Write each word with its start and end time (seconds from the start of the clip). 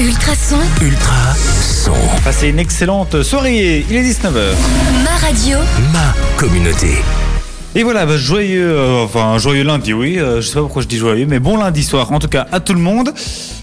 Ultrason, 0.00 0.56
Ultra 0.80 1.34
son. 1.34 1.92
Passez 2.24 2.48
une 2.48 2.58
excellente 2.58 3.22
soirée, 3.22 3.84
il 3.86 3.96
est 3.96 4.02
19h. 4.02 4.54
ma 5.04 5.26
radio, 5.26 5.58
Ma 5.92 6.14
communauté. 6.38 6.94
Et 7.74 7.82
voilà, 7.82 8.06
bah, 8.06 8.16
joyeux, 8.16 8.70
euh, 8.70 9.04
enfin 9.04 9.36
joyeux 9.36 9.62
lundi, 9.62 9.92
oui, 9.92 10.18
euh, 10.18 10.40
je 10.40 10.46
sais 10.48 10.54
pas 10.54 10.62
pourquoi 10.62 10.80
je 10.80 10.88
dis 10.88 10.96
joyeux, 10.96 11.26
mais 11.28 11.38
bon 11.38 11.58
lundi 11.58 11.84
soir, 11.84 12.10
en 12.12 12.18
tout 12.18 12.28
cas 12.28 12.46
à 12.50 12.60
tout 12.60 12.72
le 12.72 12.80
monde. 12.80 13.12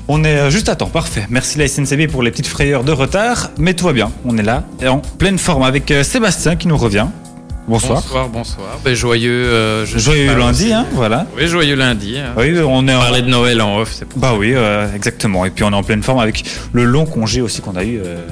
On 0.07 0.23
est 0.23 0.37
euh, 0.37 0.49
juste 0.51 0.69
à 0.69 0.75
temps, 0.75 0.89
parfait. 0.89 1.25
Merci 1.31 1.57
la 1.57 1.67
SNCB 1.67 2.07
pour 2.07 2.21
les 2.21 2.29
petites 2.29 2.47
frayeurs 2.47 2.83
de 2.83 2.91
retard, 2.91 3.49
mais 3.57 3.73
tout 3.73 3.85
va 3.85 3.93
bien, 3.93 4.11
on 4.23 4.37
est 4.37 4.43
là, 4.43 4.63
et 4.79 4.87
en 4.87 4.99
pleine 4.99 5.39
forme 5.39 5.63
avec 5.63 5.89
euh, 5.89 6.03
Sébastien 6.03 6.55
qui 6.55 6.67
nous 6.67 6.77
revient. 6.77 7.07
Bonsoir. 7.67 8.01
Bonsoir, 8.01 8.29
bonsoir. 8.29 8.79
Ben, 8.85 8.93
joyeux. 8.95 9.29
euh, 9.31 9.85
je 9.85 9.97
Joyeux 9.97 10.27
pas 10.27 10.35
lundi, 10.39 10.71
hein, 10.71 10.85
voilà. 10.93 11.27
Oui, 11.35 11.47
joyeux 11.47 11.75
lundi. 11.75 12.17
hein. 12.17 12.33
Oui, 12.37 12.53
on 12.65 12.87
est 12.87 12.95
On 12.95 12.97
en... 12.97 13.01
parlait 13.01 13.21
de 13.21 13.27
Noël 13.29 13.61
en 13.61 13.79
off, 13.79 13.91
c'est 13.93 14.07
Bah 14.17 14.33
oui, 14.37 14.53
euh, 14.55 14.87
exactement. 14.95 15.43
Et 15.45 15.49
puis 15.49 15.63
on 15.65 15.71
est 15.71 15.75
en 15.75 15.83
pleine 15.83 16.01
forme 16.01 16.19
avec 16.19 16.45
le 16.71 16.85
long 16.85 17.05
congé 17.05 17.41
aussi 17.41 17.61
qu'on 17.61 17.75
a 17.75 17.83
eu 17.83 17.99
euh, 18.03 18.25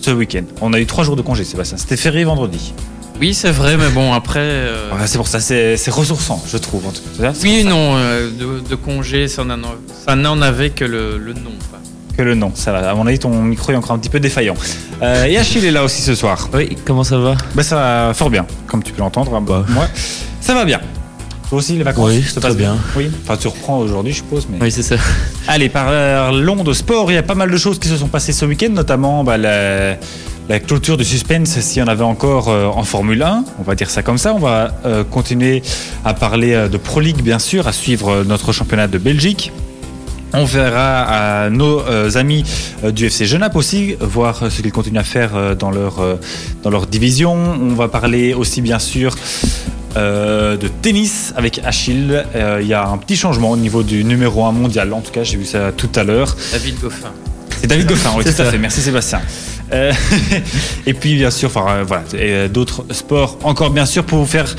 ce 0.00 0.10
week-end. 0.10 0.44
On 0.62 0.72
a 0.72 0.80
eu 0.80 0.86
trois 0.86 1.04
jours 1.04 1.16
de 1.16 1.22
congé, 1.22 1.44
Sébastien. 1.44 1.76
C'était 1.76 1.98
férié 1.98 2.24
vendredi. 2.24 2.72
Oui, 3.20 3.34
c'est 3.34 3.50
vrai, 3.52 3.76
mais 3.76 3.90
bon, 3.90 4.14
après. 4.14 4.40
euh, 4.40 4.90
Ouais, 4.90 5.06
c'est 5.06 5.18
pour 5.18 5.28
ça, 5.28 5.38
c'est 5.38 5.76
ressourçant, 5.90 6.42
je 6.50 6.56
trouve. 6.56 6.86
En 6.86 6.92
tout 6.92 7.02
cas. 7.20 7.32
Oui, 7.42 7.64
non, 7.64 7.96
euh, 7.96 8.30
de, 8.30 8.66
de 8.66 8.74
congé, 8.74 9.28
ça 9.28 9.44
n'en 9.44 9.58
ça 10.06 10.16
n'en 10.16 10.40
avait 10.40 10.70
que 10.70 10.84
le, 10.86 11.18
le 11.18 11.34
nom. 11.34 11.50
Que 12.16 12.22
le 12.22 12.34
nom, 12.34 12.52
ça 12.54 12.72
va. 12.72 12.90
À 12.90 12.94
mon 12.94 13.06
avis, 13.06 13.18
ton 13.18 13.30
micro 13.42 13.72
est 13.72 13.76
encore 13.76 13.92
un 13.92 13.98
petit 13.98 14.10
peu 14.10 14.20
défaillant. 14.20 14.54
Euh, 15.02 15.24
et 15.24 15.38
Achille 15.38 15.64
est 15.64 15.70
là 15.70 15.82
aussi 15.82 16.02
ce 16.02 16.14
soir. 16.14 16.48
Oui, 16.52 16.76
comment 16.84 17.04
ça 17.04 17.16
va? 17.18 17.34
Bah 17.54 17.62
ça 17.62 17.76
va 17.76 18.14
fort 18.14 18.28
bien, 18.30 18.44
comme 18.66 18.82
tu 18.82 18.92
peux 18.92 19.00
l'entendre. 19.00 19.34
hein. 19.34 19.40
Bah. 19.46 19.64
Moi, 19.68 19.86
ça 20.40 20.52
va 20.54 20.64
bien. 20.66 20.80
Toi 21.48 21.58
aussi, 21.58 21.74
les 21.76 21.82
vacances 21.82 22.10
Oui, 22.10 22.22
ça 22.22 22.40
passe 22.40 22.56
bien. 22.56 22.76
Oui. 22.96 23.10
Enfin, 23.22 23.36
tu 23.36 23.48
reprends 23.48 23.78
aujourd'hui, 23.78 24.12
je 24.12 24.18
suppose. 24.18 24.46
Mais... 24.50 24.58
Oui, 24.60 24.70
c'est 24.70 24.82
ça. 24.82 24.96
Allez, 25.48 25.68
parlons 25.68 26.62
de 26.64 26.72
sport. 26.72 27.10
Il 27.10 27.14
y 27.14 27.18
a 27.18 27.22
pas 27.22 27.34
mal 27.34 27.50
de 27.50 27.56
choses 27.56 27.78
qui 27.78 27.88
se 27.88 27.96
sont 27.96 28.08
passées 28.08 28.32
ce 28.32 28.44
week-end, 28.44 28.70
notamment 28.70 29.22
bah, 29.24 29.36
la, 29.38 29.96
la 30.48 30.60
clôture 30.60 30.96
du 30.96 31.04
suspense, 31.04 31.58
s'il 31.60 31.80
y 31.80 31.82
en 31.82 31.88
avait 31.88 32.04
encore 32.04 32.48
euh, 32.48 32.66
en 32.66 32.84
Formule 32.84 33.22
1. 33.22 33.44
On 33.58 33.62
va 33.62 33.74
dire 33.74 33.90
ça 33.90 34.02
comme 34.02 34.18
ça. 34.18 34.32
On 34.34 34.38
va 34.38 34.72
euh, 34.86 35.04
continuer 35.04 35.62
à 36.04 36.14
parler 36.14 36.52
euh, 36.54 36.68
de 36.68 36.76
Pro 36.78 37.00
League, 37.00 37.22
bien 37.22 37.38
sûr, 37.38 37.66
à 37.68 37.72
suivre 37.72 38.08
euh, 38.10 38.24
notre 38.24 38.52
championnat 38.52 38.86
de 38.86 38.96
Belgique. 38.98 39.52
On 40.34 40.44
verra 40.44 41.02
à 41.44 41.50
nos 41.50 41.80
euh, 41.80 42.10
amis 42.16 42.44
euh, 42.84 42.90
du 42.90 43.06
FC 43.06 43.26
Genappe 43.26 43.54
aussi, 43.54 43.96
voir 44.00 44.42
euh, 44.42 44.50
ce 44.50 44.62
qu'ils 44.62 44.72
continuent 44.72 44.98
à 44.98 45.04
faire 45.04 45.56
dans, 45.56 45.70
leur, 45.70 46.18
dans 46.62 46.70
leur 46.70 46.86
division. 46.86 47.34
On 47.34 47.74
va 47.74 47.88
parler 47.88 48.32
aussi 48.34 48.62
bien 48.62 48.78
sûr 48.78 49.14
euh, 49.96 50.56
de 50.56 50.68
tennis 50.68 51.34
avec 51.36 51.60
Achille. 51.64 52.24
Euh, 52.34 52.60
Il 52.62 52.66
y 52.68 52.72
a 52.74 52.88
un 52.88 52.96
petit 52.96 53.16
changement 53.16 53.50
au 53.50 53.56
niveau 53.56 53.82
du 53.82 54.04
numéro 54.04 54.44
1 54.44 54.52
mondial. 54.52 54.92
En 54.94 55.00
tout 55.02 55.12
cas, 55.12 55.22
j'ai 55.22 55.36
vu 55.36 55.44
ça 55.44 55.70
tout 55.76 55.90
à 55.94 56.02
l'heure. 56.02 56.34
David 56.52 56.80
Goffin. 56.80 57.12
C'est 57.60 57.66
David 57.66 57.86
Goffin, 57.86 58.10
oui, 58.16 58.24
tout 58.36 58.42
à 58.42 58.44
fait. 58.46 58.58
Merci 58.58 58.80
Sébastien. 58.80 59.20
Euh, 59.72 59.92
et 60.86 60.94
puis 60.94 61.16
bien 61.16 61.30
sûr, 61.30 61.48
enfin 61.48 61.66
euh, 61.68 61.84
voilà, 61.86 62.04
euh, 62.14 62.48
d'autres 62.48 62.84
sports 62.90 63.38
encore 63.42 63.70
bien 63.70 63.86
sûr 63.86 64.04
pour 64.04 64.18
vous 64.18 64.26
faire 64.26 64.54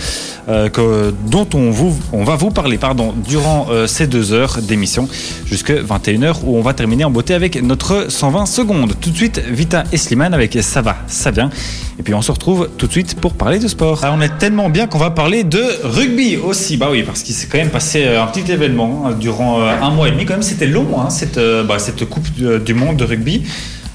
dont 0.46 1.48
on 1.54 1.72
vous, 1.72 1.98
on 2.12 2.26
va 2.26 2.36
vous 2.36 2.52
parler 2.52 2.78
pardon 2.78 3.14
durant 3.26 3.68
ces 3.88 4.08
deux 4.08 4.34
heures 4.34 4.58
d'émission 4.62 5.08
jusqu'à 5.46 5.76
21h 5.76 6.40
où 6.44 6.58
on 6.58 6.62
va 6.62 6.74
terminer 6.74 7.06
en 7.06 7.12
beauté 7.12 7.34
avec 7.34 7.64
notre 7.64 8.08
120 8.12 8.46
secondes. 8.46 8.94
Tout 9.00 9.12
de 9.12 9.16
suite, 9.16 9.40
Vita 9.40 9.86
et 9.94 10.22
avec 10.34 10.58
ça 10.62 10.82
va, 10.82 10.98
ça 11.08 11.32
vient. 11.32 11.50
Et 11.98 12.04
puis 12.04 12.14
on 12.14 12.22
se 12.22 12.30
retrouve 12.30 12.68
tout 12.78 12.88
de 12.88 12.92
suite 12.92 13.16
pour 13.22 13.36
parler 13.36 13.58
de 13.58 13.70
sport. 13.70 14.02
Ah, 14.04 14.14
on 14.14 14.20
est 14.20 14.38
tellement 14.38 14.70
bien 14.70 14.88
qu'on 14.88 14.98
va 14.98 15.12
parler 15.12 15.46
de 15.46 15.64
rugby 15.84 16.36
aussi. 16.36 16.76
Bah 16.76 16.90
oui, 16.92 17.04
parce 17.04 17.24
qu'il 17.24 17.36
s'est 17.36 17.48
quand 17.48 17.60
même 17.60 17.70
passé 17.70 18.06
un 18.06 18.28
petit 18.28 18.52
événement 18.52 19.06
hein, 19.06 19.12
durant 19.18 19.62
un 19.62 19.92
mois 19.92 20.10
et 20.10 20.12
demi. 20.12 20.26
Quand 20.26 20.34
même, 20.34 20.44
c'était 20.44 20.68
long 20.68 21.00
hein, 21.00 21.10
cette, 21.10 21.40
bah, 21.40 21.80
cette 21.80 22.04
Coupe 22.04 22.28
du 22.34 22.74
Monde 22.74 22.98
de 22.98 23.06
rugby. 23.06 23.44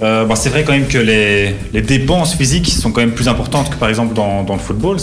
Euh, 0.00 0.24
bah, 0.24 0.36
c'est 0.36 0.48
vrai 0.48 0.64
quand 0.64 0.72
même 0.72 0.86
que 0.86 0.98
les, 0.98 1.54
dépenses 1.82 2.34
physiques 2.34 2.68
sont 2.68 2.92
quand 2.92 3.00
même 3.00 3.12
plus 3.12 3.28
importantes 3.28 3.70
que 3.70 3.76
par 3.76 3.88
exemple 3.88 4.14
dans, 4.14 4.44
le 4.48 4.58
football. 4.58 4.98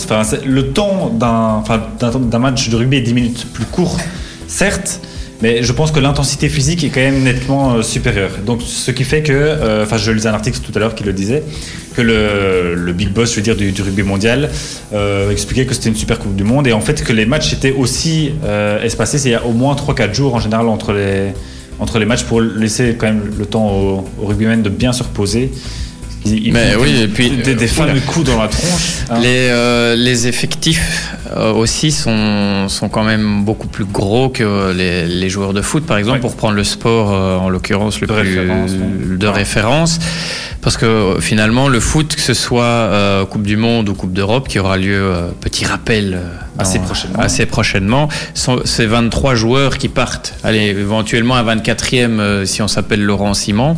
Le 0.45 0.67
temps 0.71 1.09
d'un 1.09 2.39
match 2.39 2.69
de 2.69 2.75
rugby 2.75 2.97
est 2.97 3.01
10 3.01 3.13
minutes 3.13 3.47
plus 3.53 3.65
court, 3.65 3.97
certes, 4.47 5.01
mais 5.41 5.63
je 5.63 5.71
pense 5.73 5.91
que 5.91 5.99
l'intensité 5.99 6.47
physique 6.47 6.83
est 6.85 6.89
quand 6.89 7.01
même 7.01 7.23
nettement 7.23 7.73
euh, 7.73 7.81
supérieure. 7.81 8.31
Donc, 8.45 8.61
ce 8.61 8.89
qui 8.91 9.03
fait 9.03 9.21
que, 9.21 9.33
euh, 9.33 9.83
enfin, 9.83 9.97
je 9.97 10.11
lisais 10.11 10.29
un 10.29 10.33
article 10.33 10.59
tout 10.59 10.71
à 10.75 10.79
l'heure 10.79 10.95
qui 10.95 11.03
le 11.03 11.11
disait, 11.11 11.43
que 11.93 12.01
le, 12.01 12.93
big 12.93 13.09
boss, 13.09 13.31
je 13.31 13.35
veux 13.35 13.41
dire, 13.41 13.57
du, 13.57 13.73
rugby 13.81 14.03
mondial, 14.03 14.49
expliquait 15.29 15.65
que 15.65 15.73
c'était 15.73 15.89
une 15.89 15.95
super 15.95 16.19
coupe 16.19 16.35
du 16.35 16.45
monde 16.45 16.67
et 16.67 16.73
en 16.73 16.81
fait 16.81 17.03
que 17.03 17.11
les 17.11 17.25
matchs 17.25 17.53
étaient 17.53 17.73
aussi 17.73 18.31
espacés. 18.83 19.17
C'est 19.17 19.29
il 19.29 19.33
y 19.33 19.35
a 19.35 19.45
au 19.45 19.51
moins 19.51 19.75
3-4 19.75 20.13
jours 20.13 20.35
en 20.35 20.39
général 20.39 20.67
entre 20.67 20.93
les 20.93 21.33
entre 21.79 21.99
les 21.99 22.05
matchs 22.05 22.23
pour 22.23 22.41
laisser 22.41 22.95
quand 22.97 23.07
même 23.07 23.31
le 23.37 23.45
temps 23.45 23.67
aux, 23.69 24.05
aux 24.21 24.25
rugbymen 24.25 24.61
de 24.63 24.69
bien 24.69 24.93
se 24.93 25.03
reposer. 25.03 25.51
Ils, 26.25 26.47
ils 26.47 26.53
Mais 26.53 26.75
oui, 26.75 26.91
des, 26.93 27.01
et 27.03 27.07
puis, 27.07 27.29
des, 27.29 27.53
des 27.55 27.65
euh, 27.65 27.67
fameux 27.67 27.99
coups 28.01 28.25
dans 28.25 28.41
la 28.41 28.47
tronche. 28.47 29.03
hein. 29.09 29.19
Les, 29.19 29.47
euh, 29.49 29.95
les 29.95 30.25
effectifs 30.27 31.13
euh, 31.35 31.51
aussi 31.53 31.91
sont, 31.91 32.67
sont 32.69 32.89
quand 32.89 33.03
même 33.03 33.43
beaucoup 33.43 33.67
plus 33.67 33.85
gros 33.85 34.29
que 34.29 34.71
les, 34.73 35.05
les 35.05 35.29
joueurs 35.29 35.53
de 35.53 35.61
foot, 35.61 35.85
par 35.85 35.97
exemple, 35.97 36.15
Ouais. 36.17 36.21
pour 36.21 36.35
prendre 36.35 36.55
le 36.55 36.63
sport, 36.63 37.13
euh, 37.13 37.37
en 37.37 37.49
l'occurrence, 37.49 37.99
le 38.01 38.07
De 38.07 38.13
plus 38.13 38.21
référence, 38.39 38.71
ouais. 38.71 39.17
de 39.17 39.27
référence. 39.27 39.99
Parce 40.61 40.77
que 40.77 41.17
finalement, 41.19 41.67
le 41.67 41.79
foot, 41.79 42.15
que 42.15 42.21
ce 42.21 42.33
soit 42.33 42.63
euh, 42.63 43.25
Coupe 43.25 43.43
du 43.43 43.55
Monde 43.57 43.89
ou 43.89 43.93
Coupe 43.93 44.13
d'Europe, 44.13 44.47
qui 44.47 44.57
aura 44.59 44.77
lieu, 44.77 45.11
petit 45.41 45.65
rappel, 45.65 46.19
Assez 46.57 46.79
prochainement. 46.79 47.19
assez 47.19 47.45
prochainement, 47.45 48.07
sont- 48.33 48.61
c'est 48.63 48.85
23 48.85 49.35
joueurs 49.35 49.77
qui 49.77 49.89
partent. 49.89 50.33
Allez, 50.43 50.67
éventuellement 50.67 51.35
un 51.35 51.43
24e 51.43 52.19
euh, 52.19 52.45
si 52.45 52.61
on 52.61 52.67
s'appelle 52.67 53.03
Laurent 53.03 53.33
Simon. 53.33 53.75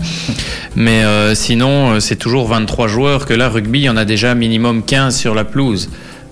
Mais 0.76 1.04
sinon, 1.34 2.00
c'est 2.00 2.16
toujours 2.18 2.48
23 2.48 2.88
joueurs 2.88 3.26
que 3.26 3.34
là, 3.34 3.50
rugby, 3.50 3.80
il 3.80 3.84
y 3.86 3.90
en 3.90 3.98
a 3.98 4.06
déjà 4.06 4.36
minimum 4.36 4.84
15 4.84 5.16
sur 5.18 5.34
la 5.36 5.44
pelouse. 5.44 5.90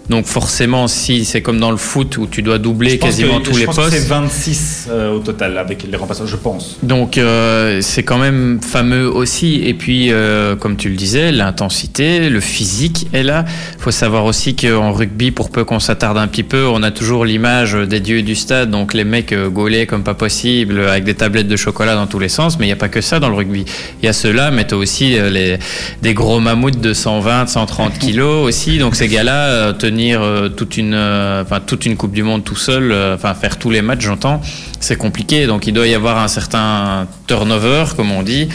Donc 0.09 0.25
forcément, 0.25 0.87
si 0.87 1.25
c'est 1.25 1.41
comme 1.41 1.59
dans 1.59 1.71
le 1.71 1.77
foot 1.77 2.17
où 2.17 2.27
tu 2.27 2.41
dois 2.43 2.59
doubler 2.59 2.97
quasiment 2.99 3.39
que- 3.39 3.45
tous 3.45 3.53
je 3.55 3.59
les 3.59 3.65
pense 3.65 3.75
que 3.77 3.81
postes. 3.81 3.97
C'est 3.97 4.07
26 4.07 4.87
euh, 4.89 5.13
au 5.15 5.19
total 5.19 5.57
avec 5.57 5.83
les 5.89 5.97
remplaçants, 5.97 6.27
je 6.27 6.35
pense. 6.35 6.77
Donc 6.83 7.17
euh, 7.17 7.79
c'est 7.81 8.03
quand 8.03 8.17
même 8.19 8.59
fameux 8.61 9.09
aussi. 9.09 9.61
Et 9.65 9.73
puis, 9.73 10.11
euh, 10.11 10.55
comme 10.55 10.77
tu 10.77 10.89
le 10.89 10.95
disais, 10.95 11.31
l'intensité, 11.31 12.29
le 12.29 12.39
physique 12.39 13.07
est 13.13 13.23
là. 13.23 13.45
Il 13.77 13.81
faut 13.81 13.91
savoir 13.91 14.25
aussi 14.25 14.55
qu'en 14.55 14.91
rugby, 14.91 15.31
pour 15.31 15.49
peu 15.49 15.63
qu'on 15.63 15.79
s'attarde 15.79 16.17
un 16.17 16.27
petit 16.27 16.43
peu, 16.43 16.65
on 16.67 16.83
a 16.83 16.91
toujours 16.91 17.25
l'image 17.25 17.73
des 17.73 17.99
dieux 17.99 18.21
du 18.21 18.35
stade. 18.35 18.69
Donc 18.69 18.93
les 18.93 19.03
mecs 19.05 19.31
euh, 19.33 19.49
gaulés 19.49 19.85
comme 19.87 20.03
pas 20.03 20.13
possible, 20.13 20.79
avec 20.81 21.03
des 21.03 21.15
tablettes 21.15 21.47
de 21.47 21.55
chocolat 21.55 21.95
dans 21.95 22.07
tous 22.07 22.19
les 22.19 22.29
sens. 22.29 22.59
Mais 22.59 22.65
il 22.65 22.69
n'y 22.69 22.73
a 22.73 22.77
pas 22.77 22.89
que 22.89 23.01
ça 23.01 23.19
dans 23.19 23.29
le 23.29 23.35
rugby. 23.35 23.65
Il 24.01 24.05
y 24.05 24.09
a 24.09 24.13
ceux-là, 24.13 24.51
mais 24.51 24.67
tu 24.67 24.75
aussi 24.75 25.17
les, 25.31 25.57
des 26.01 26.13
gros 26.13 26.39
mammouths 26.39 26.79
de 26.79 26.93
120, 26.93 27.47
130 27.47 27.97
kilos 27.97 28.45
aussi. 28.47 28.77
Donc 28.77 28.95
ces 28.95 29.07
gars-là, 29.07 29.47
euh, 29.47 29.73
tenir 29.95 30.21
euh, 30.21 30.49
toute, 30.49 30.75
une, 30.77 30.93
euh, 30.93 31.41
enfin, 31.43 31.59
toute 31.65 31.85
une 31.85 31.95
Coupe 31.95 32.11
du 32.11 32.23
Monde 32.23 32.43
tout 32.43 32.57
seul, 32.57 32.91
euh, 32.91 33.15
enfin 33.15 33.33
faire 33.33 33.57
tous 33.57 33.69
les 33.71 33.81
matchs, 33.81 34.01
j'entends, 34.05 34.41
c'est 34.81 34.97
compliqué. 34.97 35.47
Donc 35.47 35.67
il 35.67 35.73
doit 35.73 35.87
y 35.87 35.93
avoir 35.95 36.17
un 36.19 36.27
certain 36.27 37.07
turnover, 37.27 37.85
comme 37.95 38.11
on 38.11 38.21
dit. 38.23 38.49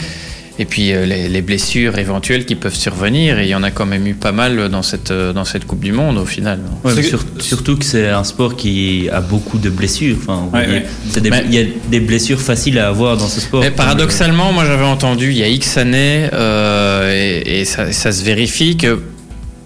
Et 0.59 0.65
puis 0.65 0.87
les, 0.91 1.27
les 1.27 1.41
blessures 1.41 1.97
éventuelles 1.97 2.45
qui 2.45 2.53
peuvent 2.55 2.75
survenir. 2.75 3.39
Et 3.39 3.45
il 3.45 3.49
y 3.49 3.55
en 3.55 3.63
a 3.63 3.71
quand 3.71 3.87
même 3.87 4.05
eu 4.05 4.13
pas 4.13 4.31
mal 4.33 4.69
dans 4.69 4.83
cette, 4.83 5.11
dans 5.11 5.45
cette 5.45 5.65
Coupe 5.65 5.79
du 5.79 5.91
Monde 5.91 6.19
au 6.19 6.25
final. 6.25 6.59
Ouais, 6.83 7.01
sur- 7.01 7.25
surtout 7.39 7.77
que 7.77 7.85
c'est 7.85 8.09
un 8.09 8.23
sport 8.23 8.55
qui 8.55 9.09
a 9.11 9.21
beaucoup 9.21 9.57
de 9.57 9.71
blessures. 9.71 10.17
Enfin, 10.21 10.35
vous 10.45 10.55
Ouais, 10.55 10.65
voyez, 10.65 10.79
ouais. 10.81 10.85
c'est 11.09 11.21
des- 11.21 11.31
Mais- 11.31 11.45
il 11.47 11.55
y 11.55 11.59
a 11.59 11.65
des 11.89 11.99
blessures 12.01 12.41
faciles 12.41 12.77
à 12.77 12.89
avoir 12.89 13.17
dans 13.17 13.27
ce 13.29 13.39
sport. 13.41 13.61
Mais 13.61 13.71
paradoxalement, 13.71 14.51
moi 14.53 14.65
j'avais 14.65 14.83
entendu 14.85 15.31
il 15.31 15.37
y 15.37 15.43
a 15.43 15.47
X 15.47 15.77
années, 15.77 16.29
euh, 16.33 17.41
et, 17.43 17.61
et 17.61 17.65
ça, 17.65 17.91
ça 17.91 18.11
se 18.11 18.23
vérifie, 18.23 18.77
que 18.77 18.99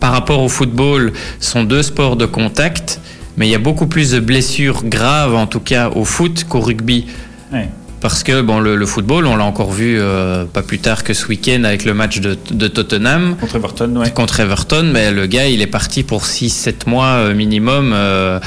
par 0.05 0.11
rapport 0.13 0.43
au 0.43 0.49
football, 0.49 1.13
sont 1.39 1.63
deux 1.63 1.81
sports 1.81 2.15
de 2.15 2.27
contact, 2.27 2.99
mais 3.37 3.47
il 3.47 3.49
y 3.49 3.55
a 3.55 3.57
beaucoup 3.57 3.87
plus 3.87 4.11
de 4.11 4.19
blessures 4.19 4.83
graves, 4.83 5.33
en 5.33 5.47
tout 5.47 5.59
cas 5.59 5.89
au 5.89 6.05
foot, 6.05 6.43
qu'au 6.47 6.59
rugby. 6.59 7.07
Ouais. 7.51 7.69
Parce 8.01 8.21
que 8.21 8.41
bon, 8.41 8.59
le, 8.59 8.75
le 8.75 8.85
football, 8.85 9.25
on 9.25 9.35
l'a 9.35 9.45
encore 9.45 9.71
vu 9.71 9.97
euh, 9.99 10.45
pas 10.45 10.61
plus 10.61 10.77
tard 10.77 11.03
que 11.03 11.15
ce 11.15 11.25
week-end 11.25 11.63
avec 11.63 11.85
le 11.85 11.95
match 11.95 12.19
de, 12.19 12.37
de 12.51 12.67
Tottenham 12.67 13.35
Contre 13.41 13.55
Everton, 13.55 13.95
ouais. 13.95 14.11
contre 14.11 14.39
Everton, 14.41 14.91
mais 14.93 15.11
le 15.11 15.25
gars, 15.25 15.47
il 15.47 15.59
est 15.63 15.65
parti 15.79 16.03
pour 16.03 16.21
6-7 16.23 16.87
mois 16.87 17.05
euh, 17.07 17.33
minimum, 17.33 17.91
euh, 17.95 18.39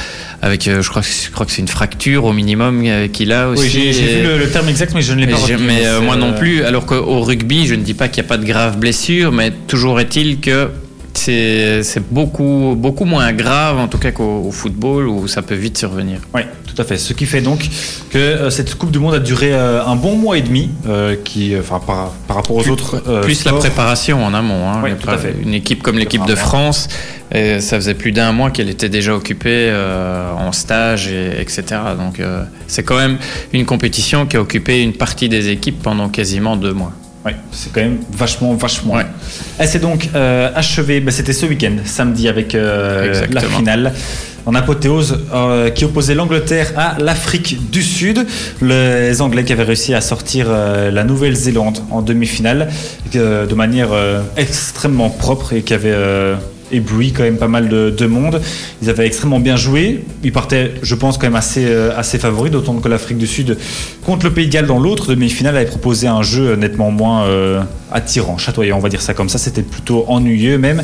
avec, 0.43 0.69
euh, 0.69 0.81
je 0.81 0.89
crois, 0.89 1.03
que- 1.03 1.09
je 1.09 1.33
crois 1.33 1.45
que 1.45 1.51
c'est 1.51 1.63
une 1.63 1.67
fracture 1.67 2.25
au 2.25 2.33
minimum 2.33 2.85
qu'il 3.13 3.33
a 3.33 3.49
aussi. 3.49 3.63
Oui, 3.65 3.93
j'ai 3.93 4.19
vu 4.19 4.23
le, 4.23 4.39
le 4.39 4.49
terme 4.49 4.69
exact, 4.69 4.95
mais 4.95 5.03
je 5.03 5.13
ne 5.13 5.19
l'ai 5.19 5.27
mais 5.27 5.33
pas 5.33 5.39
retenu. 5.39 5.59
mais 5.67 6.01
moi 6.03 6.15
non 6.15 6.35
plus. 6.35 6.63
Alors 6.63 6.87
qu'au 6.87 7.21
rugby, 7.23 7.67
je 7.67 7.75
ne 7.75 7.83
dis 7.83 7.95
pas 7.95 8.07
qu'il 8.07 8.23
n'y 8.23 8.29
a 8.29 8.29
pas 8.29 8.39
de 8.39 8.45
graves 8.47 8.79
blessures, 8.79 9.33
mais 9.33 9.51
toujours 9.67 9.99
est-il 9.99 10.39
que 10.39 10.69
c'est 11.19 12.03
beaucoup, 12.11 12.75
beaucoup 12.77 13.05
moins 13.05 13.33
grave, 13.33 13.79
en 13.79 13.89
tout 13.89 13.99
cas 13.99 14.13
qu'au 14.13 14.45
au 14.47 14.51
football, 14.51 15.09
où 15.09 15.29
ça 15.29 15.43
peut 15.43 15.55
vite 15.55 15.77
survenir. 15.77 16.21
Oui, 16.35 16.43
tout 16.67 16.81
à 16.81 16.85
fait. 16.85 16.97
Ce 16.97 17.13
qui 17.13 17.27
fait 17.27 17.41
donc 17.41 17.69
que 18.11 18.19
euh, 18.19 18.51
cette 18.51 18.75
Coupe 18.77 18.91
du 18.91 18.99
Monde 18.99 19.15
a 19.15 19.19
duré 19.19 19.53
euh, 19.53 19.85
un 19.85 19.97
bon 19.97 20.17
mois 20.17 20.39
et 20.39 20.43
demi, 20.43 20.71
euh, 20.87 21.17
qui, 21.23 21.55
enfin, 21.59 21.81
par, 21.85 22.13
par 22.27 22.37
rapport 22.37 22.57
aux 22.57 22.69
autres. 22.69 23.21
Plus 23.23 23.45
la 23.45 23.53
préparation 23.53 24.25
en 24.25 24.33
amont. 24.35 24.69
Hein. 24.71 24.81
Oui, 24.83 24.91
tout 25.01 25.11
à 25.11 25.19
fait. 25.19 25.35
Une 25.43 25.55
équipe 25.55 25.83
comme 25.83 25.99
l'équipe 25.99 26.25
de. 26.25 26.35
France, 26.39 26.89
ça 27.33 27.77
faisait 27.77 27.95
plus 27.95 28.13
d'un 28.13 28.33
mois 28.33 28.51
qu'elle 28.51 28.71
était 28.71 28.89
déjà 28.89 29.15
occupée 29.15 29.73
en 30.39 30.53
stage, 30.53 31.09
et, 31.09 31.41
etc. 31.41 31.65
Donc 31.99 32.23
c'est 32.69 32.85
quand 32.85 32.97
même 32.97 33.19
une 33.53 33.67
compétition 33.67 34.25
qui 34.25 34.37
a 34.37 34.41
occupé 34.41 34.83
une 34.83 34.93
partie 34.93 35.29
des 35.29 35.49
équipes 35.49 35.83
pendant 35.83 36.09
quasiment 36.09 36.57
deux 36.57 36.73
mois. 36.73 36.93
Ouais, 37.25 37.35
c'est 37.51 37.73
quand 37.73 37.81
même 37.81 37.99
vachement, 38.13 38.55
vachement. 38.55 38.95
Ouais. 38.95 39.07
Elle 39.59 39.69
s'est 39.69 39.81
donc 39.81 40.09
euh, 40.15 40.51
achevée, 40.55 41.01
bah, 41.01 41.11
c'était 41.11 41.33
ce 41.33 41.47
week-end, 41.47 41.77
samedi, 41.85 42.29
avec 42.29 42.55
euh, 42.55 43.27
la 43.31 43.41
finale 43.41 43.93
en 44.47 44.55
apothéose 44.55 45.27
euh, 45.35 45.69
qui 45.69 45.85
opposait 45.85 46.15
l'Angleterre 46.15 46.73
à 46.77 46.97
l'Afrique 46.99 47.71
du 47.71 47.83
Sud. 47.83 48.25
Les 48.63 49.21
Anglais 49.21 49.45
qui 49.45 49.53
avaient 49.53 49.65
réussi 49.65 49.93
à 49.93 50.01
sortir 50.01 50.47
euh, 50.49 50.91
la 50.91 51.05
Nouvelle-Zélande 51.05 51.81
en 51.91 52.01
demi-finale 52.01 52.69
euh, 53.17 53.47
de 53.47 53.55
manière 53.55 53.91
extrêmement 54.37 55.11
propre 55.11 55.53
et 55.53 55.63
qui 55.63 55.75
avait 55.75 55.93
euh, 55.93 56.37
ébloui 56.73 57.13
quand 57.13 57.23
même 57.23 57.37
pas 57.37 57.49
mal 57.49 57.69
de, 57.69 57.91
de 57.91 58.07
monde. 58.07 58.41
Ils 58.83 58.91
avaient 58.91 59.07
extrêmement 59.07 59.41
bien 59.41 59.57
joué. 59.57 60.05
Ils 60.23 60.33
partaient, 60.33 60.73
je 60.83 60.95
pense, 60.95 61.19
quand 61.19 61.27
même 61.27 61.37
assez, 61.37 61.65
euh, 61.65 62.03
favoris, 62.03 62.51
d'autant 62.51 62.75
que 62.75 62.89
l'Afrique 62.89 63.19
du 63.19 63.27
Sud, 63.27 63.57
contre 64.05 64.27
le 64.27 64.33
Pays 64.33 64.47
de 64.47 64.53
Galles 64.53 64.67
dans 64.67 64.79
l'autre 64.79 65.11
demi-finale, 65.15 65.57
avait 65.57 65.67
proposé 65.67 66.07
un 66.07 66.23
jeu 66.23 66.55
nettement 66.57 66.91
moins 66.91 67.25
euh, 67.25 67.61
attirant, 67.93 68.39
chatoyant, 68.39 68.77
on 68.77 68.81
va 68.81 68.89
dire 68.89 69.03
ça 69.03 69.15
comme 69.15 69.29
ça. 69.29 69.39
C'était 69.39 69.63
plutôt 69.63 70.05
ennuyeux 70.09 70.59
même. 70.59 70.83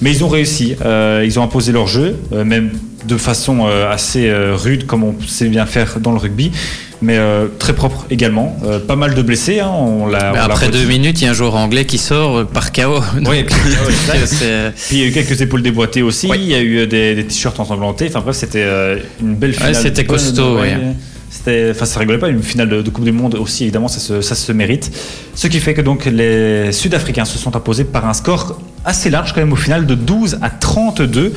Mais 0.00 0.10
ils 0.12 0.24
ont 0.24 0.28
réussi. 0.28 0.76
Euh, 0.84 1.22
ils 1.24 1.38
ont 1.38 1.42
imposé 1.42 1.72
leur 1.72 1.86
jeu, 1.86 2.16
même 2.32 2.72
de 3.06 3.16
façon 3.16 3.66
assez 3.66 4.32
rude, 4.32 4.86
comme 4.86 5.04
on 5.04 5.14
sait 5.26 5.48
bien 5.48 5.66
faire 5.66 6.00
dans 6.00 6.12
le 6.12 6.18
rugby. 6.18 6.52
Mais 7.04 7.18
euh, 7.18 7.48
très 7.58 7.74
propre 7.74 8.06
également. 8.10 8.56
Euh, 8.64 8.78
pas 8.78 8.96
mal 8.96 9.14
de 9.14 9.20
blessés. 9.20 9.60
hein, 9.60 9.68
on 9.70 10.06
l'a, 10.06 10.32
Mais 10.32 10.38
on 10.42 10.48
l'a 10.48 10.54
après 10.54 10.70
deux 10.70 10.84
minutes, 10.84 11.20
il 11.20 11.24
y 11.24 11.26
a 11.26 11.32
un 11.32 11.34
joueur 11.34 11.54
anglais 11.54 11.84
qui 11.84 11.98
sort 11.98 12.38
euh, 12.38 12.44
par 12.44 12.72
KO. 12.72 13.00
Oui, 13.26 13.44
Puis 13.44 13.52
il 14.92 14.98
y 14.98 15.02
a 15.02 15.06
eu 15.06 15.12
quelques 15.12 15.38
épaules 15.42 15.60
déboîtées 15.62 16.00
aussi. 16.00 16.28
Oui. 16.30 16.38
Il 16.40 16.48
y 16.48 16.54
a 16.54 16.62
eu 16.62 16.86
des, 16.86 17.14
des 17.14 17.24
t-shirts 17.26 17.60
ensanglantés. 17.60 18.06
Enfin 18.08 18.20
bref, 18.20 18.36
c'était 18.36 18.62
euh, 18.62 18.96
une 19.20 19.34
belle 19.34 19.52
finale. 19.52 19.74
c'était 19.74 20.04
costaud, 20.06 20.60
oui. 20.62 20.68
C'était, 21.28 21.72
enfin, 21.72 21.84
ça 21.84 21.98
rigolait 21.98 22.18
pas. 22.18 22.28
Une 22.28 22.42
finale 22.42 22.68
de, 22.70 22.80
de 22.80 22.88
Coupe 22.90 23.04
du 23.04 23.12
Monde 23.12 23.34
aussi, 23.34 23.64
évidemment, 23.64 23.88
ça 23.88 23.98
se, 23.98 24.20
ça 24.22 24.34
se 24.34 24.52
mérite. 24.52 24.90
Ce 25.34 25.46
qui 25.48 25.58
fait 25.58 25.74
que 25.74 25.82
donc 25.82 26.04
les 26.06 26.70
Sud-Africains 26.72 27.24
se 27.26 27.38
sont 27.38 27.54
imposés 27.56 27.84
par 27.84 28.08
un 28.08 28.14
score 28.14 28.58
assez 28.84 29.10
large 29.10 29.32
quand 29.34 29.40
même 29.40 29.52
au 29.52 29.56
final 29.56 29.84
de 29.84 29.94
12 29.94 30.38
à 30.42 30.48
32. 30.48 31.32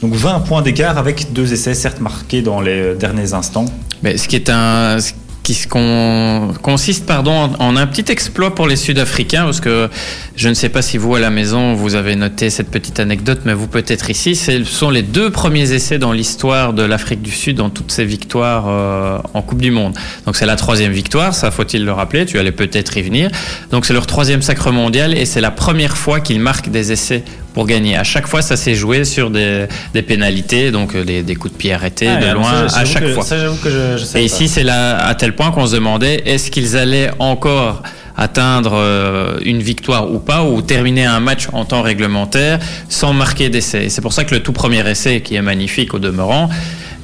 Donc 0.00 0.14
20 0.14 0.40
points 0.40 0.62
d'écart 0.62 0.96
avec 0.98 1.32
deux 1.32 1.52
essais 1.52 1.74
certes 1.74 2.00
marqués 2.00 2.40
dans 2.42 2.60
les 2.60 2.94
derniers 2.94 3.34
instants. 3.34 3.66
Mais 4.02 4.16
ce 4.16 4.28
qui 4.28 4.36
est 4.36 4.50
un, 4.50 4.98
qui 5.42 5.54
se 5.54 5.66
con- 5.66 6.54
consiste 6.62 7.04
pardon 7.04 7.32
en, 7.32 7.52
en 7.58 7.76
un 7.76 7.86
petit 7.88 8.12
exploit 8.12 8.54
pour 8.54 8.68
les 8.68 8.76
Sud-Africains 8.76 9.42
parce 9.42 9.60
que 9.60 9.88
je 10.36 10.48
ne 10.48 10.54
sais 10.54 10.68
pas 10.68 10.82
si 10.82 10.98
vous 10.98 11.16
à 11.16 11.20
la 11.20 11.30
maison 11.30 11.74
vous 11.74 11.96
avez 11.96 12.14
noté 12.14 12.48
cette 12.48 12.70
petite 12.70 13.00
anecdote, 13.00 13.40
mais 13.44 13.52
vous 13.52 13.66
peut-être 13.66 14.08
ici, 14.08 14.36
ce 14.36 14.62
sont 14.62 14.90
les 14.90 15.02
deux 15.02 15.30
premiers 15.30 15.72
essais 15.72 15.98
dans 15.98 16.12
l'histoire 16.12 16.72
de 16.74 16.84
l'Afrique 16.84 17.22
du 17.22 17.32
Sud 17.32 17.56
dans 17.56 17.70
toutes 17.70 17.90
ses 17.90 18.04
victoires 18.04 18.66
euh, 18.68 19.18
en 19.34 19.42
Coupe 19.42 19.60
du 19.60 19.72
Monde. 19.72 19.94
Donc 20.26 20.36
c'est 20.36 20.46
la 20.46 20.54
troisième 20.56 20.92
victoire, 20.92 21.34
ça 21.34 21.50
faut-il 21.50 21.84
le 21.84 21.92
rappeler. 21.92 22.24
Tu 22.24 22.38
allais 22.38 22.52
peut-être 22.52 22.96
y 22.96 23.02
venir. 23.02 23.28
Donc 23.72 23.84
c'est 23.84 23.94
leur 23.94 24.06
troisième 24.06 24.42
sacre 24.42 24.70
mondial 24.70 25.12
et 25.16 25.24
c'est 25.24 25.40
la 25.40 25.50
première 25.50 25.96
fois 25.96 26.20
qu'ils 26.20 26.40
marquent 26.40 26.70
des 26.70 26.92
essais 26.92 27.24
pour 27.54 27.66
gagner. 27.66 27.96
À 27.96 28.04
chaque 28.04 28.26
fois, 28.26 28.42
ça 28.42 28.56
s'est 28.56 28.74
joué 28.74 29.04
sur 29.04 29.30
des, 29.30 29.66
des 29.94 30.02
pénalités, 30.02 30.70
donc 30.70 30.94
euh, 30.94 31.04
des, 31.04 31.22
des 31.22 31.34
coups 31.34 31.52
de 31.54 31.58
pied 31.58 31.72
arrêtés 31.72 32.08
Ah, 32.08 32.16
de 32.24 32.32
loin 32.32 32.68
ça, 32.68 32.80
à 32.80 32.84
chaque 32.84 33.02
que- 33.04 33.12
fois. 33.14 33.24
Ça, 33.24 33.38
j'avoue 33.38 33.56
que 33.62 33.70
je, 33.70 33.98
je 33.98 34.04
savais 34.04 34.24
Et 34.24 34.28
pas. 34.28 34.34
ici, 34.34 34.48
c'est 34.48 34.62
là 34.64 34.96
à 35.04 35.14
tel 35.14 35.34
point 35.34 35.50
qu'on 35.50 35.66
se 35.66 35.74
demandait 35.74 36.22
est-ce 36.26 36.50
qu'ils 36.50 36.76
allaient 36.76 37.10
encore 37.18 37.82
atteindre 38.16 38.72
euh, 38.74 39.38
une 39.44 39.62
victoire 39.62 40.12
ou 40.12 40.18
pas, 40.18 40.42
ou 40.44 40.60
terminer 40.60 41.06
un 41.06 41.20
match 41.20 41.48
en 41.54 41.64
temps 41.64 41.80
réglementaire 41.82 42.58
sans 42.90 43.14
marquer 43.14 43.48
d'essai. 43.48 43.88
C'est 43.88 44.02
pour 44.02 44.12
ça 44.12 44.24
que 44.24 44.34
le 44.34 44.42
tout 44.42 44.52
premier 44.52 44.86
essai, 44.88 45.22
qui 45.22 45.34
est 45.34 45.40
magnifique 45.42 45.94
au 45.94 45.98
demeurant, 45.98 46.50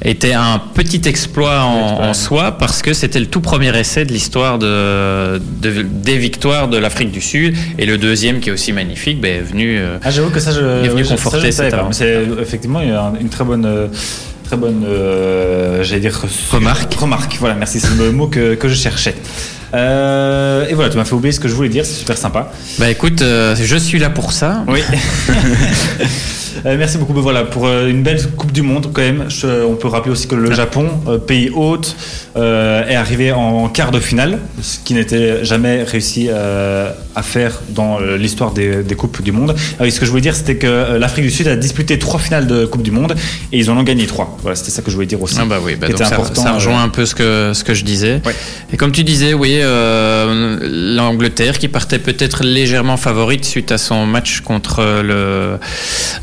était 0.05 0.33
un 0.33 0.61
petit 0.75 1.03
exploit 1.07 1.61
en, 1.63 2.03
en 2.09 2.15
soi 2.15 2.53
parce 2.53 2.83
que 2.83 2.93
c'était 2.93 3.19
le 3.21 3.27
tout 3.27 3.41
premier 3.41 3.77
essai 3.79 4.05
de 4.05 4.13
l'histoire 4.13 4.59
de, 4.59 5.39
de- 5.39 5.83
des 5.83 6.19
victoires 6.19 6.69
de 6.69 6.77
l'Afrique 6.77 7.11
du 7.11 7.21
Sud 7.21 7.57
et 7.79 7.87
le 7.87 7.99
deuxième 7.99 8.41
qui 8.41 8.49
est 8.51 8.53
aussi 8.53 8.73
magnifique 8.73 9.21
ben, 9.21 9.37
est 9.39 9.43
venu 9.43 9.79
euh, 9.79 9.99
Ah, 10.05 10.11
j'avoue 10.11 10.31
que 10.31 10.41
ça, 10.41 10.53
je, 10.53 10.61
est 10.85 10.89
venu 10.89 11.05
conforter 11.05 11.51
ça, 11.53 11.69
je 11.69 11.77
C'est 11.93 12.23
effectivement 12.41 12.81
une 12.81 13.29
très 13.29 13.45
bonne, 13.45 13.65
euh, 13.67 13.89
très 14.45 14.57
bonne, 14.57 14.85
euh, 14.87 15.83
j'allais 15.83 16.01
dire 16.01 16.21
Remarque. 16.53 16.95
Remarque. 16.95 17.37
Voilà, 17.41 17.55
merci, 17.55 17.81
c'est 17.81 17.97
le 17.99 18.13
mot 18.13 18.29
que, 18.29 18.55
que 18.55 18.69
je 18.69 18.75
cherchais. 18.75 19.15
Euh, 19.75 20.67
et 20.69 20.75
voilà, 20.75 20.91
tu 20.91 20.97
m'as 20.97 21.05
fait 21.05 21.15
oublier 21.15 21.33
ce 21.33 21.41
que 21.41 21.49
je 21.49 21.55
voulais 21.55 21.69
dire, 21.69 21.85
c'est 21.85 21.95
super 21.95 22.17
sympa. 22.17 22.51
bah 22.79 22.89
écoute 22.91 23.23
euh, 23.23 23.55
je 23.61 23.77
suis 23.77 23.99
là 23.99 24.11
pour 24.11 24.33
ça 24.33 24.65
Oui. 24.69 24.81
Euh, 26.67 26.75
merci 26.77 26.99
beaucoup. 26.99 27.13
Ben 27.13 27.21
voilà, 27.21 27.45
pour 27.45 27.69
une 27.69 28.03
belle 28.03 28.21
Coupe 28.37 28.51
du 28.51 28.63
Monde 28.63 28.91
quand 28.93 29.01
même. 29.03 29.27
Je- 29.29 29.65
on 29.65 29.77
peut 29.77 29.87
rappeler 29.87 30.11
aussi 30.11 30.27
que 30.27 30.35
le 30.35 30.53
Japon, 30.53 30.89
euh, 31.07 31.17
pays 31.19 31.51
hôte, 31.55 31.95
est 32.35 32.95
arrivé 32.95 33.31
en 33.33 33.69
quart 33.69 33.91
de 33.93 33.99
finale, 34.01 34.39
ce 34.63 34.79
qui 34.85 34.95
n'était 34.95 35.45
jamais 35.45 35.83
réussi 35.85 36.29
à 36.31 37.23
faire 37.23 37.61
dans 37.71 37.99
l'histoire 38.01 38.53
des, 38.53 38.83
des 38.85 38.95
Coupes 38.95 39.23
du 39.23 39.31
Monde. 39.33 39.55
Ah 39.79 39.83
oui, 39.83 39.91
ce 39.93 39.99
que 40.01 40.07
je 40.07 40.11
voulais 40.11 40.23
dire, 40.23 40.35
c'était 40.37 40.55
que 40.57 40.97
l'Afrique 40.99 41.25
du 41.25 41.31
Sud 41.33 41.49
a 41.49 41.57
disputé 41.57 41.99
trois 41.99 42.19
finales 42.21 42.47
de 42.47 42.65
Coupe 42.65 42.83
du 42.83 42.93
Monde 42.93 43.15
et 43.53 43.59
ils 43.59 43.71
en 43.71 43.77
ont 43.77 43.83
gagné 43.83 44.07
trois. 44.07 44.37
Voilà, 44.43 44.55
c'était 44.57 44.71
ça 44.71 44.83
que 44.83 44.91
je 44.91 44.95
voulais 44.97 45.07
dire 45.09 45.21
aussi. 45.23 45.37
Ah 45.41 45.45
bah 45.47 45.59
oui, 45.63 45.75
bah 45.77 45.89
donc 45.89 45.99
ça, 45.99 46.07
important, 46.15 46.43
ça 46.43 46.53
rejoint 46.53 46.83
un 46.83 46.89
peu 46.89 47.07
ce 47.07 47.15
que, 47.17 47.53
ce 47.55 47.63
que 47.65 47.75
je 47.75 47.85
disais. 47.85 48.21
Ouais. 48.25 48.35
Et 48.73 48.77
comme 48.77 48.93
tu 48.93 49.03
disais, 49.05 49.35
oui, 49.35 49.58
euh, 49.63 50.59
l'Angleterre 50.97 51.59
qui 51.59 51.69
partait 51.69 51.99
peut-être 51.99 52.45
légèrement 52.45 52.97
favorite 52.97 53.45
suite 53.45 53.73
à 53.73 53.79
son 53.79 54.07
match 54.07 54.41
contre 54.41 54.83
le, 55.03 55.59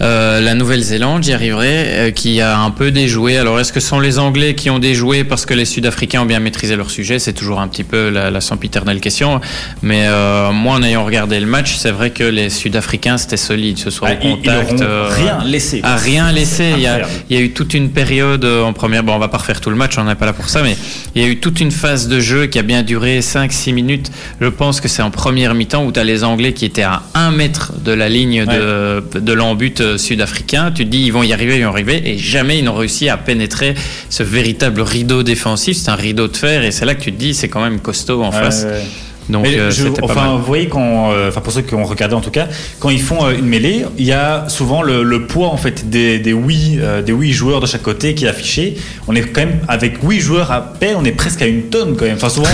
euh, 0.01 0.41
la 0.41 0.53
Nouvelle-Zélande, 0.53 1.23
j'y 1.23 1.33
arriverai, 1.33 1.67
euh, 1.69 2.11
qui 2.11 2.41
a 2.41 2.59
un 2.59 2.71
peu 2.71 2.91
déjoué. 2.91 3.37
Alors 3.37 3.59
est-ce 3.59 3.73
que 3.73 3.79
ce 3.79 3.87
sont 3.87 3.99
les 3.99 4.19
Anglais 4.19 4.55
qui 4.55 4.69
ont 4.69 4.79
déjoué 4.79 5.23
parce 5.23 5.45
que 5.45 5.53
les 5.53 5.65
Sud-Africains 5.65 6.21
ont 6.21 6.25
bien 6.25 6.39
maîtrisé 6.39 6.75
leur 6.75 6.89
sujet? 6.89 7.19
C'est 7.19 7.33
toujours 7.33 7.59
un 7.59 7.67
petit 7.67 7.83
peu 7.83 8.09
la, 8.09 8.31
la 8.31 8.41
sempiternelle 8.41 8.99
question. 8.99 9.41
Mais 9.81 10.07
moi, 10.51 10.75
en 10.75 10.83
ayant 10.83 11.05
regardé 11.05 11.39
le 11.39 11.45
match, 11.45 11.75
c'est 11.77 11.91
vrai 11.91 12.09
que 12.09 12.23
les 12.23 12.49
Sud-Africains, 12.49 13.17
c'était 13.17 13.37
solide. 13.37 13.77
Ce 13.77 13.89
soir 13.89 14.11
ah, 14.13 14.25
au 14.25 14.35
contact. 14.35 14.83
rien 15.17 15.39
laissé. 15.45 15.81
a 15.83 15.95
rien 15.95 16.31
laissé. 16.31 16.71
Il 16.75 16.81
y, 16.81 16.87
a, 16.87 17.01
il 17.29 17.37
y 17.37 17.39
a 17.39 17.43
eu 17.43 17.51
toute 17.51 17.73
une 17.73 17.89
période 17.91 18.45
en 18.45 18.73
première. 18.73 19.03
Bon, 19.03 19.13
on 19.13 19.19
va 19.19 19.27
pas 19.27 19.37
refaire 19.37 19.61
tout 19.61 19.69
le 19.69 19.75
match, 19.75 19.97
on 19.97 20.03
n'est 20.03 20.15
pas 20.15 20.25
là 20.25 20.33
pour 20.33 20.49
ça, 20.49 20.61
mais 20.63 20.75
il 21.15 21.21
y 21.21 21.25
a 21.25 21.27
eu 21.27 21.37
toute 21.39 21.59
une 21.59 21.71
phase 21.71 22.07
de 22.07 22.19
jeu 22.19 22.47
qui 22.47 22.59
a 22.59 22.63
bien 22.63 22.83
duré 22.83 23.21
5-6 23.25 23.73
minutes. 23.73 24.11
Je 24.39 24.47
pense 24.47 24.79
que 24.81 24.87
c'est 24.87 25.01
en 25.01 25.11
première 25.11 25.53
mi-temps 25.53 25.85
où 25.85 25.91
tu 25.91 25.99
as 25.99 26.03
les 26.03 26.23
Anglais 26.23 26.53
qui 26.53 26.65
étaient 26.65 26.83
à 26.83 27.03
1 27.13 27.31
mètre 27.31 27.73
de 27.83 27.91
la 27.91 28.07
ligne 28.09 28.45
de, 28.45 29.03
de 29.19 29.33
l'embut 29.33 29.81
euh, 29.81 29.97
sud-africain. 29.97 30.71
Tu 30.71 30.85
te 30.85 30.89
dis, 30.89 31.03
ils 31.05 31.11
vont 31.11 31.23
y 31.23 31.33
arriver, 31.33 31.57
ils 31.57 31.63
vont 31.63 31.69
y 31.71 31.73
arriver, 31.73 32.01
et 32.09 32.17
jamais 32.17 32.59
ils 32.59 32.63
n'ont 32.65 32.75
réussi 32.75 33.09
à 33.09 33.17
pénétrer 33.17 33.75
ce 34.09 34.23
véritable 34.23 34.81
rideau 34.81 35.23
défensif. 35.23 35.77
C'est 35.77 35.89
un 35.91 35.95
rideau 35.95 36.27
de 36.27 36.37
fer, 36.37 36.63
et 36.63 36.71
c'est 36.71 36.85
là 36.85 36.95
que 36.95 37.01
tu 37.01 37.11
te 37.11 37.17
dis, 37.19 37.33
c'est 37.33 37.49
quand 37.49 37.61
même 37.63 37.79
costaud 37.79 38.23
en 38.23 38.31
Ouais, 38.31 38.37
face. 38.39 38.63
ouais. 38.63 38.83
Donc, 39.29 39.45
euh, 39.47 39.71
je- 39.71 39.87
pas 39.87 39.99
enfin, 40.03 40.13
mal. 40.27 40.37
vous 40.37 40.43
voyez 40.45 40.67
quand, 40.67 41.11
euh, 41.11 41.29
enfin 41.29 41.41
pour 41.41 41.51
ceux 41.51 41.61
qui 41.61 41.73
ont 41.75 41.83
regardé 41.83 42.13
en 42.15 42.21
tout 42.21 42.29
cas, 42.31 42.47
quand 42.79 42.89
ils 42.89 43.01
font 43.01 43.25
euh, 43.25 43.31
une 43.37 43.45
mêlée, 43.45 43.85
il 43.97 44.05
y 44.05 44.11
a 44.11 44.45
souvent 44.49 44.81
le, 44.83 45.03
le 45.03 45.25
poids 45.25 45.47
en 45.49 45.57
fait 45.57 45.89
des 45.89 46.19
des 46.19 46.33
oui 46.33 46.77
euh, 46.79 47.01
des 47.01 47.11
oui 47.11 47.31
joueurs 47.31 47.59
de 47.59 47.65
chaque 47.65 47.81
côté 47.81 48.13
qui 48.13 48.25
est 48.25 48.29
affiché. 48.29 48.75
On 49.07 49.15
est 49.15 49.21
quand 49.21 49.41
même 49.41 49.59
avec 49.67 49.97
huit 50.03 50.19
joueurs 50.19 50.51
à 50.51 50.61
peine, 50.61 50.95
on 50.99 51.05
est 51.05 51.11
presque 51.11 51.41
à 51.41 51.47
une 51.47 51.63
tonne 51.63 51.95
quand 51.97 52.05
même. 52.05 52.15
Enfin 52.17 52.29
souvent, 52.29 52.47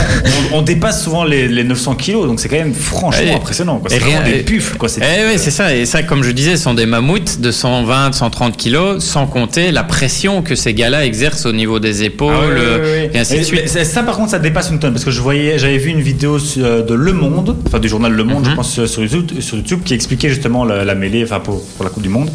on, 0.53 0.57
on 0.59 0.61
dépasse 0.61 1.03
souvent 1.03 1.23
les, 1.23 1.47
les 1.47 1.63
900 1.63 1.95
kilos, 1.95 2.27
donc 2.27 2.39
c'est 2.39 2.47
quand 2.49 2.55
même 2.57 2.73
franchement 2.73 3.35
impressionnant. 3.35 3.81
C'est 3.87 3.99
vraiment 3.99 4.21
rien- 4.21 4.31
des 4.31 4.39
et- 4.39 4.43
pufs 4.43 4.75
quoi. 4.77 4.87
C'est 4.89 5.01
Eh 5.01 5.27
oui, 5.33 5.39
ça. 5.39 5.75
Et 5.75 5.85
ça, 5.85 6.03
comme 6.03 6.23
je 6.23 6.31
disais, 6.31 6.55
sont 6.57 6.73
des 6.73 6.85
mammouths 6.85 7.39
de 7.41 7.51
120, 7.51 8.13
130 8.13 8.55
kilos, 8.57 9.03
sans 9.03 9.27
compter 9.27 9.71
la 9.71 9.83
pression 9.83 10.41
que 10.41 10.55
ces 10.55 10.73
gars-là 10.73 11.05
exercent 11.05 11.45
au 11.45 11.51
niveau 11.53 11.79
des 11.79 12.03
épaules, 12.03 12.31
Ah 12.59 13.07
et 13.13 13.19
ainsi 13.19 13.37
de 13.39 13.43
suite. 13.43 13.67
ça, 13.67 14.03
par 14.03 14.15
contre, 14.17 14.31
ça 14.31 14.39
dépasse 14.39 14.69
une 14.71 14.79
tonne 14.79 14.93
parce 14.93 15.03
que 15.05 15.11
je 15.11 15.21
voyais, 15.21 15.59
j'avais 15.59 15.77
vu 15.77 15.89
une 15.89 16.01
vidéo 16.01 16.39
sur- 16.39 16.60
de 16.61 16.93
Le 16.93 17.13
Monde, 17.13 17.55
enfin 17.67 17.79
du 17.79 17.87
journal 17.89 18.11
Le 18.13 18.23
Monde, 18.23 18.43
Mhm. 18.43 18.49
je 18.51 18.55
pense 18.55 18.71
sur 18.71 18.87
sur 18.87 19.01
YouTube, 19.03 19.39
sur 19.41 19.57
YouTube, 19.57 19.79
qui 19.83 19.93
expliquait 19.93 20.29
justement 20.29 20.65
la, 20.65 20.83
la 20.85 20.95
mêlée, 20.95 21.23
enfin 21.23 21.39
pour, 21.39 21.61
pour 21.75 21.83
la 21.83 21.89
Coupe 21.89 22.03
du 22.03 22.09
Monde, 22.09 22.29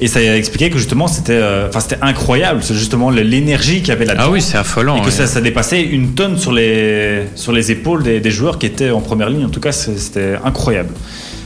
et 0.00 0.08
ça 0.08 0.20
expliquait 0.36 0.68
que 0.70 0.78
justement 0.78 1.06
c'était, 1.08 1.32
euh, 1.32 1.68
enfin 1.68 1.80
c'était 1.80 1.98
incroyable, 2.02 2.60
c'est 2.62 2.74
justement 2.74 3.10
l'énergie 3.10 3.78
qu'il 3.80 3.88
y 3.88 3.92
avait 3.92 4.04
là-dedans. 4.04 4.24
Ah 4.26 4.30
oui, 4.30 4.42
c'est 4.42 4.58
affolant. 4.58 4.96
Et 4.96 5.00
que 5.00 5.06
ouais. 5.06 5.10
ça, 5.10 5.26
ça 5.26 5.40
dépassait 5.40 5.82
une 5.82 6.14
tonne 6.14 6.38
sur 6.38 6.52
les, 6.52 7.22
sur 7.34 7.52
les 7.52 7.70
épaules 7.70 8.02
des, 8.02 8.20
des 8.20 8.30
joueurs 8.30 8.58
qui 8.58 8.66
étaient 8.66 8.90
en 8.90 9.00
première 9.00 9.30
ligne. 9.30 9.44
En 9.46 9.50
tout 9.50 9.60
cas, 9.60 9.72
c'était 9.72 10.34
incroyable. 10.44 10.90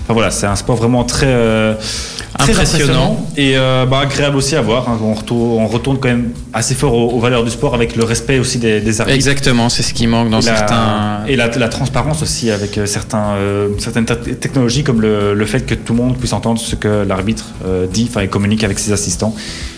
Enfin 0.04 0.14
voilà, 0.14 0.30
c'est 0.30 0.46
un 0.46 0.56
sport 0.56 0.76
vraiment 0.76 1.04
très, 1.04 1.26
euh, 1.28 1.74
Très 2.18 2.19
Impressionnant. 2.38 3.26
et 3.36 3.52
euh, 3.56 3.86
bah, 3.86 4.00
agréable 4.00 4.36
aussi 4.36 4.56
à 4.56 4.60
voir. 4.62 4.88
hein. 4.88 4.98
On, 5.02 5.14
retourne, 5.14 5.62
on 5.62 5.66
retourne 5.66 5.98
quand 5.98 6.08
même 6.08 6.30
assez 6.52 6.74
fort 6.74 6.94
aux, 6.94 7.10
aux 7.12 7.20
valeurs 7.20 7.44
du 7.44 7.50
sport 7.50 7.74
avec 7.74 7.96
le 7.96 8.04
respect 8.04 8.38
aussi 8.38 8.58
des, 8.58 8.80
des 8.80 9.00
arbitres. 9.00 9.14
Exactement, 9.16 9.68
c'est 9.68 9.82
ce 9.82 9.92
qui 9.92 10.06
manque 10.06 10.30
dans 10.30 10.40
Et 10.40 10.46
la- 10.46 10.56
certains. 10.56 11.20
et 11.28 11.36
la, 11.36 11.48
la 11.48 11.68
transparence 11.68 12.22
aussi 12.22 12.50
avec 12.50 12.78
euh, 12.78 12.86
certains, 12.86 13.34
euh, 13.36 13.68
certaines 13.78 14.06
te- 14.06 14.14
technologies 14.30 14.84
comme 14.84 15.00
le, 15.00 15.34
le 15.34 15.46
fait 15.46 15.66
que 15.66 15.74
tout 15.74 15.92
le 15.92 15.98
monde 16.02 16.16
puisse 16.18 16.32
entendre 16.32 16.60
ce 16.60 16.76
que 16.76 17.04
l'arbitre 17.06 17.46
euh, 17.66 17.86
dit, 17.86 18.06
enfin, 18.08 18.22
il 18.22 18.28
communique 18.28 18.64
avec 18.64 18.78
ses 18.78 18.92
assistants. 18.92 19.34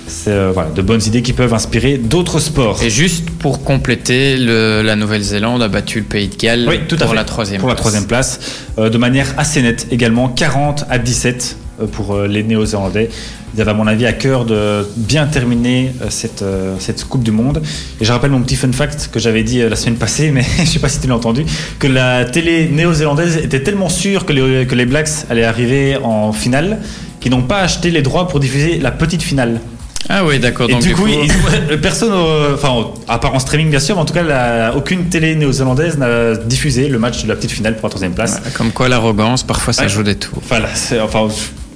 C'est 0.06 0.50
voilà, 0.52 0.68
de 0.70 0.82
bonnes 0.82 1.02
idées 1.06 1.22
qui 1.22 1.32
peuvent 1.32 1.54
inspirer 1.54 1.96
d'autres 1.96 2.38
sports. 2.38 2.82
Et 2.82 2.90
juste 2.90 3.30
pour 3.30 3.64
compléter, 3.64 4.36
le- 4.36 4.82
la 4.82 4.94
Nouvelle-Zélande 4.96 5.62
a 5.62 5.68
battu 5.68 5.98
le 6.00 6.04
Pays 6.04 6.28
de 6.28 6.36
Galles 6.36 6.66
Oui, 6.68 6.80
tout 6.86 6.96
à 6.96 6.98
pour 6.98 7.10
fait. 7.10 7.16
la 7.16 7.24
troisième 7.24 7.60
Pour 7.60 7.68
la 7.68 7.74
place. 7.74 7.80
troisième 7.82 8.06
place, 8.06 8.40
de 8.78 8.98
manière 8.98 9.26
assez 9.38 9.62
nette 9.62 9.86
également, 9.90 10.28
40 10.28 10.84
à 10.90 10.98
17 10.98 11.56
euh, 11.56 11.61
pour 11.86 12.14
euh, 12.14 12.26
les 12.26 12.42
Néo-Zélandais. 12.42 13.08
Ils 13.54 13.60
avaient 13.60 13.70
à 13.72 13.74
mon 13.74 13.86
avis 13.86 14.06
à 14.06 14.12
cœur 14.12 14.44
de 14.44 14.86
bien 14.96 15.26
terminer 15.26 15.92
euh, 16.02 16.06
cette, 16.08 16.42
euh, 16.42 16.76
cette 16.78 17.04
Coupe 17.04 17.22
du 17.22 17.30
Monde. 17.32 17.62
Et 18.00 18.04
je 18.04 18.12
rappelle 18.12 18.30
mon 18.30 18.40
petit 18.40 18.56
fun 18.56 18.72
fact 18.72 19.10
que 19.12 19.18
j'avais 19.20 19.42
dit 19.42 19.60
euh, 19.60 19.68
la 19.68 19.76
semaine 19.76 19.96
passée, 19.96 20.30
mais 20.34 20.44
je 20.58 20.64
sais 20.64 20.78
pas 20.78 20.88
si 20.88 21.00
tu 21.00 21.06
l'as 21.06 21.16
entendu, 21.16 21.44
que 21.78 21.86
la 21.86 22.24
télé 22.24 22.68
néo-zélandaise 22.68 23.36
était 23.36 23.62
tellement 23.62 23.88
sûre 23.88 24.24
que 24.24 24.32
les, 24.32 24.66
que 24.66 24.74
les 24.74 24.86
Blacks 24.86 25.10
allaient 25.30 25.44
arriver 25.44 25.96
en 26.02 26.32
finale 26.32 26.78
qu'ils 27.20 27.30
n'ont 27.30 27.42
pas 27.42 27.60
acheté 27.60 27.90
les 27.90 28.02
droits 28.02 28.26
pour 28.26 28.40
diffuser 28.40 28.78
la 28.80 28.90
petite 28.90 29.22
finale. 29.22 29.60
Ah 30.08 30.24
oui, 30.24 30.40
d'accord. 30.40 30.68
Et 30.68 30.72
Donc, 30.72 30.82
du 30.82 30.94
coup, 30.94 31.06
ils- 31.06 31.78
personne, 31.80 32.10
euh, 32.12 32.54
enfin, 32.56 32.88
à 33.06 33.18
part 33.20 33.32
en 33.34 33.38
streaming 33.38 33.70
bien 33.70 33.78
sûr, 33.78 33.94
mais 33.94 34.02
en 34.02 34.04
tout 34.04 34.12
cas, 34.12 34.24
la- 34.24 34.74
aucune 34.76 35.04
télé 35.04 35.36
néo-zélandaise 35.36 35.96
n'a 35.96 36.34
diffusé 36.34 36.88
le 36.88 36.98
match 36.98 37.22
de 37.22 37.28
la 37.28 37.36
petite 37.36 37.52
finale 37.52 37.76
pour 37.76 37.84
la 37.86 37.90
troisième 37.90 38.12
place. 38.12 38.42
Comme 38.54 38.72
quoi 38.72 38.88
l'arrogance, 38.88 39.44
parfois 39.44 39.72
ça 39.72 39.82
Ouais. 39.84 39.88
joue 39.88 40.02
des 40.02 40.16
tours. 40.16 40.38
Enfin, 40.38 40.58
là, 40.58 40.68
c'est- 40.74 40.98
enfin, 41.00 41.28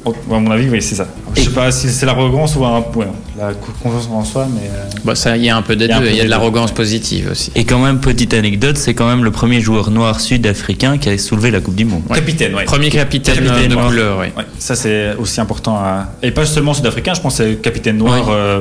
à 0.06 0.38
mon 0.38 0.50
avis, 0.50 0.68
oui, 0.68 0.80
c'est 0.82 0.94
ça. 0.94 1.06
Je 1.34 1.42
sais 1.42 1.50
pas 1.50 1.70
si 1.72 1.88
c'est 1.88 2.06
l'arrogance 2.06 2.54
ou 2.56 2.64
un, 2.64 2.78
ouais, 2.94 3.06
la 3.36 3.52
confiance 3.82 4.08
en 4.12 4.25
soi, 4.25 4.46
mais. 4.52 4.68
euh, 4.70 4.84
Bon, 5.04 5.14
ça, 5.14 5.36
il 5.36 5.44
y 5.44 5.48
a 5.50 5.56
un 5.56 5.62
peu 5.62 5.76
des 5.76 5.88
deux. 5.88 6.06
Il 6.06 6.16
y 6.16 6.20
a 6.20 6.25
de 6.25 6.28
l'arrogance 6.28 6.70
ouais. 6.70 6.76
positive 6.76 7.28
aussi. 7.32 7.50
Et 7.54 7.64
quand 7.64 7.78
même, 7.78 8.00
petite 8.00 8.32
anecdote, 8.34 8.76
c'est 8.76 8.94
quand 8.94 9.08
même 9.08 9.25
le 9.25 9.30
premier 9.30 9.60
joueur 9.60 9.90
noir 9.90 10.20
sud-africain 10.20 10.98
qui 10.98 11.08
a 11.08 11.18
soulevé 11.18 11.50
la 11.50 11.60
Coupe 11.60 11.75
du 11.75 11.84
Monde. 11.84 12.02
Capitaine, 12.12 12.54
ouais. 12.54 12.64
Premier 12.64 12.90
capitaine, 12.90 13.34
Capitaine 13.34 13.68
de 13.68 13.75
noir. 13.75 13.86
couleur, 13.88 14.18
oui. 14.20 14.26
Ouais, 14.36 14.44
ça 14.58 14.75
c'est 14.76 15.14
aussi 15.16 15.40
important 15.40 15.76
à... 15.76 16.08
Et 16.22 16.30
pas 16.30 16.46
seulement 16.46 16.75
sud-africain, 16.75 17.14
je 17.14 17.20
pense 17.20 17.38
que 17.38 17.44
c'est 17.44 17.56
capitaine 17.60 17.98
noir, 17.98 18.26
Ouais. 18.28 18.34
euh, 18.34 18.60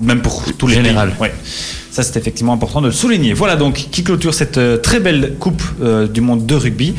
même 0.00 0.22
pour 0.22 0.42
tous 0.56 0.66
les 0.66 0.74
Général. 0.74 1.10
pays. 1.10 1.18
Ouais. 1.20 1.34
Ça 1.90 2.02
c'est 2.04 2.16
effectivement 2.18 2.52
important 2.52 2.80
de 2.80 2.86
le 2.86 2.92
souligner. 2.92 3.32
Voilà 3.32 3.56
donc 3.56 3.74
qui 3.90 4.04
clôture 4.04 4.32
cette 4.34 4.58
euh, 4.58 4.76
très 4.76 5.00
belle 5.00 5.34
Coupe 5.40 5.62
euh, 5.82 6.06
du 6.06 6.20
monde 6.20 6.46
de 6.46 6.54
rugby. 6.54 6.94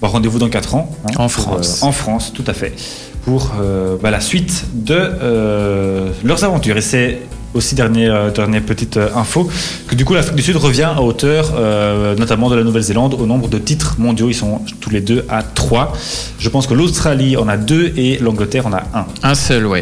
Bon, 0.00 0.08
Rendez-vous 0.08 0.38
dans 0.38 0.48
4 0.48 0.74
ans. 0.76 0.94
hein, 1.06 1.10
En 1.16 1.28
pour, 1.28 1.30
France. 1.30 1.80
euh, 1.82 1.86
en 1.86 1.92
France, 1.92 2.32
tout 2.34 2.44
à 2.46 2.52
fait. 2.54 2.72
Pour 3.24 3.52
euh, 3.60 3.96
bah, 4.02 4.10
la 4.10 4.20
suite 4.20 4.66
de 4.74 4.94
euh, 4.94 6.10
leurs 6.24 6.44
aventures. 6.44 6.76
Et 6.76 6.82
c'est 6.82 7.20
aussi 7.54 7.74
dernière, 7.74 8.14
euh, 8.14 8.30
dernière 8.30 8.62
petite 8.62 8.96
info 8.96 9.48
que 9.86 9.94
du 9.94 10.04
coup 10.04 10.14
l'Afrique 10.14 10.34
du 10.34 10.42
Sud 10.42 10.56
revient 10.56 10.90
à 10.96 11.00
hauteur 11.00 11.52
euh, 11.56 12.14
notamment 12.16 12.50
de 12.50 12.56
la 12.56 12.64
Nouvelle-Zélande 12.64 13.14
au 13.14 13.26
nombre 13.26 13.48
de 13.48 13.58
titres 13.58 13.96
mondiaux. 13.98 14.28
Ils 14.28 14.34
sont 14.34 14.60
tous 14.80 14.90
les 14.90 15.00
deux 15.00 15.24
à 15.28 15.42
3. 15.42 15.92
Je 16.38 16.48
pense 16.48 16.66
que 16.66 16.74
l'Australie 16.74 17.36
en 17.36 17.48
a 17.48 17.56
2 17.56 17.94
et 17.96 18.18
l'Angleterre 18.18 18.66
en 18.66 18.72
a 18.72 18.82
1. 18.92 19.06
Un 19.22 19.34
seul, 19.34 19.66
oui. 19.66 19.80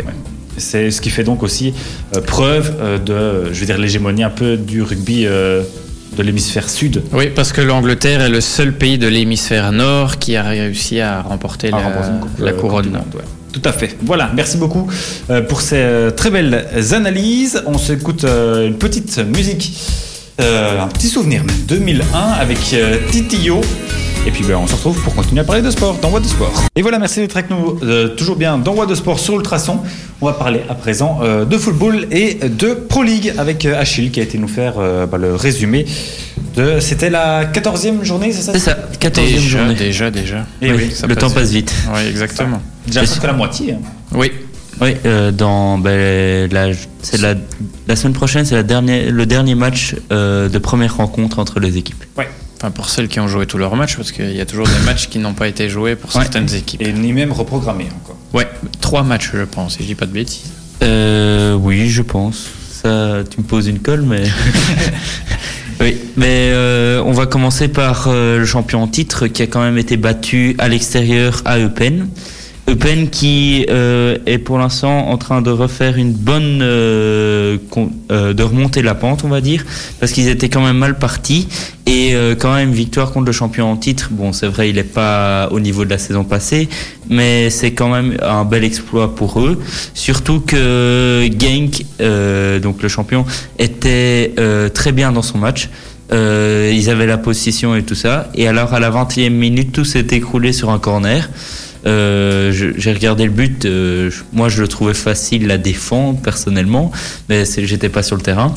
C'est 0.58 0.90
ce 0.90 1.00
qui 1.00 1.10
fait 1.10 1.24
donc 1.24 1.42
aussi 1.42 1.72
euh, 2.14 2.20
preuve 2.20 2.74
euh, 2.80 2.98
de, 2.98 3.52
je 3.52 3.60
veux 3.60 3.66
dire, 3.66 3.78
l'hégémonie 3.78 4.22
un 4.22 4.30
peu 4.30 4.56
du 4.56 4.82
rugby 4.82 5.26
de 6.16 6.22
l'hémisphère 6.22 6.68
sud. 6.68 7.02
Oui, 7.12 7.30
parce 7.34 7.52
que 7.52 7.60
l'Angleterre 7.60 8.20
est 8.20 8.28
le 8.28 8.40
seul 8.40 8.72
pays 8.72 8.98
de 8.98 9.08
l'hémisphère 9.08 9.72
nord 9.72 10.18
qui 10.18 10.36
a 10.36 10.42
réussi 10.42 11.00
à 11.00 11.22
remporter 11.22 11.68
à 11.68 11.70
la, 11.70 11.82
coupe, 11.82 12.40
euh, 12.40 12.50
coupe 12.50 12.60
couronne. 12.60 12.84
du 12.84 12.90
monde, 12.90 13.02
ouais. 13.14 13.22
Tout 13.52 13.62
à 13.64 13.72
fait. 13.72 13.96
Voilà, 14.02 14.30
merci 14.34 14.56
beaucoup 14.56 14.90
euh, 15.30 15.42
pour 15.42 15.60
ces 15.60 15.76
euh, 15.76 16.10
très 16.10 16.30
belles 16.30 16.66
analyses. 16.92 17.62
On 17.66 17.76
s'écoute 17.76 18.24
une 18.24 18.76
petite 18.78 19.18
musique, 19.18 19.72
un 20.38 20.88
petit 20.88 21.08
souvenir, 21.08 21.44
même 21.44 21.56
2001 21.68 22.18
avec 22.40 22.58
Titio. 23.10 23.60
Et 24.24 24.30
puis 24.30 24.44
ben, 24.44 24.54
on 24.56 24.66
se 24.68 24.74
retrouve 24.74 25.02
pour 25.02 25.14
continuer 25.16 25.40
à 25.40 25.44
parler 25.44 25.62
de 25.62 25.70
sport 25.70 25.98
dans 26.00 26.08
Voix 26.08 26.20
de 26.20 26.26
Sport. 26.26 26.52
Et 26.76 26.82
voilà, 26.82 26.98
merci 27.00 27.20
d'être 27.20 27.36
avec 27.36 27.50
nous 27.50 27.78
euh, 27.82 28.08
toujours 28.08 28.36
bien 28.36 28.56
dans 28.56 28.72
Voix 28.72 28.86
de 28.86 28.94
Sport 28.94 29.18
sur 29.18 29.34
Ultrason. 29.34 29.80
On 30.20 30.26
va 30.26 30.32
parler 30.34 30.60
à 30.68 30.74
présent 30.74 31.18
euh, 31.22 31.44
de 31.44 31.58
football 31.58 32.06
et 32.12 32.34
de 32.34 32.74
Pro 32.74 33.02
League 33.02 33.34
avec 33.36 33.66
euh, 33.66 33.78
Achille 33.80 34.12
qui 34.12 34.20
a 34.20 34.22
été 34.22 34.38
nous 34.38 34.46
faire 34.46 34.74
euh, 34.78 35.06
bah, 35.06 35.18
le 35.18 35.34
résumé 35.34 35.86
de. 36.56 36.78
C'était 36.78 37.10
la 37.10 37.46
14e 37.46 38.04
journée, 38.04 38.30
c'est 38.32 38.42
ça? 38.42 38.52
C'est 38.52 38.60
ça, 38.60 38.78
14e 39.00 39.14
Déjà, 39.24 39.58
journée. 39.58 39.74
déjà, 39.74 40.10
déjà. 40.12 40.46
Eh 40.60 40.70
Oui, 40.70 40.76
oui, 40.84 40.90
ça 40.94 41.08
le 41.08 41.14
passe 41.16 41.24
temps 41.24 41.30
passe 41.30 41.50
vite. 41.50 41.74
Oui, 41.92 42.06
exactement. 42.08 42.62
Déjà 42.86 43.00
presque 43.00 43.24
la 43.24 43.32
moitié. 43.32 43.72
hein. 43.72 43.78
Oui, 44.14 44.30
Oui, 44.80 44.94
euh, 45.04 45.32
dans 45.32 45.78
ben, 45.78 46.48
la, 46.52 46.68
c'est 47.02 47.20
la, 47.20 47.34
la 47.88 47.96
semaine 47.96 48.12
prochaine, 48.12 48.44
c'est 48.44 48.54
la 48.54 48.62
dernière, 48.62 49.10
le 49.10 49.26
dernier 49.26 49.56
match 49.56 49.96
euh, 50.12 50.48
de 50.48 50.58
première 50.58 50.96
rencontre 50.98 51.40
entre 51.40 51.58
les 51.58 51.76
équipes. 51.76 52.04
Enfin, 52.62 52.70
pour 52.70 52.88
celles 52.88 53.08
qui 53.08 53.18
ont 53.18 53.26
joué 53.26 53.46
tous 53.46 53.58
leurs 53.58 53.74
matchs, 53.74 53.96
parce 53.96 54.12
qu'il 54.12 54.30
y 54.36 54.40
a 54.40 54.46
toujours 54.46 54.68
des 54.68 54.78
matchs 54.84 55.08
qui 55.08 55.18
n'ont 55.18 55.34
pas 55.34 55.48
été 55.48 55.68
joués 55.68 55.96
pour 55.96 56.14
Ouais. 56.14 56.22
certaines 56.22 56.54
équipes. 56.54 56.80
Et 56.80 56.92
ni 56.92 57.12
même 57.12 57.32
reprogrammé 57.32 57.88
encore. 58.02 58.16
Ouais, 58.32 58.48
trois 58.80 59.02
matchs, 59.02 59.30
je 59.34 59.42
pense, 59.42 59.74
si 59.76 59.82
je 59.82 59.88
dis 59.88 59.94
pas 59.96 60.06
de 60.06 60.12
bêtises. 60.12 60.52
Euh, 60.84 61.54
oui, 61.54 61.88
je 61.90 62.02
pense. 62.02 62.46
Ça, 62.70 63.18
tu 63.28 63.40
me 63.40 63.44
poses 63.44 63.66
une 63.66 63.80
colle, 63.80 64.02
mais. 64.02 64.22
oui, 65.80 65.96
mais 66.16 66.50
euh, 66.52 67.02
on 67.04 67.12
va 67.12 67.26
commencer 67.26 67.66
par 67.68 68.06
euh, 68.08 68.38
le 68.38 68.44
champion 68.44 68.82
en 68.82 68.88
titre 68.88 69.26
qui 69.26 69.42
a 69.42 69.46
quand 69.46 69.60
même 69.62 69.78
été 69.78 69.96
battu 69.96 70.54
à 70.58 70.68
l'extérieur 70.68 71.42
à 71.44 71.58
Eupen. 71.58 72.08
Eupen 72.68 73.08
qui 73.10 73.66
euh, 73.70 74.18
est 74.26 74.38
pour 74.38 74.58
l'instant 74.58 75.08
en 75.08 75.18
train 75.18 75.42
de 75.42 75.50
refaire 75.50 75.96
une 75.96 76.12
bonne. 76.12 76.60
euh, 76.62 77.58
euh, 78.10 78.32
de 78.34 78.42
remonter 78.42 78.82
la 78.82 78.94
pente, 78.94 79.24
on 79.24 79.28
va 79.28 79.40
dire, 79.40 79.64
parce 80.00 80.12
qu'ils 80.12 80.28
étaient 80.28 80.48
quand 80.48 80.64
même 80.64 80.76
mal 80.76 80.98
partis. 80.98 81.48
Et 81.86 82.14
euh, 82.14 82.34
quand 82.34 82.54
même, 82.54 82.70
victoire 82.70 83.12
contre 83.12 83.26
le 83.26 83.32
champion 83.32 83.70
en 83.70 83.76
titre. 83.76 84.08
Bon, 84.10 84.32
c'est 84.32 84.46
vrai, 84.46 84.68
il 84.70 84.76
n'est 84.76 84.84
pas 84.84 85.48
au 85.50 85.60
niveau 85.60 85.84
de 85.84 85.90
la 85.90 85.98
saison 85.98 86.24
passée, 86.24 86.68
mais 87.08 87.50
c'est 87.50 87.72
quand 87.72 87.88
même 87.88 88.16
un 88.22 88.44
bel 88.44 88.64
exploit 88.64 89.14
pour 89.14 89.40
eux. 89.40 89.60
Surtout 89.94 90.40
que 90.40 91.28
Genk, 91.38 91.84
euh, 92.00 92.58
donc 92.60 92.82
le 92.82 92.88
champion, 92.88 93.24
était 93.58 94.32
euh, 94.38 94.68
très 94.68 94.92
bien 94.92 95.12
dans 95.12 95.22
son 95.22 95.38
match. 95.38 95.68
Ils 96.10 96.90
avaient 96.90 97.06
la 97.06 97.16
position 97.16 97.74
et 97.74 97.82
tout 97.82 97.94
ça. 97.94 98.28
Et 98.34 98.46
alors, 98.46 98.74
à 98.74 98.80
la 98.80 98.90
21e 98.90 99.30
minute, 99.30 99.72
tout 99.72 99.86
s'est 99.86 100.06
écroulé 100.10 100.52
sur 100.52 100.68
un 100.68 100.78
corner. 100.78 101.30
Euh, 101.86 102.52
J'ai 102.52 102.92
regardé 102.92 103.24
le 103.24 103.30
but. 103.30 103.64
euh, 103.64 104.10
moi, 104.32 104.48
je 104.48 104.60
le 104.62 104.68
trouvais 104.68 104.94
facile 104.94 105.50
à 105.50 105.58
défendre 105.58 106.20
personnellement, 106.20 106.90
mais 107.28 107.44
j'étais 107.44 107.88
pas 107.88 108.02
sur 108.02 108.16
le 108.16 108.22
terrain. 108.22 108.54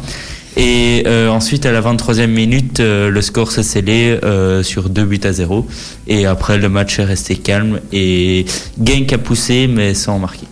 Et 0.58 1.04
euh, 1.06 1.28
ensuite, 1.30 1.66
à 1.66 1.72
la 1.74 1.82
23e 1.82 2.28
minute, 2.28 2.80
euh, 2.80 3.10
le 3.10 3.22
score 3.22 3.52
s'est 3.52 3.64
scellé 3.64 4.18
euh, 4.24 4.64
sur 4.64 4.90
2 4.90 5.04
buts 5.04 5.20
à 5.26 5.34
0. 5.34 5.68
Et 6.08 6.26
après, 6.26 6.58
le 6.58 6.70
match 6.70 6.98
est 7.00 7.04
resté 7.04 7.36
calme. 7.36 7.82
Et 7.92 8.46
Genk 8.82 9.12
a 9.12 9.18
poussé, 9.18 9.68
mais 9.68 9.94
sans 9.94 10.18
marquer. 10.18 10.48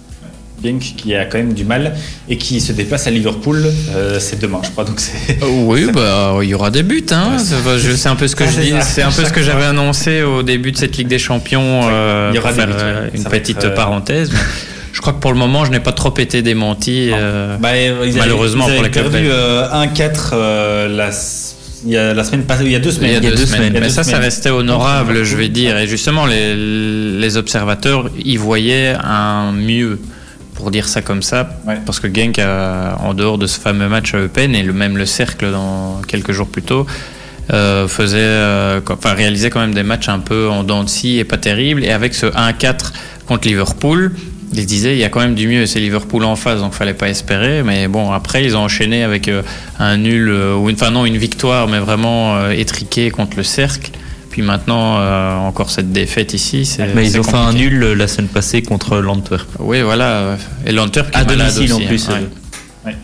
Qui 0.63 1.13
a 1.13 1.25
quand 1.25 1.38
même 1.39 1.53
du 1.53 1.65
mal 1.65 1.93
et 2.29 2.38
qui 2.38 2.62
se 2.62 2.72
déplace 2.72 3.05
à 3.05 3.12
Liverpool, 3.12 3.65
euh, 3.96 4.17
c'est 4.20 4.39
demain, 4.39 4.62
je 4.63 4.70
crois. 4.72 4.86
Donc 4.86 5.00
c'est 5.01 5.38
Oui, 5.46 5.88
bah, 5.93 6.38
il 6.41 6.48
y 6.50 6.53
aura 6.53 6.72
des 6.72 6.84
buts. 6.84 7.05
Hein. 7.12 7.38
C'est 7.38 8.08
un 8.08 8.15
peu 8.15 8.27
ce 8.29 8.36
que 8.36 8.46
Ah, 8.46 8.48
je 8.51 8.53
c'est 8.55 8.62
dis. 8.62 8.70
ça. 8.72 8.82
C'est 8.82 9.01
un 9.01 9.12
peu 9.12 9.25
ce 9.25 9.34
que 9.34 9.41
j'avais 9.43 9.65
annoncé 9.65 10.22
au 10.24 10.41
début 10.41 10.72
de 10.72 10.77
cette 10.77 10.96
Ligue 10.98 11.08
des 11.10 11.20
Champions. 11.20 11.82
euh, 11.91 12.29
il 12.32 12.36
y 12.38 12.39
aura 12.39 12.51
des 12.53 12.58
faire 12.60 12.67
buts, 12.67 12.74
euh, 12.79 13.03
ouais. 13.05 13.12
une 13.15 13.24
Ça 13.24 13.29
petite 13.29 13.58
être, 13.63 13.74
parenthèse. 13.74 14.29
mais 14.32 14.39
je 14.93 15.01
crois 15.01 15.12
que 15.13 15.20
pour 15.20 15.34
le 15.34 15.38
moment, 15.38 15.65
je 15.65 15.72
n'ai 15.72 15.79
pas 15.82 15.91
trop 15.91 16.13
été 16.17 16.41
démenti. 16.41 17.10
euh, 17.12 17.58
Bah, 17.58 17.70
ils 17.77 18.15
Malheureusement 18.15 18.67
ils 18.70 18.75
pour 18.75 18.84
les 18.84 18.89
clubs 18.89 19.12
perdu 19.12 19.27
belges. 19.27 19.34
euh, 19.36 19.86
1-4 19.86 20.29
euh, 20.34 20.88
la, 20.88 21.10
s- 21.10 21.55
il 21.86 21.91
y 21.91 21.98
a 21.98 22.13
la 22.13 22.24
semaine 22.24 22.43
passée, 22.43 22.63
il 22.65 22.72
y 22.72 22.75
a 22.75 22.79
deux 22.79 22.91
il 22.91 22.96
semaines. 22.96 23.24
y 23.24 23.27
a 23.27 23.32
deux, 23.32 23.46
semaines. 23.46 23.62
Il 23.72 23.74
y 23.74 23.77
a 23.77 23.79
Mais 23.82 23.88
deux 23.88 23.93
ça, 23.93 24.03
ça 24.03 24.17
restait 24.20 24.51
honorable, 24.51 25.24
je 25.25 25.36
vais 25.36 25.50
dire. 25.50 25.77
Et 25.77 25.88
justement, 25.88 26.25
les, 26.25 26.55
les 26.55 27.36
observateurs 27.38 28.10
y 28.24 28.38
voyaient 28.38 28.93
un 29.03 29.51
mieux, 29.51 30.00
pour 30.55 30.72
dire 30.72 30.88
ça 30.88 31.01
comme 31.01 31.22
ça. 31.24 31.50
Ouais. 31.67 31.77
Parce 31.86 32.00
que 32.00 32.07
Genk, 32.13 32.39
a- 32.39 32.98
en 33.03 33.13
dehors 33.13 33.38
de 33.38 33.48
ce 33.48 33.60
fameux 33.60 33.88
match 33.89 34.13
à 34.13 34.19
Eupen, 34.19 34.55
et 34.55 34.63
le, 34.63 34.74
même 34.74 34.98
le 34.98 35.05
Cercle 35.05 35.51
dans 35.51 36.01
quelques 36.07 36.31
jours 36.31 36.48
plus 36.48 36.62
tôt, 36.63 36.86
euh, 37.51 37.88
faisait, 37.88 38.17
euh, 38.19 38.79
enfin, 38.89 39.13
réalisait 39.13 39.50
quand 39.50 39.60
même 39.60 39.74
des 39.74 39.83
matchs 39.83 40.10
un 40.10 40.19
peu 40.19 40.48
en 40.50 40.63
dents 40.63 40.83
de 40.83 40.89
scie 40.89 41.19
et 41.19 41.24
pas 41.25 41.38
terribles. 41.38 41.83
Et 41.83 41.91
avec 41.91 42.13
ce 42.13 42.27
1-4 42.27 42.93
contre 43.27 43.48
Liverpool, 43.48 44.13
ils 44.53 44.65
disaient 44.65 44.93
il 44.93 45.00
y 45.00 45.03
a 45.03 45.10
quand 45.10 45.19
même 45.19 45.36
du 45.36 45.48
mieux. 45.48 45.65
C'est 45.65 45.79
Liverpool 45.79 46.24
en 46.24 46.36
face, 46.36 46.60
donc 46.62 46.74
fallait 46.74 46.93
pas 46.93 47.10
espérer. 47.10 47.63
Mais 47.63 47.88
bon, 47.88 48.12
après 48.12 48.43
ils 48.45 48.55
ont 48.55 48.62
enchaîné 48.62 49.03
avec 49.03 49.27
euh, 49.27 49.41
un 49.79 49.98
nul 49.98 50.29
ou 50.31 50.69
une, 50.69 50.75
enfin 50.75 50.91
non 50.91 51.05
une 51.05 51.17
victoire, 51.17 51.67
mais 51.67 51.79
vraiment 51.79 52.50
étriquée 52.50 53.10
contre 53.12 53.36
le 53.38 53.43
Cercle. 53.43 53.91
Puis 54.33 54.41
maintenant 54.41 54.97
euh, 54.97 55.35
encore 55.37 55.69
cette 55.69 55.91
défaite 55.91 56.33
ici. 56.33 56.65
c'est- 56.65 56.91
Mais 56.95 57.05
ils 57.05 57.19
ont 57.19 57.23
fait 57.23 57.35
un 57.37 57.53
nul 57.53 57.83
euh, 57.83 57.93
la 57.93 58.07
semaine 58.07 58.27
passée 58.29 58.63
contre 58.63 58.97
l'Antwerp. 58.97 59.47
Oui, 59.59 59.83
voilà. 59.83 60.37
Et 60.65 60.71
l'Antwerp 60.71 61.11
qui 61.11 61.17
À 61.19 61.21
est 61.21 61.25
domicile 61.27 61.71
en 61.71 61.77
aussi, 61.77 61.85
plus. 61.85 62.09
hein, 62.09 62.13
euh. 62.13 62.87
ouais. 62.87 62.93
Ouais. 62.93 62.97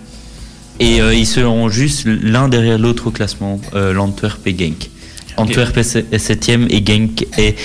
Et 0.79 1.01
euh, 1.01 1.13
ils 1.13 1.27
seront 1.27 1.69
juste 1.69 2.07
l'un 2.07 2.49
derrière 2.49 2.79
l'autre 2.79 3.05
au 3.05 3.11
classement, 3.11 3.61
euh, 3.75 3.93
l'Antwerp 3.93 4.39
et 4.47 4.57
Genk. 4.57 4.89
Antwerp 5.37 5.77
est 5.77 5.83
se- 5.83 5.99
est 6.11 6.17
septième 6.17 6.65
et 6.71 6.83
Genk 6.83 7.27
est 7.37 7.55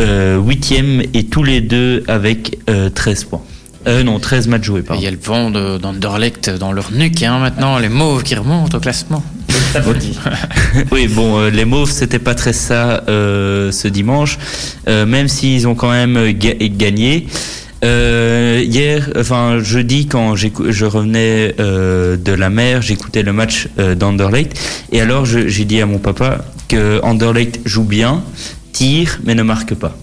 euh, 0.00 0.38
huitième 0.40 1.02
et 1.12 1.24
tous 1.26 1.42
les 1.42 1.60
deux 1.60 2.04
avec 2.08 2.56
euh, 2.70 2.88
13 2.88 3.24
points. 3.24 3.42
Euh, 3.88 4.02
non, 4.04 4.18
13 4.20 4.48
matchs 4.48 4.62
joués, 4.64 4.82
Il 4.94 5.02
y 5.02 5.06
a 5.06 5.10
le 5.10 5.18
vent 5.22 5.50
de- 5.50 5.76
d'Anderlecht 5.76 6.48
dans 6.48 6.72
leur 6.72 6.92
nuque 6.92 7.22
hein, 7.24 7.40
maintenant, 7.40 7.78
les 7.78 7.90
mauves 7.90 8.22
qui 8.22 8.34
remontent 8.36 8.74
au 8.78 8.80
classement. 8.80 9.22
Oui, 10.92 11.08
bon, 11.08 11.38
euh, 11.38 11.50
les 11.50 11.64
Mauves, 11.64 11.90
c'était 11.90 12.18
pas 12.18 12.34
très 12.34 12.52
ça 12.52 13.04
euh, 13.08 13.70
ce 13.72 13.88
dimanche, 13.88 14.38
euh, 14.88 15.06
même 15.06 15.28
s'ils 15.28 15.66
ont 15.68 15.74
quand 15.74 15.90
même 15.90 16.32
ga- 16.32 16.54
gagné. 16.60 17.26
Euh, 17.84 18.62
hier, 18.64 19.10
enfin 19.18 19.58
jeudi, 19.60 20.06
quand 20.06 20.36
je 20.36 20.84
revenais 20.84 21.54
euh, 21.58 22.16
de 22.16 22.32
la 22.32 22.48
mer, 22.48 22.80
j'écoutais 22.80 23.22
le 23.22 23.32
match 23.32 23.68
euh, 23.78 23.94
d'Anderlecht, 23.96 24.56
et 24.92 25.00
alors 25.00 25.24
j'ai 25.26 25.64
dit 25.64 25.80
à 25.80 25.86
mon 25.86 25.98
papa 25.98 26.44
que 26.68 27.00
Anderlecht 27.02 27.58
joue 27.64 27.82
bien, 27.84 28.22
tire, 28.72 29.18
mais 29.24 29.34
ne 29.34 29.42
marque 29.42 29.74
pas. 29.74 29.96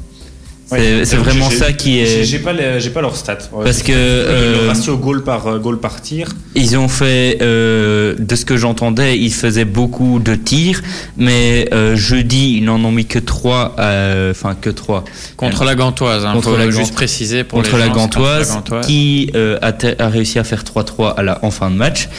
C'est 0.69 0.75
Ouais. 0.75 1.01
c'est 1.05 1.15
vraiment 1.15 1.49
ça 1.49 1.73
qui 1.73 1.99
est. 1.99 2.23
j'ai 2.23 2.37
pas, 2.39 2.53
les- 2.53 2.79
j'ai 2.79 2.91
pas 2.91 3.01
leur 3.01 3.15
stat. 3.15 3.39
Ouais, 3.51 3.63
Parce 3.63 3.81
que, 3.81 3.91
Le 3.91 3.95
euh, 3.97 4.67
ratio 4.67 4.97
goal 4.97 5.23
par, 5.23 5.47
euh, 5.47 5.57
goal 5.57 5.79
par 5.79 5.99
tir. 5.99 6.29
Ils 6.53 6.77
ont 6.77 6.87
fait, 6.87 7.39
euh, 7.41 8.13
de 8.19 8.35
ce 8.35 8.45
que 8.45 8.55
j'entendais, 8.55 9.17
ils 9.17 9.33
faisaient 9.33 9.65
beaucoup 9.65 10.19
de 10.19 10.35
tirs, 10.35 10.81
mais 11.17 11.67
euh, 11.73 11.95
jeudi, 11.95 12.57
ils 12.57 12.63
n'en 12.65 12.83
ont 12.83 12.91
mis 12.91 13.05
que 13.05 13.17
trois, 13.17 13.75
euh, 13.79 14.29
enfin 14.31 14.55
que 14.59 14.69
trois, 14.69 15.05
Contre 15.37 15.63
la 15.63 15.73
Gantoise, 15.73 16.23
hein, 16.25 16.33
Contre 16.33 16.51
faut 16.51 16.57
la 16.57 16.69
juste 16.69 16.93
préciser 16.93 17.43
pour 17.43 17.57
contre 17.59 17.73
les 17.73 17.79
la 17.79 17.85
gens, 17.87 17.93
contre 17.93 18.17
Gantoise, 18.19 18.49
la 18.49 18.55
Gantoise. 18.55 18.85
qui 18.85 19.31
euh, 19.35 19.57
a, 19.63 19.71
a 20.03 20.09
réussi 20.09 20.37
à 20.37 20.43
faire 20.43 20.63
3-3 20.63 21.15
à 21.17 21.23
la, 21.23 21.39
en 21.43 21.49
fin 21.51 21.71
de 21.71 21.75
match. 21.75 22.09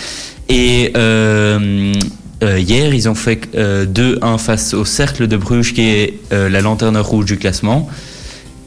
Et 0.48 0.92
euh, 0.96 1.92
euh, 2.42 2.58
hier, 2.58 2.92
ils 2.94 3.08
ont 3.08 3.14
fait 3.14 3.42
euh, 3.54 3.86
2-1 3.86 4.38
face 4.38 4.74
au 4.74 4.84
Cercle 4.84 5.28
de 5.28 5.36
Bruges, 5.36 5.72
qui 5.72 5.82
est 5.82 6.14
euh, 6.32 6.48
la 6.48 6.60
lanterne 6.62 6.96
rouge 6.98 7.26
du 7.26 7.36
classement. 7.38 7.88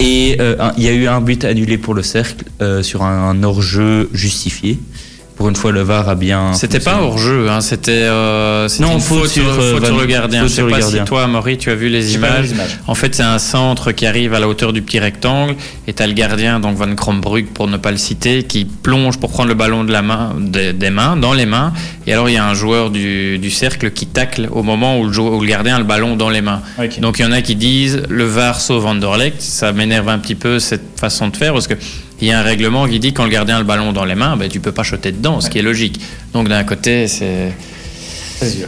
Et 0.06 0.36
euh, 0.42 0.58
il 0.76 0.84
y 0.84 0.90
a 0.90 0.92
eu 0.92 1.08
un 1.08 1.22
but 1.22 1.46
annulé 1.46 1.78
pour 1.78 1.94
le 1.94 2.04
Cercle 2.04 2.44
euh, 2.62 2.84
sur 2.84 3.04
un, 3.04 3.30
un 3.30 3.42
hors-jeu 3.42 4.10
justifié. 4.14 4.78
Pour 5.36 5.50
une 5.50 5.56
fois, 5.56 5.72
le 5.72 5.82
VAR 5.82 6.08
a 6.08 6.16
bien. 6.16 6.54
C'était 6.54 6.80
pas 6.80 7.02
hors 7.02 7.18
jeu, 7.18 7.50
hein, 7.50 7.60
c'était 7.60 7.92
euh, 8.04 8.68
Non, 8.80 8.94
une 8.94 9.00
faute 9.00 9.28
sur, 9.28 9.42
sur, 9.44 9.52
euh, 9.52 9.74
faute 9.74 9.86
sur 9.86 9.96
Van- 9.96 10.02
le 10.02 10.06
gardien. 10.06 10.42
faute 10.42 10.50
Je 10.50 10.54
sais 10.54 10.62
sur 10.62 10.70
pas 10.70 10.80
gardien. 10.80 11.00
si 11.04 11.06
toi, 11.10 11.26
Maury, 11.28 11.58
tu 11.58 11.72
as 11.72 11.76
vu 11.76 11.90
les 11.90 12.14
images. 12.14 12.44
les 12.44 12.52
images. 12.52 12.78
En 12.86 12.94
fait, 12.94 13.16
c'est 13.16 13.24
un 13.24 13.40
centre 13.40 13.92
qui 13.94 14.06
arrive 14.06 14.34
à 14.36 14.40
la 14.40 14.48
hauteur 14.48 14.74
du 14.74 14.84
petit 14.84 15.00
rectangle 15.00 15.56
et 15.88 15.94
t'as 15.94 16.06
le 16.06 16.14
gardien, 16.14 16.60
donc 16.60 16.78
Van 16.78 16.94
Krombrug 16.96 17.48
pour 17.48 17.68
ne 17.68 17.78
pas 17.78 17.90
le 17.92 17.98
citer, 17.98 18.44
qui 18.44 18.66
plonge 18.66 19.18
pour 19.18 19.32
prendre 19.32 19.50
le 19.50 19.56
ballon 19.56 19.84
de 19.84 19.92
la 19.92 20.04
main, 20.04 20.36
des, 20.40 20.72
des 20.72 20.92
mains, 20.92 21.18
dans 21.18 21.34
les 21.34 21.48
mains. 21.48 21.74
Et 22.06 22.14
alors 22.14 22.30
il 22.30 22.34
y 22.34 22.38
a 22.38 22.48
un 22.48 22.54
joueur 22.54 22.92
du, 22.92 23.40
du 23.40 23.50
cercle 23.50 23.90
qui 23.92 24.06
tacle 24.06 24.48
au 24.52 24.62
moment 24.62 25.00
où 25.00 25.06
le, 25.08 25.12
jou- 25.14 25.30
où 25.36 25.42
le 25.42 25.48
gardien 25.48 25.78
a 25.78 25.80
le 25.80 25.86
ballon 25.86 26.16
dans 26.16 26.30
les 26.30 26.42
mains. 26.42 26.62
Donc 27.00 27.18
il 27.20 27.24
y 27.24 27.26
en 27.26 27.32
a 27.32 27.42
qui 27.42 27.56
disent 27.56 28.04
le 28.08 28.26
VAR 28.26 28.62
sauve 28.62 28.86
Anderlecht. 28.86 29.42
Ça 29.42 29.72
m'énerve 29.72 30.10
un 30.10 30.20
petit 30.20 30.36
peu 30.36 30.60
cette 30.60 31.00
façon 31.00 31.30
de 31.30 31.36
faire 31.38 31.54
parce 31.54 31.68
que 31.68 31.74
il 32.24 32.28
y 32.28 32.32
a 32.32 32.40
un 32.40 32.44
règlement 32.44 32.88
qui 32.88 33.00
dit 33.00 33.12
quand 33.14 33.26
le 33.26 33.30
gardien 33.30 33.58
a 33.58 33.60
le 33.60 33.66
ballon 33.66 33.92
dans 33.92 34.06
les 34.06 34.16
mains, 34.16 34.38
ben, 34.38 34.48
tu 34.50 34.60
peux 34.62 34.72
pas 34.72 34.84
choter 34.84 35.12
dedans, 35.12 35.42
ce 35.42 35.50
qui 35.50 35.60
est 35.60 35.62
logique. 35.62 36.00
Donc 36.34 36.48
d'un 36.48 36.64
côté, 36.64 37.08
c'est 37.08 37.52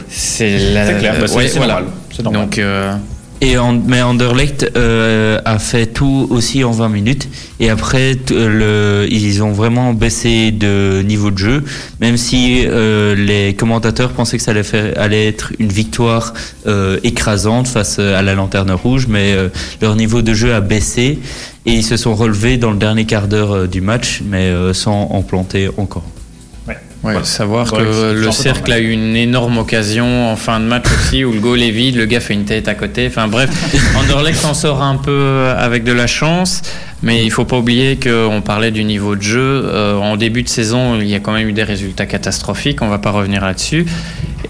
C'est 0.08 0.58
la- 0.72 0.86
C'est 0.86 0.98
clair, 0.98 1.16
bah, 1.20 1.26
c'est- 1.26 1.36
ouais, 1.36 1.48
c'est 1.48 1.56
voilà. 1.58 1.82
normal. 2.22 2.34
Donc 2.34 2.58
euh, 2.58 2.94
Et 3.42 3.58
en- 3.58 3.74
mais 3.74 4.00
Anderlecht 4.00 4.70
euh, 4.76 5.38
a 5.44 5.58
fait 5.58 5.84
tout 5.86 6.26
aussi 6.30 6.64
en 6.64 6.70
20 6.70 6.88
minutes. 6.88 7.28
Et 7.60 7.68
après, 7.68 8.16
euh, 8.30 9.04
le, 9.04 9.12
ils 9.12 9.42
ont 9.42 9.52
vraiment 9.52 9.92
baissé 9.92 10.50
de 10.52 11.02
niveau 11.06 11.30
de 11.30 11.36
jeu, 11.36 11.62
même 12.00 12.16
si 12.16 12.64
euh, 12.66 13.14
les 13.14 13.52
commentateurs 13.54 14.12
pensaient 14.12 14.38
que 14.38 14.42
ça 14.42 14.52
allait, 14.52 14.62
faire, 14.62 14.94
allait 14.96 15.26
être 15.28 15.52
une 15.58 15.68
victoire 15.68 16.32
euh, 16.66 16.98
écrasante 17.04 17.68
face 17.68 17.98
à 17.98 18.22
la 18.22 18.34
lanterne 18.34 18.70
rouge. 18.70 19.06
Mais 19.06 19.32
euh, 19.34 19.48
leur 19.82 19.96
niveau 19.96 20.22
de 20.22 20.32
jeu 20.32 20.54
a 20.54 20.62
baissé 20.62 21.18
et 21.66 21.72
ils 21.72 21.84
se 21.84 21.96
sont 21.96 22.14
relevés 22.14 22.56
dans 22.56 22.70
le 22.70 22.78
dernier 22.78 23.04
quart 23.04 23.28
d'heure 23.28 23.52
euh, 23.52 23.66
du 23.66 23.80
match, 23.80 24.22
mais 24.24 24.46
euh, 24.46 24.72
sans 24.72 25.08
en 25.10 25.22
planter 25.22 25.68
encore. 25.76 26.04
Ouais. 26.66 26.76
Voilà. 27.02 27.24
savoir 27.24 27.72
Ouais, 27.72 27.80
que 27.80 28.12
le 28.14 28.30
cercle 28.30 28.72
a 28.72 28.78
eu 28.78 28.90
une 28.90 29.16
énorme 29.16 29.58
occasion 29.58 30.30
en 30.30 30.36
fin 30.36 30.58
de 30.60 30.64
match 30.64 30.86
aussi 30.86 31.24
où 31.24 31.32
le 31.32 31.40
goal 31.40 31.62
est 31.62 31.70
vide, 31.70 31.96
le 31.96 32.06
gars 32.06 32.20
fait 32.20 32.34
une 32.34 32.44
tête 32.44 32.68
à 32.68 32.74
côté. 32.74 33.06
Enfin 33.08 33.28
bref, 33.28 33.50
Anderlecht 33.96 34.40
s'en 34.40 34.54
sort 34.54 34.82
un 34.82 34.96
peu 34.96 35.52
avec 35.56 35.84
de 35.84 35.92
la 35.92 36.06
chance, 36.06 36.62
mais 37.02 37.24
il 37.24 37.30
faut 37.30 37.44
pas 37.44 37.58
oublier 37.58 37.98
qu'on 37.98 38.40
parlait 38.42 38.70
du 38.70 38.84
niveau 38.84 39.16
de 39.16 39.22
jeu. 39.22 39.64
Euh, 39.66 39.96
en 39.96 40.16
début 40.16 40.42
de 40.42 40.48
saison, 40.48 40.98
il 41.00 41.08
y 41.08 41.14
a 41.14 41.20
quand 41.20 41.32
même 41.32 41.48
eu 41.48 41.52
des 41.52 41.62
résultats 41.62 42.06
catastrophiques. 42.06 42.82
On 42.82 42.88
va 42.88 42.98
pas 42.98 43.10
revenir 43.10 43.44
là-dessus. 43.44 43.86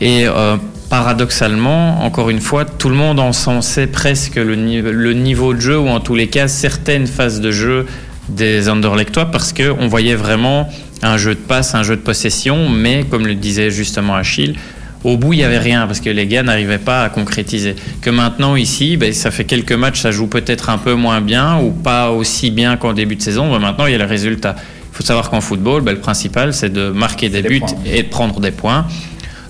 Et 0.00 0.26
euh, 0.26 0.56
paradoxalement, 0.88 2.04
encore 2.04 2.30
une 2.30 2.40
fois, 2.40 2.64
tout 2.64 2.88
le 2.88 2.94
monde 2.94 3.18
encensait 3.20 3.86
presque 3.86 4.36
le, 4.36 4.54
ni- 4.56 4.80
le 4.82 5.12
niveau 5.12 5.54
de 5.54 5.60
jeu 5.60 5.78
ou 5.78 5.88
en 5.88 6.00
tous 6.00 6.14
les 6.14 6.28
cas 6.28 6.48
certaines 6.48 7.06
phases 7.06 7.40
de 7.40 7.50
jeu 7.50 7.86
des 8.28 8.68
Anderlechtois 8.68 9.26
parce 9.26 9.52
que 9.52 9.74
on 9.78 9.88
voyait 9.88 10.14
vraiment 10.16 10.68
un 11.02 11.16
jeu 11.16 11.34
de 11.34 11.40
passe, 11.40 11.74
un 11.74 11.82
jeu 11.82 11.96
de 11.96 12.00
possession, 12.00 12.68
mais 12.68 13.04
comme 13.08 13.26
le 13.26 13.34
disait 13.34 13.70
justement 13.70 14.14
Achille, 14.14 14.56
au 15.04 15.16
bout 15.16 15.32
il 15.34 15.40
y 15.40 15.44
avait 15.44 15.58
rien 15.58 15.86
parce 15.86 16.00
que 16.00 16.10
les 16.10 16.26
gars 16.26 16.42
n'arrivaient 16.42 16.78
pas 16.78 17.04
à 17.04 17.08
concrétiser. 17.08 17.76
Que 18.00 18.10
maintenant 18.10 18.56
ici, 18.56 18.96
ben, 18.96 19.12
ça 19.12 19.30
fait 19.30 19.44
quelques 19.44 19.72
matchs, 19.72 20.00
ça 20.00 20.10
joue 20.10 20.26
peut-être 20.26 20.70
un 20.70 20.78
peu 20.78 20.94
moins 20.94 21.20
bien 21.20 21.58
ou 21.58 21.70
pas 21.70 22.10
aussi 22.10 22.50
bien 22.50 22.76
qu'en 22.76 22.92
début 22.92 23.16
de 23.16 23.22
saison, 23.22 23.52
mais 23.52 23.58
maintenant 23.58 23.86
il 23.86 23.92
y 23.92 23.94
a 23.94 23.98
le 23.98 24.04
résultat. 24.04 24.56
Il 24.58 24.96
faut 24.96 25.04
savoir 25.04 25.28
qu'en 25.30 25.40
football, 25.42 25.82
ben, 25.82 25.92
le 25.92 26.00
principal 26.00 26.52
c'est 26.54 26.72
de 26.72 26.88
marquer 26.90 27.28
des 27.28 27.42
buts 27.42 27.60
et 27.84 28.02
de 28.02 28.08
prendre 28.08 28.40
des 28.40 28.50
points. 28.50 28.86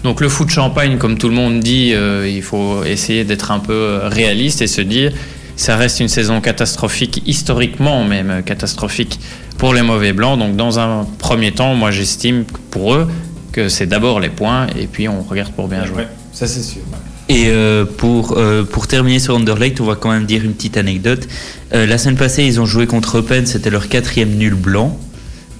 Donc 0.02 0.20
le 0.20 0.28
foot 0.28 0.48
champagne, 0.48 0.98
comme 0.98 1.18
tout 1.18 1.28
le 1.28 1.34
monde 1.34 1.60
dit, 1.60 1.92
euh, 1.94 2.28
il 2.28 2.42
faut 2.42 2.84
essayer 2.84 3.24
d'être 3.24 3.50
un 3.50 3.58
peu 3.58 3.72
euh, 3.72 4.08
réaliste 4.08 4.62
et 4.62 4.66
se 4.66 4.80
dire, 4.80 5.12
ça 5.56 5.76
reste 5.76 6.00
une 6.00 6.08
saison 6.08 6.40
catastrophique, 6.40 7.22
historiquement 7.26 8.04
même 8.04 8.30
euh, 8.30 8.42
catastrophique 8.42 9.18
pour 9.58 9.74
les 9.74 9.82
mauvais 9.82 10.12
blancs. 10.12 10.38
Donc 10.38 10.56
dans 10.56 10.78
un 10.78 11.06
premier 11.18 11.52
temps, 11.52 11.74
moi 11.74 11.90
j'estime 11.90 12.44
pour 12.70 12.94
eux 12.94 13.08
que 13.52 13.68
c'est 13.68 13.86
d'abord 13.86 14.20
les 14.20 14.28
points 14.28 14.66
et 14.78 14.86
puis 14.86 15.08
on 15.08 15.22
regarde 15.22 15.52
pour 15.52 15.68
bien 15.68 15.84
jouer. 15.86 16.02
Ouais, 16.02 16.08
ça 16.32 16.46
c'est 16.46 16.62
sûr. 16.62 16.82
Et 17.28 17.46
euh, 17.48 17.84
pour, 17.84 18.34
euh, 18.36 18.62
pour 18.62 18.86
terminer 18.86 19.18
sur 19.18 19.34
Anderlecht, 19.34 19.80
on 19.80 19.84
va 19.84 19.96
quand 19.96 20.10
même 20.10 20.26
dire 20.26 20.44
une 20.44 20.52
petite 20.52 20.76
anecdote. 20.76 21.26
Euh, 21.74 21.86
la 21.86 21.98
semaine 21.98 22.16
passée, 22.16 22.44
ils 22.44 22.60
ont 22.60 22.66
joué 22.66 22.86
contre 22.86 23.18
Eupen, 23.18 23.46
c'était 23.46 23.70
leur 23.70 23.88
quatrième 23.88 24.36
nul 24.36 24.54
blanc, 24.54 24.96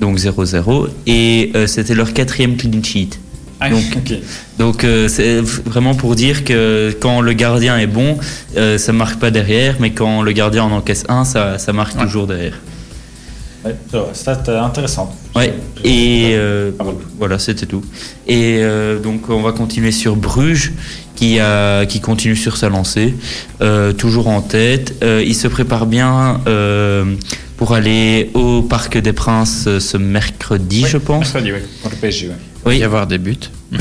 donc 0.00 0.18
0-0, 0.18 0.88
et 1.06 1.50
euh, 1.56 1.66
c'était 1.66 1.94
leur 1.94 2.12
quatrième 2.12 2.56
clean 2.56 2.82
sheet. 2.84 3.18
Ah, 3.60 3.70
Donc. 3.70 3.84
Donc 4.58 4.84
euh, 4.84 5.08
c'est 5.08 5.40
vraiment 5.40 5.94
pour 5.94 6.14
dire 6.14 6.44
que 6.44 6.94
quand 7.00 7.20
le 7.22 7.32
gardien 7.32 7.78
est 7.78 7.86
bon, 7.86 8.18
euh, 8.56 8.76
ça 8.78 8.92
marque 8.92 9.18
pas 9.18 9.30
derrière, 9.30 9.76
mais 9.80 9.92
quand 9.92 10.22
le 10.22 10.32
gardien 10.32 10.64
en 10.64 10.72
encaisse 10.72 11.04
un, 11.08 11.24
ça, 11.24 11.58
ça 11.58 11.72
marque 11.72 11.96
Ouais. 11.96 12.04
toujours 12.04 12.26
derrière. 12.26 12.54
Ouais, 13.64 13.74
euh, 13.94 14.60
intéressante. 14.62 15.12
Ouais. 15.34 15.54
Et 15.82 16.32
euh, 16.34 16.70
Ah 16.78 16.84
voilà, 17.18 17.38
c'était 17.38 17.66
tout. 17.66 17.82
Et 18.28 18.58
euh, 18.60 18.98
donc 19.00 19.28
on 19.30 19.40
va 19.42 19.52
continuer 19.52 19.90
sur 19.90 20.14
Bruges, 20.16 20.72
qui 21.16 21.40
a, 21.40 21.84
qui 21.86 22.00
continue 22.00 22.36
sur 22.36 22.56
sa 22.58 22.68
lancée, 22.68 23.14
toujours 23.96 24.28
en 24.28 24.42
tête. 24.42 24.94
Il 25.02 25.34
se 25.34 25.48
prépare 25.48 25.86
bien 25.86 26.40
pour 27.56 27.72
aller 27.74 28.30
au 28.34 28.62
Parc 28.62 28.98
des 28.98 29.12
Princes 29.12 29.64
euh, 29.66 29.80
ce 29.80 29.96
mercredi, 29.96 30.84
je 30.88 30.98
pense. 30.98 31.32
Mercredi, 31.34 31.52
oui. 31.52 31.58
Contre 31.82 31.94
le 31.94 32.00
PSG. 32.00 32.26
Il 32.26 32.68
Oui. 32.68 32.78
y 32.78 32.84
avoir 32.84 33.06
des 33.06 33.18
buts. 33.18 33.36
Là 33.72 33.78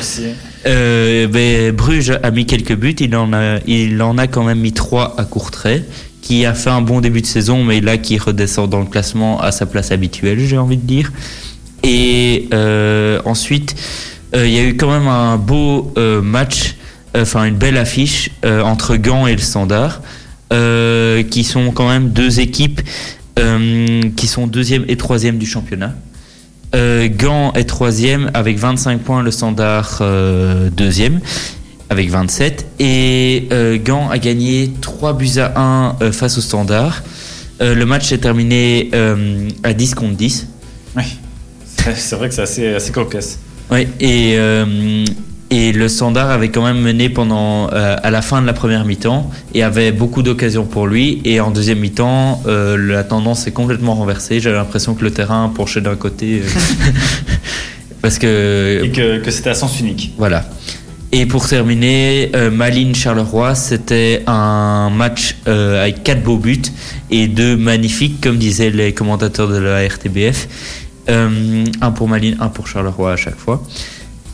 aussi. 0.00 0.24
Euh, 0.66 1.26
ben, 1.28 1.72
Bruges 1.74 2.18
a 2.22 2.30
mis 2.30 2.46
quelques 2.46 2.74
buts. 2.76 2.96
Il 3.00 3.14
en 3.16 3.32
a, 3.32 3.58
il 3.66 4.00
en 4.02 4.18
a 4.18 4.26
quand 4.26 4.44
même 4.44 4.60
mis 4.60 4.72
trois 4.72 5.14
à 5.18 5.24
Courtrai, 5.24 5.84
qui 6.22 6.44
a 6.44 6.54
fait 6.54 6.70
un 6.70 6.82
bon 6.82 7.00
début 7.00 7.20
de 7.22 7.26
saison, 7.26 7.64
mais 7.64 7.80
là 7.80 7.96
qui 7.96 8.18
redescend 8.18 8.68
dans 8.68 8.80
le 8.80 8.86
classement 8.86 9.40
à 9.40 9.50
sa 9.52 9.66
place 9.66 9.90
habituelle, 9.92 10.38
j'ai 10.40 10.58
envie 10.58 10.76
de 10.76 10.86
dire. 10.86 11.12
Et 11.84 12.48
euh, 12.52 13.20
ensuite, 13.24 13.74
euh, 14.34 14.46
il 14.46 14.52
y 14.52 14.58
a 14.58 14.64
eu 14.64 14.76
quand 14.76 14.90
même 14.90 15.06
un 15.08 15.36
beau 15.36 15.92
euh, 15.96 16.20
match, 16.20 16.74
enfin 17.16 17.44
une 17.44 17.54
belle 17.56 17.76
affiche 17.78 18.30
euh, 18.44 18.60
entre 18.62 18.96
Gand 18.96 19.26
et 19.26 19.32
le 19.32 19.38
Standard, 19.40 20.02
euh, 20.52 21.22
qui 21.22 21.44
sont 21.44 21.70
quand 21.72 21.88
même 21.88 22.10
deux 22.10 22.40
équipes 22.40 22.80
euh, 23.38 24.02
qui 24.16 24.26
sont 24.26 24.46
deuxième 24.46 24.84
et 24.88 24.96
troisième 24.96 25.38
du 25.38 25.46
championnat. 25.46 25.94
Euh, 26.74 27.08
Gand 27.08 27.52
est 27.54 27.64
troisième 27.64 28.30
avec 28.34 28.58
25 28.58 29.00
points, 29.00 29.22
le 29.22 29.30
standard 29.30 29.98
euh, 30.00 30.68
deuxième 30.70 31.20
avec 31.90 32.10
27. 32.10 32.66
Et 32.80 33.48
Gand 33.84 34.10
a 34.10 34.18
gagné 34.18 34.72
3 34.80 35.14
buts 35.14 35.38
à 35.38 35.58
1 35.58 35.96
euh, 36.02 36.12
face 36.12 36.36
au 36.36 36.40
standard. 36.40 37.02
Le 37.60 37.84
match 37.84 38.12
est 38.12 38.18
terminé 38.18 38.90
à 39.64 39.72
10 39.72 39.94
contre 39.94 40.14
10. 40.14 40.46
Oui. 40.96 41.02
C'est 41.94 42.16
vrai 42.16 42.28
que 42.28 42.34
c'est 42.34 42.42
assez, 42.42 42.74
assez 42.74 42.92
cocasse. 42.92 43.38
Ouais, 43.70 43.88
et, 43.98 44.36
et 45.50 45.72
le 45.72 45.88
standard 45.88 46.30
avait 46.30 46.50
quand 46.50 46.62
même 46.64 46.80
mené 46.80 47.08
pendant, 47.08 47.70
euh, 47.72 47.96
à 48.02 48.10
la 48.10 48.22
fin 48.22 48.42
de 48.42 48.46
la 48.46 48.52
première 48.52 48.84
mi-temps 48.84 49.30
et 49.54 49.62
avait 49.62 49.92
beaucoup 49.92 50.22
d'occasions 50.22 50.66
pour 50.66 50.86
lui. 50.86 51.20
Et 51.24 51.40
en 51.40 51.50
deuxième 51.50 51.78
mi-temps, 51.78 52.42
euh, 52.46 52.76
la 52.76 53.02
tendance 53.04 53.46
est 53.46 53.52
complètement 53.52 53.94
renversée. 53.94 54.40
J'avais 54.40 54.56
l'impression 54.56 54.94
que 54.94 55.04
le 55.04 55.10
terrain 55.10 55.50
penchait 55.54 55.80
d'un 55.80 55.96
côté. 55.96 56.42
euh, 56.42 56.48
parce 58.02 58.18
que 58.18 58.82
Et 58.84 58.90
que, 58.90 59.18
que 59.18 59.30
c'était 59.30 59.50
à 59.50 59.54
sens 59.54 59.80
unique. 59.80 60.12
Voilà. 60.18 60.44
Et 61.10 61.24
pour 61.24 61.48
terminer, 61.48 62.30
euh, 62.36 62.50
Malines 62.50 62.94
Charleroi, 62.94 63.54
c'était 63.54 64.22
un 64.26 64.90
match 64.90 65.36
euh, 65.46 65.82
avec 65.82 66.04
quatre 66.04 66.22
beaux 66.22 66.36
buts 66.36 66.60
et 67.10 67.28
deux 67.28 67.56
magnifiques, 67.56 68.20
comme 68.20 68.36
disaient 68.36 68.68
les 68.70 68.92
commentateurs 68.92 69.48
de 69.48 69.56
la 69.56 69.86
RTBF. 69.88 70.48
Euh, 71.08 71.64
un 71.80 71.90
pour 71.92 72.08
Malines, 72.08 72.36
un 72.40 72.48
pour 72.48 72.68
Charleroi 72.68 73.12
à 73.12 73.16
chaque 73.16 73.38
fois. 73.38 73.62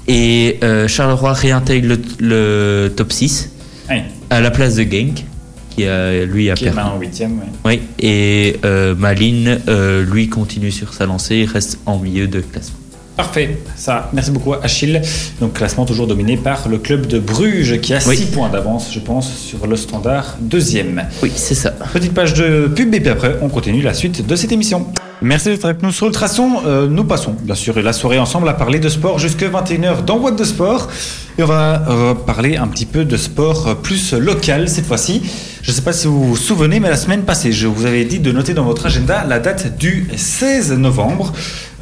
Et 0.09 0.59
euh, 0.63 0.87
Charleroi 0.89 1.33
réintègre 1.33 1.89
le, 1.89 1.99
le 2.21 2.89
top 2.95 3.13
6 3.13 3.51
Ouais. 3.91 4.03
à 4.31 4.41
la 4.41 4.51
place 4.51 4.77
de 4.77 4.83
Genk, 4.83 5.25
qui 5.71 5.85
a, 5.87 6.25
lui 6.25 6.51
a 6.51 6.55
Qui 6.55 6.65
est 6.65 6.67
perdu. 6.69 6.77
maintenant 6.77 6.97
en 6.97 7.01
huitième. 7.01 7.33
ouais. 7.39 7.47
Oui, 7.67 7.81
et 8.01 8.57
euh, 8.65 8.95
Malines, 8.95 9.61
euh, 9.69 10.03
lui, 10.05 10.29
continue 10.31 10.71
sur 10.71 10.95
sa 10.95 11.05
lancée, 11.05 11.37
il 11.37 11.45
reste 11.47 11.79
en 11.85 11.99
milieu 11.99 12.27
de 12.27 12.41
classement. 12.41 12.77
Parfait, 13.17 13.59
ça, 13.77 14.11
merci 14.13 14.31
beaucoup 14.33 14.55
Achille. 14.55 15.01
Donc 15.41 15.53
classement 15.53 15.85
toujours 15.85 16.07
dominé 16.09 16.37
par 16.37 16.67
le 16.69 16.79
club 16.79 17.07
de 17.07 17.19
Bruges 17.21 17.79
qui 17.81 17.95
a 17.95 18.01
6 18.01 18.09
Oui. 18.09 18.27
points 18.33 18.49
d'avance, 18.49 18.91
je 18.93 18.99
pense, 18.99 19.33
sur 19.37 19.67
le 19.69 19.77
standard 19.77 20.37
deuxième. 20.41 21.05
Oui, 21.23 21.31
c'est 21.37 21.55
ça. 21.55 21.71
Petite 21.93 22.13
page 22.13 22.35
de 22.35 22.67
pub 22.75 22.93
et 22.93 22.99
puis 23.01 23.11
après 23.11 23.37
on 23.41 23.49
continue 23.49 23.83
la 23.83 23.95
suite 23.95 24.27
de 24.27 24.35
cette 24.35 24.51
émission. 24.51 24.87
Merci 25.25 25.49
d'être 25.49 25.65
avec 25.65 25.83
nous 25.83 25.91
sur 25.91 26.07
Ultrason. 26.07 26.67
Euh, 26.67 26.87
nous 26.87 27.03
passons 27.03 27.35
bien 27.41 27.55
sûr 27.55 27.81
la 27.81 27.95
soirée 27.95 28.19
ensemble 28.19 28.47
à 28.47 28.53
parler 28.53 28.79
de 28.79 28.91
sport 28.91 29.19
jusque 29.19 29.43
21h 29.43 30.05
dans 30.05 30.19
What 30.19 30.33
de 30.33 30.45
Sport. 30.45 30.91
Et 31.39 31.43
on 31.43 31.47
va 31.47 32.15
parler 32.27 32.59
un 32.59 32.69
petit 32.69 32.85
peu 32.85 33.07
de 33.07 33.17
sport 33.17 33.77
plus 33.81 34.13
local 34.13 34.69
cette 34.69 34.85
fois-ci. 34.85 35.23
Je 35.63 35.71
ne 35.71 35.75
sais 35.75 35.81
pas 35.81 35.95
si 35.95 36.07
vous 36.07 36.23
vous 36.23 36.37
souvenez, 36.37 36.79
mais 36.79 36.91
la 36.91 36.99
semaine 36.99 37.23
passée, 37.23 37.51
je 37.51 37.67
vous 37.67 37.87
avais 37.87 38.05
dit 38.05 38.19
de 38.19 38.31
noter 38.33 38.53
dans 38.53 38.65
votre 38.65 38.85
agenda 38.85 39.25
la 39.27 39.39
date 39.39 39.79
du 39.79 40.07
16 40.15 40.73
novembre, 40.75 41.33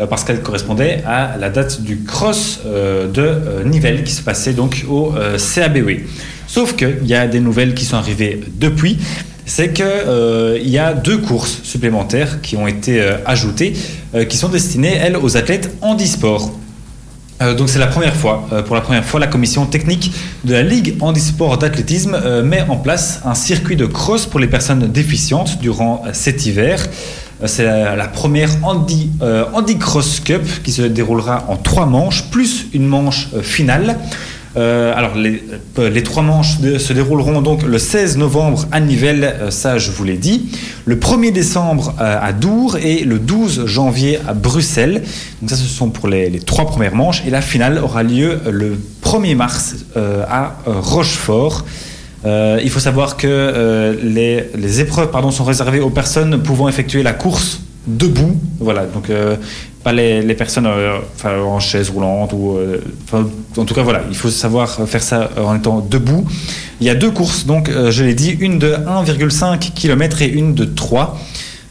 euh, 0.01 0.07
parce 0.07 0.23
qu'elle 0.23 0.41
correspondait 0.41 1.03
à 1.05 1.37
la 1.37 1.51
date 1.51 1.83
du 1.83 2.05
cross 2.05 2.61
euh, 2.65 3.09
de 3.09 3.23
euh, 3.23 3.65
Nivelles 3.65 4.05
qui 4.05 4.13
se 4.13 4.23
passait 4.23 4.53
donc 4.53 4.87
au 4.89 5.15
CABW. 5.37 6.05
Sauf 6.47 6.77
qu'il 6.77 7.07
y 7.07 7.15
a 7.15 7.27
des 7.27 7.41
nouvelles 7.41 7.75
qui 7.75 7.85
sont 7.85 7.97
arrivées 7.97 8.41
depuis. 8.55 8.99
C'est 9.55 9.75
qu'il 9.75 9.85
il 10.65 10.71
y 10.71 10.79
a 10.79 10.95
deux 10.95 11.19
courses 11.19 11.61
supplémentaires 11.63 12.41
qui 12.41 12.57
ont 12.57 12.67
été 12.67 13.03
euh, 13.03 13.19
ajoutées, 13.27 13.75
euh, 14.15 14.25
qui 14.25 14.39
sont 14.39 14.49
destinées, 14.49 14.95
elles, 14.95 15.15
aux 15.15 15.37
athlètes 15.37 15.77
handisport. 15.83 16.53
Euh, 17.43 17.55
donc 17.55 17.69
c'est 17.69 17.79
la 17.79 17.87
première 17.87 18.17
fois, 18.17 18.49
euh, 18.51 18.63
pour 18.63 18.75
la 18.75 18.81
première 18.81 19.05
fois, 19.05 19.21
la 19.21 19.27
commission 19.27 19.67
technique 19.67 20.11
de 20.45 20.55
la 20.55 20.63
Ligue 20.63 20.97
handisport 21.01 21.59
d'athlétisme 21.59 22.15
euh, 22.15 22.43
met 22.43 22.63
en 22.67 22.77
place 22.77 23.21
un 23.27 23.35
circuit 23.35 23.77
de 23.77 23.85
cross 23.85 24.25
pour 24.25 24.41
les 24.41 24.47
personnes 24.47 24.91
déficientes 24.91 25.59
durant 25.61 26.03
euh, 26.07 26.11
cet 26.15 26.47
hiver. 26.47 26.89
Euh, 27.43 27.47
C'est 27.47 27.65
la, 27.65 28.09
première 28.09 28.51
euh, 29.23 29.45
Handi 29.53 29.79
Cross 29.79 30.21
Cup 30.21 30.43
qui 30.63 30.73
se 30.73 30.83
déroulera 30.83 31.45
en 31.49 31.57
trois 31.57 31.87
manches, 31.87 32.31
plus 32.31 32.67
une 32.73 32.87
manche 32.87 33.29
euh, 33.35 33.43
finale. 33.43 33.99
Euh, 34.57 34.93
alors, 34.95 35.17
les, 35.17 35.43
euh, 35.79 35.89
les 35.89 36.03
trois 36.03 36.23
manches 36.23 36.59
se 36.61 36.93
dérouleront 36.93 37.41
donc 37.41 37.63
le 37.63 37.79
16 37.79 38.19
novembre 38.19 38.67
à 38.71 38.81
Nivelles, 38.81 39.25
euh, 39.25 39.51
ça 39.51 39.79
je 39.79 39.91
vous 39.91 40.05
l'ai 40.05 40.19
dit, 40.19 40.51
le 40.85 40.97
1er 40.97 41.33
décembre 41.33 41.95
à 41.99 42.33
Dour 42.33 42.77
et 42.77 43.05
le 43.05 43.19
12 43.19 43.67
janvier 43.67 44.19
à 44.29 44.35
Bruxelles. 44.35 45.03
Donc 45.41 45.51
ça, 45.51 45.57
ce 45.57 45.65
sont 45.65 45.89
pour 45.91 46.09
les, 46.09 46.39
trois 46.41 46.67
premières 46.67 46.95
manches. 46.95 47.23
Et 47.27 47.31
la 47.31 47.41
finale 47.41 47.79
aura 47.79 48.03
lieu 48.03 48.41
le 48.51 48.77
1er 49.05 49.37
mars 49.37 49.77
à 49.97 50.57
Rochefort. 50.67 51.65
Il 52.25 52.69
faut 52.71 52.81
savoir 52.81 53.17
que 53.17 53.97
les, 54.03 54.81
épreuves 54.81 55.11
pardon, 55.11 55.31
sont 55.31 55.45
réservées 55.45 55.81
aux 55.81 55.91
personnes 55.91 56.43
pouvant 56.43 56.69
effectuer 56.69 57.05
la 57.05 57.13
course 57.13 57.61
debout. 57.87 58.37
Voilà, 58.59 58.87
donc 58.87 59.09
pas 59.83 59.93
les, 59.93 60.23
les 60.23 60.35
personnes 60.35 60.67
euh, 60.67 60.99
en 61.25 61.61
chaise 61.61 61.91
roulante 61.91 62.33
ou 62.33 62.57
euh, 62.57 62.79
en 63.57 63.65
tout 63.65 63.75
cas 63.75 63.83
voilà, 63.83 64.03
il 64.09 64.17
faut 64.17 64.31
savoir 64.31 64.69
faire 64.87 65.03
ça 65.03 65.31
en 65.37 65.57
étant 65.57 65.81
debout. 65.81 66.25
Il 66.81 66.87
y 66.87 66.91
a 66.91 66.95
deux 66.95 67.11
courses, 67.11 67.47
donc 67.47 67.69
euh, 67.69 67.91
je 67.91 68.05
l'ai 68.05 68.15
dit, 68.15 68.31
une 68.31 68.59
de 68.59 68.73
1,5 68.73 69.73
km 69.73 70.23
et 70.23 70.29
une 70.29 70.55
de 70.55 70.65
3. 70.65 71.19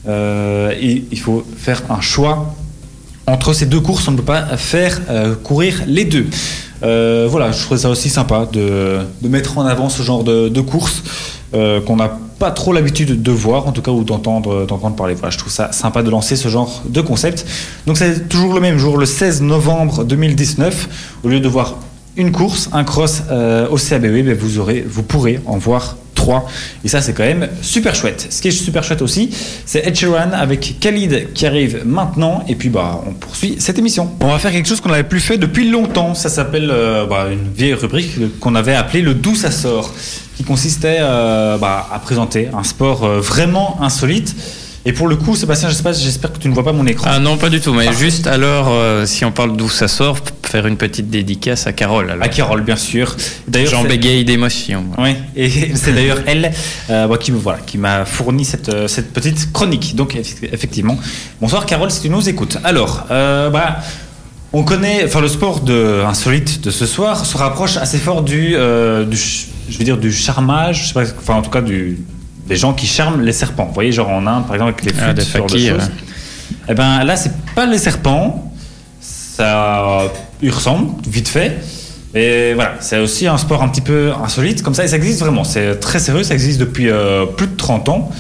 Euh, 0.08 0.74
et 0.80 1.06
il 1.12 1.20
faut 1.20 1.46
faire 1.58 1.84
un 1.90 2.02
choix 2.02 2.56
entre 3.28 3.54
ces 3.54 3.66
deux 3.66 3.80
courses, 3.80 4.08
on 4.08 4.12
ne 4.12 4.18
peut 4.18 4.24
pas 4.24 4.58
faire 4.58 5.00
courir 5.44 5.84
les 5.88 6.06
deux. 6.06 6.26
Voilà, 6.82 7.52
je 7.52 7.62
trouvais 7.62 7.80
ça 7.80 7.90
aussi 7.90 8.10
sympa 8.10 8.48
de, 8.52 9.00
de 9.22 9.28
mettre 9.28 9.58
en 9.58 9.66
avant 9.66 9.90
ce 9.90 10.02
genre 10.02 10.24
de, 10.24 10.50
de 10.50 10.62
courses 10.62 11.04
euh, 11.54 11.82
qu'on 11.82 11.98
n'a 11.98 12.18
pas 12.42 12.50
trop 12.50 12.74
l'habitude 12.74 13.22
de 13.22 13.32
voir, 13.32 13.68
en 13.68 13.72
tout 13.72 13.84
cas, 13.84 13.92
ou 13.92 14.04
d'entendre 14.04 14.66
d'entendre 14.66 14.96
parler. 14.96 15.14
Voilà, 15.14 15.30
je 15.30 15.38
trouve 15.38 15.54
ça 15.54 15.72
sympa 15.72 16.02
de 16.02 16.10
lancer 16.10 16.36
ce 16.36 16.48
genre 16.48 16.82
de 16.90 17.00
concept. 17.00 17.46
Donc 17.86 18.00
c'est 18.00 18.28
toujours 18.30 18.56
le 18.56 18.62
même 18.62 18.80
jour, 18.80 18.98
le 18.98 19.06
16 19.06 19.44
novembre 19.44 20.04
2019. 20.04 21.20
Au 21.24 21.30
lieu 21.30 21.40
de 21.40 21.48
voir 21.48 21.76
une 22.18 22.32
course, 22.32 22.68
un 22.74 22.84
cross 22.84 23.22
euh, 23.30 23.70
au 23.70 23.78
CABW, 23.78 24.24
ben, 24.24 24.34
vous, 24.34 24.58
aurez, 24.58 24.84
vous 24.90 25.04
pourrez 25.04 25.40
en 25.46 25.60
voir 25.60 25.98
Et 26.84 26.88
ça, 26.88 27.02
c'est 27.02 27.14
quand 27.14 27.24
même 27.24 27.50
super 27.62 27.96
chouette. 27.96 28.28
Ce 28.30 28.42
qui 28.42 28.48
est 28.48 28.52
super 28.52 28.84
chouette 28.84 29.02
aussi, 29.02 29.30
c'est 29.66 29.86
Ed 29.86 29.96
Sheeran 29.96 30.32
avec 30.34 30.80
Khalid 30.80 31.34
qui 31.34 31.46
arrive 31.46 31.84
maintenant. 31.86 32.44
Et 32.48 32.56
puis, 32.56 32.70
bah, 32.70 33.02
on 33.08 33.14
poursuit 33.14 33.56
cette 33.60 33.80
émission. 33.80 34.12
On 34.22 34.28
va 34.28 34.40
faire 34.40 34.52
quelque 34.52 34.68
chose 34.68 34.82
qu'on 34.82 34.90
n'avait 34.90 35.04
plus 35.04 35.20
fait 35.20 35.38
depuis 35.38 35.70
longtemps. 35.70 36.14
Ça 36.16 36.30
s'appelle 36.30 36.70
euh, 36.72 37.06
bah, 37.06 37.28
une 37.32 37.52
vieille 37.54 37.74
rubrique 37.74 38.40
qu'on 38.40 38.56
avait 38.56 38.76
appelée 38.76 39.02
le 39.02 39.14
D'où 39.14 39.36
ça 39.36 39.52
sort, 39.52 39.94
qui 40.36 40.44
consistait 40.44 40.98
euh, 41.00 41.58
bah, 41.58 41.88
à 41.94 42.00
présenter 42.00 42.50
un 42.54 42.64
sport 42.64 43.04
euh, 43.04 43.20
vraiment 43.20 43.78
insolite. 43.82 44.36
Et 44.84 44.94
pour 44.94 45.08
le 45.08 45.16
coup, 45.16 45.36
Sébastien, 45.36 45.70
j'espère 45.70 46.34
que 46.34 46.40
tu 46.40 46.48
ne 46.50 46.54
vois 46.56 46.64
pas 46.64 46.72
mon 46.72 46.88
écran. 46.88 47.08
Ah 47.14 47.20
non, 47.20 47.38
pas 47.38 47.50
du 47.50 47.60
tout. 47.62 47.72
Mais 47.74 47.86
Parfait. 47.86 48.00
juste 48.04 48.26
alors, 48.26 48.70
euh, 48.72 49.06
si 49.06 49.24
on 49.26 49.32
parle 49.32 49.56
d'où 49.56 49.70
ça 49.70 49.88
sort, 49.88 50.18
faire 50.44 50.66
une 50.66 50.76
petite 50.78 51.08
dédicace 51.10 51.68
à 51.68 51.72
Carole. 51.74 52.10
Alors. 52.10 52.24
À 52.26 52.30
Carole, 52.30 52.62
bien 52.64 52.76
sûr. 52.76 53.16
D'ailleurs, 53.48 53.70
J'en 53.70 53.84
bégaye 53.84 54.26
d'émotion. 54.26 54.86
Oui, 54.98 55.16
et 55.36 55.50
c'est 55.76 55.94
d'ailleurs 55.94 56.18
elle 56.26 56.52
euh, 56.90 57.06
bah, 57.08 57.18
qui, 57.20 57.32
me- 57.32 57.38
voilà, 57.38 57.60
qui 57.60 57.78
m'a 57.78 58.06
fourni 58.06 58.44
cette, 58.44 58.70
euh, 58.70 58.88
cette 58.88 59.14
petite 59.14 59.54
chronique. 59.54 59.96
Donc, 59.96 60.16
eff- 60.16 60.50
effectivement. 60.52 60.98
Bonsoir 61.40 61.68
Carole, 61.68 61.92
si 61.92 62.02
tu 62.02 62.10
nous 62.10 62.28
écoutes. 62.28 62.58
Alors, 62.64 63.06
euh, 63.12 63.52
bah, 63.52 63.78
on 64.52 64.64
connaît, 64.64 65.04
enfin, 65.06 65.22
le 65.22 65.28
sport 65.28 65.60
de, 65.60 66.02
insolite 66.08 66.60
de 66.62 66.72
ce 66.72 66.88
soir 66.88 67.24
se 67.28 67.38
rapproche 67.38 67.78
assez 67.78 68.00
fort 68.00 68.24
du, 68.24 68.56
euh, 68.56 69.06
je 69.70 69.78
veux 69.78 69.86
dire, 69.86 69.98
du 69.98 70.12
charmage, 70.12 70.82
je 70.82 70.88
sais 70.88 70.94
pas, 70.96 71.04
enfin, 71.20 71.36
en 71.36 71.44
tout 71.44 71.52
cas, 71.52 71.62
du, 71.62 72.00
des 72.52 72.58
gens 72.58 72.74
qui 72.74 72.86
charment 72.86 73.22
les 73.22 73.32
serpents. 73.32 73.64
Vous 73.64 73.74
voyez, 73.74 73.94
genre 73.94 74.10
en 74.10 74.28
Inde, 74.28 74.46
par 74.46 74.56
exemple, 74.56 74.74
avec 74.74 74.84
les 74.84 74.92
flûtes, 74.92 75.06
Ah, 75.08 75.14
des 75.14 75.22
ce 75.22 75.38
genre 75.38 75.48
de 75.48 75.58
choses. 75.58 75.90
Eh 76.68 76.74
ben 76.74 77.06
là, 77.06 77.16
c'est 77.16 77.32
pas 77.56 77.66
les 77.66 77.78
serpents. 77.78 78.52
Ça 79.00 80.12
y 80.42 80.50
ressemble, 80.50 80.90
vite 81.08 81.30
fait. 81.30 81.58
Et 82.14 82.54
voilà, 82.54 82.74
c'est 82.82 83.00
aussi 83.00 83.26
un 83.26 83.38
sport 83.38 83.64
un 83.64 83.70
petit 83.70 83.80
peu 83.80 84.12
insolite, 84.22 84.64
comme 84.64 84.74
ça, 84.74 84.84
et 84.84 84.90
ça 84.90 84.98
existe 84.98 85.22
vraiment. 85.22 85.46
C'est 85.46 85.80
très 85.80 86.00
sérieux, 86.00 86.24
ça 86.24 86.34
existe 86.34 86.60
depuis 86.60 86.90
euh, 86.90 87.26
plus 87.26 87.48
de 87.48 87.56
30 87.56 87.88
ans, 87.88 88.12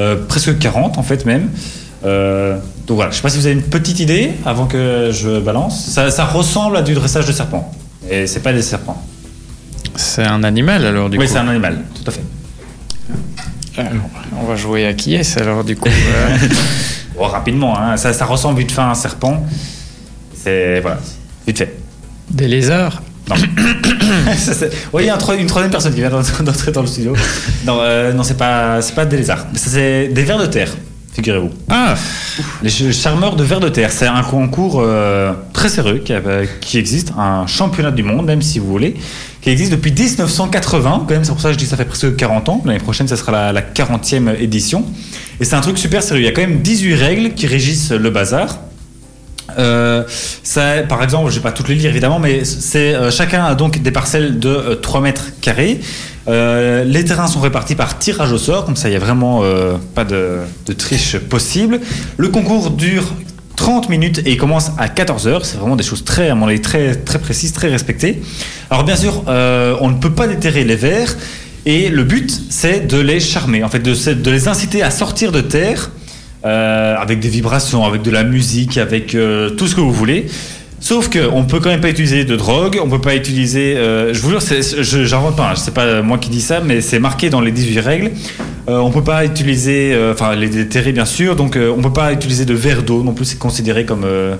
euh, 0.00 0.16
presque 0.26 0.58
40 0.58 0.98
en 0.98 1.04
fait 1.04 1.24
même. 1.24 1.48
Euh, 2.04 2.58
donc 2.88 2.96
voilà, 2.96 3.12
je 3.12 3.16
sais 3.16 3.22
pas 3.22 3.28
si 3.30 3.38
vous 3.38 3.46
avez 3.46 3.54
une 3.54 3.62
petite 3.62 4.00
idée 4.00 4.32
avant 4.44 4.66
que 4.66 5.10
je 5.12 5.38
balance. 5.38 5.86
Ça, 5.86 6.10
ça 6.10 6.24
ressemble 6.24 6.76
à 6.78 6.82
du 6.82 6.94
dressage 6.94 7.26
de 7.26 7.32
serpent. 7.32 7.72
Et 8.10 8.26
c'est 8.26 8.40
pas 8.40 8.52
des 8.52 8.62
serpents. 8.62 9.00
C'est 9.94 10.24
un 10.24 10.42
animal 10.42 10.84
alors 10.84 11.08
du 11.08 11.16
oui, 11.16 11.26
coup. 11.26 11.32
c'est 11.32 11.38
un 11.38 11.46
animal, 11.46 11.78
tout 11.94 12.08
à 12.08 12.10
fait. 12.10 12.22
Alors, 13.78 14.10
on 14.40 14.44
va 14.44 14.56
jouer 14.56 14.86
à 14.86 14.92
qui 14.92 15.14
est 15.14 15.40
alors 15.40 15.62
du 15.62 15.76
coup 15.76 15.88
euh, 15.88 16.36
Bon, 17.16 17.24
rapidement, 17.26 17.78
hein, 17.78 17.96
ça, 17.96 18.12
ça 18.12 18.24
ressemble 18.24 18.58
vite 18.58 18.72
fait 18.72 18.80
à 18.80 18.90
un 18.90 18.94
serpent. 18.94 19.44
C'est 20.34 20.80
voilà, 20.80 20.98
vite 21.46 21.58
fait. 21.58 21.76
Des 22.30 22.48
lézards 22.48 23.02
Non. 23.28 23.36
Oui, 24.92 25.02
il 25.02 25.06
y 25.06 25.10
a 25.10 25.14
un 25.14 25.36
une 25.36 25.46
troisième 25.46 25.70
personne 25.70 25.92
qui 25.92 26.00
vient 26.00 26.10
d'entrer 26.10 26.72
dans 26.72 26.80
le 26.80 26.86
studio. 26.86 27.14
Non, 27.66 27.78
euh, 27.80 28.12
non 28.12 28.22
c'est 28.22 28.36
pas, 28.36 28.80
des 28.80 29.16
lézards. 29.18 29.46
C'est 29.54 30.08
des 30.08 30.22
vers 30.22 30.38
de 30.38 30.46
terre, 30.46 30.72
figurez-vous. 31.18 31.50
Ah 31.68 31.94
Les 32.62 32.70
ch- 32.70 32.94
charmeurs 32.94 33.34
de 33.34 33.42
vers 33.42 33.58
de 33.58 33.68
terre, 33.68 33.90
c'est 33.90 34.06
un 34.06 34.22
concours 34.22 34.80
euh, 34.80 35.32
très 35.52 35.68
sérieux 35.68 35.98
qui, 36.04 36.12
a- 36.12 36.22
qui 36.60 36.78
existe, 36.78 37.12
un 37.18 37.44
championnat 37.46 37.90
du 37.90 38.04
monde, 38.04 38.26
même 38.26 38.40
si 38.40 38.60
vous 38.60 38.66
voulez, 38.68 38.94
qui 39.42 39.50
existe 39.50 39.72
depuis 39.72 39.92
1980. 39.92 41.04
Quand 41.08 41.14
même, 41.14 41.24
c'est 41.24 41.32
pour 41.32 41.40
ça 41.40 41.48
que 41.48 41.54
je 41.54 41.58
dis 41.58 41.64
que 41.64 41.70
ça 41.70 41.76
fait 41.76 41.84
presque 41.84 42.14
40 42.14 42.48
ans. 42.48 42.62
L'année 42.64 42.78
prochaine, 42.78 43.08
ça 43.08 43.16
sera 43.16 43.32
la, 43.32 43.52
la 43.52 43.62
40e 43.62 44.36
édition. 44.40 44.84
Et 45.40 45.44
c'est 45.44 45.56
un 45.56 45.60
truc 45.60 45.76
super 45.76 46.02
sérieux. 46.04 46.22
Il 46.22 46.26
y 46.26 46.28
a 46.28 46.32
quand 46.32 46.40
même 46.42 46.60
18 46.62 46.94
règles 46.94 47.34
qui 47.34 47.46
régissent 47.48 47.90
le 47.90 48.10
bazar. 48.10 48.60
Euh, 49.58 50.04
ça, 50.44 50.82
par 50.88 51.02
exemple, 51.02 51.30
je 51.30 51.36
vais 51.36 51.42
pas 51.42 51.52
toutes 51.52 51.68
les 51.68 51.74
lire 51.74 51.90
évidemment, 51.90 52.20
mais 52.20 52.44
c'est 52.44 52.94
euh, 52.94 53.10
chacun 53.10 53.44
a 53.44 53.54
donc 53.56 53.82
des 53.82 53.90
parcelles 53.90 54.38
de 54.38 54.48
euh, 54.48 54.74
3 54.76 55.00
mètres 55.00 55.24
carrés. 55.40 55.80
Euh, 56.28 56.84
les 56.84 57.04
terrains 57.04 57.26
sont 57.26 57.40
répartis 57.40 57.74
par 57.74 57.98
tirage 57.98 58.32
au 58.32 58.38
sort, 58.38 58.64
comme 58.64 58.76
ça 58.76 58.88
il 58.88 58.92
y 58.92 58.96
a 58.96 58.98
vraiment 58.98 59.40
euh, 59.42 59.76
pas 59.94 60.04
de, 60.04 60.40
triche 60.76 61.16
possible. 61.18 61.80
Le 62.16 62.28
concours 62.28 62.70
dure 62.70 63.04
30 63.56 63.88
minutes 63.88 64.22
et 64.24 64.36
commence 64.36 64.70
à 64.78 64.88
14 64.88 65.26
heures. 65.26 65.46
C'est 65.46 65.56
vraiment 65.56 65.76
des 65.76 65.84
choses 65.84 66.04
très, 66.04 66.30
à 66.30 66.36
très, 66.62 66.94
très 66.94 67.18
précises, 67.18 67.52
très 67.52 67.68
respectées. 67.68 68.22
Alors 68.70 68.84
bien 68.84 68.96
sûr, 68.96 69.24
euh, 69.28 69.76
on 69.80 69.88
ne 69.88 69.98
peut 69.98 70.12
pas 70.12 70.26
déterrer 70.26 70.64
les 70.64 70.76
vers 70.76 71.16
et 71.64 71.88
le 71.88 72.04
but 72.04 72.30
c'est 72.50 72.86
de 72.86 72.98
les 72.98 73.20
charmer, 73.20 73.64
en 73.64 73.68
fait, 73.68 73.80
de, 73.80 74.30
les 74.30 74.48
inciter 74.48 74.82
à 74.82 74.90
sortir 74.90 75.32
de 75.32 75.40
terre 75.40 75.90
avec 76.44 77.20
des 77.20 77.28
vibrations, 77.28 77.84
avec 77.84 78.00
de 78.00 78.10
la 78.10 78.24
musique, 78.24 78.78
avec 78.78 79.08
tout 79.08 79.66
ce 79.66 79.74
que 79.74 79.80
vous 79.80 79.92
voulez. 79.92 80.28
Sauf 80.88 81.10
que 81.10 81.18
on 81.18 81.44
peut 81.44 81.60
quand 81.60 81.68
même 81.68 81.82
pas 81.82 81.90
utiliser 81.90 82.24
de 82.24 82.34
drogue, 82.34 82.80
on 82.82 82.88
peut 82.88 82.98
pas 82.98 83.14
utiliser. 83.14 83.76
euh, 83.76 84.14
je 84.14 84.22
vous 84.22 84.30
jure, 84.30 85.04
j'invente 85.04 85.36
pas. 85.36 85.50
hein, 85.50 85.54
c'est 85.54 85.74
pas 85.74 86.00
moi 86.00 86.16
qui 86.16 86.30
dis 86.30 86.40
ça, 86.40 86.62
mais 86.64 86.80
c'est 86.80 86.98
marqué 86.98 87.28
dans 87.28 87.42
les 87.42 87.52
18 87.52 87.80
règles. 87.80 88.10
Euh, 88.70 88.78
on 88.78 88.90
peut 88.90 89.04
pas 89.04 89.26
utiliser, 89.26 89.92
euh, 89.92 90.14
enfin 90.14 90.34
les 90.34 90.48
déterrer 90.48 90.92
bien 90.92 91.04
sûr. 91.04 91.36
Donc 91.36 91.56
euh, 91.56 91.70
on 91.76 91.82
peut 91.82 91.92
pas 91.92 92.10
utiliser 92.14 92.46
de 92.46 92.54
verre 92.54 92.84
d'eau 92.84 93.02
non 93.02 93.12
plus. 93.12 93.26
C'est 93.26 93.38
considéré 93.38 93.84
comme 93.84 94.04
euh, 94.06 94.36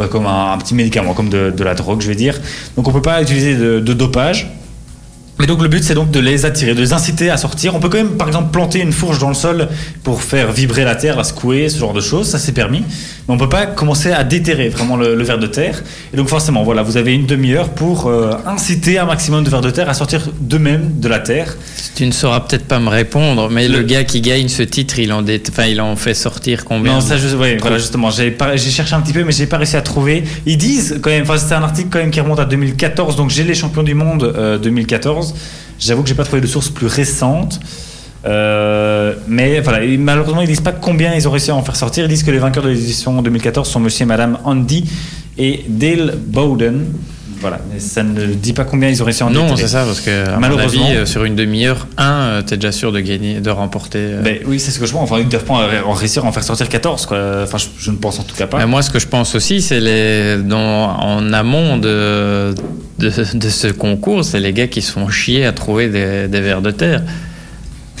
euh, 0.00 0.06
comme 0.08 0.24
un, 0.24 0.56
petit 0.56 0.74
médicament, 0.74 1.12
comme 1.12 1.28
de, 1.28 1.62
la 1.62 1.74
drogue, 1.74 2.00
je 2.00 2.08
vais 2.08 2.14
dire. 2.14 2.40
Donc 2.74 2.88
on 2.88 2.92
peut 2.92 3.02
pas 3.02 3.20
utiliser 3.20 3.54
de, 3.54 3.78
de 3.78 3.92
dopage. 3.92 4.50
Mais 5.38 5.46
donc 5.46 5.62
le 5.62 5.68
but 5.68 5.82
c'est 5.82 5.94
donc 5.94 6.10
de 6.10 6.20
les 6.20 6.44
attirer, 6.44 6.74
de 6.74 6.80
les 6.80 6.92
inciter 6.92 7.28
à 7.28 7.36
sortir. 7.36 7.74
On 7.74 7.80
peut 7.80 7.88
quand 7.88 7.98
même 7.98 8.16
par 8.16 8.28
exemple 8.28 8.50
planter 8.52 8.80
une 8.80 8.92
fourche 8.92 9.18
dans 9.18 9.28
le 9.28 9.34
sol 9.34 9.68
pour 10.04 10.22
faire 10.22 10.52
vibrer 10.52 10.84
la 10.84 10.94
terre, 10.94 11.16
la 11.16 11.24
secouer, 11.24 11.68
ce 11.68 11.78
genre 11.78 11.94
de 11.94 12.00
choses, 12.00 12.28
ça 12.28 12.38
c'est 12.38 12.52
permis. 12.52 12.84
Mais 13.32 13.36
on 13.42 13.46
peut 13.46 13.48
pas 13.48 13.66
commencer 13.66 14.12
à 14.12 14.24
déterrer 14.24 14.68
vraiment 14.68 14.96
le, 14.96 15.14
le 15.14 15.24
ver 15.24 15.38
de 15.38 15.46
terre. 15.46 15.82
Et 16.12 16.16
donc 16.16 16.28
forcément 16.28 16.62
voilà, 16.64 16.82
vous 16.82 16.96
avez 16.96 17.14
une 17.14 17.26
demi-heure 17.26 17.70
pour 17.70 18.06
euh, 18.06 18.32
inciter 18.46 18.98
un 18.98 19.06
maximum 19.06 19.42
de 19.44 19.48
vers 19.50 19.60
de 19.62 19.70
terre 19.70 19.88
à 19.88 19.94
sortir 19.94 20.28
d'eux-mêmes 20.40 21.00
de 21.00 21.08
la 21.08 21.18
terre. 21.18 21.56
Tu 21.94 22.06
ne 22.06 22.12
sauras 22.12 22.40
peut-être 22.40 22.66
pas 22.66 22.78
me 22.78 22.88
répondre, 22.88 23.48
mais 23.50 23.68
le, 23.68 23.78
Le- 23.78 23.82
gars 23.84 24.04
qui 24.04 24.20
gagne 24.20 24.48
ce 24.48 24.62
titre, 24.62 24.98
il 24.98 25.12
en, 25.12 25.22
dé- 25.22 25.42
enfin, 25.48 25.64
il 25.64 25.80
en 25.80 25.96
fait 25.96 26.14
sortir 26.14 26.64
combien 26.64 26.94
Non, 26.94 27.00
ça, 27.00 27.16
je, 27.16 27.34
ouais, 27.36 27.56
voilà, 27.60 27.78
justement, 27.78 28.10
j'ai 28.10 28.30
pas- 28.30 28.56
cherché 28.56 28.94
un 28.94 29.00
petit 29.00 29.12
peu, 29.12 29.24
mais 29.24 29.32
j'ai 29.32 29.46
pas 29.46 29.56
réussi 29.58 29.76
à 29.76 29.82
trouver. 29.82 30.24
Ils 30.46 30.56
disent 30.58 30.98
quand 31.02 31.10
même, 31.10 31.22
enfin, 31.22 31.38
c'était 31.38 31.54
un 31.54 31.62
article 31.62 31.88
quand 31.90 31.98
même 31.98 32.10
qui 32.10 32.20
remonte 32.20 32.40
à 32.40 32.44
2014, 32.44 33.16
donc 33.16 33.30
j'ai 33.30 33.44
les 33.44 33.54
champions 33.54 33.82
du 33.82 33.94
monde 33.94 34.24
euh, 34.24 34.58
2014. 34.58 35.34
J'avoue 35.78 36.02
que 36.02 36.08
j'ai 36.08 36.14
pas 36.14 36.24
trouvé 36.24 36.40
de 36.42 36.46
source 36.46 36.68
plus 36.68 36.86
récente. 36.86 37.60
Euh, 38.24 39.14
mais 39.28 39.60
voilà, 39.60 39.82
et 39.84 39.96
malheureusement, 39.96 40.40
ils 40.42 40.46
disent 40.48 40.60
pas 40.60 40.72
combien 40.72 41.14
ils 41.14 41.26
ont 41.26 41.30
réussi 41.32 41.50
à 41.50 41.56
en 41.56 41.62
faire 41.62 41.76
sortir. 41.76 42.04
Ils 42.04 42.08
disent 42.08 42.22
que 42.22 42.30
les 42.30 42.38
vainqueurs 42.38 42.62
de 42.64 42.68
l'édition 42.68 43.20
2014 43.22 43.68
sont 43.68 43.80
monsieur 43.80 44.04
et 44.04 44.06
madame 44.06 44.38
Andy 44.44 44.84
et 45.38 45.64
Dale 45.68 46.14
Bowden. 46.18 46.84
Voilà, 47.40 47.58
mais 47.72 47.80
ça 47.80 48.04
ne 48.04 48.24
dit 48.26 48.52
pas 48.52 48.62
combien 48.62 48.88
ils 48.88 49.02
ont 49.02 49.04
réussi 49.04 49.24
à 49.24 49.26
en 49.26 49.30
Non, 49.30 49.56
c'est 49.56 49.66
ça, 49.66 49.84
parce 49.84 50.00
que 50.00 50.28
à 50.28 50.34
mon 50.34 50.40
Malheureusement. 50.42 50.86
avis, 50.86 50.94
euh, 50.98 51.06
sur 51.06 51.24
une 51.24 51.34
demi-heure, 51.34 51.88
un, 51.98 52.12
euh, 52.20 52.42
t'es 52.42 52.54
déjà 52.56 52.70
sûr 52.70 52.92
de 52.92 53.00
gagner, 53.00 53.40
de 53.40 53.50
remporter. 53.50 53.98
euh. 53.98 54.22
Ben 54.22 54.38
oui, 54.46 54.60
c'est 54.60 54.70
ce 54.70 54.78
que 54.78 54.86
je 54.86 54.92
pense. 54.92 55.10
Enfin, 55.10 55.18
ils 55.20 55.28
doivent 55.28 55.42
pas 55.44 55.54
en- 55.84 55.92
réussir 55.92 56.24
à 56.24 56.28
en 56.28 56.32
faire 56.32 56.44
sortir 56.44 56.68
14. 56.68 57.04
Quoi. 57.06 57.18
Enfin, 57.42 57.58
je, 57.58 57.66
je 57.76 57.90
ne 57.90 57.96
pense 57.96 58.20
en 58.20 58.22
tout 58.22 58.36
cas 58.36 58.46
pas. 58.46 58.58
Mais 58.58 58.66
moi, 58.66 58.80
ce 58.82 58.90
que 58.90 59.00
je 59.00 59.08
pense 59.08 59.34
aussi, 59.34 59.60
c'est 59.60 59.80
les 59.80 60.36
dans, 60.40 60.96
en 60.96 61.32
amont 61.32 61.78
de, 61.78 62.54
de, 63.00 63.10
de 63.34 63.48
ce 63.48 63.66
concours, 63.66 64.24
c'est 64.24 64.38
les 64.38 64.52
gars 64.52 64.68
qui 64.68 64.80
se 64.80 64.92
font 64.92 65.08
chier 65.08 65.44
à 65.44 65.50
trouver 65.50 65.88
des, 65.88 66.28
des 66.28 66.40
vers 66.40 66.62
de 66.62 66.70
terre. 66.70 67.02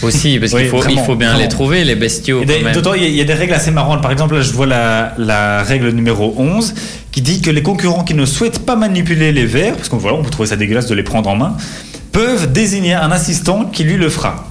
Aussi, 0.02 0.38
parce 0.38 0.52
Oui, 0.52 0.62
qu'il 0.62 0.68
faut, 0.70 0.82
il 0.88 0.98
faut 0.98 1.14
bien 1.14 1.28
vraiment. 1.28 1.42
les 1.42 1.48
trouver, 1.48 1.84
les 1.84 1.94
bestiaux. 1.94 2.42
D'autant, 2.74 2.94
il 2.94 3.02
y, 3.02 3.06
a- 3.06 3.08
il 3.08 3.14
y 3.16 3.20
a 3.20 3.24
des 3.24 3.34
règles 3.34 3.54
assez 3.54 3.70
marrantes. 3.70 4.02
Par 4.02 4.10
exemple, 4.10 4.34
là, 4.34 4.40
je 4.42 4.52
vois 4.52 4.66
la, 4.66 5.14
la 5.18 5.62
règle 5.62 5.90
numéro 5.90 6.34
11 6.36 6.74
qui 7.12 7.20
dit 7.22 7.40
que 7.40 7.50
les 7.50 7.62
concurrents 7.62 8.04
qui 8.04 8.14
ne 8.14 8.24
souhaitent 8.26 8.64
pas 8.66 8.74
manipuler 8.76 9.32
les 9.32 9.46
verres, 9.46 9.76
parce 9.76 9.88
qu'on 9.88 9.98
voilà, 9.98 10.16
on 10.16 10.22
peut 10.22 10.30
trouver 10.30 10.48
ça 10.48 10.56
dégueulasse 10.56 10.86
de 10.86 10.94
les 10.94 11.02
prendre 11.02 11.28
en 11.30 11.36
main, 11.36 11.56
peuvent 12.10 12.50
désigner 12.52 12.94
un 12.94 13.10
assistant 13.12 13.64
qui 13.66 13.84
lui 13.84 13.96
le 13.96 14.08
fera. 14.08 14.48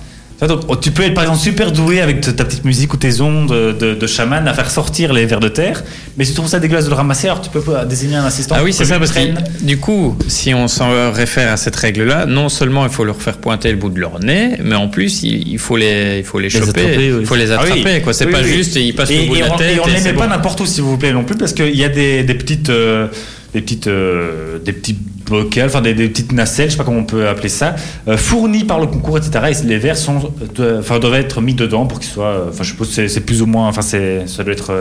Donc, 0.47 0.61
oh, 0.69 0.75
tu 0.75 0.89
peux 0.91 1.03
être 1.03 1.13
par 1.13 1.23
exemple 1.23 1.39
super 1.39 1.71
doué 1.71 2.01
avec 2.01 2.21
ta 2.21 2.43
petite 2.43 2.65
musique 2.65 2.91
ou 2.93 2.97
tes 2.97 3.21
ondes 3.21 3.49
de, 3.51 3.93
de 3.93 4.07
chaman 4.07 4.47
à 4.47 4.53
faire 4.55 4.71
sortir 4.71 5.13
les 5.13 5.25
vers 5.27 5.39
de 5.39 5.49
terre, 5.49 5.83
mais 6.17 6.23
si 6.25 6.31
tu 6.31 6.37
trouves 6.37 6.49
ça 6.49 6.59
dégueulasse 6.59 6.85
de 6.85 6.89
le 6.89 6.95
ramasser, 6.95 7.27
alors 7.27 7.41
tu 7.41 7.49
peux 7.51 7.61
désigner 7.87 8.15
un 8.15 8.25
assistant. 8.25 8.55
Ah 8.57 8.63
oui, 8.63 8.73
c'est 8.73 8.85
ça, 8.85 8.97
parce 8.97 9.11
que 9.11 9.19
du 9.63 9.77
coup, 9.77 10.17
si 10.27 10.53
on 10.55 10.67
s'en 10.67 11.11
réfère 11.11 11.51
à 11.51 11.57
cette 11.57 11.75
règle-là, 11.75 12.25
non 12.25 12.49
seulement 12.49 12.85
il 12.85 12.91
faut 12.91 13.03
leur 13.05 13.21
faire 13.21 13.37
pointer 13.37 13.69
le 13.71 13.77
bout 13.77 13.89
de 13.91 13.99
leur 13.99 14.19
nez, 14.19 14.57
mais 14.63 14.75
en 14.75 14.87
plus, 14.87 15.21
il 15.23 15.59
faut 15.59 15.77
les, 15.77 16.17
il 16.19 16.23
faut 16.23 16.39
les, 16.39 16.49
choper, 16.49 16.69
attraper, 16.69 17.13
oui. 17.13 17.17
il 17.21 17.25
faut 17.27 17.35
les 17.35 17.51
Ah 17.51 17.59
oui. 17.63 17.71
attraper. 17.73 18.01
quoi. 18.01 18.13
C'est 18.13 18.25
Oui, 18.25 18.31
pas 18.31 18.41
juste, 18.43 18.75
ils 18.77 18.95
passent 18.95 19.11
et, 19.11 19.21
le 19.21 19.27
bout 19.27 19.35
et 19.35 19.41
de 19.41 19.43
la 19.45 19.51
tête. 19.51 19.75
et 19.75 19.79
on 19.79 19.85
et 19.87 19.91
les 19.93 20.01
met 20.01 20.13
pas 20.13 20.23
bon. 20.25 20.29
n'importe 20.31 20.59
où, 20.61 20.65
s'il 20.65 20.83
vous 20.83 20.97
plaît, 20.97 21.13
non 21.13 21.23
plus, 21.23 21.35
parce 21.37 21.53
qu'il 21.53 21.75
y 21.75 21.83
a 21.83 21.89
des, 21.89 22.23
des 22.23 22.33
petites, 22.33 22.69
euh, 22.69 23.07
des 23.53 23.61
petites, 23.61 23.85
euh, 23.87 24.57
des 24.57 24.73
petits 24.73 24.97
bocals, 25.25 25.67
enfin 25.67 25.81
des, 25.81 25.93
petites 25.93 26.31
nacelles, 26.31 26.67
je 26.67 26.71
sais 26.71 26.77
pas 26.77 26.83
comment 26.83 26.99
on 26.99 27.05
peut 27.05 27.27
appeler 27.27 27.49
ça, 27.49 27.75
euh, 28.07 28.17
fournies 28.17 28.63
par 28.63 28.79
le 28.79 28.87
concours, 28.87 29.17
etc. 29.17 29.51
Et 29.51 29.67
les 29.67 29.77
verres 29.77 29.97
sont, 29.97 30.31
euh, 30.59 30.99
doivent 30.99 31.13
être 31.15 31.41
mis 31.41 31.53
dedans 31.53 31.85
pour 31.85 31.99
qu'ils 31.99 32.11
soient, 32.11 32.25
euh, 32.25 32.49
enfin, 32.49 32.63
je 32.63 32.69
suppose 32.69 32.95
que 32.95 33.07
c'est- 33.07 33.21
plus 33.21 33.41
ou 33.41 33.45
moins, 33.45 33.67
enfin, 33.67 33.81
ça 33.81 34.43
doit 34.43 34.53
être 34.53 34.73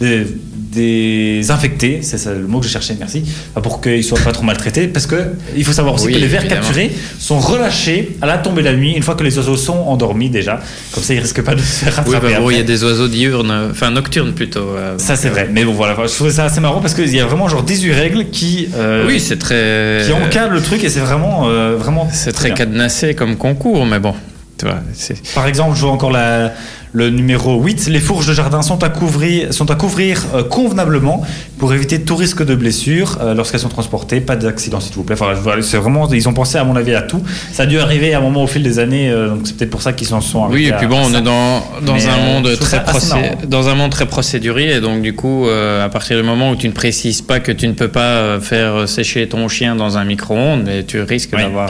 des- 0.00 0.26
désinfecté, 0.74 2.00
c'est 2.02 2.18
ça 2.18 2.32
le 2.32 2.46
mot 2.48 2.58
que 2.58 2.66
je 2.66 2.70
cherchais, 2.72 2.96
merci, 2.98 3.22
pour 3.62 3.80
qu'ils 3.80 4.02
soient 4.02 4.18
pas 4.18 4.32
trop 4.32 4.42
maltraités, 4.42 4.88
parce 4.88 5.06
que 5.06 5.14
il 5.56 5.64
faut 5.64 5.72
savoir 5.72 5.94
aussi 5.94 6.06
Oui, 6.06 6.14
que 6.14 6.18
les 6.18 6.26
vers 6.26 6.40
évidemment. 6.40 6.62
capturés 6.62 6.90
sont 7.18 7.38
relâchés 7.38 8.16
à 8.20 8.26
la 8.26 8.38
tombée 8.38 8.62
de 8.62 8.68
la 8.68 8.74
nuit, 8.74 8.92
une 8.92 9.02
fois 9.04 9.14
que 9.14 9.22
les 9.22 9.36
oiseaux 9.38 9.56
sont 9.56 9.76
endormis 9.86 10.30
déjà, 10.30 10.60
comme 10.92 11.02
ça 11.04 11.14
ils 11.14 11.20
risquent 11.20 11.42
pas 11.42 11.54
de 11.54 11.60
se 11.60 11.84
faire 11.84 12.02
Oui, 12.06 12.14
rattraper. 12.14 12.34
bah, 12.34 12.40
bon, 12.40 12.50
il 12.50 12.56
y 12.56 12.60
a 12.60 12.64
des 12.64 12.82
oiseaux 12.82 13.06
diurnes, 13.08 13.68
enfin 13.70 13.90
nocturnes 13.92 14.32
plutôt. 14.32 14.70
euh, 14.76 14.98
Ça 14.98 15.14
c'est 15.16 15.28
vrai, 15.28 15.48
mais 15.52 15.64
bon 15.64 15.72
voilà, 15.74 15.94
je 16.06 16.12
trouvais 16.12 16.30
ça 16.32 16.44
assez 16.46 16.60
marrant 16.60 16.80
parce 16.80 16.94
qu'il 16.94 17.14
y 17.14 17.20
a 17.20 17.26
vraiment 17.26 17.48
genre 17.48 17.62
18 17.62 17.92
règles 17.92 18.30
qui, 18.30 18.68
euh, 18.76 19.06
Oui, 19.06 19.20
c'est 19.20 19.38
très. 19.38 20.02
qui 20.04 20.12
encadrent 20.12 20.54
le 20.54 20.60
truc 20.62 20.82
et 20.82 20.88
c'est 20.88 21.00
vraiment, 21.00 21.48
euh, 21.48 21.76
vraiment 21.76 22.08
C'est 22.12 22.32
très 22.32 22.48
bien. 22.48 22.56
cadenassé 22.56 23.14
comme 23.14 23.36
concours, 23.36 23.86
mais 23.86 24.00
bon, 24.00 24.14
tu 24.58 24.66
vois, 24.66 24.80
c'est. 24.92 25.22
Par 25.34 25.46
exemple, 25.46 25.76
je 25.76 25.82
vois 25.82 25.92
encore 25.92 26.10
la, 26.10 26.52
le 26.96 27.10
numéro 27.10 27.60
8. 27.60 27.88
Les 27.88 27.98
fourches 27.98 28.26
de 28.26 28.32
jardin 28.32 28.62
sont 28.62 28.82
à 28.84 28.88
couvrir, 28.88 29.52
sont 29.52 29.68
à 29.70 29.74
couvrir 29.74 30.22
euh, 30.34 30.44
convenablement 30.44 31.22
pour 31.58 31.74
éviter 31.74 32.00
tout 32.02 32.14
risque 32.14 32.44
de 32.46 32.54
blessure 32.54 33.18
euh, 33.20 33.34
lorsqu'elles 33.34 33.58
sont 33.60 33.68
transportées. 33.68 34.20
Pas 34.20 34.36
d'accident, 34.36 34.78
s'il 34.78 34.94
vous 34.94 35.02
plaît. 35.02 35.16
Enfin, 35.20 35.34
c'est 35.60 35.76
vraiment, 35.76 36.08
ils 36.12 36.28
ont 36.28 36.32
pensé, 36.32 36.56
à 36.56 36.62
mon 36.62 36.76
avis, 36.76 36.94
à 36.94 37.02
tout. 37.02 37.20
Ça 37.52 37.64
a 37.64 37.66
dû 37.66 37.80
arriver 37.80 38.14
à 38.14 38.18
un 38.18 38.20
moment 38.20 38.44
au 38.44 38.46
fil 38.46 38.62
des 38.62 38.78
années, 38.78 39.10
euh, 39.10 39.30
donc 39.30 39.40
c'est 39.44 39.56
peut-être 39.56 39.70
pour 39.70 39.82
ça 39.82 39.92
qu'ils 39.92 40.06
s'en 40.06 40.20
sont 40.20 40.46
Oui, 40.48 40.66
et 40.68 40.72
puis 40.72 40.86
bon, 40.86 40.98
à 40.98 41.00
on 41.00 41.10
ça. 41.12 41.18
est 41.18 41.22
dans, 41.22 41.64
dans 41.84 41.94
Mais, 41.94 42.06
un 42.06 42.12
euh, 42.18 42.32
monde 42.40 42.58
très 42.60 42.78
procé- 42.78 43.44
dans 43.48 43.68
un 43.68 43.74
monde 43.74 43.90
très 43.90 44.06
procédurier, 44.06 44.76
et 44.76 44.80
donc 44.80 45.02
du 45.02 45.14
coup, 45.16 45.46
à 45.48 45.88
partir 45.88 46.16
du 46.16 46.22
moment 46.22 46.50
où 46.52 46.56
tu 46.56 46.68
ne 46.68 46.72
précises 46.72 47.22
pas 47.22 47.40
que 47.40 47.50
tu 47.50 47.66
ne 47.66 47.72
peux 47.72 47.88
pas 47.88 48.38
faire 48.40 48.88
sécher 48.88 49.28
ton 49.28 49.48
chien 49.48 49.74
dans 49.74 49.98
un 49.98 50.04
micro-ondes, 50.04 50.70
tu 50.86 51.00
risques 51.00 51.30
Oui, 51.36 51.42
d'avoir 51.42 51.68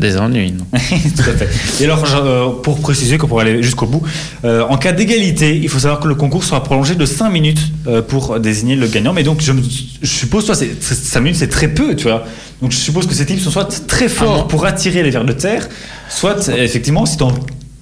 des 0.00 0.16
ennuis. 0.16 0.54
Tout 0.72 1.30
à 1.30 1.32
fait. 1.34 1.48
Et 1.82 1.84
alors, 1.84 2.62
pour 2.62 2.78
préciser, 2.80 3.18
que 3.18 3.26
pour 3.26 3.40
aller 3.40 3.62
jusqu'au 3.62 3.86
bout, 3.86 4.02
euh, 4.54 4.62
en 4.68 4.76
cas 4.76 4.92
d'égalité, 4.92 5.56
il 5.56 5.68
faut 5.68 5.80
savoir 5.80 6.00
que 6.00 6.06
le 6.06 6.14
concours 6.14 6.44
sera 6.44 6.62
prolongé 6.62 6.94
de 6.94 7.04
5 7.04 7.28
minutes 7.28 7.60
euh, 7.86 8.02
pour 8.02 8.38
désigner 8.38 8.76
le 8.76 8.86
gagnant. 8.86 9.12
Mais 9.12 9.24
donc, 9.24 9.40
je, 9.40 9.52
suppose, 10.04 10.46
toi, 10.46 10.54
5 10.54 11.20
minutes, 11.20 11.38
c'est 11.38 11.48
très 11.48 11.68
peu, 11.68 11.96
tu 11.96 12.04
vois. 12.04 12.24
Donc, 12.62 12.70
je 12.70 12.76
suppose 12.76 13.06
que 13.06 13.14
ces 13.14 13.26
types 13.26 13.40
sont 13.40 13.50
soit 13.50 13.86
très 13.86 14.08
forts 14.08 14.38
non. 14.38 14.46
pour 14.46 14.64
attirer 14.64 15.02
les 15.02 15.10
vers 15.10 15.24
de 15.24 15.32
terre, 15.32 15.68
soit, 16.08 16.48
effectivement, 16.48 17.04
si 17.04 17.16
t'en. 17.16 17.32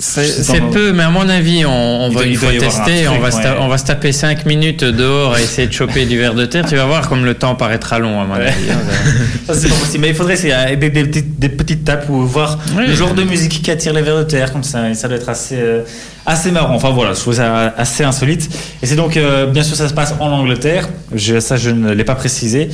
C'est 0.02 0.60
peu, 0.72 0.92
mais 0.92 1.04
à 1.04 1.10
mon 1.10 1.28
avis, 1.28 1.64
on, 1.64 1.70
on 1.70 2.08
va 2.10 2.24
une 2.24 2.34
fois 2.34 2.48
un 2.50 2.58
tester, 2.58 3.06
on 3.08 3.20
va, 3.20 3.28
ouais. 3.28 3.56
on 3.60 3.68
va 3.68 3.78
se 3.78 3.84
taper 3.84 4.10
5 4.10 4.44
minutes 4.46 4.82
dehors 4.84 5.34
à 5.34 5.40
essayer 5.40 5.68
de 5.68 5.72
choper 5.72 6.06
du 6.06 6.18
verre 6.18 6.34
de 6.34 6.44
terre. 6.44 6.64
Tu 6.68 6.74
vas 6.76 6.86
voir 6.86 7.08
comme 7.08 7.24
le 7.24 7.34
temps 7.34 7.54
paraîtra 7.54 7.98
long, 8.00 8.20
à 8.20 8.24
mon 8.24 8.34
Ouais. 8.34 8.46
avis. 8.48 8.70
hein. 8.70 8.74
Ça, 9.46 9.54
c'est 9.54 9.68
pas 9.68 9.74
possible. 9.76 10.00
Mais 10.02 10.08
il 10.08 10.14
faudrait 10.14 10.36
c'est, 10.36 10.52
euh, 10.52 10.74
des, 10.76 10.90
des 10.90 11.04
petites, 11.04 11.38
des 11.38 11.48
petites 11.48 11.84
tapes 11.84 12.08
ou 12.08 12.26
voir 12.26 12.58
Oui. 12.76 12.86
le 12.88 12.94
genre 12.94 13.14
de 13.14 13.22
musique 13.22 13.62
qui 13.62 13.70
attire 13.70 13.92
les 13.92 14.02
vers 14.02 14.18
de 14.18 14.22
terre, 14.24 14.52
comme 14.52 14.64
ça. 14.64 14.90
Et 14.90 14.94
ça 14.94 15.06
doit 15.08 15.16
être 15.18 15.28
assez, 15.28 15.56
euh, 15.58 15.82
assez 16.26 16.50
marrant. 16.50 16.74
Enfin 16.74 16.90
voilà, 16.90 17.12
je 17.14 17.20
trouve 17.20 17.34
ça 17.34 17.72
assez 17.76 18.02
insolite. 18.02 18.48
Et 18.82 18.86
c'est 18.86 18.96
donc, 18.96 19.16
euh, 19.16 19.46
bien 19.46 19.62
sûr, 19.62 19.76
ça 19.76 19.88
se 19.88 19.94
passe 19.94 20.14
en 20.18 20.30
Angleterre. 20.32 20.88
Je, 21.14 21.38
ça, 21.38 21.56
je 21.56 21.70
ne 21.70 21.92
l'ai 21.92 22.04
pas 22.04 22.16
précisé. 22.16 22.68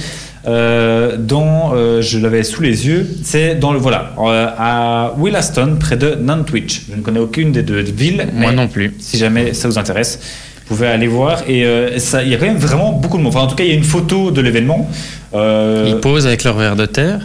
Euh, 0.46 1.16
dans, 1.18 1.72
euh, 1.74 2.00
je 2.00 2.18
l'avais 2.18 2.42
sous 2.44 2.62
les 2.62 2.86
yeux. 2.86 3.08
C'est 3.22 3.56
dans 3.56 3.72
le 3.72 3.78
voilà 3.78 4.12
euh, 4.18 4.46
à 4.56 5.14
Willaston, 5.18 5.76
près 5.78 5.96
de 5.96 6.14
Nantwich. 6.14 6.82
Je 6.90 6.96
ne 6.96 7.02
connais 7.02 7.20
aucune 7.20 7.52
des 7.52 7.62
deux 7.62 7.80
villes. 7.80 8.28
Moi 8.32 8.50
mais 8.50 8.56
non 8.56 8.68
plus. 8.68 8.94
Si 8.98 9.18
jamais 9.18 9.52
ça 9.52 9.68
vous 9.68 9.78
intéresse, 9.78 10.20
vous 10.66 10.74
pouvez 10.74 10.86
aller 10.86 11.08
voir. 11.08 11.42
Et 11.48 11.60
il 11.60 12.28
y 12.28 12.34
a 12.34 12.38
quand 12.38 12.46
même 12.46 12.56
vraiment 12.56 12.92
beaucoup 12.92 13.18
de 13.18 13.22
monde. 13.22 13.34
Enfin, 13.34 13.44
en 13.44 13.48
tout 13.48 13.56
cas, 13.56 13.64
il 13.64 13.70
y 13.70 13.72
a 13.72 13.76
une 13.76 13.84
photo 13.84 14.30
de 14.30 14.40
l'événement. 14.40 14.88
Ils 15.34 15.98
posent 16.00 16.26
avec 16.26 16.44
leur 16.44 16.56
verre 16.56 16.76
de 16.76 16.86
terre. 16.86 17.20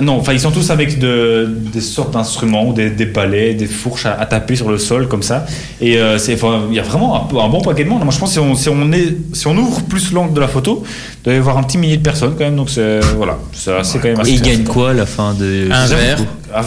Non, 0.00 0.14
enfin 0.18 0.32
ils 0.32 0.40
sont 0.40 0.50
tous 0.50 0.70
avec 0.70 0.98
de- 0.98 1.48
des 1.72 1.80
sortes 1.80 2.12
d'instruments, 2.12 2.66
ou 2.68 2.72
des, 2.72 2.90
des 2.90 3.06
balais, 3.06 3.54
des 3.54 3.66
fourches 3.66 4.06
à, 4.06 4.14
à 4.14 4.26
taper 4.26 4.56
sur 4.56 4.68
le 4.68 4.76
sol 4.78 5.06
comme 5.06 5.22
ça. 5.22 5.46
Et 5.80 5.98
euh, 5.98 6.18
c'est, 6.18 6.32
il 6.68 6.74
y 6.74 6.80
a 6.80 6.82
vraiment 6.82 7.28
un, 7.30 7.48
bon 7.48 7.60
paquet 7.60 7.84
de 7.84 7.88
monde. 7.88 8.02
Moi 8.02 8.12
je 8.12 8.18
pense 8.18 8.30
que 8.30 8.32
si 8.34 8.38
on, 8.40 8.54
si 8.56 8.68
on, 8.68 8.92
est, 8.92 9.16
si 9.32 9.46
on 9.46 9.56
ouvre 9.56 9.82
plus 9.82 10.12
l'angle 10.12 10.34
de 10.34 10.40
la 10.40 10.48
photo, 10.48 10.82
il 11.20 11.22
doit 11.24 11.34
y 11.34 11.36
avoir 11.36 11.58
un 11.58 11.62
petit 11.62 11.78
millier 11.78 11.96
de 11.96 12.02
personnes 12.02 12.32
quand 12.36 12.44
même. 12.44 12.56
Donc 12.56 12.70
c'est, 12.70 12.98
voilà, 13.16 13.38
c'est 13.52 13.70
quand 14.00 14.08
même 14.08 14.18
assez 14.20 14.30
Et 14.30 14.34
il 14.34 14.42
gagne 14.42 14.52
conséquent. 14.64 14.72
quoi 14.72 14.90
à 14.90 14.94
la 14.94 15.06
fin 15.06 15.32
de 15.34 15.68
Un 15.70 15.86
verre. 15.86 16.18
Ah, 16.52 16.62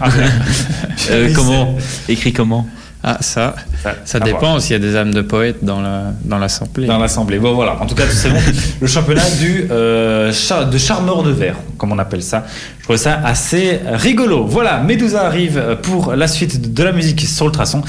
ah, 0.00 0.08
Euh, 1.10 1.26
Oui, 1.28 1.32
Comment 1.32 1.74
Écrit 2.08 2.32
comment 2.34 2.66
Ah, 3.04 3.16
ça, 3.20 3.54
ça 4.04 4.18
à 4.18 4.20
dépend 4.20 4.58
s'il 4.58 4.72
y 4.72 4.74
a 4.74 4.78
des 4.80 4.96
âmes 4.96 5.14
de 5.14 5.20
poètes 5.22 5.62
dans 5.64 5.80
la 5.80 6.12
dans 6.24 6.38
l'assemblée. 6.38 6.86
Dans 6.86 6.98
l'assemblée. 6.98 7.38
Bon 7.38 7.54
voilà, 7.54 7.80
en 7.80 7.86
tout 7.86 7.94
cas 7.94 8.02
c'est 8.10 8.28
bon. 8.28 8.40
Le 8.80 8.86
championnat 8.88 9.30
du 9.38 9.68
euh, 9.70 10.32
char- 10.32 10.68
de 10.68 10.76
charmeur 10.78 11.22
de 11.22 11.30
verre, 11.30 11.54
comme 11.76 11.92
on 11.92 11.98
appelle 12.00 12.22
ça. 12.24 12.44
Je 12.78 12.82
trouvais 12.84 12.98
ça 12.98 13.20
assez 13.24 13.80
rigolo. 13.92 14.46
Voilà, 14.46 14.78
Medusa 14.80 15.24
arrive 15.26 15.78
pour 15.82 16.14
la 16.14 16.26
suite 16.26 16.74
de 16.74 16.82
la 16.82 16.90
musique 16.92 17.20
sur 17.20 17.46
le 17.46 17.52
traçon. 17.52 17.82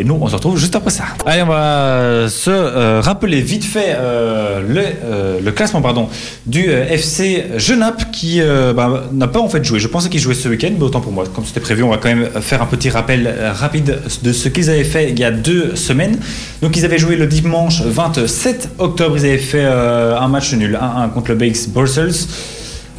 Et 0.00 0.04
nous, 0.04 0.16
on 0.18 0.26
se 0.28 0.34
retrouve 0.34 0.58
juste 0.58 0.74
après 0.74 0.88
ça. 0.88 1.04
Allez, 1.26 1.42
on 1.42 1.46
va 1.46 2.26
se 2.30 2.48
euh, 2.48 3.02
rappeler 3.02 3.42
vite 3.42 3.64
fait 3.64 3.88
euh, 3.90 4.62
le, 4.66 4.82
euh, 5.04 5.40
le 5.44 5.52
classement 5.52 5.82
pardon, 5.82 6.08
du 6.46 6.70
FC 6.70 7.44
Genappe 7.58 8.10
qui 8.10 8.40
bah, 8.74 9.04
n'a 9.12 9.28
pas 9.28 9.40
en 9.40 9.48
fait 9.50 9.62
joué. 9.62 9.78
Je 9.78 9.88
pensais 9.88 10.08
qu'il 10.08 10.20
jouait 10.20 10.32
ce 10.32 10.48
week-end, 10.48 10.70
mais 10.74 10.84
autant 10.84 11.02
pour 11.02 11.12
moi. 11.12 11.24
Comme 11.34 11.44
c'était 11.44 11.60
prévu, 11.60 11.82
on 11.82 11.90
va 11.90 11.98
quand 11.98 12.08
même 12.08 12.30
faire 12.40 12.62
un 12.62 12.66
petit 12.66 12.88
rappel 12.88 13.30
rapide 13.52 13.98
de 14.22 14.32
ce 14.32 14.48
qu'ils 14.48 14.70
avaient 14.70 14.84
fait 14.84 15.10
il 15.10 15.18
y 15.18 15.24
a 15.24 15.30
deux 15.30 15.76
semaines. 15.76 16.18
Donc, 16.62 16.78
ils 16.78 16.86
avaient 16.86 16.98
joué 16.98 17.16
le 17.16 17.26
dimanche 17.26 17.82
27 17.82 18.70
octobre. 18.78 19.18
Ils 19.18 19.26
avaient 19.26 19.36
fait 19.36 19.64
un 19.64 20.28
match 20.28 20.54
nul 20.54 20.78
1-1 20.80 21.10
contre 21.10 21.32
le 21.32 21.34
BX 21.34 21.68
Brussels. 21.68 22.14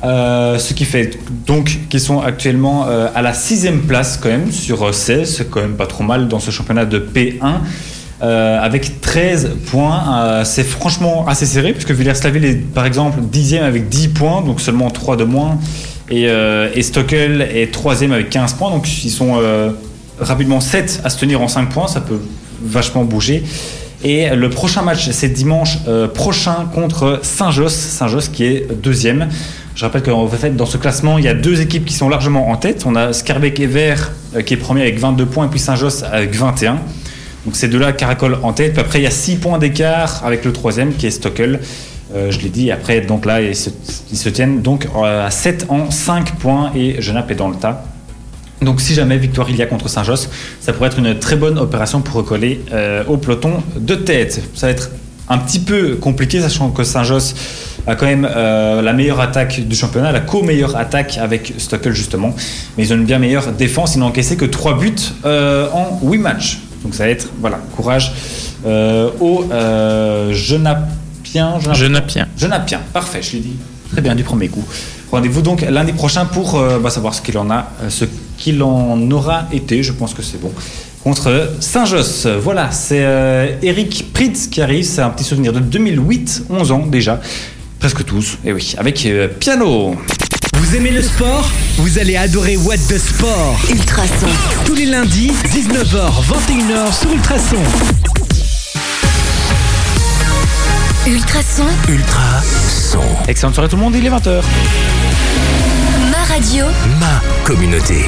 Euh, 0.03 0.57
ce 0.57 0.73
qui 0.73 0.85
fait 0.85 1.11
donc 1.45 1.77
qu'ils 1.89 1.99
sont 1.99 2.21
actuellement 2.21 2.87
euh, 2.87 3.07
à 3.13 3.21
la 3.21 3.33
sixième 3.33 3.81
place 3.81 4.17
quand 4.21 4.29
même 4.29 4.51
sur 4.51 4.83
euh, 4.83 4.91
16, 4.91 5.35
c'est 5.37 5.49
quand 5.51 5.61
même 5.61 5.75
pas 5.75 5.85
trop 5.85 6.03
mal 6.03 6.27
dans 6.27 6.39
ce 6.39 6.49
championnat 6.49 6.85
de 6.85 6.97
P1. 6.97 7.35
euh, 8.23 8.59
avec 8.61 9.01
13 9.01 9.51
points, 9.67 10.03
Euh, 10.21 10.43
c'est 10.43 10.63
franchement 10.63 11.27
assez 11.27 11.45
serré 11.45 11.71
puisque 11.73 11.91
Villers-Slaville 11.91 12.45
est 12.45 12.55
par 12.73 12.85
exemple 12.85 13.19
dixième 13.21 13.63
avec 13.63 13.89
10 13.89 14.07
points, 14.09 14.41
donc 14.41 14.59
seulement 14.61 14.89
3 14.91 15.17
de 15.17 15.23
moins, 15.23 15.57
et, 16.09 16.27
euh, 16.29 16.69
et 16.75 16.81
Stockel 16.83 17.41
est 17.41 17.71
troisième 17.71 18.11
avec 18.11 18.29
15 18.29 18.53
points, 18.53 18.69
donc 18.71 18.87
ils 19.03 19.09
sont 19.09 19.33
euh, 19.37 19.69
rapidement 20.19 20.59
7 20.59 21.01
à 21.03 21.09
se 21.09 21.17
tenir 21.19 21.41
en 21.41 21.47
5 21.47 21.69
points, 21.69 21.87
ça 21.87 22.01
peut 22.01 22.19
vachement 22.63 23.03
bouger. 23.03 23.43
Et 24.03 24.29
le 24.35 24.49
prochain 24.49 24.81
match, 24.81 25.09
c'est 25.11 25.29
dimanche 25.29 25.77
euh, 25.87 26.07
prochain 26.07 26.67
contre 26.73 27.19
Saint-Josse, 27.21 27.75
Saint-Josse 27.75 28.29
qui 28.29 28.45
est 28.45 28.67
deuxième. 28.81 29.29
Je 29.75 29.85
rappelle 29.85 30.03
qu'en 30.03 30.27
fait, 30.27 30.55
dans 30.55 30.65
ce 30.65 30.77
classement, 30.77 31.17
il 31.17 31.23
y 31.23 31.27
a 31.27 31.33
deux 31.33 31.61
équipes 31.61 31.85
qui 31.85 31.93
sont 31.93 32.09
largement 32.09 32.49
en 32.49 32.57
tête. 32.57 32.83
On 32.85 32.95
a 32.95 33.13
Scarbeck 33.13 33.59
et 33.59 33.67
Vert 33.67 34.11
euh, 34.35 34.41
qui 34.41 34.53
est 34.53 34.57
premier 34.57 34.81
avec 34.81 34.99
22 34.99 35.25
points, 35.25 35.45
et 35.45 35.49
puis 35.49 35.59
Saint-Josse 35.59 36.03
avec 36.03 36.35
21. 36.35 36.79
Donc 37.45 37.55
ces 37.55 37.67
deux-là 37.67 37.93
caracolent 37.93 38.39
en 38.43 38.53
tête. 38.53 38.73
Puis 38.73 38.81
après, 38.81 38.99
il 38.99 39.03
y 39.03 39.07
a 39.07 39.11
6 39.11 39.37
points 39.37 39.57
d'écart 39.57 40.21
avec 40.25 40.45
le 40.45 40.51
troisième 40.51 40.93
qui 40.93 41.07
est 41.07 41.11
Stockel. 41.11 41.61
Euh, 42.13 42.29
je 42.29 42.39
l'ai 42.39 42.49
dit, 42.49 42.69
après, 42.71 43.01
donc 43.01 43.25
là, 43.25 43.41
ils 43.41 43.55
se, 43.55 44.29
tiennent 44.29 44.61
donc 44.61 44.87
euh, 44.95 45.25
à 45.25 45.31
7 45.31 45.67
en 45.69 45.89
5 45.89 46.35
points 46.35 46.71
et 46.75 47.01
Genappe 47.01 47.31
est 47.31 47.35
dans 47.35 47.47
le 47.47 47.55
tas. 47.55 47.85
Donc 48.61 48.79
si 48.79 48.93
jamais 48.93 49.17
victoire 49.17 49.49
il 49.49 49.55
y 49.55 49.61
a 49.63 49.65
contre 49.65 49.89
Saint-Josse, 49.89 50.29
ça 50.59 50.71
pourrait 50.73 50.89
être 50.89 50.99
une 50.99 51.17
très 51.17 51.35
bonne 51.35 51.57
opération 51.57 52.01
pour 52.01 52.17
recoller 52.17 52.61
au 53.07 53.17
peloton 53.17 53.53
de 53.75 53.95
tête. 53.95 54.39
Ça 54.53 54.67
va 54.67 54.71
être 54.71 54.91
un 55.29 55.39
petit 55.39 55.57
peu 55.57 55.95
compliqué, 55.95 56.41
sachant 56.41 56.69
que 56.69 56.83
Saint-Josse 56.83 57.33
a 57.87 57.95
quand 57.95 58.05
même 58.05 58.27
euh, 58.29 58.81
la 58.81 58.93
meilleure 58.93 59.19
attaque 59.19 59.61
du 59.61 59.75
championnat, 59.75 60.11
la 60.11 60.19
co-meilleure 60.19 60.75
attaque 60.75 61.17
avec 61.17 61.53
Stockel 61.57 61.93
justement. 61.93 62.35
Mais 62.77 62.85
ils 62.85 62.93
ont 62.93 62.97
une 62.97 63.05
bien 63.05 63.19
meilleure 63.19 63.51
défense, 63.51 63.95
ils 63.95 63.99
n'ont 63.99 64.07
encaissé 64.07 64.37
que 64.37 64.45
3 64.45 64.77
buts 64.77 64.95
euh, 65.25 65.69
en 65.71 65.99
8 66.03 66.17
matchs. 66.17 66.59
Donc 66.83 66.95
ça 66.95 67.03
va 67.03 67.09
être, 67.09 67.29
voilà, 67.39 67.59
courage 67.75 68.13
euh, 68.65 69.09
aux 69.19 69.45
euh, 69.51 70.33
Genappiens. 70.33 71.59
Genappien. 71.73 72.27
Genappien, 72.37 72.81
parfait, 72.93 73.21
je 73.21 73.33
l'ai 73.33 73.39
dit 73.39 73.55
très 73.91 74.01
bien 74.01 74.15
du 74.15 74.23
premier 74.23 74.47
coup. 74.47 74.63
Rendez-vous 75.11 75.41
donc 75.41 75.61
lundi 75.61 75.91
prochain 75.91 76.25
pour 76.25 76.55
euh, 76.55 76.79
bah, 76.79 76.89
savoir 76.89 77.13
ce 77.13 77.21
qu'il 77.21 77.37
en 77.37 77.49
a, 77.51 77.67
ce 77.89 78.05
qu'il 78.37 78.63
en 78.63 79.11
aura 79.11 79.45
été, 79.51 79.83
je 79.83 79.91
pense 79.91 80.13
que 80.13 80.21
c'est 80.21 80.41
bon, 80.41 80.51
contre 81.03 81.51
Saint-Josse. 81.59 82.27
Voilà, 82.27 82.71
c'est 82.71 83.03
euh, 83.03 83.55
Eric 83.61 84.13
Pritz 84.13 84.47
qui 84.47 84.61
arrive, 84.61 84.85
c'est 84.85 85.01
un 85.01 85.09
petit 85.09 85.23
souvenir 85.23 85.51
de 85.51 85.59
2008, 85.59 86.45
11 86.49 86.71
ans 86.71 86.85
déjà, 86.87 87.19
presque 87.81 88.05
tous, 88.05 88.37
et 88.45 88.53
oui, 88.53 88.75
avec 88.77 89.03
euh, 89.07 89.27
piano. 89.27 89.95
Vous 90.53 90.75
aimez 90.75 90.91
le 90.91 91.01
sport? 91.01 91.49
Vous 91.77 91.97
allez 91.97 92.15
adorer 92.15 92.55
What 92.55 92.77
the 92.77 92.99
Sport. 92.99 93.59
Ultrason. 93.71 94.27
Tous 94.65 94.75
les 94.75 94.85
lundis, 94.85 95.31
19h, 95.47 96.11
21h 96.21 96.93
sur 96.93 97.11
Ultrason. 97.11 97.57
Ultrason. 101.07 101.65
Ultra 101.89 102.41
son. 102.91 102.99
Excellente 103.27 103.55
soirée 103.55 103.69
tout 103.69 103.77
le 103.77 103.81
monde, 103.81 103.95
il 103.95 104.05
est 104.05 104.11
20h. 104.11 104.43
Ma 106.11 106.23
radio. 106.35 106.65
Ma 106.99 107.19
communauté. 107.43 108.05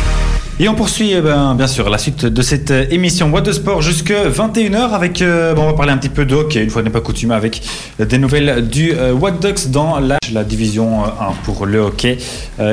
Et 0.60 0.70
on 0.70 0.76
poursuit 0.76 1.14
eh 1.14 1.22
ben, 1.22 1.56
bien 1.56 1.66
sûr 1.66 1.90
la 1.90 1.98
suite 1.98 2.28
de 2.28 2.42
cette 2.44 2.70
euh, 2.70 2.86
émission 2.92 3.32
What 3.32 3.42
de 3.42 3.52
Sport 3.52 3.82
jusque 3.82 4.12
21h 4.12 4.92
avec 4.92 5.24
euh, 5.24 5.56
bon, 5.56 5.64
on 5.64 5.66
va 5.66 5.74
parler 5.74 5.92
un 5.92 5.98
petit 5.98 6.10
peu 6.10 6.26
de 6.26 6.36
hockey 6.36 6.64
une 6.64 6.70
fois 6.70 6.84
n'est 6.84 6.92
pas 6.92 7.02
coutume 7.02 7.32
avec 7.32 7.64
euh, 8.00 8.06
des 8.06 8.20
nouvelles 8.20 8.68
du 8.68 8.94
euh, 8.94 9.14
What 9.14 9.32
Ducks 9.32 9.72
dans 9.72 10.00
la, 10.00 10.44
division 10.44 11.06
euh, 11.06 11.08
1 11.08 11.34
pour 11.44 11.66
le 11.66 11.80
hockey. 11.80 12.18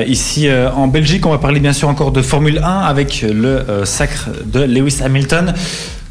Ici 0.05 0.47
en 0.51 0.87
Belgique, 0.87 1.25
on 1.25 1.31
va 1.31 1.37
parler 1.39 1.59
bien 1.59 1.73
sûr 1.73 1.89
encore 1.89 2.11
de 2.11 2.21
Formule 2.21 2.59
1 2.63 2.81
avec 2.81 3.25
le 3.27 3.63
sacre 3.85 4.29
de 4.45 4.61
Lewis 4.61 4.99
Hamilton 5.03 5.53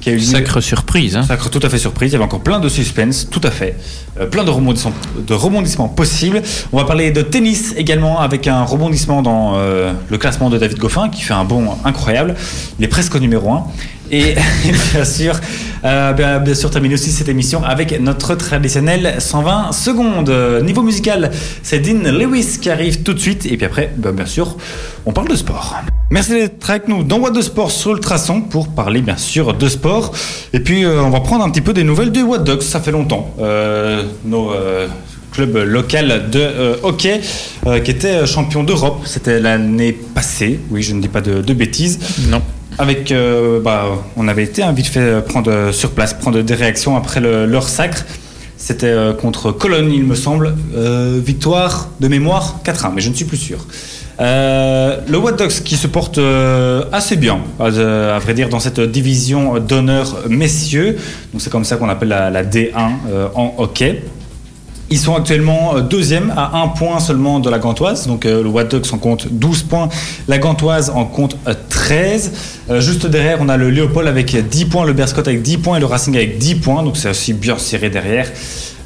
qui 0.01 0.09
a 0.11 0.13
eu 0.13 0.17
lieu- 0.17 0.23
Sacre 0.23 0.61
surprise. 0.61 1.17
Hein. 1.17 1.23
Sacre 1.23 1.51
tout 1.51 1.61
à 1.63 1.69
fait 1.69 1.79
surprise, 1.79 2.11
il 2.11 2.13
y 2.15 2.17
avait 2.17 2.25
encore 2.25 2.41
plein 2.41 2.59
de 2.59 2.69
suspense, 2.69 3.29
tout 3.31 3.41
à 3.45 3.51
fait. 3.51 3.77
Euh, 4.19 4.27
plein 4.27 4.45
de 4.45 4.51
rebondissements, 4.51 4.93
de 5.27 5.35
rebondissements 5.35 5.89
possibles. 5.89 6.43
On 6.73 6.79
va 6.79 6.85
parler 6.85 7.11
de 7.11 7.23
tennis 7.23 7.75
également 7.77 8.21
avec 8.21 8.47
un 8.49 8.65
rebondissement 8.65 9.23
dans 9.23 9.53
euh, 9.57 9.93
le 10.09 10.19
classement 10.19 10.51
de 10.51 10.59
David 10.59 10.79
Goffin 10.79 11.09
qui 11.11 11.23
fait 11.23 11.35
un 11.35 11.45
bond 11.45 11.77
incroyable. 11.85 12.35
Il 12.79 12.85
est 12.85 12.89
presque 12.89 13.15
au 13.15 13.19
numéro 13.19 13.51
1. 13.53 13.65
Et 14.11 14.35
bien 14.92 15.05
sûr, 15.05 15.38
euh, 15.85 16.12
bien, 16.12 16.55
sûr, 16.55 16.70
terminer 16.70 16.94
aussi 16.94 17.11
cette 17.11 17.29
émission 17.29 17.62
avec 17.62 18.01
notre 18.01 18.35
traditionnel 18.35 19.16
120 19.18 19.73
secondes. 19.73 20.31
Niveau 20.64 20.83
musical, 20.83 21.31
c'est 21.62 21.79
Dean 21.79 22.11
Lewis 22.11 22.59
qui 22.61 22.70
arrive 22.70 23.03
tout 23.03 23.14
de 23.14 23.20
suite. 23.20 23.46
Et 23.46 23.57
puis 23.57 23.66
après, 23.66 23.92
ben, 23.96 24.12
bien 24.12 24.27
sûr, 24.27 24.57
on 25.07 25.12
parle 25.12 25.29
de 25.29 25.37
sport. 25.37 25.77
Merci 26.11 26.33
d'être 26.33 26.68
avec 26.68 26.88
nous 26.88 27.05
dans 27.05 27.18
What 27.20 27.31
de 27.31 27.40
Sport 27.40 27.70
sur 27.70 27.92
Ultrason 27.92 28.40
pour 28.40 28.66
parler 28.66 29.01
bien 29.01 29.16
sûr 29.16 29.55
de 29.55 29.68
sport. 29.68 30.12
Et 30.53 30.59
puis 30.59 30.85
euh, 30.85 31.03
on 31.03 31.11
va 31.11 31.20
prendre 31.20 31.44
un 31.44 31.51
petit 31.51 31.61
peu 31.61 31.73
des 31.73 31.85
nouvelles 31.85 32.11
du 32.11 32.23
What 32.23 32.38
Dogs, 32.38 32.62
ça 32.62 32.81
fait 32.81 32.90
longtemps. 32.90 33.33
Euh, 33.38 34.03
nos 34.25 34.51
clubs 35.31 35.57
locaux 35.59 35.99
de 36.33 36.83
hockey 36.83 37.20
qui 37.85 37.90
étaient 37.92 38.27
champions 38.27 38.64
d'Europe, 38.64 39.03
c'était 39.05 39.38
l'année 39.38 39.92
passée, 39.92 40.59
oui 40.73 40.83
je 40.83 40.94
ne 40.94 41.01
dis 41.01 41.07
pas 41.07 41.20
de 41.20 41.55
bêtises. 41.55 42.01
Non. 42.29 42.42
Avec, 42.81 43.12
euh, 43.12 43.61
bah, 43.61 43.85
on 44.16 44.27
avait 44.27 44.45
été 44.45 44.62
hein, 44.62 44.73
vite 44.73 44.87
fait 44.87 45.21
prendre 45.21 45.51
euh, 45.53 45.71
sur 45.71 45.90
place, 45.90 46.14
prendre 46.14 46.40
des 46.40 46.55
réactions 46.55 46.97
après 46.97 47.21
le- 47.21 47.45
leur 47.45 47.69
sacre. 47.69 48.07
C'était 48.57 48.87
euh, 48.87 49.12
contre 49.12 49.53
Cologne, 49.53 49.93
il 49.93 50.05
me 50.05 50.14
semble. 50.14 50.55
Euh, 50.75 51.21
victoire 51.23 51.90
de 52.01 52.09
mémoire 52.09 52.61
4-1, 52.64 52.93
mais 52.95 53.03
je 53.03 53.11
ne 53.11 53.14
suis 53.14 53.27
plus 53.27 53.37
sûr. 53.37 53.59
Euh, 54.19 54.97
le 55.07 55.19
What 55.19 55.33
Dogs 55.33 55.62
qui 55.62 55.77
se 55.77 55.87
porte 55.88 56.16
euh, 56.16 56.85
assez 56.90 57.16
bien, 57.16 57.40
euh, 57.61 58.16
à 58.16 58.19
vrai 58.19 58.33
dire, 58.33 58.49
dans 58.49 58.61
cette 58.61 58.81
division 58.81 59.59
d'honneur 59.59 60.16
messieurs. 60.31 60.97
C'est 61.37 61.51
comme 61.53 61.64
ça 61.64 61.77
qu'on 61.77 61.88
appelle 61.90 62.09
la, 62.09 62.31
la 62.31 62.45
D1 62.45 62.71
euh, 63.11 63.29
en 63.35 63.57
hockey. 63.59 64.03
Ils 64.92 64.98
sont 64.98 65.14
actuellement 65.14 65.76
euh, 65.76 65.83
deuxième 65.83 66.33
à 66.37 66.59
un 66.61 66.66
point 66.68 66.98
seulement 66.98 67.38
de 67.38 67.48
la 67.48 67.61
Gantoise. 67.61 68.09
Donc 68.09 68.26
euh, 68.26 68.42
le 68.42 68.64
Dogs 68.64 68.92
en 68.92 68.98
compte 68.98 69.29
12 69.31 69.62
points. 69.62 69.88
La 70.26 70.38
Gantoise 70.38 70.90
en 70.90 71.05
compte 71.05 71.37
euh, 71.46 71.55
13. 71.68 72.33
Euh, 72.70 72.81
juste 72.81 73.07
derrière, 73.07 73.38
on 73.40 73.48
a 73.48 73.57
le 73.57 73.70
Léopold 73.70 74.09
avec 74.09 74.37
10 74.37 74.64
points, 74.64 74.85
le 74.85 74.92
Berscott 74.92 75.29
avec 75.29 75.42
10 75.42 75.59
points 75.59 75.76
et 75.76 75.81
le 75.81 75.87
Racing 75.87 76.16
avec 76.16 76.38
10 76.38 76.57
points. 76.57 76.83
Donc 76.83 76.96
c'est 76.96 77.09
aussi 77.09 77.33
bien 77.35 77.57
serré 77.57 77.88
derrière. 77.88 78.26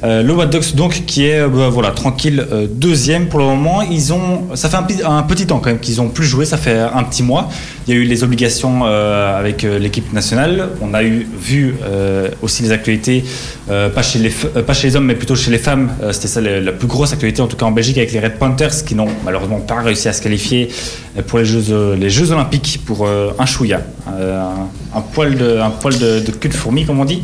Euh, 0.03 0.21
le 0.21 0.45
Dogs 0.45 0.75
donc 0.75 1.05
qui 1.05 1.25
est 1.25 1.39
euh, 1.39 1.47
bah, 1.47 1.91
tranquille 1.95 2.45
euh, 2.51 2.67
deuxième 2.69 3.27
pour 3.27 3.39
le 3.39 3.45
moment. 3.45 3.81
Ils 3.81 4.13
ont 4.13 4.55
ça 4.55 4.69
fait 4.69 4.77
un, 4.77 5.23
petit 5.23 5.47
temps 5.47 5.59
quand 5.59 5.69
même 5.69 5.79
qu'ils 5.79 6.01
ont 6.01 6.09
plus 6.09 6.25
joué. 6.25 6.45
Ça 6.45 6.57
fait 6.57 6.77
un 6.79 7.03
petit 7.03 7.23
mois. 7.23 7.49
Il 7.87 7.93
y 7.93 7.97
a 7.97 7.99
eu 7.99 8.03
les 8.03 8.23
obligations 8.23 8.83
avec 8.83 9.61
l'équipe 9.61 10.11
nationale. 10.11 10.69
On 10.81 10.93
a 10.95 11.03
vu 11.03 11.75
aussi 12.41 12.63
les 12.63 12.71
actualités 12.71 13.23
pas 13.67 14.01
chez 14.01 14.19
les 14.19 14.95
hommes 14.95 15.05
mais 15.05 15.13
plutôt 15.13 15.35
chez 15.35 15.51
les 15.51 15.59
femmes. 15.59 15.91
C'était 16.11 16.27
ça 16.27 16.41
la, 16.41 16.71
plus 16.71 16.87
grosse 16.87 17.13
actualité 17.13 17.41
en 17.43 17.47
tout 17.47 17.57
cas 17.57 17.65
en 17.67 17.71
Belgique 17.71 17.97
avec 17.99 18.11
les 18.11 18.19
Red 18.19 18.39
Panthers 18.39 18.83
qui 18.85 18.95
n'ont 18.95 19.07
malheureusement 19.23 19.59
pas 19.59 19.81
réussi 19.81 20.07
à 20.07 20.13
se 20.13 20.21
qualifier 20.23 20.69
pour 21.27 21.37
les 21.37 21.45
Jeux 21.45 21.93
les 21.93 22.09
Jeux 22.09 22.31
Olympiques 22.31 22.81
pour 22.85 23.07
un 23.07 23.45
chouïa, 23.45 23.81
un, 24.07 24.97
un 24.97 25.01
poil 25.01 25.35
de 25.35 25.59
un 25.59 25.69
poil 25.69 25.95
de, 25.99 26.21
de 26.21 26.31
cul 26.31 26.49
de 26.49 26.55
fourmi 26.55 26.85
comme 26.85 26.99
on 26.99 27.05
dit. 27.05 27.21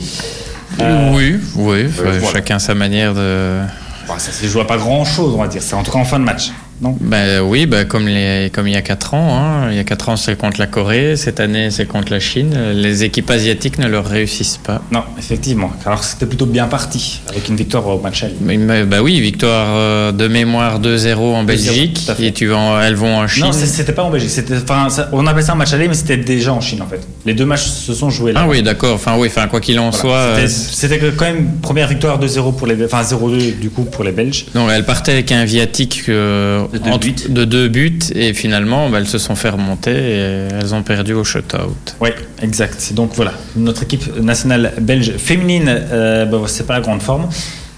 Euh, 0.79 1.11
oui, 1.13 1.39
oui. 1.55 1.85
voilà. 1.87 2.31
Chacun 2.31 2.59
sa 2.59 2.73
manière 2.75 3.13
de. 3.13 3.61
Bon, 4.07 4.13
ça 4.17 4.31
se 4.31 4.45
joue 4.47 4.59
à 4.59 4.67
pas 4.67 4.77
grand 4.77 5.05
chose, 5.05 5.33
on 5.35 5.41
va 5.41 5.47
dire. 5.47 5.61
C'est 5.61 5.75
en 5.75 5.83
tout 5.83 5.91
cas 5.91 5.99
en 5.99 6.05
fin 6.05 6.19
de 6.19 6.23
match. 6.23 6.51
Non 6.81 6.97
Ben 6.99 7.41
oui, 7.41 7.67
ben 7.67 7.85
comme, 7.85 8.07
les, 8.07 8.49
comme 8.51 8.67
il 8.67 8.73
y 8.73 8.77
a 8.77 8.81
4 8.81 9.13
ans. 9.13 9.37
hein. 9.39 9.67
Il 9.69 9.77
y 9.77 9.79
a 9.79 9.83
4 9.83 10.09
ans, 10.09 10.15
c'est 10.17 10.35
contre 10.35 10.59
la 10.59 10.65
Corée. 10.67 11.15
Cette 11.15 11.39
année, 11.39 11.69
c'est 11.69 11.85
contre 11.85 12.11
la 12.11 12.19
Chine. 12.19 12.55
Les 12.73 13.03
équipes 13.03 13.29
asiatiques 13.29 13.77
ne 13.77 13.87
leur 13.87 14.05
réussissent 14.07 14.57
pas. 14.63 14.81
Non, 14.91 15.03
effectivement. 15.17 15.71
Alors 15.85 16.03
c'était 16.03 16.25
plutôt 16.25 16.47
bien 16.47 16.65
parti 16.65 17.21
avec 17.29 17.47
une 17.49 17.55
victoire 17.55 17.85
au 17.87 17.99
match 17.99 18.23
aller. 18.23 18.57
Bah 18.85 19.01
oui, 19.03 19.19
victoire 19.21 19.67
euh, 19.75 20.11
de 20.11 20.27
mémoire 20.27 20.79
2-0 20.79 21.15
en 21.17 21.43
Belgique. 21.43 22.09
Et 22.19 22.31
tu 22.31 22.47
vas 22.47 22.57
en- 22.57 22.81
elles 22.81 22.95
vont 22.95 23.15
en 23.17 23.27
Chine. 23.27 23.43
Non, 23.43 23.51
c'était 23.51 23.93
pas 23.93 24.03
en 24.03 24.09
Belgique. 24.09 24.31
C'était, 24.31 24.55
enfin, 24.57 24.89
ça- 24.89 25.09
on 25.11 25.27
appelle 25.27 25.43
ça 25.43 25.51
un 25.53 25.55
match 25.55 25.73
aller, 25.73 25.87
mais 25.87 25.93
c'était 25.93 26.17
déjà 26.17 26.51
en 26.51 26.61
Chine 26.61 26.81
en 26.81 26.87
fait. 26.87 27.01
Les 27.25 27.33
deux 27.35 27.45
matchs 27.45 27.65
se 27.65 27.93
sont 27.93 28.09
joués 28.09 28.33
là. 28.33 28.41
Ah 28.43 28.47
oui, 28.49 28.63
d'accord. 28.63 28.95
Enfin, 28.95 29.15
oui, 29.19 29.27
enfin, 29.27 29.47
quoi 29.47 29.61
qu'il 29.61 29.77
en 29.79 29.91
Voilà. 29.91 29.97
soit. 29.99 30.15
euh, 30.15 30.47
C'était, 30.47 30.97
c'était 30.97 31.11
quand 31.15 31.25
même 31.25 31.51
première 31.61 31.87
victoire 31.87 32.19
2-0 32.19 32.53
pour 32.55 32.65
les, 32.65 32.83
enfin 32.85 33.03
0-2 33.03 33.59
du 33.59 33.69
coup 33.69 33.83
pour 33.83 34.03
les 34.03 34.11
Belges. 34.11 34.47
Non, 34.55 34.67
elle 34.69 34.83
partait 34.85 35.11
avec 35.11 35.31
un 35.31 35.45
viatique 35.45 36.03
euh, 36.09 36.63
De 36.73 36.77
deux 36.77 36.89
entre- 36.89 37.05
buts. 37.07 37.15
de 37.29 37.45
deux 37.45 37.67
buts 37.67 37.99
et 38.15 38.33
finalement 38.33 38.89
bah, 38.89 38.99
elles 38.99 39.07
se 39.07 39.17
sont 39.17 39.35
fait 39.35 39.49
remonter 39.49 39.91
et 39.91 40.47
elles 40.59 40.73
ont 40.73 40.83
perdu 40.83 41.13
au 41.13 41.23
shutout. 41.23 41.57
Oui, 41.99 42.09
exact. 42.41 42.93
Donc 42.93 43.11
voilà, 43.15 43.33
notre 43.55 43.83
équipe 43.83 44.17
nationale 44.19 44.73
belge 44.79 45.13
féminine, 45.17 45.67
euh, 45.69 46.25
bah, 46.25 46.37
c'est 46.47 46.65
pas 46.65 46.73
la 46.75 46.81
grande 46.81 47.01
forme. 47.01 47.27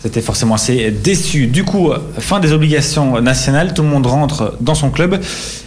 C'était 0.04 0.20
forcément 0.20 0.56
assez 0.56 0.92
déçu. 0.92 1.48
Du 1.48 1.64
coup, 1.64 1.90
fin 2.20 2.42
des 2.42 2.52
obligations 2.52 3.22
nationales, 3.22 3.74
tout 3.74 3.84
le 3.84 3.88
monde 3.88 4.06
rentre 4.06 4.58
dans 4.60 4.76
son 4.76 4.90
club. 4.90 5.18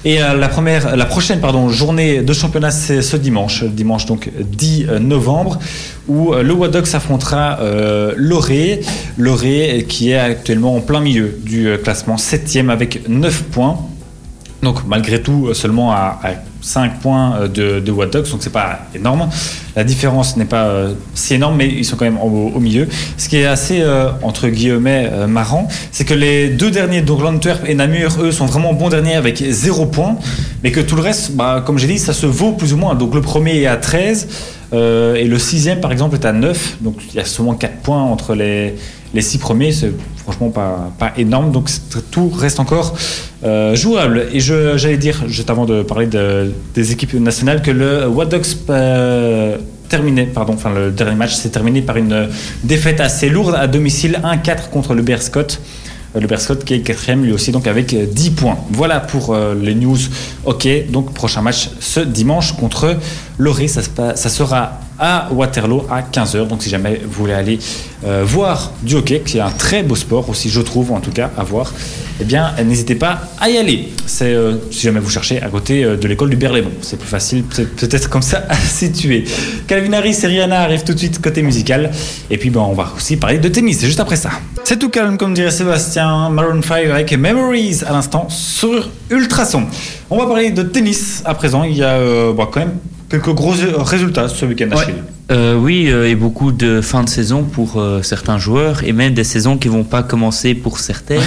Et 0.04 0.22
euh, 0.22 0.34
la, 0.34 0.48
première, 0.48 0.94
la 0.94 1.06
prochaine 1.06 1.40
pardon, 1.40 1.70
journée 1.70 2.20
de 2.20 2.32
championnat, 2.34 2.70
c'est 2.70 3.00
ce 3.00 3.16
dimanche, 3.16 3.64
dimanche 3.64 4.04
donc 4.04 4.28
10 4.38 4.88
novembre, 5.00 5.58
où 6.06 6.34
euh, 6.34 6.42
le 6.42 6.52
Wadox 6.52 6.94
affrontera 6.94 7.60
euh, 7.62 8.12
Loré. 8.18 8.82
Loré 9.16 9.86
qui 9.88 10.10
est 10.10 10.18
actuellement 10.18 10.76
en 10.76 10.80
plein 10.82 11.00
milieu 11.00 11.34
du 11.42 11.70
classement, 11.82 12.18
7 12.18 12.58
avec 12.68 13.08
9 13.08 13.44
points. 13.44 13.78
Donc 14.62 14.86
malgré 14.86 15.22
tout, 15.22 15.54
seulement 15.54 15.92
à, 15.92 16.20
5 16.66 16.98
points 17.00 17.36
euh, 17.36 17.48
de, 17.48 17.80
de 17.80 17.92
Wild 17.92 18.12
Dogs, 18.12 18.28
donc 18.30 18.42
c'est 18.42 18.52
pas 18.52 18.80
énorme. 18.94 19.28
La 19.76 19.84
différence 19.84 20.36
n'est 20.36 20.46
pas 20.46 20.64
euh, 20.64 20.94
si 21.14 21.34
énorme, 21.34 21.56
mais 21.56 21.68
ils 21.68 21.84
sont 21.84 21.96
quand 21.96 22.04
même 22.04 22.18
au, 22.18 22.58
milieu. 22.58 22.88
Ce 23.16 23.28
qui 23.28 23.36
est 23.36 23.46
assez, 23.46 23.80
euh, 23.80 24.08
entre 24.22 24.48
guillemets, 24.48 25.10
marrant, 25.28 25.68
c'est 25.92 26.04
que 26.04 26.14
les 26.14 26.48
deux 26.48 26.70
derniers, 26.70 27.02
donc 27.02 27.22
l'Antwerp 27.22 27.64
et 27.68 27.74
Namur, 27.74 28.16
eux, 28.20 28.32
sont 28.32 28.46
vraiment 28.46 28.72
bons 28.72 28.88
derniers 28.88 29.14
avec 29.14 29.38
0 29.38 29.86
points, 29.86 30.16
mais 30.64 30.72
que 30.72 30.80
tout 30.80 30.96
le 30.96 31.02
reste, 31.02 31.32
bah, 31.32 31.62
comme 31.64 31.78
j'ai 31.78 31.86
dit, 31.86 31.98
ça 31.98 32.12
se 32.12 32.26
vaut 32.26 32.52
plus 32.52 32.72
ou 32.72 32.76
moins. 32.76 32.94
Donc 32.94 33.14
le 33.14 33.20
premier 33.20 33.60
est 33.60 33.66
à 33.66 33.76
13, 33.76 34.28
euh, 34.72 35.14
et 35.14 35.24
le 35.24 35.38
sixième, 35.38 35.80
par 35.80 35.92
exemple, 35.92 36.16
est 36.16 36.26
à 36.26 36.32
9, 36.32 36.78
donc 36.80 36.96
il 37.10 37.14
y 37.14 37.20
a 37.20 37.24
seulement 37.24 37.54
4 37.54 37.76
points 37.76 38.02
entre 38.02 38.34
les, 38.34 38.74
les 39.14 39.22
6 39.22 39.38
premiers, 39.38 39.70
franchement 40.26 40.50
pas, 40.50 41.12
énorme, 41.16 41.52
donc 41.52 41.70
tout 42.10 42.28
reste 42.30 42.58
encore 42.58 42.94
euh, 43.44 43.76
jouable. 43.76 44.26
Et 44.32 44.40
j'allais 44.40 44.96
dire, 44.96 45.22
juste 45.28 45.50
avant 45.50 45.66
de 45.66 45.82
parler 45.82 46.06
de- 46.06 46.52
des 46.74 46.90
équipes 46.90 47.14
nationales, 47.14 47.62
que 47.62 47.70
le 47.70 48.08
What 48.08 48.28
euh, 48.70 49.56
terminé, 49.88 50.24
pardon, 50.26 50.54
enfin 50.54 50.72
le 50.74 50.90
dernier 50.90 51.14
match 51.14 51.34
s'est 51.34 51.50
terminé 51.50 51.80
par 51.80 51.96
une 51.96 52.28
défaite 52.64 53.00
assez 53.00 53.28
lourde 53.28 53.54
à 53.54 53.68
domicile, 53.68 54.18
1-4 54.24 54.68
contre 54.70 54.94
le 54.94 55.02
Berscott. 55.02 55.60
Euh, 56.16 56.20
Le 56.20 56.26
Berscott 56.26 56.64
qui 56.64 56.74
est 56.74 56.80
quatrième 56.80 57.22
lui 57.24 57.32
aussi, 57.32 57.52
donc 57.52 57.68
avec 57.68 57.94
euh, 57.94 58.04
10 58.10 58.30
points. 58.30 58.58
Voilà 58.70 58.98
pour 58.98 59.36
les 59.62 59.74
news. 59.76 59.98
Ok, 60.44 60.66
donc 60.90 61.12
prochain 61.14 61.40
match 61.42 61.70
ce 61.78 62.00
dimanche 62.00 62.52
contre 62.56 62.96
Loré. 63.38 63.68
Ça, 63.68 63.82
ça 64.16 64.28
sera 64.28 64.80
à 64.98 65.28
Waterloo 65.30 65.86
à 65.90 66.02
15h. 66.02 66.46
Donc 66.48 66.62
si 66.62 66.70
jamais 66.70 67.00
vous 67.04 67.12
voulez 67.12 67.32
aller 67.34 67.58
euh, 68.04 68.22
voir 68.26 68.72
du 68.82 68.94
hockey, 68.94 69.20
qui 69.24 69.38
est 69.38 69.40
un 69.40 69.50
très 69.50 69.82
beau 69.82 69.94
sport 69.96 70.28
aussi, 70.28 70.48
je 70.50 70.60
trouve 70.60 70.92
en 70.92 71.00
tout 71.00 71.10
cas, 71.10 71.30
à 71.36 71.42
voir, 71.44 71.72
eh 72.20 72.24
bien 72.24 72.52
n'hésitez 72.64 72.94
pas 72.94 73.20
à 73.40 73.50
y 73.50 73.58
aller. 73.58 73.88
C'est 74.06 74.32
euh, 74.32 74.54
si 74.70 74.80
jamais 74.82 75.00
vous 75.00 75.10
cherchez 75.10 75.42
à 75.42 75.48
côté 75.48 75.84
euh, 75.84 75.96
de 75.96 76.06
l'école 76.08 76.30
du 76.30 76.36
Berlaymont. 76.36 76.70
C'est 76.82 76.98
plus 76.98 77.08
facile, 77.08 77.42
peut- 77.42 77.64
peut-être 77.64 78.08
comme 78.08 78.22
ça 78.22 78.44
à 78.48 78.54
situer. 78.56 79.24
Calvin 79.66 79.92
Harris 79.92 80.18
et 80.22 80.26
Rihanna 80.26 80.60
arrivent 80.60 80.84
tout 80.84 80.94
de 80.94 80.98
suite 80.98 81.20
côté 81.20 81.42
musical. 81.42 81.90
Et 82.30 82.38
puis 82.38 82.50
ben, 82.50 82.60
on 82.60 82.72
va 82.72 82.92
aussi 82.96 83.16
parler 83.16 83.38
de 83.38 83.48
tennis, 83.48 83.78
c'est 83.80 83.86
juste 83.86 84.00
après 84.00 84.16
ça. 84.16 84.30
C'est 84.64 84.78
tout 84.78 84.88
calme, 84.88 85.16
comme 85.16 85.34
dirait 85.34 85.50
Sébastien. 85.50 86.28
Maroon 86.30 86.60
5 86.62 86.86
avec 86.90 87.12
Memories 87.12 87.82
à 87.86 87.92
l'instant 87.92 88.26
sur 88.28 88.88
Ultrason. 89.10 89.64
On 90.10 90.18
va 90.18 90.26
parler 90.26 90.50
de 90.50 90.62
tennis 90.62 91.22
à 91.24 91.34
présent. 91.34 91.62
Il 91.64 91.76
y 91.76 91.84
a 91.84 91.98
bon, 92.32 92.46
quand 92.46 92.60
même 92.60 92.74
quelques 93.08 93.32
gros 93.34 93.54
résultats 93.78 94.28
ce 94.28 94.44
week-end, 94.46 94.68
Ouais. 94.76 94.94
Euh, 95.32 95.56
oui, 95.56 95.88
euh, 95.90 96.08
et 96.08 96.14
beaucoup 96.14 96.52
de 96.52 96.80
fin 96.80 97.02
de 97.02 97.08
saison 97.08 97.42
pour 97.42 97.80
euh, 97.80 98.00
certains 98.02 98.38
joueurs, 98.38 98.84
et 98.84 98.92
même 98.92 99.12
des 99.12 99.24
saisons 99.24 99.58
qui 99.58 99.66
vont 99.66 99.82
pas 99.82 100.04
commencer 100.04 100.54
pour 100.54 100.78
certaines. 100.78 101.20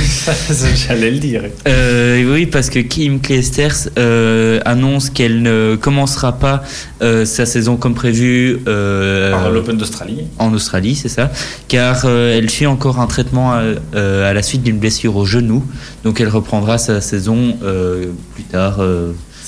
J'allais 0.88 1.12
le 1.12 1.18
dire. 1.20 1.44
Euh, 1.68 2.24
oui, 2.34 2.46
parce 2.46 2.70
que 2.70 2.80
Kim 2.80 3.20
Clijsters 3.20 3.90
euh, 3.98 4.62
annonce 4.64 5.10
qu'elle 5.10 5.42
ne 5.42 5.76
commencera 5.76 6.32
pas 6.40 6.64
euh, 7.02 7.26
sa 7.26 7.46
saison 7.46 7.76
comme 7.76 7.94
prévu 7.94 8.60
euh, 8.70 9.32
Par 9.32 9.52
l'Open 9.52 9.76
d'Australie. 9.76 10.28
en 10.38 10.54
Australie, 10.54 10.96
c'est 10.96 11.10
ça, 11.10 11.30
car 11.68 12.04
euh, 12.06 12.38
elle 12.38 12.50
suit 12.50 12.68
encore 12.68 13.02
un 13.02 13.08
traitement 13.08 13.52
à, 13.52 13.64
euh, 13.96 14.30
à 14.30 14.34
la 14.34 14.44
suite 14.44 14.64
d'une 14.64 14.80
blessure 14.80 15.18
au 15.18 15.26
genou, 15.26 15.62
donc 16.06 16.22
elle 16.22 16.30
reprendra 16.30 16.78
sa 16.78 17.02
saison 17.02 17.58
euh, 17.64 18.06
plus 18.34 18.44
tard. 18.44 18.78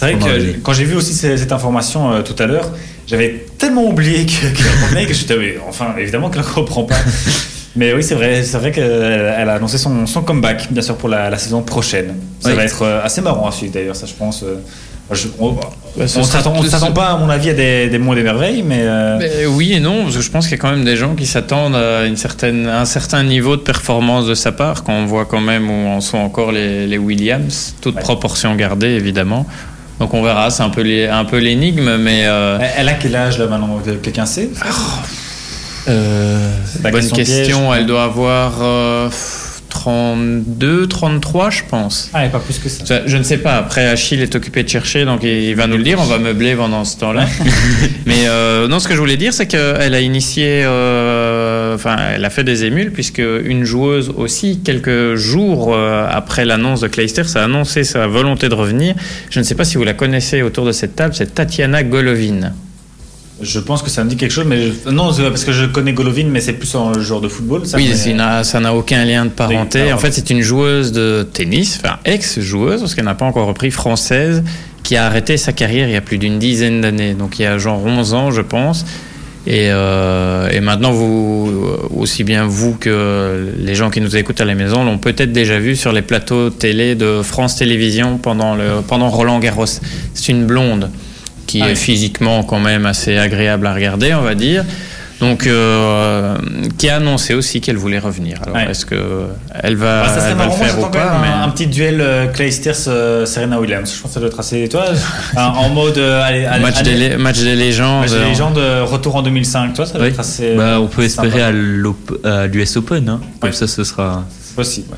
C'est 0.01 0.13
vrai 0.13 0.15
que 0.53 0.59
quand 0.63 0.73
j'ai 0.73 0.83
vu 0.85 0.95
aussi 0.95 1.13
cette 1.13 1.51
information 1.51 2.11
euh, 2.11 2.21
tout 2.21 2.35
à 2.41 2.47
l'heure, 2.47 2.71
j'avais 3.07 3.45
tellement 3.57 3.85
oublié 3.87 4.25
que- 4.25 4.31
qu'elle 4.55 4.83
revenait 4.83 5.05
que 5.05 5.13
j'étais, 5.13 5.37
oui, 5.37 5.53
enfin, 5.69 5.93
évidemment 5.99 6.29
qu'elle 6.29 6.41
ne 6.41 6.47
reprend 6.47 6.83
pas. 6.83 6.95
Mais 7.75 7.93
oui, 7.93 8.03
c'est 8.03 8.15
vrai, 8.15 8.43
c'est 8.43 8.57
vrai 8.57 8.71
qu'elle 8.71 8.83
elle 9.37 9.47
a 9.49 9.53
annoncé 9.53 9.77
son, 9.77 10.05
son 10.05 10.23
comeback, 10.23 10.67
bien 10.73 10.81
sûr, 10.81 10.97
pour 10.97 11.07
la, 11.07 11.29
la 11.29 11.37
saison 11.37 11.61
prochaine. 11.61 12.15
Ça 12.41 12.49
Oui. 12.49 12.55
va 12.55 12.63
être 12.65 12.81
euh, 12.81 13.01
assez 13.03 13.21
marrant 13.21 13.47
à 13.47 13.51
suivre 13.51 13.71
d'ailleurs, 13.73 13.95
ça 13.95 14.05
je 14.07 14.13
pense. 14.13 14.43
euh, 14.43 14.55
je- 15.13 15.27
on 15.39 15.51
Bah, 15.97 16.07
sera- 16.07 16.23
s'attend 16.23 16.91
pas, 16.93 17.07
à 17.11 17.17
mon 17.17 17.29
avis, 17.29 17.49
à 17.49 17.53
des, 17.53 17.87
des 17.89 17.97
monts 17.97 18.13
et 18.13 18.15
des 18.17 18.23
merveilles, 18.23 18.63
mais. 18.63 18.79
euh, 18.81 19.17
Mais 19.19 19.45
oui 19.45 19.73
et 19.73 19.79
non, 19.79 20.03
parce 20.03 20.15
que 20.17 20.21
je 20.21 20.31
pense 20.31 20.47
qu'il 20.47 20.57
y 20.57 20.59
a 20.59 20.61
quand 20.61 20.71
même 20.71 20.83
des 20.85 20.95
gens 20.97 21.15
qui 21.15 21.25
s'attendent 21.25 21.75
à 21.75 22.05
une 22.05 22.15
certaine, 22.17 22.65
un 22.67 22.85
certain 22.85 23.23
niveau 23.23 23.55
de 23.55 23.61
performance 23.61 24.25
de 24.25 24.35
sa 24.35 24.51
part, 24.51 24.83
quand 24.83 24.93
on 24.93 25.05
voit 25.05 25.25
quand 25.25 25.41
même 25.41 25.69
où 25.69 25.87
en 25.89 26.01
sont 26.01 26.17
encore 26.17 26.51
les, 26.51 26.87
les 26.87 26.97
Williams, 26.97 27.75
toute 27.81 27.95
Ouais. 27.95 28.01
proportion 28.01 28.55
gardée 28.55 28.89
évidemment. 28.89 29.45
Donc 30.01 30.15
on 30.15 30.23
verra, 30.23 30.49
c'est 30.49 30.63
un 30.63 30.69
peu 30.71 30.81
les- 30.81 31.05
un 31.07 31.25
peu 31.25 31.37
l'énigme, 31.37 31.95
mais 31.97 32.23
euh, 32.25 32.57
Elle 32.75 32.89
a 32.89 32.93
quel 32.93 33.15
âge 33.15 33.37
là 33.37 33.45
maintenant? 33.45 33.79
Quelqu'un 34.01 34.25
sait? 34.25 34.49
Euh, 35.87 36.49
C'est 36.65 36.83
la 36.83 36.89
bonne 36.89 37.11
question, 37.11 37.57
piège. 37.69 37.77
elle 37.77 37.85
doit 37.85 38.05
avoir 38.05 38.53
euh, 38.63 39.09
32, 39.81 40.85
33 40.85 41.49
je 41.49 41.61
pense. 41.67 42.11
Ah, 42.13 42.23
et 42.23 42.29
pas 42.29 42.37
plus 42.37 42.59
que 42.59 42.69
ça. 42.69 42.85
Ça, 42.85 43.01
Je 43.07 43.17
ne 43.17 43.23
sais 43.23 43.39
pas. 43.39 43.55
Après, 43.57 43.87
Achille 43.87 44.21
est 44.21 44.35
occupé 44.35 44.61
de 44.61 44.69
chercher, 44.69 45.05
donc 45.05 45.23
il 45.23 45.55
va 45.55 45.65
nous 45.65 45.77
le 45.77 45.81
dire. 45.81 45.97
On 45.99 46.05
va 46.05 46.19
meubler 46.19 46.53
pendant 46.55 46.85
ce 46.85 46.97
temps-là. 46.99 47.25
Mais 48.05 48.27
euh, 48.27 48.67
non, 48.67 48.79
ce 48.79 48.87
que 48.87 48.93
je 48.93 48.99
voulais 48.99 49.17
dire, 49.17 49.33
c'est 49.33 49.47
qu'elle 49.47 49.95
a 49.95 49.99
initié, 49.99 50.61
euh, 50.65 51.73
enfin, 51.73 51.95
elle 52.13 52.23
a 52.23 52.29
fait 52.29 52.43
des 52.43 52.63
émules, 52.63 52.91
puisque 52.91 53.23
une 53.43 53.63
joueuse 53.63 54.11
aussi, 54.15 54.59
quelques 54.63 55.15
jours 55.15 55.73
euh, 55.73 56.07
après 56.07 56.45
l'annonce 56.45 56.81
de 56.81 56.87
Clijsters, 56.87 57.35
a 57.35 57.45
annoncé 57.45 57.83
sa 57.83 58.05
volonté 58.05 58.49
de 58.49 58.55
revenir. 58.55 58.93
Je 59.31 59.39
ne 59.39 59.43
sais 59.43 59.55
pas 59.55 59.65
si 59.65 59.77
vous 59.77 59.83
la 59.83 59.93
connaissez 59.93 60.43
autour 60.43 60.67
de 60.67 60.73
cette 60.73 60.95
table, 60.95 61.15
c'est 61.15 61.33
Tatiana 61.33 61.81
Golovin. 61.81 62.51
Je 63.41 63.59
pense 63.59 63.81
que 63.81 63.89
ça 63.89 64.03
me 64.03 64.09
dit 64.09 64.17
quelque 64.17 64.31
chose, 64.31 64.45
mais 64.47 64.67
je- 64.85 64.89
non, 64.91 65.11
parce 65.13 65.43
que 65.43 65.51
je 65.51 65.65
connais 65.65 65.93
Golovin, 65.93 66.25
mais 66.29 66.41
c'est 66.41 66.53
plus 66.53 66.73
en 66.75 66.93
joueur 66.99 67.21
de 67.21 67.27
football. 67.27 67.65
Ça, 67.65 67.77
oui, 67.77 67.87
mais- 67.89 68.43
ça 68.43 68.59
n'a 68.59 68.73
aucun 68.73 69.03
lien 69.05 69.25
de 69.25 69.29
parenté. 69.31 69.83
Oui, 69.83 69.93
en 69.93 69.97
fait, 69.97 70.11
c'est 70.11 70.29
une 70.29 70.41
joueuse 70.41 70.91
de 70.91 71.27
tennis, 71.33 71.79
enfin 71.83 71.97
ex-joueuse, 72.05 72.79
parce 72.81 72.95
qu'elle 72.95 73.05
n'a 73.05 73.15
pas 73.15 73.25
encore 73.25 73.47
repris, 73.47 73.71
française, 73.71 74.43
qui 74.83 74.95
a 74.97 75.05
arrêté 75.05 75.37
sa 75.37 75.53
carrière 75.53 75.87
il 75.87 75.93
y 75.93 75.97
a 75.97 76.01
plus 76.01 76.17
d'une 76.17 76.39
dizaine 76.39 76.81
d'années. 76.81 77.13
Donc 77.13 77.39
il 77.39 77.43
y 77.43 77.45
a 77.45 77.57
genre 77.57 77.83
11 77.85 78.13
ans, 78.13 78.31
je 78.31 78.41
pense. 78.41 78.85
Et, 79.47 79.69
euh, 79.71 80.49
et 80.51 80.59
maintenant, 80.59 80.91
vous, 80.91 81.51
aussi 81.97 82.23
bien 82.23 82.45
vous 82.45 82.73
que 82.75 83.53
les 83.57 83.73
gens 83.73 83.89
qui 83.89 83.99
nous 83.99 84.15
écoutent 84.15 84.39
à 84.41 84.45
la 84.45 84.53
maison 84.53 84.83
l'ont 84.83 84.99
peut-être 84.99 85.31
déjà 85.31 85.57
vu 85.57 85.75
sur 85.75 85.91
les 85.91 86.03
plateaux 86.03 86.51
télé 86.51 86.93
de 86.93 87.21
France 87.23 87.55
Télévisions 87.55 88.17
pendant, 88.19 88.53
le, 88.55 88.81
pendant 88.87 89.09
Roland 89.09 89.39
Garros. 89.39 89.65
C'est 90.13 90.31
une 90.31 90.45
blonde 90.45 90.91
qui 91.51 91.61
Ah 91.61 91.65
oui. 91.65 91.71
est 91.71 91.75
physiquement 91.75 92.43
quand 92.43 92.59
même 92.59 92.85
assez 92.85 93.17
agréable 93.17 93.67
à 93.67 93.73
regarder, 93.73 94.13
on 94.13 94.21
va 94.21 94.35
dire. 94.35 94.63
Donc, 95.19 95.45
euh, 95.45 96.35
qui 96.79 96.89
a 96.89 96.95
annoncé 96.95 97.33
aussi 97.35 97.61
qu'elle 97.61 97.77
voulait 97.77 97.99
revenir. 97.99 98.39
Alors, 98.41 98.55
Ouais. 98.55 98.71
est-ce 98.71 98.85
que 98.87 99.25
elle 99.61 99.75
va, 99.75 100.03
Bah, 100.03 100.09
ça 100.19 100.29
elle 100.29 100.35
va 100.37 100.45
le 100.45 100.51
faire 100.51 100.79
ou 100.79 100.87
pas 100.87 101.11
même 101.11 101.21
mais- 101.21 101.27
un, 101.27 101.43
un 101.43 101.49
petit 101.49 101.67
duel 101.67 101.99
euh, 102.01 102.25
Clijsters-Serena 102.27 103.59
Williams. 103.59 103.93
Je 103.95 104.01
pense 104.01 104.09
que 104.11 104.13
ça 104.15 104.19
doit 104.21 104.29
être 104.29 104.39
assez. 104.39 104.67
Toi, 104.69 104.85
un- 105.35 105.43
en 105.63 105.69
mode. 105.69 105.97
euh, 105.99 106.23
allez, 106.23 106.45
allez, 106.45 106.63
match, 106.63 106.77
allez, 106.79 106.91
des, 106.93 107.09
lé- 107.09 107.17
match 107.17 107.39
des 107.39 107.55
légendes. 107.55 108.01
match 108.01 108.11
des 108.11 108.25
légendes, 108.29 108.57
euh, 108.57 108.83
retour 108.83 109.15
en 109.17 109.21
2005. 109.21 109.73
Toi, 109.73 109.85
ça 109.85 109.93
doit 109.99 110.03
oui. 110.07 110.13
être 110.13 110.19
assez. 110.21 110.55
Bah, 110.55 110.79
on 110.81 110.87
peut 110.87 111.03
espérer 111.03 111.43
à 111.43 111.51
l'US 111.51 112.77
Open, 112.77 113.07
hein. 113.09 113.19
comme 113.39 113.49
Ouais. 113.51 113.55
ça 113.55 113.67
ce 113.67 113.83
sera. 113.83 114.25
C'est 114.43 114.55
possible. 114.55 114.87
ouais. 114.91 114.97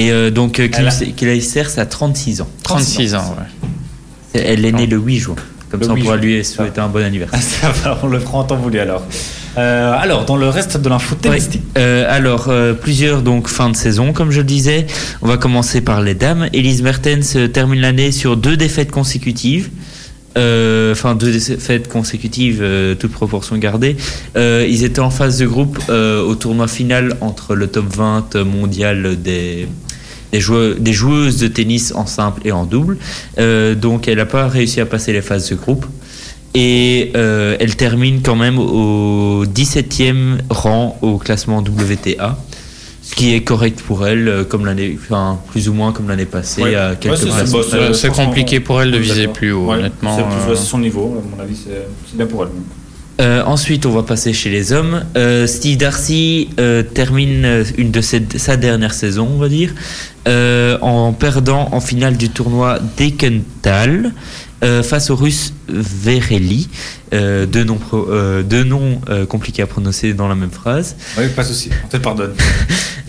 Et 0.00 0.10
euh, 0.12 0.30
donc, 0.30 0.58
euh, 0.60 0.68
Elle 0.72 0.86
a- 0.88 1.80
a 1.82 1.86
36 1.86 2.40
ans. 2.40 2.48
36 2.62 3.14
ans, 3.14 3.36
ouais. 3.38 4.40
Elle 4.42 4.64
est 4.64 4.72
née 4.72 4.86
le 4.86 4.96
8 4.96 5.18
juin. 5.18 5.34
Comme 5.70 5.80
Le 5.80 5.86
ça, 5.86 5.92
on 5.92 5.96
8 5.96 6.02
pourra 6.02 6.16
lui 6.16 6.44
souhaiter 6.44 6.80
un 6.80 6.88
bon 6.88 7.04
anniversaire. 7.04 7.40
Ah, 7.62 7.72
ça 7.72 7.90
va, 7.90 7.98
on 8.02 8.08
le 8.08 8.18
fera 8.18 8.38
en 8.38 8.44
temps 8.44 8.56
voulu 8.56 8.80
alors. 8.80 9.04
Euh, 9.56 9.94
alors, 9.98 10.24
dans 10.24 10.36
le 10.36 10.48
reste 10.48 10.76
de 10.76 10.88
l'info 10.88 11.14
tennistique. 11.14 11.62
Euh, 11.78 12.06
alors, 12.08 12.46
euh, 12.48 12.72
plusieurs 12.72 13.22
donc 13.22 13.48
fin 13.48 13.70
de 13.70 13.76
saison, 13.76 14.12
comme 14.12 14.30
je 14.30 14.38
le 14.38 14.44
disais. 14.44 14.86
On 15.22 15.28
va 15.28 15.36
commencer 15.36 15.80
par 15.80 16.02
les 16.02 16.14
dames. 16.14 16.48
Elise 16.52 16.82
Mertens 16.82 17.36
termine 17.52 17.80
l'année 17.80 18.12
sur 18.12 18.36
deux 18.36 18.56
défaites 18.56 18.90
consécutives. 18.90 19.70
Enfin, 20.36 21.14
deux 21.14 21.32
défaites 21.32 21.88
consécutives, 21.88 22.60
euh, 22.62 22.94
toute 22.94 23.12
proportion 23.12 23.56
gardée. 23.58 23.96
Euh, 24.36 24.66
ils 24.68 24.84
étaient 24.84 25.00
en 25.00 25.10
phase 25.10 25.38
de 25.38 25.46
groupe 25.46 25.78
au 25.88 26.34
tournoi 26.34 26.68
final 26.68 27.16
entre 27.20 27.54
le 27.54 27.66
top 27.66 27.86
20 27.94 28.36
mondial 28.44 29.20
des, 29.20 29.66
des, 30.32 30.40
joueurs, 30.40 30.74
des 30.78 30.92
joueuses 30.92 31.38
de 31.38 31.48
tennis 31.48 31.92
en 31.94 32.06
simple 32.06 32.40
et 32.44 32.52
en 32.52 32.64
double. 32.64 32.96
Euh, 33.38 33.74
donc, 33.74 34.08
elle 34.08 34.18
n'a 34.18 34.26
pas 34.26 34.48
réussi 34.48 34.80
à 34.80 34.86
passer 34.86 35.12
les 35.12 35.22
phases 35.22 35.48
de 35.50 35.54
groupe. 35.56 35.86
Et 36.54 37.12
euh, 37.16 37.56
elle 37.60 37.76
termine 37.76 38.22
quand 38.22 38.34
même 38.36 38.58
au 38.58 39.44
17e 39.46 40.38
rang 40.50 40.98
au 41.00 41.16
classement 41.18 41.58
WTA. 41.58 42.36
Ce 43.02 43.14
qui 43.14 43.34
est 43.34 43.42
correct 43.42 43.80
pour 43.86 44.06
elle, 44.06 44.28
euh, 44.28 44.44
comme 44.44 44.66
l'année, 44.66 44.96
enfin, 45.00 45.38
plus 45.50 45.68
ou 45.68 45.72
moins 45.72 45.92
comme 45.92 46.08
l'année 46.08 46.26
passée, 46.26 46.62
Ouais. 46.62 46.74
à 46.76 46.94
quelques 46.96 47.22
Ouais, 47.24 47.92
c'est- 47.94 48.08
compliqué 48.10 48.60
pour 48.60 48.80
elle 48.82 48.92
de 48.92 48.98
viser 48.98 49.26
plus 49.26 49.52
haut, 49.52 49.66
Ouais, 49.66 49.78
honnêtement. 49.78 50.16
C'est 50.46 50.50
euh, 50.52 50.56
son 50.56 50.78
niveau, 50.78 51.16
à 51.18 51.36
mon 51.36 51.42
avis, 51.42 51.56
c'est 51.56 51.86
c'est 52.08 52.16
bien 52.16 52.26
pour 52.26 52.42
elle. 52.44 52.50
Euh, 53.20 53.42
ensuite, 53.44 53.84
on 53.84 53.90
va 53.92 54.02
passer 54.02 54.32
chez 54.32 54.48
les 54.48 54.72
hommes. 54.72 55.04
Euh, 55.16 55.46
Steve 55.46 55.76
Darcy 55.76 56.48
euh, 56.58 56.82
termine 56.82 57.44
euh, 57.44 57.64
une 57.76 57.90
de 57.90 58.00
ses- 58.00 58.22
sa 58.36 58.56
dernière 58.56 58.94
saison, 58.94 59.28
on 59.34 59.38
va 59.38 59.48
dire, 59.48 59.74
en 60.26 61.12
perdant 61.12 61.68
en 61.72 61.80
finale 61.80 62.16
du 62.16 62.30
tournoi 62.30 62.78
d'Ekental 62.96 64.12
euh, 64.62 64.82
face 64.82 65.10
au 65.10 65.16
russe 65.16 65.52
Vereli. 65.68 66.68
Euh, 67.12 67.44
deux 67.46 67.64
noms, 67.64 67.76
pro- 67.76 68.08
deux 68.42 68.64
noms 68.64 69.00
compliqués 69.28 69.62
à 69.62 69.66
prononcer 69.66 70.14
dans 70.14 70.28
la 70.28 70.34
même 70.34 70.50
phrase. 70.50 70.96
Oui, 71.18 71.24
pas 71.34 71.42
de 71.42 71.48
souci, 71.48 71.70
on 71.84 71.88
te 71.88 71.96
pardonne. 71.98 72.32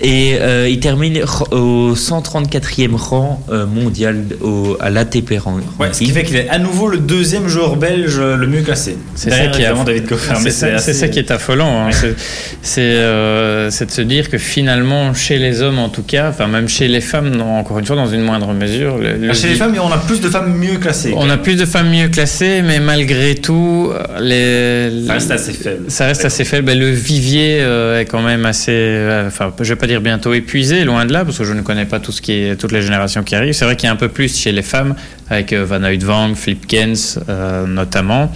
Et 0.03 0.37
euh, 0.39 0.67
il 0.67 0.79
termine 0.79 1.21
au 1.51 1.93
134e 1.93 2.95
rang 2.95 3.43
euh, 3.51 3.65
mondial 3.67 4.23
au, 4.41 4.75
à 4.79 4.89
l'ATP 4.89 5.35
rang. 5.39 5.57
Ouais, 5.79 5.89
ce 5.93 5.99
qui 5.99 6.09
fait 6.09 6.23
qu'il 6.23 6.37
est 6.37 6.49
à 6.49 6.57
nouveau 6.57 6.87
le 6.87 6.97
deuxième 6.97 7.47
joueur 7.47 7.75
belge 7.75 8.19
le 8.19 8.47
mieux 8.47 8.61
classé. 8.61 8.97
C'est 9.15 9.29
ça 9.29 9.47
qui 9.47 9.61
est 9.61 9.71
David 9.85 10.07
Goffin. 10.07 10.35
C'est 10.35 10.43
mais 10.43 10.49
ça, 10.49 10.67
c'est 10.67 10.73
assez- 10.73 10.93
ça 10.93 11.07
qui 11.07 11.19
est 11.19 11.29
affolant. 11.29 11.85
hein. 11.87 11.91
C'est- 11.91 12.15
C'est 12.63 12.81
euh, 12.81 13.69
c'est 13.69 13.85
de 13.85 13.91
se 13.91 14.01
dire 14.01 14.29
que 14.29 14.37
finalement, 14.37 15.13
chez 15.13 15.37
les 15.37 15.61
hommes 15.61 15.77
en 15.79 15.89
tout 15.89 16.03
cas, 16.03 16.29
enfin 16.29 16.47
même 16.47 16.67
chez 16.67 16.87
les 16.87 17.01
femmes, 17.01 17.29
non, 17.35 17.57
encore 17.57 17.77
une 17.79 17.85
fois, 17.85 17.95
dans 17.95 18.07
une 18.07 18.21
moindre 18.21 18.53
mesure, 18.53 18.97
le- 18.97 19.17
le 19.17 19.29
Ah, 19.29 19.33
Chez 19.33 19.49
les 19.49 19.55
femmes, 19.55 19.75
on 19.83 19.91
a 19.91 19.97
plus 19.97 20.19
de 20.21 20.29
femmes 20.29 20.55
mieux 20.57 20.77
classées. 20.77 21.13
on 21.15 21.29
a 21.29 21.37
plus 21.37 21.55
de 21.55 21.65
femmes 21.65 21.89
mieux 21.89 22.07
classées, 22.07 22.61
mais 22.63 22.79
malgré 22.79 23.35
tout, 23.35 23.91
les, 24.19 24.89
Ça 25.05 25.13
reste 25.13 25.31
assez 25.31 25.53
faible. 25.53 25.83
ça 25.89 26.05
reste 26.07 26.25
assez 26.25 26.43
faible. 26.43 26.65
Ben, 26.65 26.79
le 26.79 26.89
vivier 26.91 27.57
euh, 27.61 27.99
est 27.99 28.05
quand 28.05 28.21
même 28.21 28.45
assez, 28.45 28.71
euh, 28.71 29.27
enfin, 29.27 29.51
je 29.59 29.69
vais 29.69 29.75
pas 29.75 29.87
dire 29.87 29.90
bientôt 29.99 30.33
épuisé, 30.33 30.83
loin 30.85 31.05
de 31.05 31.13
là, 31.13 31.25
parce 31.25 31.37
que 31.37 31.43
je 31.43 31.53
ne 31.53 31.61
connais 31.61 31.85
pas 31.85 31.99
tout 31.99 32.11
ce 32.11 32.21
qui 32.21 32.31
est, 32.33 32.55
toutes 32.55 32.71
les 32.71 32.81
générations 32.81 33.23
qui 33.23 33.35
arrivent. 33.35 33.53
C'est 33.53 33.65
vrai 33.65 33.75
qu'il 33.75 33.87
y 33.87 33.89
a 33.89 33.93
un 33.93 33.97
peu 33.97 34.09
plus 34.09 34.35
chez 34.35 34.51
les 34.51 34.61
femmes, 34.61 34.95
avec 35.29 35.53
euh, 35.53 35.65
Van 35.65 35.83
Oudvang, 35.83 36.35
Flipkens 36.35 37.19
euh, 37.29 37.65
notamment, 37.65 38.31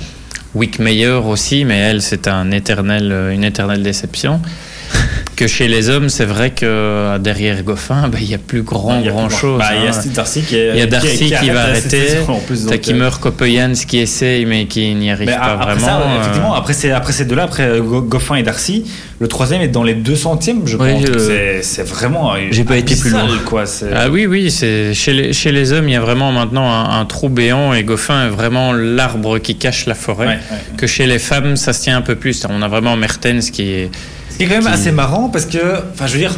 Wickmeyer 0.54 1.22
aussi, 1.26 1.66
mais 1.66 1.78
elle, 1.78 2.02
c'est 2.02 2.28
un 2.28 2.52
éternel, 2.52 3.12
euh, 3.12 3.34
une 3.34 3.44
éternelle 3.44 3.84
déception. 3.84 4.42
Que 5.36 5.48
chez 5.48 5.68
les 5.68 5.90
hommes, 5.90 6.10
c'est 6.10 6.26
vrai 6.26 6.50
que 6.52 6.66
euh, 6.66 7.18
derrière 7.20 7.62
Goffin, 7.64 8.08
ben, 8.08 8.18
il 8.22 8.30
y 8.30 8.34
a 8.34 8.38
plus 8.38 8.62
grand, 8.64 9.00
a 9.00 9.02
grand 9.08 9.28
plus- 9.28 9.36
chose. 9.38 9.60
Bah, 9.60 9.70
Il 9.76 9.84
y 9.84 9.88
a 9.88 9.90
hein. 9.90 9.94
Steve 9.94 10.14
Darcy 10.14 10.42
qui 10.42 10.56
est. 10.56 10.78
Y 10.78 10.82
a 10.82 10.86
Darcy 10.88 11.34
qui, 11.40 11.50
va 11.50 11.62
arrêter. 11.64 12.08
en 12.28 12.40
plus, 12.40 12.66
T'as 12.66 12.78
qui 12.78 12.94
euh, 12.94 12.98
meurt 12.98 13.22
Kopejans 13.22 13.74
qui 13.88 14.00
essaye 14.00 14.46
mais 14.46 14.66
qui 14.66 14.94
n'y 14.96 15.12
arrive 15.12 15.28
mais 15.28 15.36
pas 15.36 15.42
a- 15.42 15.54
après 15.54 15.74
vraiment. 15.76 15.88
ça, 15.88 16.02
euh, 16.02 16.20
effectivement, 16.22 16.54
après 16.54 16.74
ces, 16.74 16.92
après 16.92 17.14
ces 17.14 17.26
deux-là, 17.26 17.44
après 17.44 17.64
euh, 17.64 17.82
Go- 17.82 18.02
Goffin 18.02 18.36
et 18.36 18.44
Darcy, 18.44 18.86
le 19.20 19.28
troisième 19.28 19.62
est 19.62 19.68
dans 19.68 19.84
les 19.84 19.94
200e, 19.96 20.62
je 20.66 20.78
Ouais, 20.78 20.94
pense. 20.94 21.02
je- 21.06 21.12
Donc 21.12 21.20
C'est 21.22 21.62
c'est 21.64 21.84
vraiment. 21.88 22.34
euh, 22.34 22.38
J'ai 22.52 22.64
pas 22.64 22.78
été 22.78 22.96
plus 22.96 23.10
loin. 23.12 23.28
Quoi, 23.46 23.66
c'est- 23.66 23.90
Ah 23.94 24.10
oui, 24.10 24.26
oui, 24.26 24.50
c'est 24.52 24.94
chez 24.94 25.14
les, 25.14 25.34
chez 25.34 25.52
les 25.52 25.72
hommes, 25.72 25.88
il 25.90 25.94
y 25.94 25.98
a 25.98 26.02
vraiment 26.02 26.32
maintenant 26.32 26.70
un, 26.72 27.00
un 27.00 27.06
trou 27.06 27.30
béant 27.30 27.74
et 27.74 27.84
Goffin 27.84 28.28
est 28.28 28.30
vraiment 28.30 28.74
l'arbre 28.74 29.40
qui 29.40 29.56
cache 29.56 29.86
la 29.86 29.96
forêt. 29.96 30.28
Ouais, 30.28 30.34
ouais. 30.34 30.58
Que 30.78 30.88
chez 30.88 31.06
les 31.08 31.20
femmes, 31.20 31.56
ça 31.56 31.74
se 31.74 31.82
tient 31.84 31.98
un 31.98 32.02
peu 32.02 32.16
plus. 32.16 32.46
On 32.50 32.62
a 32.62 32.68
vraiment 32.68 32.96
Mertens 32.96 33.52
qui 33.52 33.64
est. 33.72 33.90
Ce 34.36 34.38
qui 34.38 34.44
est 34.44 34.48
quand 34.48 34.62
même 34.62 34.68
assez 34.74 34.92
marrant 34.92 35.30
parce 35.30 35.46
que, 35.46 35.58
enfin, 35.94 36.08
je 36.08 36.14
veux 36.14 36.20
dire, 36.20 36.36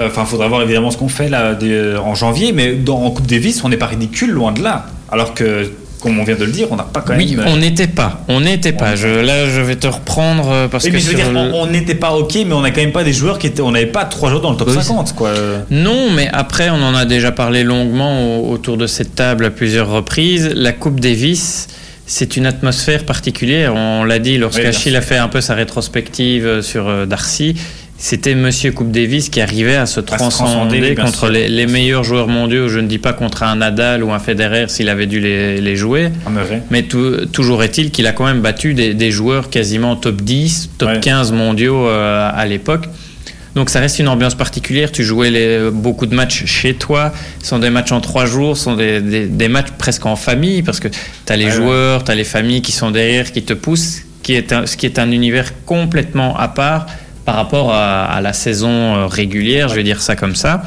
euh, 0.00 0.06
enfin, 0.06 0.24
faudra 0.24 0.48
voir 0.48 0.62
évidemment 0.62 0.90
ce 0.90 0.96
qu'on 0.96 1.08
fait 1.10 1.28
là 1.28 1.52
des- 1.54 1.94
en 2.02 2.14
janvier, 2.14 2.52
mais 2.52 2.72
dans, 2.72 3.02
en 3.02 3.10
Coupe 3.10 3.26
Davis, 3.26 3.62
on 3.64 3.68
n'est 3.68 3.76
pas 3.76 3.84
ridicule, 3.86 4.30
loin 4.30 4.52
de 4.52 4.62
là. 4.62 4.86
Alors 5.10 5.34
que, 5.34 5.70
comme 6.00 6.18
on 6.18 6.24
vient 6.24 6.36
de 6.36 6.44
le 6.46 6.50
dire, 6.52 6.68
on 6.70 6.76
n'a 6.76 6.84
pas 6.84 7.02
quand 7.02 7.12
même. 7.12 7.20
Oui, 7.20 7.36
on 7.46 7.58
n'était 7.58 7.86
pas. 7.86 8.22
On 8.28 8.40
n'était 8.40 8.72
pas. 8.72 8.96
Je, 8.96 9.06
là, 9.06 9.46
je 9.46 9.60
vais 9.60 9.76
te 9.76 9.86
reprendre 9.86 10.48
euh, 10.50 10.68
parce 10.68 10.84
Oui, 10.84 10.90
que 10.90 10.94
mais 10.96 11.00
je 11.02 11.08
veux 11.10 11.14
dire, 11.14 11.30
le- 11.30 11.52
on 11.52 11.66
n'était 11.66 11.94
pas 11.94 12.12
ok, 12.12 12.32
mais 12.46 12.54
on 12.54 12.62
n'a 12.62 12.70
quand 12.70 12.80
même 12.80 12.92
pas 12.92 13.04
des 13.04 13.12
joueurs 13.12 13.38
qui 13.38 13.46
étaient. 13.48 13.60
On 13.60 13.72
n'avait 13.72 13.84
pas 13.84 14.06
trois 14.06 14.30
joueurs 14.30 14.40
dans 14.40 14.52
le 14.52 14.56
top 14.56 14.68
Oui, 14.68 14.74
50, 14.74 15.14
quoi. 15.14 15.32
Non, 15.70 16.08
mais 16.16 16.30
après, 16.32 16.70
on 16.70 16.82
en 16.82 16.94
a 16.94 17.04
déjà 17.04 17.30
parlé 17.30 17.62
longuement 17.62 18.38
au- 18.38 18.50
autour 18.52 18.78
de 18.78 18.86
cette 18.86 19.14
table 19.14 19.44
à 19.44 19.50
plusieurs 19.50 19.90
reprises. 19.90 20.50
La 20.54 20.72
Coupe 20.72 20.98
Davis, 20.98 21.68
c'est 22.06 22.36
une 22.36 22.46
atmosphère 22.46 23.04
particulière. 23.04 23.74
On 23.74 24.04
l'a 24.04 24.18
dit 24.18 24.32
Oui, 24.32 24.38
lorsqu'Achille 24.38 24.92
bien 24.92 25.00
a 25.00 25.02
fait 25.02 25.16
un 25.18 25.28
peu 25.28 25.40
sa 25.40 25.54
rétrospective 25.54 26.46
euh, 26.46 26.62
sur 26.62 26.88
euh, 26.88 27.06
Darcy. 27.06 27.54
C'était 27.98 28.34
Monsieur 28.34 28.72
Coupe 28.72 28.90
Davis 28.90 29.28
qui 29.28 29.40
arrivait 29.40 29.76
à 29.76 29.86
se 29.86 30.00
transcender, 30.00 30.80
oui, 30.80 30.94
contre 30.96 31.28
les, 31.28 31.48
les 31.48 31.66
meilleurs 31.68 32.02
joueurs 32.02 32.26
mondiaux. 32.26 32.66
Je 32.68 32.80
ne 32.80 32.88
dis 32.88 32.98
pas 32.98 33.12
contre 33.12 33.44
un 33.44 33.54
Nadal 33.56 34.02
ou 34.02 34.10
un 34.12 34.18
Federer 34.18 34.64
s'il 34.66 34.88
avait 34.88 35.06
dû 35.06 35.20
les, 35.20 35.60
les 35.60 35.76
jouer. 35.76 36.08
Murray. 36.28 36.62
Mais 36.72 36.82
tout- 36.82 37.26
toujours 37.26 37.62
est-il 37.62 37.92
qu'il 37.92 38.08
a 38.08 38.12
quand 38.12 38.24
même 38.24 38.40
battu 38.40 38.74
des, 38.74 38.94
des 38.94 39.12
joueurs 39.12 39.50
quasiment 39.50 39.94
top 39.94 40.20
10, 40.20 40.70
top 40.78 40.88
Ouais. 40.88 41.00
15 41.00 41.30
mondiaux 41.30 41.86
euh, 41.86 42.28
à 42.34 42.44
l'époque. 42.46 42.86
Donc 43.54 43.68
ça 43.68 43.80
reste 43.80 43.98
une 43.98 44.08
ambiance 44.08 44.34
particulière. 44.34 44.90
Tu 44.92 45.04
jouais 45.04 45.30
les- 45.30 45.70
beaucoup 45.70 46.06
de 46.06 46.14
matchs 46.14 46.46
chez 46.46 46.74
toi. 46.74 47.12
Ce 47.42 47.48
sont 47.48 47.58
des 47.58 47.68
matchs 47.70 47.92
en 47.92 48.00
trois 48.00 48.24
jours, 48.24 48.56
ce 48.56 48.64
sont 48.64 48.76
des, 48.76 49.00
des- 49.00 49.26
des 49.26 49.48
matchs 49.48 49.70
presque 49.76 50.06
en 50.06 50.16
famille 50.16 50.62
parce 50.62 50.80
que 50.80 50.88
tu 50.88 50.96
as 51.32 51.36
les 51.36 51.44
Ouais, 51.44 51.50
ouais. 51.50 51.56
joueurs, 51.56 52.04
tu 52.04 52.10
as 52.10 52.14
les 52.14 52.24
familles 52.24 52.62
qui 52.62 52.72
sont 52.72 52.90
derrière, 52.90 53.30
qui 53.30 53.42
te 53.42 53.52
poussent, 53.52 54.02
qui 54.22 54.32
est 54.34 54.52
un- 54.52 54.64
ce 54.66 54.76
qui 54.76 54.86
est 54.86 54.98
un 54.98 55.10
univers 55.10 55.52
complètement 55.66 56.36
à 56.36 56.48
part 56.48 56.86
par 57.26 57.36
rapport 57.36 57.72
à, 57.72 58.04
à 58.04 58.20
la 58.22 58.32
saison 58.32 58.68
euh, 58.96 59.06
régulière, 59.06 59.68
je 59.68 59.74
vais 59.74 59.84
dire 59.84 60.00
ça 60.00 60.16
comme 60.16 60.34
ça. 60.34 60.62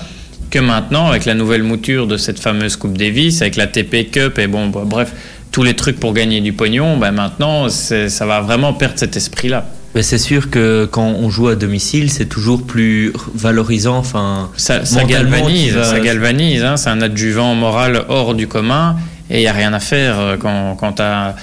Que 0.51 0.59
maintenant, 0.59 1.07
avec 1.07 1.25
la 1.25 1.33
nouvelle 1.33 1.63
mouture 1.63 2.05
de 2.07 2.17
cette 2.17 2.39
fameuse 2.39 2.75
Coupe 2.77 2.97
Davis, 2.97 3.41
avec 3.41 3.55
la 3.55 3.65
TP 3.67 4.05
Cup 4.11 4.37
et 4.37 4.45
bon, 4.47 4.67
bah, 4.67 4.83
bref, 4.85 5.11
tous 5.51 5.63
les 5.63 5.73
trucs 5.73 5.99
pour 5.99 6.13
gagner 6.13 6.39
du 6.39 6.53
pognon, 6.53 6.97
ben 6.97 7.11
maintenant, 7.11 7.67
ça 7.67 8.25
va 8.27 8.41
vraiment 8.41 8.73
perdre 8.73 8.99
cet 8.99 9.17
esprit-là. 9.17 9.65
C'est 10.01 10.17
sûr 10.17 10.49
que 10.49 10.85
quand 10.91 11.07
on 11.07 11.29
joue 11.29 11.47
à 11.47 11.55
domicile, 11.55 12.11
c'est 12.11 12.25
toujours 12.25 12.63
plus 12.63 13.13
valorisant. 13.33 13.97
Enfin, 13.97 14.49
Ça, 14.57 14.83
galvanise, 15.05 15.77
ça 15.83 15.99
galvanise. 15.99 16.63
hein, 16.63 16.77
c'est 16.77 16.89
un 16.89 17.01
adjuvant 17.01 17.55
moral 17.55 18.03
hors 18.09 18.35
du 18.35 18.47
commun 18.47 18.97
et 19.29 19.37
il 19.37 19.41
n'y 19.41 19.47
a 19.47 19.53
rien 19.53 19.73
à 19.73 19.79
faire 19.79 20.19
euh, 20.19 20.37
quand, 20.37 20.75
quand 20.75 20.93
tu 20.93 21.01
as 21.01 21.35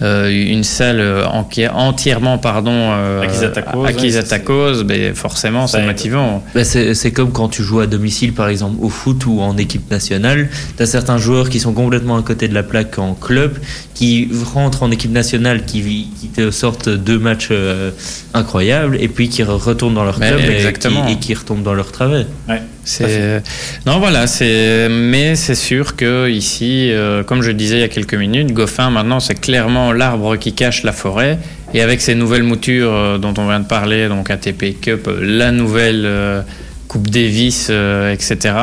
une 0.00 0.62
salle 0.64 1.00
euh, 1.00 1.26
entièrement 1.26 2.38
pardon, 2.38 2.70
euh, 2.72 3.22
Acquise 3.22 3.42
à 3.44 3.48
ta 3.48 3.62
cause, 3.62 3.86
acquise 3.88 4.14
ouais, 4.14 4.20
à 4.20 4.22
ta 4.22 4.28
c'est- 4.38 4.44
cause, 4.44 4.84
ben 4.84 5.14
forcément, 5.14 5.66
c'est 5.66 5.84
motivant. 5.84 6.42
c'est 6.62 6.94
c'est 6.94 7.10
comme 7.10 7.32
quand 7.32 7.48
tu 7.48 7.62
joues 7.62 7.80
à 7.80 7.86
domicile, 7.86 8.32
par 8.32 8.48
exemple 8.48 8.76
au 8.80 8.88
foot 8.88 9.26
ou 9.26 9.40
en 9.40 9.56
équipe 9.56 9.90
nationale. 9.90 10.48
Tu 10.76 10.82
as 10.82 10.86
certains 10.86 11.18
joueurs 11.18 11.48
qui 11.48 11.58
sont 11.60 11.72
complètement 11.72 12.16
à 12.16 12.22
côté 12.22 12.46
de 12.48 12.54
la 12.54 12.62
plaque 12.62 12.98
en 12.98 13.14
club, 13.14 13.58
qui 13.94 14.28
rentrent 14.54 14.82
en 14.84 14.90
équipe 14.90 15.12
nationale, 15.12 15.64
qui, 15.64 16.08
qui 16.20 16.28
te 16.28 16.50
sortent 16.50 16.88
deux 16.88 17.18
matchs 17.18 17.48
euh, 17.50 17.90
incroyables, 18.34 18.96
et 19.00 19.08
puis 19.08 19.28
qui 19.28 19.42
re- 19.42 19.48
retournent 19.60 19.94
dans 19.94 20.04
leur 20.04 20.18
Mais 20.20 20.28
club 20.28 20.40
et 20.40 20.72
qui, 20.78 21.12
et 21.12 21.16
qui 21.18 21.34
retombent 21.34 21.62
dans 21.62 21.74
leur 21.74 21.90
travers. 21.92 22.26
Ouais. 22.48 22.62
C'est 22.88 23.42
non 23.84 23.98
voilà, 23.98 24.26
c'est 24.26 24.88
mais 24.88 25.36
c'est 25.36 25.54
sûr 25.54 25.94
que 25.94 26.28
ici, 26.28 26.90
euh, 26.90 27.22
comme 27.22 27.42
je 27.42 27.50
disais 27.50 27.76
il 27.76 27.80
y 27.80 27.84
a 27.84 27.88
quelques 27.88 28.14
minutes, 28.14 28.52
Goffin 28.52 28.90
maintenant 28.90 29.20
c'est 29.20 29.34
clairement 29.34 29.92
l'arbre 29.92 30.36
qui 30.36 30.54
cache 30.54 30.82
la 30.84 30.92
forêt 30.92 31.38
et 31.74 31.82
avec 31.82 32.00
ces 32.00 32.14
nouvelles 32.14 32.44
moutures 32.44 32.92
euh, 32.92 33.18
dont 33.18 33.34
on 33.36 33.46
vient 33.46 33.60
de 33.60 33.66
parler, 33.66 34.08
donc 34.08 34.30
ATP 34.30 34.80
Cup, 34.80 35.06
euh, 35.06 35.18
la 35.22 35.52
nouvelle 35.52 36.04
euh, 36.06 36.40
Coupe 36.88 37.08
Davis, 37.08 37.68
euh, 37.70 38.12
etc. 38.12 38.54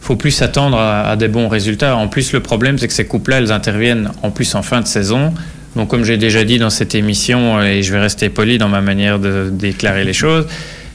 Faut 0.00 0.16
plus 0.16 0.30
s'attendre 0.30 0.78
à, 0.78 1.02
à 1.10 1.16
des 1.16 1.28
bons 1.28 1.48
résultats. 1.48 1.96
En 1.96 2.08
plus, 2.08 2.32
le 2.32 2.40
problème 2.40 2.78
c'est 2.78 2.88
que 2.88 2.94
ces 2.94 3.06
coupes-là, 3.06 3.38
elles 3.38 3.52
interviennent 3.52 4.10
en 4.22 4.30
plus 4.30 4.54
en 4.54 4.62
fin 4.62 4.80
de 4.80 4.86
saison. 4.86 5.34
Donc, 5.74 5.88
comme 5.88 6.04
j'ai 6.04 6.16
déjà 6.16 6.42
dit 6.44 6.58
dans 6.58 6.70
cette 6.70 6.94
émission, 6.94 7.60
et 7.62 7.82
je 7.82 7.92
vais 7.92 7.98
rester 8.00 8.30
poli 8.30 8.56
dans 8.56 8.68
ma 8.68 8.80
manière 8.80 9.18
de 9.18 9.50
déclarer 9.52 10.04
les 10.04 10.14
choses, 10.14 10.46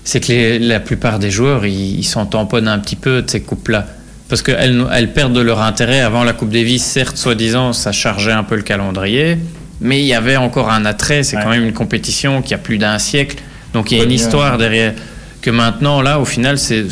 c'est 0.04 0.20
que 0.20 0.28
les- 0.32 0.60
la 0.60 0.80
plupart 0.80 1.20
des 1.20 1.32
joueurs, 1.32 1.66
ils 1.66 2.00
ils 2.00 2.04
s'en 2.04 2.26
tamponnent 2.26 2.68
un 2.68 2.80
petit 2.80 2.96
peu 2.96 3.22
de 3.22 3.30
ces 3.30 3.42
coupes-là. 3.42 3.86
Parce 4.30 4.42
qu'elles 4.42 4.86
elles 4.94 5.12
perdent 5.14 5.34
de 5.34 5.42
leur 5.42 5.62
intérêt. 5.62 6.00
Avant 6.00 6.24
la 6.24 6.34
Coupe 6.34 6.50
Davis, 6.52 6.84
certes, 6.84 7.18
soi-disant, 7.18 7.74
ça 7.74 7.92
chargeait 7.92 8.32
un 8.32 8.44
peu 8.44 8.56
le 8.56 8.62
calendrier, 8.62 9.38
mais 9.82 10.00
il 10.00 10.06
y 10.06 10.14
avait 10.14 10.38
encore 10.38 10.72
un 10.72 10.86
attrait. 10.86 11.24
C'est 11.24 11.36
Ouais. 11.36 11.44
quand 11.44 11.50
même 11.50 11.66
une 11.66 11.74
compétition 11.74 12.42
qui 12.42 12.54
a 12.54 12.58
plus 12.58 12.78
d'un 12.78 12.98
siècle. 12.98 13.38
Donc 13.74 13.92
il 13.92 13.98
y 13.98 14.02
a 14.02 14.04
une 14.06 14.12
histoire 14.12 14.58
derrière. 14.58 14.94
Que 15.42 15.50
maintenant, 15.50 16.02
là, 16.04 16.20
au 16.20 16.26
final, 16.26 16.60
c'est 16.60 16.86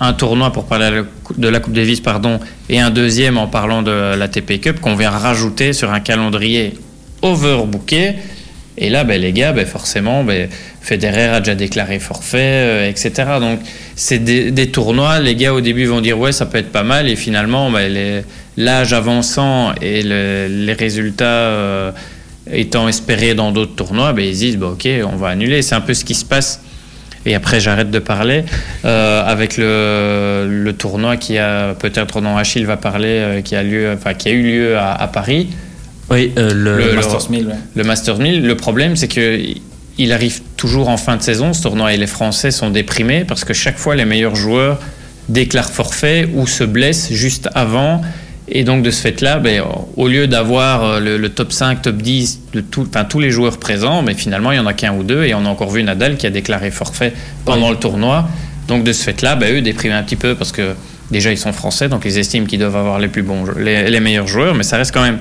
un 0.00 0.12
tournoi 0.12 0.52
pour 0.52 0.64
parler 0.66 1.02
de 1.38 1.48
la 1.48 1.60
Coupe 1.60 1.72
Davis, 1.72 2.00
pardon, 2.00 2.40
et 2.68 2.80
un 2.80 2.90
deuxième 2.90 3.38
en 3.38 3.46
parlant 3.46 3.80
de 3.82 4.16
la 4.16 4.26
TP 4.28 4.58
Cup 4.60 4.80
qu'on 4.80 4.96
vient 4.96 5.10
rajouter 5.10 5.72
sur 5.72 5.92
un 5.92 6.00
calendrier 6.00 6.74
overbooké. 7.22 8.14
Et 8.76 8.90
là, 8.90 9.04
ben, 9.04 9.20
les 9.20 9.32
gars, 9.32 9.52
ben, 9.52 9.64
forcément, 9.66 10.24
ben, 10.24 10.48
Federer 10.82 11.26
a 11.28 11.38
déjà 11.40 11.54
déclaré 11.54 11.98
forfait, 12.00 12.38
euh, 12.40 12.88
etc. 12.90 13.12
Donc, 13.40 13.60
c'est 13.94 14.18
des, 14.18 14.50
des 14.50 14.68
tournois. 14.70 15.20
Les 15.20 15.36
gars, 15.36 15.54
au 15.54 15.60
début, 15.60 15.84
vont 15.86 16.00
dire 16.00 16.18
ouais, 16.18 16.32
ça 16.32 16.44
peut 16.46 16.58
être 16.58 16.72
pas 16.72 16.82
mal. 16.82 17.08
Et 17.08 17.16
finalement, 17.16 17.70
les- 17.70 18.22
l'âge 18.56 18.92
avançant 18.92 19.72
et 19.80 20.02
le- 20.02 20.48
les 20.48 20.72
résultats 20.72 21.24
euh, 21.24 21.90
étant 22.52 22.88
espérés 22.88 23.34
dans 23.34 23.52
d'autres 23.52 23.76
tournois, 23.76 24.12
ben, 24.12 24.24
ils 24.24 24.34
disent 24.36 24.56
bah, 24.58 24.68
ok, 24.72 24.88
on 25.10 25.16
va 25.16 25.28
annuler. 25.28 25.62
C'est 25.62 25.76
un 25.76 25.80
peu 25.80 25.94
ce 25.94 26.04
qui 26.04 26.14
se 26.14 26.24
passe. 26.24 26.60
Et 27.24 27.36
après, 27.36 27.60
j'arrête 27.60 27.92
de 27.92 28.00
parler 28.00 28.42
euh, 28.84 29.22
avec 29.24 29.56
le, 29.56 30.48
le 30.50 30.72
tournoi 30.72 31.16
qui 31.16 31.38
a 31.38 31.74
peut-être 31.74 32.20
dont 32.20 32.36
Achille 32.36 32.64
va 32.64 32.76
parler, 32.76 33.42
qui 33.44 33.54
a 33.54 33.62
lieu, 33.62 33.92
enfin 33.94 34.14
qui 34.14 34.28
a 34.28 34.32
eu 34.32 34.42
lieu 34.42 34.76
à, 34.76 34.92
à 34.92 35.06
Paris. 35.06 35.46
Oui, 36.10 36.32
le, 36.36 36.52
Le- 36.52 36.92
Masters 36.94 37.30
1000, 37.30 37.46
ouais. 37.46 37.54
Le 37.76 37.84
Masters 37.84 38.18
1000, 38.18 38.44
le 38.44 38.56
problème, 38.56 38.96
c'est 38.96 39.06
que 39.06 39.38
il 39.98 40.12
arrive 40.12 40.40
toujours 40.56 40.88
en 40.88 40.96
fin 40.96 41.16
de 41.16 41.22
saison, 41.22 41.52
ce 41.52 41.62
tournoi, 41.62 41.92
et 41.92 41.96
les 41.96 42.06
Français 42.06 42.50
sont 42.50 42.70
déprimés 42.70 43.24
parce 43.24 43.44
que 43.44 43.52
chaque 43.52 43.78
fois, 43.78 43.94
les 43.94 44.04
meilleurs 44.04 44.36
joueurs 44.36 44.80
déclarent 45.28 45.70
forfait 45.70 46.28
ou 46.34 46.46
se 46.46 46.64
blessent 46.64 47.12
juste 47.12 47.48
avant. 47.54 48.02
Et 48.48 48.64
donc, 48.64 48.82
de 48.82 48.90
ce 48.90 49.00
fait-là, 49.00 49.38
ben, 49.38 49.62
au 49.96 50.08
lieu 50.08 50.26
d'avoir 50.26 50.84
euh, 50.84 51.00
le, 51.00 51.16
le 51.16 51.28
top 51.28 51.52
5, 51.52 51.80
top 51.80 51.96
10 51.96 52.40
de 52.52 52.60
tout, 52.60 52.86
enfin, 52.88 53.04
tous 53.04 53.20
les 53.20 53.30
joueurs 53.30 53.58
présents, 53.58 54.02
mais 54.02 54.14
finalement, 54.14 54.50
il 54.52 54.56
y 54.56 54.58
en 54.58 54.66
a 54.66 54.74
qu'un 54.74 54.94
ou 54.94 55.04
deux. 55.04 55.24
Et 55.24 55.34
on 55.34 55.46
a 55.46 55.48
encore 55.48 55.70
vu 55.70 55.82
Nadal 55.82 56.16
qui 56.16 56.26
a 56.26 56.30
déclaré 56.30 56.70
forfait 56.70 57.12
pendant 57.44 57.70
le 57.70 57.76
tournoi. 57.76 58.28
Donc, 58.68 58.84
de 58.84 58.92
ce 58.92 59.04
fait-là, 59.04 59.36
ben, 59.36 59.54
eux 59.54 59.60
dépriment 59.62 59.92
un 59.92 60.02
petit 60.02 60.16
peu 60.16 60.34
parce 60.34 60.52
que 60.52 60.74
déjà, 61.10 61.30
ils 61.30 61.38
sont 61.38 61.52
français, 61.52 61.88
donc 61.88 62.02
ils 62.04 62.18
estiment 62.18 62.46
qu'ils 62.46 62.58
doivent 62.58 62.76
avoir 62.76 62.98
les, 62.98 63.08
plus 63.08 63.22
bons, 63.22 63.44
les, 63.58 63.88
les 63.88 64.00
meilleurs 64.00 64.26
joueurs. 64.26 64.54
Mais 64.54 64.64
ça 64.64 64.76
reste 64.76 64.92
quand 64.92 65.02
même 65.02 65.18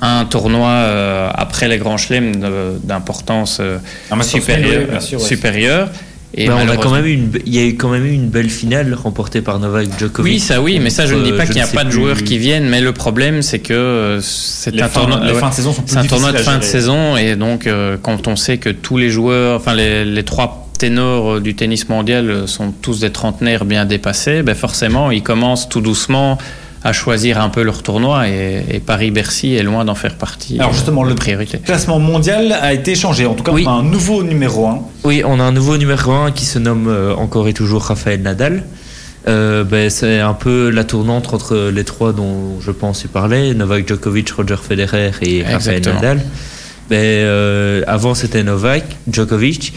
un 0.00 0.24
tournoi 0.24 0.68
euh, 0.68 1.30
après 1.34 1.68
les 1.68 1.78
grands 1.78 1.96
chelems 1.96 2.36
de- 2.36 2.78
d'importance 2.84 3.58
euh, 3.60 3.78
Masters 4.14 4.40
supérieure. 4.40 4.82
oui, 4.84 4.90
bien 4.90 5.00
sûr, 5.00 5.18
ouais. 5.20 5.24
supérieure. 5.26 5.88
Et 6.32 6.46
Bah, 6.46 6.54
on 6.64 6.68
a 6.68 6.76
quand 6.76 6.92
même 6.92 7.06
eu 7.06 7.12
une, 7.12 7.32
il 7.44 7.52
y 7.52 7.58
a 7.58 7.64
eu 7.66 7.74
quand 7.76 7.88
même 7.88 8.06
eu 8.06 8.12
une 8.12 8.28
belle 8.28 8.50
finale 8.50 8.94
remportée 8.94 9.42
par 9.42 9.58
Novak 9.58 9.88
Djokovic. 9.98 10.32
Oui, 10.32 10.38
ça 10.38 10.62
oui, 10.62 10.78
mais 10.78 10.88
ça 10.90 11.04
je 11.04 11.16
ne 11.16 11.24
dis 11.24 11.32
Euh, 11.32 11.36
pas 11.36 11.44
qu'il 11.44 11.56
n'y 11.56 11.60
a 11.60 11.66
pas 11.66 11.82
de 11.82 11.88
plus. 11.90 11.98
joueurs 11.98 12.22
qui 12.22 12.38
viennent, 12.38 12.68
mais 12.68 12.80
le 12.80 12.92
problème 12.92 13.42
c'est 13.42 13.58
que 13.58 13.72
euh, 13.74 14.20
c'est 14.20 14.80
un 14.80 14.88
tournoi, 14.88 15.18
ouais, 15.22 15.34
fins 15.34 15.48
de 15.48 15.54
saison 15.54 15.72
sont 15.72 15.82
plus 15.82 15.90
c'est 15.92 15.98
un 15.98 16.04
tournoi 16.04 16.30
de 16.30 16.38
fin 16.38 16.58
de 16.58 16.62
saison 16.62 17.16
et 17.16 17.34
donc 17.34 17.66
euh, 17.66 17.96
quand 18.00 18.28
on 18.28 18.36
sait 18.36 18.58
que 18.58 18.70
tous 18.70 18.96
les 18.96 19.10
joueurs, 19.10 19.56
enfin 19.56 19.74
les, 19.74 20.04
les 20.04 20.22
trois 20.22 20.68
ténors 20.78 21.32
euh, 21.32 21.40
du 21.40 21.56
tennis 21.56 21.88
mondial 21.88 22.30
euh, 22.30 22.46
sont 22.46 22.70
tous 22.80 23.00
des 23.00 23.10
trentenaires 23.10 23.64
bien 23.64 23.84
dépassés, 23.84 24.44
ben 24.44 24.54
forcément 24.54 25.10
ils 25.10 25.24
commencent 25.24 25.68
tout 25.68 25.80
doucement 25.80 26.38
à 26.82 26.92
choisir 26.92 27.40
un 27.40 27.50
peu 27.50 27.62
leur 27.62 27.82
tournoi 27.82 28.28
et, 28.28 28.64
et 28.70 28.80
Paris-Bercy 28.80 29.54
est 29.54 29.62
loin 29.62 29.84
d'en 29.84 29.94
faire 29.94 30.14
partie. 30.16 30.58
Alors 30.58 30.72
justement, 30.72 31.02
le 31.02 31.14
priorité. 31.14 31.58
classement 31.58 31.98
mondial 31.98 32.52
a 32.52 32.72
été 32.72 32.94
changé. 32.94 33.26
En 33.26 33.34
tout 33.34 33.42
cas, 33.44 33.52
Oui. 33.52 33.64
on 33.66 33.70
a 33.70 33.72
un 33.74 33.82
nouveau 33.82 34.22
numéro 34.22 34.66
1. 34.66 34.80
Oui, 35.04 35.22
on 35.26 35.38
a 35.40 35.42
un 35.42 35.52
nouveau 35.52 35.76
numéro 35.76 36.10
1 36.12 36.30
qui 36.32 36.46
se 36.46 36.58
nomme 36.58 36.88
euh, 36.88 37.14
encore 37.14 37.48
et 37.48 37.52
toujours 37.52 37.82
Rafael 37.82 38.22
Nadal. 38.22 38.64
Euh, 39.28 39.64
ben, 39.64 39.90
c'est 39.90 40.20
un 40.20 40.32
peu 40.32 40.70
la 40.70 40.84
tournante 40.84 41.34
entre 41.34 41.70
les 41.70 41.84
trois 41.84 42.14
dont 42.14 42.58
je 42.60 42.70
pense 42.70 43.04
y 43.04 43.08
parler, 43.08 43.52
Novak 43.52 43.86
Djokovic, 43.86 44.30
Roger 44.30 44.56
Federer 44.56 45.10
et 45.20 45.42
Rafael 45.42 45.76
Exactement. 45.76 45.94
Nadal. 45.96 46.20
Ben, 46.88 46.96
euh, 46.96 47.82
avant 47.86 48.14
c'était 48.14 48.42
Novak 48.42 48.84
Djokovic 49.12 49.74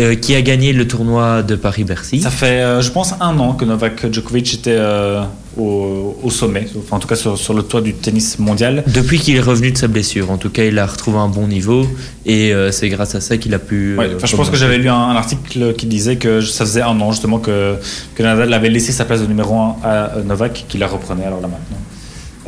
euh, 0.00 0.14
qui 0.14 0.34
a 0.34 0.42
gagné 0.42 0.72
le 0.72 0.86
tournoi 0.88 1.42
de 1.42 1.54
Paris-Bercy. 1.54 2.20
Ça 2.20 2.30
fait, 2.30 2.62
euh, 2.62 2.80
je 2.80 2.90
pense, 2.90 3.14
un 3.20 3.38
an 3.38 3.52
que 3.52 3.64
Novak 3.64 4.10
Djokovic 4.12 4.54
était 4.54 4.74
euh, 4.76 5.22
au, 5.58 6.16
au 6.22 6.30
sommet, 6.30 6.66
enfin 6.78 6.96
en 6.96 6.98
tout 6.98 7.08
cas 7.08 7.14
sur, 7.16 7.36
sur 7.36 7.52
le 7.52 7.62
toit 7.62 7.80
du 7.82 7.92
tennis 7.92 8.38
mondial. 8.38 8.84
Depuis 8.86 9.18
qu'il 9.18 9.36
est 9.36 9.40
revenu 9.40 9.70
de 9.70 9.76
sa 9.76 9.88
blessure, 9.88 10.30
en 10.30 10.38
tout 10.38 10.48
cas, 10.50 10.64
il 10.64 10.78
a 10.78 10.86
retrouvé 10.86 11.18
un 11.18 11.28
bon 11.28 11.46
niveau 11.46 11.86
et 12.24 12.52
c'est 12.70 12.88
grâce 12.88 13.14
à 13.14 13.20
ça 13.20 13.36
qu'il 13.36 13.52
a 13.54 13.58
pu. 13.58 13.96
Ouais, 13.98 14.10
je 14.24 14.36
pense 14.36 14.48
que 14.48 14.56
j'avais 14.56 14.78
lu 14.78 14.88
un, 14.88 14.94
un 14.94 15.16
article 15.16 15.74
qui 15.74 15.84
disait 15.86 16.16
que 16.16 16.40
ça 16.40 16.64
faisait 16.64 16.80
un 16.82 16.98
an 17.00 17.12
justement 17.12 17.38
que, 17.38 17.74
que 18.14 18.22
Nadal 18.22 18.52
avait 18.54 18.70
laissé 18.70 18.92
sa 18.92 19.04
place 19.04 19.20
de 19.20 19.26
numéro 19.26 19.54
1 19.54 19.76
à 19.84 20.10
Novak, 20.24 20.64
qui 20.68 20.78
la 20.78 20.86
reprenait 20.86 21.24
alors 21.26 21.40
là 21.42 21.48
maintenant. 21.48 21.76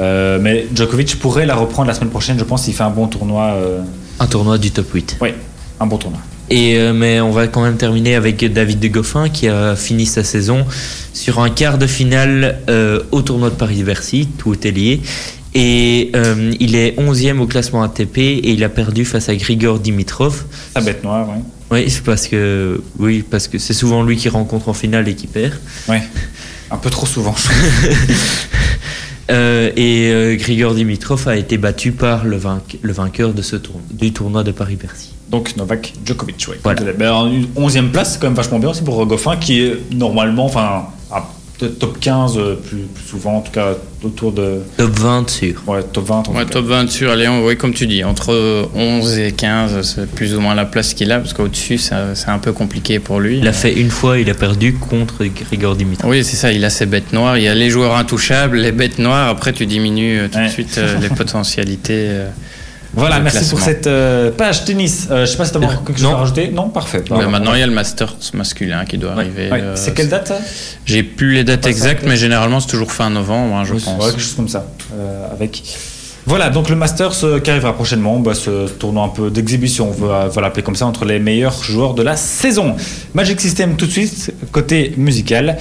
Euh, 0.01 0.39
mais 0.41 0.67
Djokovic 0.75 1.19
pourrait 1.21 1.47
la 1.47 1.55
reprendre 1.55 1.89
la 1.89 1.95
semaine 1.95 2.11
prochaine, 2.11 2.39
je 2.39 2.45
pense, 2.45 2.63
s'il 2.65 2.75
fait 2.75 2.83
un 2.83 2.91
bon 2.91 3.07
tournoi. 3.07 3.53
euh, 3.55 3.81
un 4.19 4.27
tournoi 4.27 4.59
du 4.59 4.71
top 4.71 4.91
8. 4.93 5.19
Oui, 5.21 5.31
un 5.79 5.87
bon 5.87 5.99
tournoi. 5.99 6.21
Et 6.51 6.77
euh, 6.77 6.93
mais 6.93 7.21
on 7.21 7.31
va 7.31 7.47
quand 7.49 7.63
même 7.63 7.77
terminer 7.77 8.15
avec 8.15 8.45
David 8.53 8.79
de 8.81 8.89
Goffin 8.89 9.29
qui 9.31 9.49
a 9.49 9.75
fini 9.77 10.05
sa 10.07 10.23
saison 10.25 10.67
sur 11.13 11.41
un 11.41 11.49
quart 11.51 11.79
de 11.79 11.87
finale 11.87 12.59
euh, 12.69 13.01
au 13.13 13.23
tournoi 13.23 13.51
de 13.51 13.55
Paris-Bercy, 13.55 14.29
tout 14.39 14.67
est 14.67 14.71
lié. 14.71 15.01
Et 15.55 16.11
euh, 16.17 16.53
il 16.61 16.75
est 16.75 16.99
11e 16.99 17.39
au 17.39 17.47
classement 17.47 17.83
ATP 17.85 18.19
et 18.19 18.51
il 18.51 18.65
a 18.65 18.69
perdu 18.69 19.05
face 19.05 19.29
à 19.29 19.37
Grigor 19.37 19.79
Dimitrov. 19.79 20.45
Sa 20.75 20.81
bête 20.81 21.03
noire, 21.05 21.29
oui. 21.31 21.43
Oui, 21.71 21.85
c'est 21.91 22.03
parce 22.03 22.27
que 22.29 22.83
oui, 22.99 23.25
parce 23.29 23.49
que 23.49 23.59
c'est 23.59 23.73
souvent 23.73 24.03
lui 24.03 24.17
qui 24.17 24.29
rencontre 24.29 24.69
en 24.69 24.75
finale 24.75 25.09
et 25.09 25.15
qui 25.15 25.27
perd. 25.29 25.55
Ouais. 25.89 26.03
Un 26.71 26.77
peu 26.77 26.91
trop 26.91 27.07
souvent. 27.07 27.35
Euh, 29.31 29.71
et 29.75 30.11
euh, 30.13 30.37
Grigor 30.37 30.75
Dimitrov 30.75 31.27
a 31.29 31.37
été 31.39 31.57
battu 31.57 31.93
par 31.93 32.27
le, 32.27 32.37
vainque- 32.37 32.77
le 32.83 32.93
vainqueur 32.93 33.33
de 33.33 33.41
ce 33.41 33.57
tour- 33.57 33.81
du 33.91 34.13
tournoi 34.13 34.45
de 34.45 34.53
Paris-Bercy. 34.53 35.14
Donc 35.31 35.57
Novak 35.57 35.93
Djokovic, 36.05 36.47
oui. 36.51 36.57
Voilà. 36.63 36.83
Ben, 36.93 37.11
en 37.11 37.29
11e 37.57 37.91
place, 37.91 38.13
c'est 38.15 38.21
quand 38.21 38.27
même 38.29 38.37
vachement 38.37 38.59
bien 38.59 38.71
aussi 38.71 38.83
pour 38.83 39.05
Goffin, 39.07 39.37
qui 39.37 39.61
est 39.63 39.77
normalement, 39.95 40.45
enfin, 40.47 40.87
top 41.81 41.99
15 41.99 42.37
euh, 42.37 42.57
plus, 42.57 42.79
plus 42.95 43.05
souvent, 43.09 43.37
en 43.37 43.41
tout 43.41 43.53
cas 43.53 43.75
autour 44.03 44.33
de 44.33 44.59
Top 44.77 44.91
20 44.91 45.31
sûr. 45.31 45.63
ouais, 45.67 45.83
top 45.83 46.05
20. 46.07 46.15
en 46.17 46.23
tout 46.25 46.31
Ouais, 46.33 46.45
top 46.45 46.67
20 46.67 46.91
sur, 46.91 47.11
allez, 47.11 47.27
on- 47.27 47.47
oui, 47.47 47.57
comme 47.57 47.73
tu 47.73 47.87
dis, 47.87 48.05
entre 48.05 48.69
11 48.75 49.19
et 49.19 49.33
15, 49.33 49.81
c'est 49.83 50.11
plus 50.11 50.35
ou 50.35 50.41
moins 50.41 50.55
la 50.55 50.67
place 50.67 50.93
qu'il 50.93 51.11
a, 51.11 51.19
parce 51.21 51.33
qu'au-dessus, 51.33 51.79
c'est 51.79 51.95
un 52.29 52.39
peu 52.39 52.53
compliqué 52.53 52.99
pour 52.99 53.19
lui. 53.19 53.39
Il 53.39 53.49
a 53.49 53.53
fait 53.55 53.73
une 53.73 53.89
fois, 53.91 54.19
il 54.19 54.29
a 54.29 54.35
perdu 54.35 54.75
contre 54.75 55.25
Grigor 55.25 55.75
Dimitrov. 55.77 56.11
Oui, 56.11 56.23
c'est 56.23 56.37
ça, 56.37 56.53
il 56.53 56.63
a 56.67 56.71
ses 56.71 56.87
bêtes 56.87 57.13
noires. 57.15 57.39
Il 57.39 57.45
y 57.45 57.49
a 57.49 57.55
les 57.55 57.71
joueurs 57.71 57.97
intouchables, 57.97 58.59
les 58.59 58.73
bêtes 58.73 58.99
noires. 58.99 59.29
Après, 59.31 59.53
tu 59.55 59.65
diminues 59.65 60.19
euh, 60.19 60.29
tout 60.29 60.39
Ouais. 60.39 60.47
de 60.47 60.51
suite 60.53 60.77
euh, 60.77 60.99
les 61.01 61.09
potentialités. 61.17 62.09
Voilà, 62.97 63.21
merci 63.21 63.39
classement. 63.39 63.59
pour 63.59 63.67
cette 63.67 63.87
euh, 63.87 64.31
page 64.31 64.65
tennis. 64.65 65.09
Euh, 65.11 65.27
je 65.27 65.31
sais 65.31 65.37
pas 65.37 65.45
si 65.45 65.53
tu 65.53 65.59
as 65.59 65.61
encore 65.61 65.85
quelque 65.85 66.01
chose 66.01 66.11
à 66.11 66.17
rajouter. 66.17 66.49
Non, 66.49 66.69
parfait. 66.69 67.03
Maintenant, 67.11 67.55
il 67.55 67.61
y 67.61 67.63
a 67.63 67.67
le 67.67 67.73
Masters 67.73 68.15
masculin 68.35 68.85
qui 68.85 68.99
doit 68.99 69.13
arriver. 69.13 69.51
Ouais. 69.51 69.61
euh, 69.61 69.77
C'est 69.77 69.95
quelle 69.95 70.09
date 70.09 70.33
J'ai 70.87 71.03
plus 71.03 71.35
les 71.35 71.45
dates 71.45 71.67
exactes, 71.67 72.05
mais 72.07 72.17
généralement, 72.17 72.61
c'est 72.61 72.69
toujours 72.69 72.93
fin 72.93 73.11
novembre, 73.11 73.57
hein, 73.57 73.65
je 73.65 73.75
pense. 73.75 74.07
quelque 74.07 74.21
chose 74.21 74.35
comme 74.35 74.49
ça. 74.49 74.67
avec. 75.33 75.63
Voilà, 76.27 76.49
donc 76.49 76.71
le 76.71 76.77
Masters 76.77 77.43
qui 77.43 77.51
arrivera 77.51 77.75
prochainement, 77.75 78.19
bah, 78.19 78.33
ce 78.33 78.67
tournoi 78.67 79.05
un 79.05 79.09
peu 79.09 79.31
d'exhibition, 79.31 79.91
on 79.91 80.07
va, 80.07 80.29
va 80.29 80.41
l'appeler 80.41 80.63
comme 80.63 80.75
ça, 80.75 80.87
entre 80.87 81.05
les 81.05 81.19
meilleurs 81.19 81.63
joueurs 81.63 81.93
de 81.93 82.03
la 82.03 82.17
saison. 82.17 82.77
Magic 83.13 83.39
System 83.39 83.77
tout 83.77 83.85
de 83.85 83.91
suite, 83.91 84.33
côté 84.51 84.95
musical. 84.97 85.59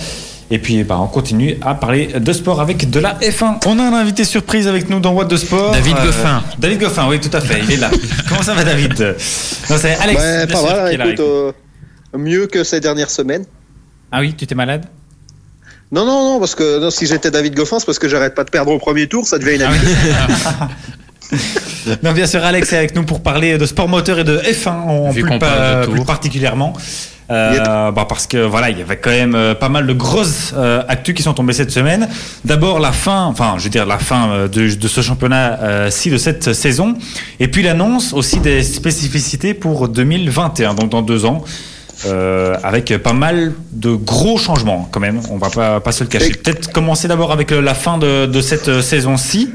Et 0.54 0.60
puis 0.60 0.84
bah, 0.84 1.00
on 1.00 1.08
continue 1.08 1.58
à 1.64 1.74
parler 1.74 2.06
de 2.06 2.32
sport 2.32 2.62
avec 2.62 2.88
de 2.88 3.00
la 3.00 3.16
F1. 3.16 3.58
On 3.66 3.80
a 3.80 3.82
un 3.82 3.94
invité 3.94 4.24
surprise 4.24 4.68
avec 4.68 4.88
nous 4.88 5.00
dans 5.00 5.12
What 5.12 5.26
de 5.26 5.36
Sport. 5.36 5.72
David 5.72 5.96
Goffin. 5.96 6.44
David 6.60 6.80
Goffin, 6.80 7.08
oui, 7.10 7.20
tout 7.20 7.36
à 7.36 7.42
fait, 7.42 7.62
il 7.64 7.72
est 7.72 7.78
là. 7.78 7.90
Comment 8.30 8.44
ça 8.44 8.54
va 8.54 8.64
David? 8.64 9.00
Non, 9.00 9.78
c'est 9.80 9.96
Alex. 9.96 10.22
Ouais, 10.22 10.46
bien 10.46 10.56
pas 10.56 10.62
sûr, 10.62 10.76
mal, 10.76 10.94
écoute, 10.94 11.20
euh, 11.22 11.52
mieux 12.16 12.46
que 12.46 12.64
ces 12.64 12.80
dernières 12.80 13.10
semaines. 13.10 13.46
Ah 14.12 14.20
oui, 14.20 14.36
tu 14.36 14.46
t'es 14.46 14.54
malade? 14.54 14.86
Non, 15.92 16.06
non, 16.06 16.34
non, 16.34 16.40
parce 16.40 16.54
que 16.54 16.80
non, 16.80 16.92
si 16.92 17.08
j'étais 17.08 17.32
David 17.32 17.56
Goffin, 17.56 17.80
c'est 17.80 17.88
parce 17.88 17.98
que 17.98 18.08
j'arrête 18.08 18.36
pas 18.36 18.44
de 18.44 18.52
perdre 18.52 18.74
au 18.74 18.78
premier 18.78 19.08
tour, 19.08 19.26
ça 19.26 19.40
devient 19.40 19.56
une 19.56 19.64
Ah. 19.64 20.70
Non, 22.04 22.12
bien 22.12 22.28
sûr, 22.28 22.44
Alex 22.44 22.72
est 22.74 22.78
avec 22.78 22.96
nous 22.96 23.06
pour 23.06 23.24
parler 23.24 23.58
de 23.58 23.66
sport 23.66 23.90
moteur 23.90 24.20
et 24.20 24.24
de 24.24 24.38
F1 24.38 24.70
en 24.70 25.12
plus, 25.12 25.24
parle 25.40 25.88
de 25.88 25.92
plus 25.92 26.06
particulièrement. 26.06 26.74
Euh, 27.32 27.92
bah 27.92 28.06
parce 28.08 28.28
que 28.28 28.38
voilà, 28.46 28.70
il 28.70 28.78
y 28.78 28.82
avait 28.82 28.98
quand 28.98 29.10
même 29.10 29.34
euh, 29.36 29.56
pas 29.56 29.70
mal 29.70 29.88
de 29.88 29.94
grosses 29.94 30.54
euh, 30.58 30.84
actus 30.88 31.16
qui 31.16 31.24
sont 31.24 31.34
tombées 31.34 31.54
cette 31.54 31.72
semaine. 31.72 32.08
D'abord 32.44 32.80
la 32.80 32.92
fin, 32.92 33.26
enfin 33.26 33.56
je 33.58 33.64
veux 33.64 33.70
dire 33.70 33.86
la 33.86 33.98
fin 33.98 34.30
euh, 34.30 34.48
de, 34.48 34.76
de 34.76 34.88
ce 34.88 35.02
championnat-ci 35.02 36.10
de 36.10 36.18
cette 36.18 36.54
saison, 36.54 36.96
et 37.40 37.48
puis 37.48 37.64
l'annonce 37.64 38.14
aussi 38.14 38.40
des 38.40 38.62
spécificités 38.62 39.54
pour 39.54 39.88
2021, 39.88 40.74
donc 40.74 40.90
dans 40.90 41.02
deux 41.02 41.26
ans. 41.26 41.44
euh, 42.06 42.56
avec 42.64 42.98
pas 42.98 43.14
mal 43.14 43.54
de 43.72 43.92
gros 43.96 44.38
changements 44.38 44.90
quand 44.92 45.00
même, 45.00 45.22
on 45.30 45.38
va 45.38 45.50
pas, 45.50 45.80
pas 45.80 45.92
se 45.94 46.04
le 46.04 46.10
cacher. 46.10 46.32
Peut-être 46.34 46.72
commencer 46.74 47.08
d'abord 47.08 47.32
avec 47.32 47.52
euh, 47.52 47.62
la 47.62 47.74
fin 47.74 47.98
de, 47.98 48.26
de 48.26 48.42
cette 48.42 48.68
euh, 48.68 48.82
saison-ci. 48.82 49.50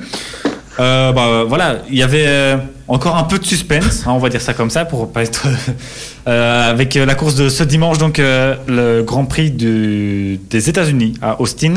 Euh, 0.81 1.13
bah, 1.13 1.45
voilà, 1.47 1.83
il 1.91 1.99
y 1.99 2.03
avait 2.03 2.25
euh, 2.27 2.57
encore 2.89 3.17
un 3.17 3.25
peu 3.25 3.39
de 3.39 3.45
suspense, 3.45 4.05
hein, 4.07 4.13
on 4.13 4.19
va 4.19 4.29
dire 4.31 4.41
ça 4.41 4.55
comme 4.55 4.71
ça, 4.71 4.85
pour 4.85 5.13
pas 5.13 5.23
être 5.23 5.47
euh, 6.29 6.71
avec 6.71 6.97
euh, 6.97 7.05
la 7.07 7.15
course 7.15 7.35
de 7.35 7.49
ce 7.49 7.63
dimanche, 7.63 7.99
donc 7.99 8.19
euh, 8.19 8.55
le 8.67 9.03
Grand 9.03 9.25
Prix 9.27 9.51
du- 9.51 10.41
des 10.51 10.69
États-Unis 10.69 11.15
à 11.23 11.41
Austin, 11.41 11.75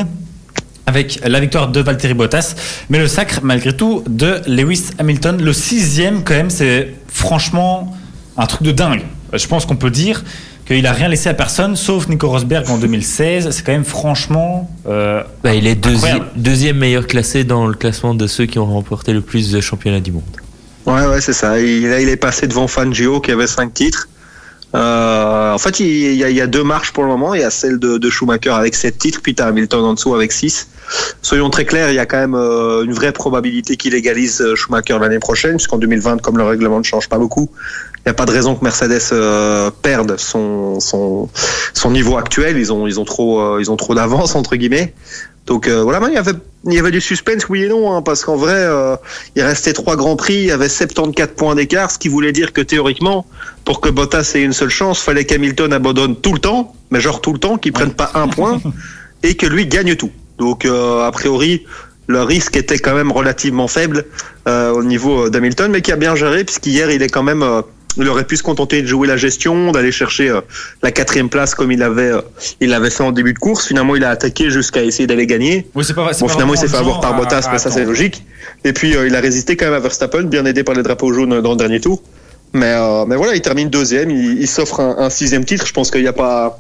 avec 0.86 1.20
la 1.26 1.40
victoire 1.40 1.68
de 1.70 1.80
Valtteri 1.82 2.14
Bottas, 2.14 2.56
mais 2.90 2.98
le 3.00 3.08
sacre 3.08 3.40
malgré 3.44 3.76
tout 3.76 4.04
de 4.10 4.42
Lewis 4.48 4.86
Hamilton, 5.00 5.42
le 5.42 5.54
sixième 5.54 6.24
quand 6.24 6.34
même, 6.34 6.50
c'est 6.50 6.94
franchement 7.08 7.96
un 8.38 8.46
truc 8.46 8.64
de 8.64 8.72
dingue. 8.72 9.02
Je 9.34 9.48
pense 9.48 9.66
qu'on 9.66 9.76
peut 9.78 9.92
dire 9.92 10.24
qu'il 10.66 10.86
a 10.88 10.92
rien 10.94 11.08
laissé 11.08 11.30
à 11.30 11.34
personne, 11.34 11.76
sauf 11.76 12.08
Nico 12.10 12.28
Rosberg 12.30 12.70
en 12.70 12.78
2016. 12.78 13.50
C'est 13.52 13.64
quand 13.66 13.72
même 13.72 13.86
franchement. 13.86 14.70
euh, 14.88 15.24
Bah, 15.44 15.54
il 15.54 15.68
est 15.68 15.76
deuxi- 15.82 15.96
Incroyable. 15.96 16.26
deuxième 16.36 16.78
meilleur 16.78 17.08
classé 17.08 17.44
dans 17.46 17.68
le 17.68 17.74
classement 17.74 18.14
de 18.14 18.28
ceux 18.28 18.46
qui 18.46 18.60
ont 18.60 18.66
remporté 18.66 19.14
le 19.14 19.22
plus 19.22 19.52
de 19.52 19.62
championnats 19.62 20.00
du 20.02 20.12
monde. 20.12 20.24
Ouais, 20.86 21.06
ouais, 21.06 21.22
c'est 21.22 21.34
ça. 21.34 21.60
Il, 21.60 21.90
là, 21.90 22.02
il 22.02 22.10
est 22.10 22.18
passé 22.18 22.48
devant 22.48 22.68
Fangio 22.68 23.20
qui 23.22 23.32
avait 23.32 23.48
cinq 23.48 23.74
titres. 23.74 24.08
Euh, 24.74 25.52
en 25.52 25.58
fait, 25.58 25.80
il, 25.82 26.16
y 26.16 26.24
a, 26.24 26.30
il 26.30 26.36
y 26.36 26.42
a 26.42 26.48
deux 26.48 26.64
marches 26.64 26.94
pour 26.94 27.04
le 27.04 27.10
moment. 27.10 27.34
Il 27.34 27.42
y 27.42 27.44
a 27.44 27.50
celle 27.50 27.78
de, 27.78 27.98
de 27.98 28.10
Schumacher 28.10 28.52
avec 28.52 28.74
sept 28.76 28.98
titres, 28.98 29.20
puis 29.22 29.36
t'as 29.36 29.48
Hamilton 29.48 29.84
en 29.84 29.94
dessous 29.94 30.16
avec 30.16 30.32
six. 30.32 30.68
Soyons 31.22 31.50
très 31.50 31.66
clairs, 31.66 31.90
il 31.90 31.96
y 31.96 32.00
a 32.00 32.06
quand 32.06 32.18
même 32.18 32.36
euh, 32.36 32.84
une 32.84 32.94
vraie 32.94 33.12
probabilité 33.12 33.78
qu'il 33.78 33.94
égalise 33.96 34.42
euh, 34.42 34.56
Schumacher 34.56 34.98
l'année 35.00 35.20
prochaine, 35.20 35.56
puisqu'en 35.56 35.78
2020, 35.78 36.22
comme 36.22 36.38
le 36.38 36.44
règlement 36.44 36.80
ne 36.80 36.84
change 36.84 37.10
pas 37.10 37.18
beaucoup, 37.18 37.50
il 38.06 38.10
n'y 38.10 38.12
a 38.12 38.14
pas 38.14 38.26
de 38.26 38.32
raison 38.32 38.56
que 38.56 38.64
Mercedes 38.64 39.00
euh, 39.12 39.70
perde 39.82 40.18
son, 40.18 40.80
son, 40.80 41.30
son 41.74 41.92
niveau 41.92 42.18
actuel. 42.18 42.58
Ils 42.58 42.74
ont, 42.74 42.88
ils 42.88 43.00
ont 43.00 43.06
trop, 43.06 43.40
euh, 43.40 43.58
ils 43.60 43.70
ont 43.72 43.78
trop 43.78 43.96
d'avance 43.96 44.36
entre 44.36 44.56
guillemets. 44.56 44.94
Donc 45.46 45.68
euh, 45.68 45.84
voilà, 45.84 46.00
il 46.08 46.14
y 46.14 46.18
avait 46.18 46.34
il 46.66 46.74
y 46.74 46.80
avait 46.80 46.92
du 46.92 47.02
suspense, 47.02 47.50
oui 47.50 47.64
et 47.64 47.70
non, 47.70 47.96
hein, 47.96 48.02
parce 48.02 48.24
qu'en 48.24 48.36
vrai, 48.36 48.54
euh, 48.54 48.96
il 49.36 49.42
restait 49.42 49.74
trois 49.74 49.96
grands 49.96 50.16
prix, 50.16 50.36
il 50.36 50.46
y 50.46 50.52
avait 50.52 50.70
74 50.70 51.36
points 51.36 51.56
d'écart, 51.56 51.90
ce 51.90 51.98
qui 51.98 52.08
voulait 52.08 52.32
dire 52.32 52.54
que 52.54 52.62
théoriquement, 52.62 53.26
pour 53.66 53.82
que 53.82 53.90
Bottas 53.90 54.34
ait 54.36 54.44
une 54.44 54.54
seule 54.54 54.70
chance, 54.70 55.00
fallait 55.00 55.26
qu'Hamilton 55.26 55.74
abandonne 55.74 56.16
tout 56.16 56.34
le 56.34 56.40
temps, 56.40 56.76
mais 56.92 57.02
genre 57.02 57.20
tout 57.20 57.34
le 57.34 57.40
temps, 57.40 57.58
qu'il 57.58 57.74
prenne 57.74 57.94
pas 57.94 58.12
un 58.14 58.28
point, 58.28 58.62
et 59.24 59.36
que 59.36 59.48
lui 59.48 59.66
gagne 59.66 59.96
tout. 59.96 60.12
Donc 60.38 60.66
euh, 60.66 61.04
a 61.04 61.12
priori, 61.12 61.66
le 62.06 62.22
risque 62.22 62.56
était 62.58 62.78
quand 62.78 62.94
même 62.94 63.12
relativement 63.12 63.68
faible 63.68 64.06
euh, 64.48 64.72
au 64.72 64.84
niveau 64.84 65.30
d'Hamilton, 65.30 65.72
mais 65.72 65.82
qui 65.82 65.92
a 65.92 65.96
bien 65.96 66.16
géré, 66.16 66.44
puisqu'hier, 66.44 66.92
il 66.92 67.02
est 67.02 67.10
quand 67.10 67.24
même... 67.24 67.44
il 67.98 68.08
aurait 68.08 68.24
pu 68.24 68.38
se 68.38 68.44
contenter 68.44 68.82
de 68.82 68.88
jouer 68.88 69.08
la 69.08 69.18
gestion, 69.18 69.72
d'aller 69.72 69.92
chercher 69.92 70.30
euh, 70.30 70.42
la 70.82 70.92
quatrième 70.92 71.30
place 71.30 71.56
comme 71.56 71.72
il 71.72 71.84
avait, 71.84 72.12
euh, 72.12 72.22
il 72.60 72.70
l'avait 72.70 72.90
fait 72.90 73.04
en 73.04 73.12
début 73.12 73.34
de 73.34 73.40
course. 73.40 73.68
Finalement, 73.68 73.96
il 73.96 74.04
a 74.04 74.10
attaqué 74.10 74.50
jusqu'à 74.50 74.84
essayer 74.84 75.08
d'aller 75.08 75.28
gagner. 75.28 75.68
Oui, 75.76 75.84
c'est 75.84 75.94
pas, 75.94 76.12
Bon, 76.12 76.28
pas 76.28 76.34
finalement, 76.34 76.54
il 76.54 76.58
s'est 76.58 76.68
fait 76.68 76.78
avoir 76.78 77.02
par 77.02 77.16
Bottas, 77.16 77.50
mais 77.52 77.58
ça, 77.58 77.70
à 77.70 77.72
c'est 77.72 77.86
logique. 77.86 78.24
Et 78.64 78.74
puis, 78.74 78.96
euh, 78.96 79.08
il 79.08 79.16
a 79.16 79.20
résisté 79.20 79.56
quand 79.56 79.66
même 79.66 79.74
à 79.74 79.80
Verstappen, 79.80 80.24
bien 80.24 80.46
aidé 80.46 80.64
par 80.64 80.76
les 80.76 80.84
drapeaux 80.84 81.12
jaunes 81.14 81.42
dans 81.42 81.52
le 81.52 81.58
dernier 81.58 81.80
tour. 81.80 82.02
Mais, 82.54 82.74
euh, 82.74 83.06
mais 83.06 83.16
voilà, 83.16 83.36
il 83.36 83.42
termine 83.42 83.70
deuxième, 83.70 84.10
il, 84.10 84.42
il 84.42 84.48
s'offre 84.48 84.80
un, 84.80 84.98
un 84.98 85.10
sixième 85.10 85.46
titre. 85.46 85.66
Je 85.66 85.74
pense 85.74 85.90
qu'il 85.90 86.02
n'y 86.02 86.08
a 86.08 86.14
pas, 86.14 86.60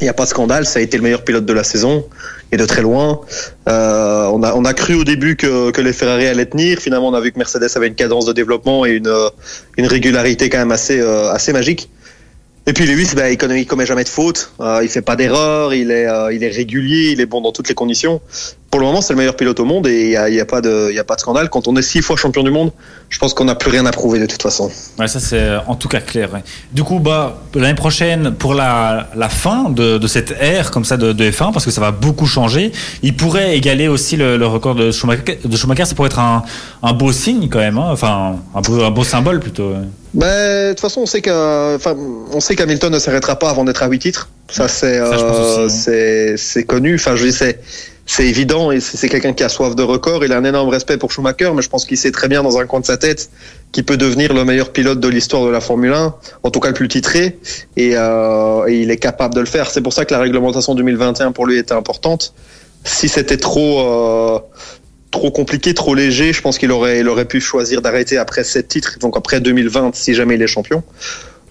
il 0.00 0.04
n'y 0.04 0.10
a 0.10 0.14
pas 0.14 0.24
de 0.24 0.28
scandale. 0.28 0.66
Ça 0.66 0.78
a 0.78 0.82
été 0.82 0.96
le 0.96 1.02
meilleur 1.02 1.24
pilote 1.24 1.44
de 1.44 1.52
la 1.52 1.64
saison 1.64 2.04
et 2.52 2.56
de 2.56 2.64
très 2.64 2.82
loin. 2.82 3.20
Euh, 3.68 4.24
on 4.32 4.42
a, 4.42 4.54
on 4.54 4.64
a 4.64 4.74
cru 4.74 4.94
au 4.94 5.04
début 5.04 5.36
que, 5.36 5.70
que 5.70 5.80
les 5.80 5.92
Ferrari 5.92 6.26
allaient 6.26 6.46
tenir. 6.46 6.78
Finalement, 6.78 7.08
on 7.08 7.14
a 7.14 7.20
vu 7.20 7.32
que 7.32 7.38
Mercedes 7.38 7.68
avait 7.74 7.88
une 7.88 7.94
cadence 7.94 8.26
de 8.26 8.32
développement 8.32 8.86
et 8.86 8.92
une, 8.92 9.12
une 9.76 9.86
régularité 9.86 10.48
quand 10.48 10.58
même 10.58 10.72
assez, 10.72 11.00
euh, 11.00 11.30
assez 11.30 11.52
magique. 11.52 11.88
Et 12.68 12.72
puis 12.72 12.84
Lewis, 12.84 13.10
bah, 13.14 13.30
il, 13.30 13.38
commet 13.38 13.86
jamais 13.86 14.02
de 14.02 14.08
faute, 14.08 14.52
euh, 14.60 14.80
il 14.82 14.88
fait 14.88 15.00
pas 15.00 15.14
d'erreur, 15.14 15.72
il 15.72 15.92
euh, 15.92 16.32
il 16.32 16.42
est 16.42 16.50
régulier, 16.50 17.12
il 17.12 17.20
est 17.20 17.26
bon 17.26 17.40
dans 17.40 17.52
toutes 17.52 17.68
les 17.68 17.76
conditions. 17.76 18.20
Pour 18.70 18.80
le 18.80 18.86
moment, 18.86 19.00
c'est 19.00 19.12
le 19.12 19.18
meilleur 19.18 19.36
pilote 19.36 19.58
au 19.60 19.64
monde 19.64 19.86
et 19.86 20.02
il 20.06 20.10
y 20.10 20.16
a, 20.16 20.28
y 20.28 20.40
a 20.40 20.44
pas 20.44 20.60
de, 20.60 20.88
il 20.90 20.96
y 20.96 20.98
a 20.98 21.04
pas 21.04 21.14
de 21.14 21.20
scandale. 21.20 21.48
Quand 21.48 21.68
on 21.68 21.76
est 21.76 21.82
six 21.82 22.02
fois 22.02 22.16
champion 22.16 22.42
du 22.42 22.50
monde, 22.50 22.72
je 23.08 23.18
pense 23.18 23.32
qu'on 23.32 23.44
n'a 23.44 23.54
plus 23.54 23.70
rien 23.70 23.86
à 23.86 23.90
prouver 23.92 24.18
de 24.18 24.26
toute 24.26 24.42
façon. 24.42 24.70
Ouais, 24.98 25.06
ça 25.08 25.20
c'est 25.20 25.38
euh, 25.38 25.60
en 25.66 25.76
tout 25.76 25.88
cas 25.88 26.00
clair. 26.00 26.32
ouais. 26.34 26.42
Du 26.72 26.82
coup, 26.82 26.98
bah, 26.98 27.38
l'année 27.54 27.74
prochaine, 27.76 28.32
pour 28.34 28.54
la, 28.54 29.08
la 29.14 29.28
fin 29.28 29.70
de, 29.70 29.98
de 29.98 30.06
cette 30.08 30.34
ère 30.40 30.70
comme 30.72 30.84
ça 30.84 30.96
de, 30.96 31.12
de 31.12 31.30
F1, 31.30 31.52
parce 31.52 31.64
que 31.64 31.70
ça 31.70 31.80
va 31.80 31.92
beaucoup 31.92 32.26
changer, 32.26 32.72
il 33.02 33.16
pourrait 33.16 33.56
égaler 33.56 33.88
aussi 33.88 34.16
le, 34.16 34.36
le 34.36 34.46
record 34.46 34.74
de 34.74 34.90
Schumacher. 34.90 35.38
De 35.44 35.56
Schumacher, 35.56 35.84
ça 35.84 35.94
pourrait 35.94 36.08
être 36.08 36.18
un, 36.18 36.42
un 36.82 36.92
beau 36.92 37.12
signe 37.12 37.48
quand 37.48 37.60
même, 37.60 37.78
hein. 37.78 37.88
enfin 37.92 38.36
un 38.54 38.60
beau, 38.60 38.82
un 38.82 38.90
beau 38.90 39.04
symbole 39.04 39.40
plutôt. 39.40 39.70
ouais. 39.70 39.76
Mais 40.14 40.68
de 40.68 40.70
toute 40.70 40.80
façon, 40.80 41.02
on 41.02 41.06
sait 41.06 41.20
que, 41.20 41.76
enfin, 41.76 41.94
on 42.32 42.40
sait 42.40 42.56
qu'Hamilton 42.56 42.90
ne 42.92 42.98
s'arrêtera 42.98 43.38
pas 43.38 43.50
avant 43.50 43.64
d'être 43.64 43.82
à 43.82 43.86
huit 43.88 43.98
titres. 43.98 44.28
Ça, 44.48 44.66
c'est, 44.66 44.98
euh, 44.98 45.68
c'est, 45.68 46.64
connu. 46.64 46.94
Enfin, 46.94 47.16
je 47.16 47.26
dis, 47.26 47.36
c'est, 48.06 48.26
évident 48.26 48.70
et 48.70 48.80
c'est 48.80 49.08
quelqu'un 49.08 49.32
qui 49.32 49.44
a 49.44 49.48
soif 49.48 49.74
de 49.74 49.82
record. 49.82 50.24
Il 50.24 50.32
a 50.32 50.38
un 50.38 50.44
énorme 50.44 50.68
respect 50.68 50.96
pour 50.96 51.12
Schumacher, 51.12 51.52
mais 51.54 51.62
je 51.62 51.68
pense 51.68 51.84
qu'il 51.84 51.98
sait 51.98 52.12
très 52.12 52.28
bien 52.28 52.42
dans 52.42 52.58
un 52.58 52.66
coin 52.66 52.80
de 52.80 52.86
sa 52.86 52.96
tête 52.96 53.30
qu'il 53.72 53.84
peut 53.84 53.96
devenir 53.96 54.32
le 54.32 54.44
meilleur 54.44 54.72
pilote 54.72 55.00
de 55.00 55.08
l'histoire 55.08 55.44
de 55.44 55.50
la 55.50 55.60
Formule 55.60 55.92
1, 55.92 56.14
en 56.42 56.50
tout 56.50 56.60
cas 56.60 56.68
le 56.68 56.74
plus 56.74 56.88
titré, 56.88 57.38
et, 57.76 57.92
euh, 57.94 58.66
et 58.68 58.80
il 58.80 58.90
est 58.90 58.96
capable 58.96 59.34
de 59.34 59.40
le 59.40 59.46
faire. 59.46 59.70
C'est 59.70 59.82
pour 59.82 59.92
ça 59.92 60.04
que 60.04 60.14
la 60.14 60.20
réglementation 60.20 60.74
2021 60.74 61.32
pour 61.32 61.46
lui 61.46 61.58
était 61.58 61.74
importante. 61.74 62.32
Si 62.84 63.08
c'était 63.08 63.36
trop, 63.36 63.80
euh, 63.80 64.38
trop 65.10 65.30
compliqué, 65.30 65.74
trop 65.74 65.94
léger, 65.94 66.32
je 66.32 66.40
pense 66.40 66.58
qu'il 66.58 66.70
aurait, 66.70 67.00
il 67.00 67.08
aurait 67.08 67.24
pu 67.24 67.40
choisir 67.40 67.82
d'arrêter 67.82 68.16
après 68.16 68.44
sept 68.44 68.68
titres, 68.68 68.98
donc 69.00 69.16
après 69.16 69.40
2020, 69.40 69.94
si 69.94 70.14
jamais 70.14 70.36
il 70.36 70.42
est 70.42 70.46
champion. 70.46 70.82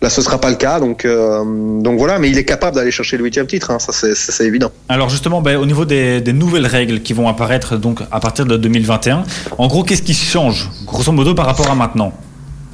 Là, 0.02 0.10
ce 0.10 0.22
sera 0.22 0.40
pas 0.40 0.50
le 0.50 0.58
cas, 0.58 0.80
donc, 0.80 1.06
euh, 1.06 1.44
donc 1.82 1.98
voilà, 1.98 2.20
mais 2.20 2.30
il 2.30 2.38
est 2.38 2.44
capable 2.44 2.76
d'aller 2.76 2.92
chercher 2.92 3.18
le 3.18 3.24
huitième 3.24 3.48
titre, 3.48 3.72
hein, 3.72 3.80
ça 3.80 3.92
c'est 3.94 4.46
évident. 4.46 4.72
Alors 4.90 5.10
justement, 5.10 5.42
bah, 5.42 5.58
au 5.58 5.66
niveau 5.66 5.86
des, 5.86 6.22
nouvelles 6.34 6.68
règles 6.68 7.02
qui 7.02 7.14
vont 7.14 7.30
apparaître 7.30 7.80
à 8.12 8.20
partir 8.20 8.46
de 8.46 8.58
2021, 8.58 9.24
en 9.58 9.68
gros, 9.68 9.84
qu'est-ce 9.84 10.02
qui 10.02 10.14
change, 10.14 10.70
grosso 10.86 11.12
modo, 11.12 11.34
par 11.34 11.46
rapport 11.46 11.72
à 11.72 11.76
maintenant? 11.76 12.14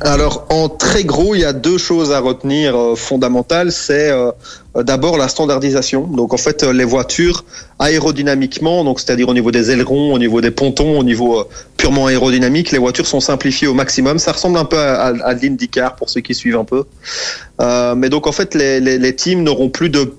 Alors, 0.04 0.47
en 0.49 0.68
très 0.68 1.04
gros, 1.04 1.36
il 1.36 1.41
y 1.41 1.45
a 1.45 1.54
deux 1.54 1.78
choses 1.78 2.12
à 2.12 2.20
retenir 2.20 2.76
euh, 2.76 2.95
fondamentales. 2.95 3.72
C'est 3.72 4.10
euh, 4.10 4.32
euh, 4.76 4.82
d'abord 4.82 5.16
la 5.18 5.28
standardisation. 5.28 6.08
Donc, 6.08 6.34
en 6.34 6.38
fait, 6.38 6.64
les 6.64 6.86
voitures 6.86 7.45
aérodynamiquement, 7.78 8.84
donc 8.84 8.99
c'est-à-dire 8.99 9.30
au 9.30 9.34
niveau 9.34 9.52
des 9.52 9.70
ailerons, 9.70 10.14
au 10.14 10.18
niveau 10.18 10.41
des 10.41 10.49
pontons, 10.49 10.97
au 10.97 11.04
niveau 11.04 11.47
purement 11.78 12.08
aérodynamique, 12.08 12.72
les 12.72 12.80
voitures 12.80 13.06
sont 13.06 13.20
simplifiées 13.20 13.68
au 13.68 13.76
maximum. 13.76 14.18
Ça 14.18 14.32
ressemble 14.32 14.58
un 14.58 14.66
peu 14.66 14.80
à, 14.80 15.08
à, 15.08 15.34
l'IndyCar 15.34 15.95
pour 15.95 16.10
ceux 16.10 16.22
qui 16.22 16.34
suivent 16.34 16.58
un 16.58 16.66
peu. 16.66 16.84
Mais 17.95 18.10
donc, 18.10 18.26
en 18.26 18.32
fait, 18.32 18.56
les, 18.56 18.80
les, 18.80 18.97
les 18.97 19.16
teams 19.16 19.43
n'auront 19.43 19.70
plus 19.70 19.89
de 19.89 20.16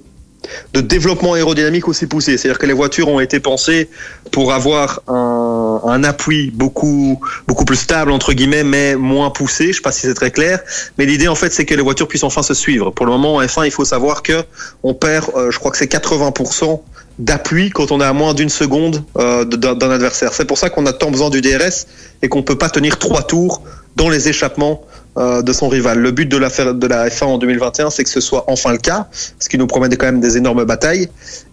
de 0.72 0.80
développement 0.80 1.34
aérodynamique 1.34 1.88
aussi 1.88 2.06
poussé. 2.06 2.36
C'est-à-dire 2.36 2.58
que 2.58 2.66
les 2.66 2.72
voitures 2.72 3.08
ont 3.08 3.20
été 3.20 3.40
pensées 3.40 3.88
pour 4.30 4.52
avoir 4.52 5.00
un, 5.08 6.02
appui 6.04 6.50
beaucoup 6.50 7.20
beaucoup 7.46 7.64
plus 7.64 7.76
stable 7.76 8.10
entre 8.10 8.32
guillemets, 8.32 8.64
mais 8.64 8.96
moins 8.96 9.30
poussé. 9.30 9.68
Je 9.68 9.76
sais 9.76 9.82
pas 9.82 9.92
si 9.92 10.02
c'est 10.02 10.14
très 10.14 10.30
clair, 10.30 10.60
mais 10.98 11.06
l'idée 11.06 11.28
en 11.28 11.34
fait 11.34 11.52
c'est 11.52 11.64
que 11.64 11.74
les 11.74 11.82
voitures 11.82 12.08
puissent 12.08 12.24
enfin 12.24 12.42
se 12.42 12.54
suivre. 12.54 12.90
Pour 12.90 13.06
le 13.06 13.12
moment 13.12 13.36
en 13.36 13.42
F1, 13.42 13.66
il 13.66 13.70
faut 13.70 13.84
savoir 13.84 14.22
que 14.22 14.42
on 14.82 14.94
perd, 14.94 15.30
euh, 15.36 15.50
je 15.50 15.58
crois 15.58 15.70
que 15.70 15.76
c'est 15.76 15.90
80% 15.90 16.80
d'appui 17.18 17.70
quand 17.70 17.92
on 17.92 18.00
est 18.00 18.04
à 18.04 18.12
moins 18.12 18.34
d'une 18.34 18.48
seconde 18.48 19.04
euh, 19.18 19.44
d'un 19.44 19.90
adversaire. 19.90 20.32
C'est 20.32 20.44
pour 20.44 20.58
ça 20.58 20.70
qu'on 20.70 20.86
a 20.86 20.92
tant 20.92 21.10
besoin 21.10 21.30
du 21.30 21.40
DRS 21.40 21.86
et 22.22 22.28
qu'on 22.28 22.42
peut 22.42 22.58
pas 22.58 22.70
tenir 22.70 22.98
trois 22.98 23.22
tours 23.22 23.62
dans 23.96 24.08
les 24.08 24.28
échappements 24.28 24.84
euh, 25.18 25.42
de 25.42 25.52
son 25.52 25.68
rival. 25.68 25.98
Le 25.98 26.10
but 26.10 26.26
de 26.26 26.36
la, 26.36 26.48
de 26.48 26.86
la 26.86 27.08
F1 27.08 27.24
en 27.24 27.38
2021, 27.38 27.90
c'est 27.90 28.04
que 28.04 28.10
ce 28.10 28.20
soit 28.20 28.44
enfin 28.46 28.72
le 28.72 28.78
cas, 28.78 29.08
ce 29.38 29.48
qui 29.48 29.58
nous 29.58 29.66
promet 29.66 29.88
quand 29.96 30.06
même 30.06 30.20
des 30.20 30.36
énormes 30.36 30.64
batailles. 30.64 31.08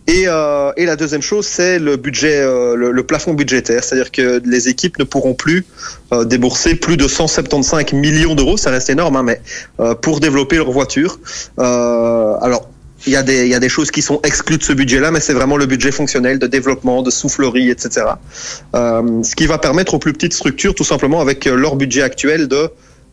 Et, 0.09 0.23
euh, 0.25 0.71
et 0.75 0.87
la 0.87 0.95
deuxième 0.95 1.21
chose, 1.21 1.45
c'est 1.45 1.77
le 1.77 1.95
budget, 1.95 2.41
euh, 2.41 2.75
le, 2.75 3.03
plafond 3.03 3.35
budgétaire, 3.35 3.83
c'est-à-dire 3.83 4.11
que 4.11 4.41
les 4.43 4.67
équipes 4.67 4.97
ne 4.97 5.03
pourront 5.03 5.35
plus 5.35 5.65
euh, 6.13 6.25
débourser 6.25 6.73
plus 6.73 6.97
de 6.97 7.07
175 7.07 7.93
millions 7.93 8.33
d'euros, 8.33 8.57
ça 8.57 8.71
reste 8.71 8.89
énorme, 8.89 9.17
hein, 9.17 9.23
mais 9.23 9.39
euh, 9.79 9.93
pour 9.93 10.19
développer 10.19 10.55
leur 10.55 10.71
voiture. 10.71 11.19
Euh, 11.59 12.33
alors. 12.41 12.67
Il 13.07 13.13
y, 13.13 13.15
a 13.15 13.23
des, 13.23 13.47
y 13.47 13.55
a 13.55 13.61
des 13.61 13.69
choses 13.69 13.91
qui 13.91 14.01
sont 14.01 14.19
exclues 14.23 14.57
de 14.57 14.63
ce 14.63 14.73
budget-là, 14.73 15.09
mais 15.09 15.21
c'est 15.21 15.31
vraiment 15.31 15.55
le 15.55 15.65
budget 15.65 15.89
fonctionnel 15.89 16.37
de 16.37 16.47
développement, 16.47 17.01
de 17.01 17.09
soufflerie, 17.09 17.69
etc. 17.69 18.07
Euh, 18.75 19.23
ce 19.23 19.35
qui 19.35 19.47
va 19.47 19.57
permettre 19.57 19.93
aux 19.93 19.99
plus 19.99 20.11
petites 20.11 20.33
structures, 20.33 20.75
tout 20.75 20.83
simplement 20.83 21.21
avec 21.21 21.45
leur 21.45 21.77
budget 21.77 22.01
actuel, 22.01 22.49
de 22.49 22.69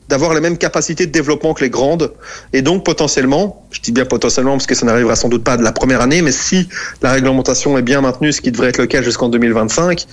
d'avoir 0.09 0.34
les 0.34 0.40
mêmes 0.40 0.59
capacités 0.59 1.07
de 1.07 1.11
développement 1.12 1.54
que 1.54 1.64
les 1.64 1.70
grandes 1.70 2.12
et 2.52 2.62
donc 2.62 2.84
potentiellement, 2.84 3.66
je 3.70 3.80
dis 3.80 3.92
bien 3.92 4.04
potentiellement 4.04 4.52
parce 4.52 4.66
que 4.66 4.74
ça 4.74 4.86
n'arrivera 4.86 5.16
sans 5.16 5.28
doute 5.28 5.44
pas 5.44 5.57
de 5.57 5.62
la 5.62 5.72
première 5.72 6.00
année, 6.00 6.22
mais 6.22 6.32
si 6.32 6.68
la 7.02 7.12
réglementation 7.12 7.76
est 7.78 7.82
bien 7.82 8.00
maintenue, 8.00 8.32
ce 8.32 8.40
qui 8.40 8.52
devrait 8.52 8.68
être 8.68 8.78
le 8.78 8.86
cas 8.86 9.02
jusqu'en 9.02 9.28
2025, 9.28 10.07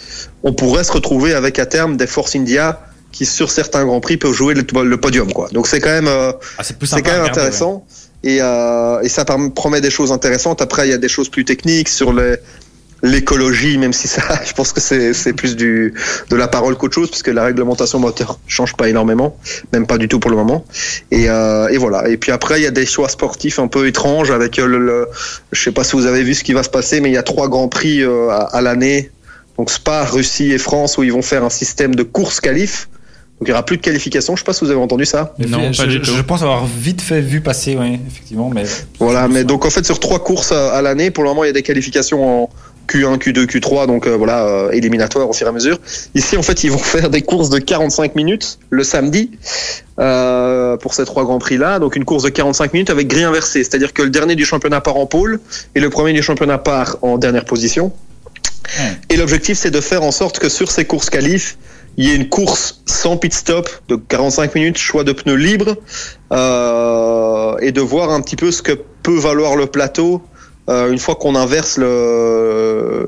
on 0.43 0.53
pourrait 0.53 0.83
se 0.83 0.91
retrouver 0.91 1.33
avec 1.33 1.59
à 1.59 1.65
terme 1.65 1.97
des 1.97 2.07
Force 2.07 2.35
India 2.35 2.79
qui 3.11 3.25
sur 3.25 3.51
certains 3.51 3.85
grands 3.85 4.01
prix 4.01 4.17
peuvent 4.17 4.33
jouer 4.33 4.55
le, 4.55 4.97
podium 4.97 5.31
quoi. 5.31 5.47
Donc 5.51 5.67
c'est 5.67 5.79
quand 5.79 5.89
même 5.89 6.07
euh, 6.07 6.31
Ah, 6.57 6.63
C'est 6.63 7.01
quand 7.01 7.11
même 7.11 7.21
ouais. 7.21 7.29
intéressant 7.29 7.85
et, 8.23 8.39
euh, 8.41 9.01
et 9.01 9.09
ça 9.09 9.25
promet 9.53 9.81
des 9.81 9.91
choses 9.91 10.11
intéressantes. 10.11 10.61
Après, 10.61 10.87
il 10.87 10.91
y 10.91 10.93
a 10.93 10.97
des 10.97 11.09
choses 11.09 11.29
plus 11.29 11.45
techniques 11.45 11.89
sur 11.89 12.13
les- 12.13 12.37
l'écologie, 13.04 13.78
même 13.78 13.93
si 13.93 14.08
ça, 14.08 14.22
je 14.45 14.54
pense 14.54 14.72
que 14.74 14.80
c'est 14.82 15.34
plus 15.34 15.56
du 15.56 15.93
de 16.30 16.36
la 16.36 16.47
parole 16.47 16.76
qu'autre 16.78 16.95
chose, 16.95 17.10
puisque 17.10 17.28
la 17.28 17.43
réglementation 17.43 17.99
moteur 17.99 18.39
change 18.47 18.76
pas 18.76 18.89
énormément, 18.89 19.38
même 19.74 19.86
pas 19.86 19.97
du 19.97 20.08
tout 20.08 20.20
pour 20.20 20.32
le 20.32 20.38
moment. 20.38 20.66
Et, 21.12 21.30
euh, 21.30 21.68
et 21.68 21.78
voilà. 21.78 22.08
Et 22.10 22.18
puis 22.18 22.32
après, 22.32 22.60
il 22.60 22.64
y 22.64 22.68
a 22.68 22.72
des 22.72 22.86
choix 22.86 23.10
sportifs 23.10 23.60
un 23.60 23.68
peu 23.68 23.86
étranges 23.88 24.32
avec 24.32 24.58
euh, 24.58 24.66
le, 24.66 24.80
le- 24.80 25.08
je 25.51 25.62
sais 25.62 25.72
pas 25.72 25.84
si 25.84 25.95
vous 25.95 26.06
avez 26.06 26.24
vu 26.24 26.34
ce 26.34 26.43
qui 26.43 26.54
va 26.54 26.64
se 26.64 26.70
passer, 26.70 27.01
mais 27.01 27.10
il 27.10 27.14
y 27.14 27.18
a 27.18 27.24
trois 27.24 27.49
grands 27.49 27.68
prix 27.68 28.01
euh, 28.01 28.30
à, 28.30 28.43
à 28.58 28.62
l'année. 28.62 29.12
Donc 29.58 29.70
Spa, 29.70 30.06
Russie 30.06 30.51
et 30.51 30.58
France, 30.58 30.97
où 30.97 31.04
ils 31.04 31.12
vont 31.14 31.22
faire 31.22 31.43
un 31.43 31.49
système 31.51 31.93
de 31.93 32.04
course 32.04 32.39
qualif. 32.39 32.89
Donc 33.39 33.47
il 33.47 33.49
y 33.49 33.51
aura 33.53 33.65
plus 33.65 33.77
de 33.77 33.81
qualification. 33.81 34.36
Je 34.36 34.41
sais 34.41 34.45
pas 34.45 34.53
si 34.53 34.63
vous 34.63 34.71
avez 34.71 34.79
entendu 34.79 35.05
ça. 35.05 35.34
Non, 35.39 35.71
je, 35.73 35.77
pas 35.77 35.86
du 35.88 35.93
je- 35.93 35.97
tout. 35.99 36.15
Je 36.15 36.21
pense 36.21 36.41
avoir 36.43 36.65
vite 36.65 37.01
fait 37.01 37.19
vu 37.19 37.41
passer, 37.41 37.75
oui, 37.79 37.99
effectivement, 38.07 38.49
mais 38.53 38.63
Voilà, 38.99 39.27
mais 39.27 39.43
donc 39.43 39.65
en 39.65 39.69
fait 39.69 39.86
sur 39.86 39.99
trois 39.99 40.23
courses 40.23 40.51
à, 40.51 40.73
à 40.73 40.81
l'année, 40.81 41.11
pour 41.11 41.23
le 41.23 41.29
moment 41.29 41.43
il 41.43 41.47
y 41.47 41.49
a 41.49 41.53
des 41.53 41.63
qualifications 41.63 42.43
en 42.43 42.49
Q1, 42.88 43.17
Q2, 43.17 43.45
Q3, 43.45 43.88
donc 43.88 44.07
euh, 44.07 44.15
voilà, 44.17 44.45
euh, 44.45 44.69
éliminatoires 44.71 45.29
au 45.29 45.34
fur 45.34 45.47
et 45.47 45.49
à 45.49 45.53
mesure. 45.53 45.79
Ici 46.15 46.38
en 46.38 46.41
fait 46.43 46.63
ils 46.63 46.71
vont 46.71 46.77
faire 46.77 47.09
des 47.09 47.21
courses 47.21 47.49
de 47.49 47.57
45 47.59 48.15
minutes 48.15 48.59
le 48.69 48.84
samedi 48.84 49.31
euh, 49.99 50.77
pour 50.77 50.93
ces 50.93 51.05
trois 51.05 51.23
grands 51.23 51.39
prix 51.39 51.57
là, 51.57 51.79
donc 51.79 51.95
une 51.95 52.05
course 52.05 52.23
de 52.23 52.29
45 52.29 52.73
minutes 52.73 52.89
avec 52.89 53.07
grille 53.07 53.23
inversée, 53.23 53.63
c'est-à-dire 53.63 53.93
que 53.93 54.01
le 54.03 54.09
dernier 54.09 54.36
du 54.36 54.45
championnat 54.45 54.81
part 54.81 54.97
en 54.97 55.05
pôle 55.05 55.39
et 55.75 55.79
le 55.79 55.89
premier 55.89 56.13
du 56.13 56.21
championnat 56.21 56.57
part 56.59 56.97
en 57.01 57.17
dernière 57.17 57.45
position. 57.45 57.91
Et 59.09 59.17
l'objectif 59.17 59.57
c'est 59.57 59.71
de 59.71 59.81
faire 59.81 60.03
en 60.03 60.11
sorte 60.11 60.39
que 60.39 60.49
sur 60.49 60.71
ces 60.71 60.86
courses 60.86 61.09
qualifs, 61.09 61.57
il 61.97 62.05
y 62.07 62.11
ait 62.11 62.15
une 62.15 62.27
course 62.29 62.81
sans 63.04 63.18
pit 63.18 63.34
stop 63.34 63.70
de 63.89 63.97
45 63.97 64.56
minutes, 64.56 64.78
choix 64.78 65.04
de 65.04 65.12
pneus 65.12 65.36
libres, 65.36 65.76
euh, 66.32 67.58
et 67.60 67.74
de 67.74 67.82
voir 67.82 68.10
un 68.12 68.22
petit 68.22 68.38
peu 68.38 68.49
ce 68.49 68.62
que 68.62 68.72
peut 68.72 69.20
valoir 69.20 69.58
le 69.58 69.66
plateau 69.66 70.22
euh, 70.70 70.89
une 70.89 70.99
fois 70.99 71.16
qu'on 71.16 71.36
inverse 71.36 71.78
le, 71.78 73.06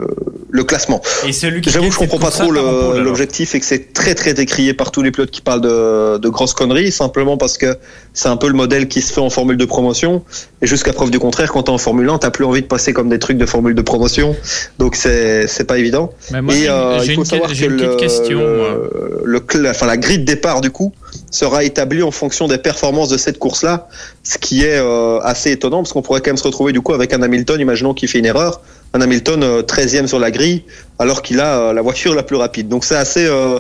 le 0.56 0.64
classement. 0.64 1.02
Et 1.28 1.34
celui 1.34 1.62
qui 1.62 1.70
J'avoue, 1.70 1.92
je 1.92 1.98
comprends 1.98 2.20
pas 2.20 2.32
trop 2.32 2.52
l'objectif 2.52 3.54
et 3.56 3.60
que 3.60 3.66
c'est 3.66 3.94
très 3.94 4.16
très 4.16 4.34
décrié 4.34 4.74
par 4.74 4.92
tous 4.92 5.02
les 5.02 5.12
pilotes 5.12 5.32
qui 5.32 5.42
parlent 5.42 5.62
de, 5.62 6.18
de 6.18 6.30
grosses 6.30 6.54
conneries, 6.54 6.92
simplement 6.92 7.38
parce 7.38 7.58
que 7.58 7.78
c'est 8.14 8.30
un 8.30 8.38
peu 8.38 8.48
le 8.48 8.54
modèle 8.54 8.88
qui 8.88 9.02
se 9.02 9.14
fait 9.14 9.22
en 9.22 9.30
formule 9.30 9.58
de 9.58 9.66
promotion. 9.66 10.24
Et 10.62 10.68
jusqu'à 10.68 10.94
preuve 10.94 11.12
du 11.12 11.20
contraire, 11.20 11.52
quand 11.52 11.64
t'es 11.64 11.72
en 11.72 11.78
Formule 11.78 12.10
1, 12.10 12.20
t'as 12.20 12.32
plus 12.32 12.46
envie 12.46 12.62
de 12.62 12.68
passer 12.68 12.94
comme 12.94 13.10
des 13.10 13.20
trucs 13.20 13.38
de 13.38 13.46
formule 13.46 13.76
de 13.76 13.82
promotion. 13.82 14.36
Donc 14.80 14.96
c'est 14.96 15.48
c'est 15.48 15.66
pas 15.66 15.78
évident. 15.78 16.12
Mais 16.32 16.42
moi, 16.42 16.56
et 16.56 16.70
euh, 16.70 17.00
il 17.04 17.14
faut 17.14 17.22
une, 17.22 17.26
savoir 17.26 17.52
que 17.52 17.66
le, 17.66 17.96
question. 17.98 18.40
le, 18.40 19.44
le 19.54 19.70
enfin, 19.70 19.86
la 19.86 19.98
grille 19.98 20.20
de 20.20 20.26
départ 20.26 20.62
du 20.62 20.72
coup 20.72 20.94
sera 21.32 21.64
établie 21.64 22.04
en 22.04 22.12
fonction 22.12 22.48
des 22.48 22.58
performances 22.58 23.10
de 23.10 23.18
cette 23.18 23.40
course-là, 23.40 23.88
ce 24.24 24.38
qui 24.38 24.64
est 24.64 24.80
euh, 24.80 25.20
assez 25.20 25.52
étonnant 25.52 25.78
parce 25.78 25.94
qu'on 25.94 26.02
pourrait 26.02 26.22
quand 26.22 26.32
même 26.32 26.38
se 26.38 26.44
retrouver 26.44 26.72
du 26.72 26.82
coup 26.82 26.94
avec 26.94 27.14
un 27.14 27.22
Hamilton, 27.22 27.60
imaginons 27.60 27.94
qu'il 27.94 28.08
fait 28.08 28.20
une 28.20 28.26
erreur, 28.26 28.62
un 28.96 29.02
Hamilton 29.02 29.44
euh, 29.44 29.62
13e 29.62 30.08
sur 30.08 30.20
la 30.20 30.32
grille 30.32 30.64
alors 31.00 31.22
qu'il 31.22 31.40
a 31.42 31.60
euh, 31.60 31.74
la 31.74 31.82
voiture 31.82 32.16
la 32.16 32.24
plus 32.24 32.38
rapide. 32.38 32.70
Donc 32.70 32.86
c'est 32.86 32.96
assez 32.96 33.26
euh, 33.26 33.60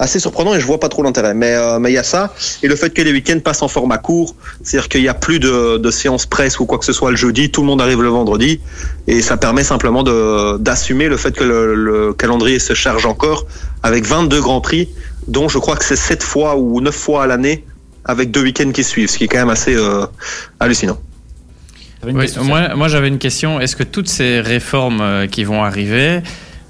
assez 0.00 0.18
surprenant 0.18 0.52
et 0.54 0.60
je 0.60 0.66
vois 0.66 0.80
pas 0.80 0.88
trop 0.88 1.04
l'intérêt. 1.04 1.32
Mais 1.32 1.54
euh, 1.54 1.78
mais 1.78 1.92
il 1.92 1.94
y 1.94 1.98
a 1.98 2.02
ça 2.02 2.34
et 2.62 2.66
le 2.68 2.74
fait 2.74 2.90
que 2.90 3.00
les 3.00 3.12
week-ends 3.12 3.38
passent 3.38 3.62
en 3.62 3.68
format 3.68 3.98
court, 3.98 4.34
c'est-à-dire 4.62 4.88
qu'il 4.88 5.02
y 5.02 5.08
a 5.08 5.14
plus 5.14 5.38
de, 5.38 5.78
de 5.78 5.90
séances 5.92 6.26
presse 6.26 6.58
ou 6.58 6.66
quoi 6.66 6.78
que 6.78 6.84
ce 6.84 6.92
soit 6.92 7.10
le 7.10 7.16
jeudi, 7.16 7.50
tout 7.50 7.60
le 7.60 7.68
monde 7.68 7.80
arrive 7.80 8.02
le 8.02 8.08
vendredi 8.08 8.60
et 9.06 9.22
ça 9.22 9.36
permet 9.36 9.62
simplement 9.62 10.02
de 10.02 10.58
d'assumer 10.58 11.06
le 11.06 11.16
fait 11.16 11.32
que 11.32 11.44
le, 11.44 11.74
le 11.74 12.12
calendrier 12.12 12.58
se 12.58 12.74
charge 12.74 13.06
encore 13.06 13.46
avec 13.84 14.04
22 14.04 14.40
grands 14.40 14.60
prix, 14.60 14.88
dont 15.28 15.48
je 15.48 15.58
crois 15.58 15.76
que 15.76 15.84
c'est 15.84 15.96
7 15.96 16.22
fois 16.22 16.56
ou 16.56 16.80
9 16.80 16.94
fois 16.94 17.22
à 17.22 17.26
l'année 17.28 17.64
avec 18.04 18.30
deux 18.30 18.42
week-ends 18.42 18.72
qui 18.72 18.84
suivent, 18.84 19.08
ce 19.08 19.18
qui 19.18 19.24
est 19.24 19.28
quand 19.28 19.38
même 19.38 19.50
assez 19.50 19.74
euh, 19.74 20.06
hallucinant. 20.60 20.98
T'avais 22.04 22.12
une 22.12 22.18
Oui, 22.18 22.26
question, 22.26 22.44
moi, 22.44 22.74
moi 22.74 22.88
j'avais 22.88 23.08
une 23.08 23.18
question. 23.18 23.60
Est-ce 23.60 23.76
que 23.76 23.82
toutes 23.82 24.08
ces 24.08 24.40
réformes 24.40 25.00
euh, 25.00 25.26
qui 25.26 25.44
vont 25.44 25.64
arriver, 25.64 26.20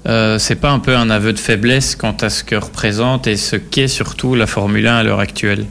euh, 0.07 0.39
c'est 0.39 0.55
pas 0.55 0.71
un 0.71 0.79
peu 0.79 0.95
un 0.95 1.09
aveu 1.09 1.33
de 1.33 1.39
faiblesse 1.39 1.97
quant 1.97 2.15
à 2.21 2.29
ce 2.29 2.45
que 2.45 2.55
représente 2.55 3.27
et 3.27 3.35
ce 3.35 3.57
qu'est 3.57 3.89
surtout 3.89 4.35
la 4.35 4.47
Formule 4.47 4.87
1 4.87 4.95
à 4.95 5.03
l'heure 5.03 5.19
actuelle? 5.19 5.65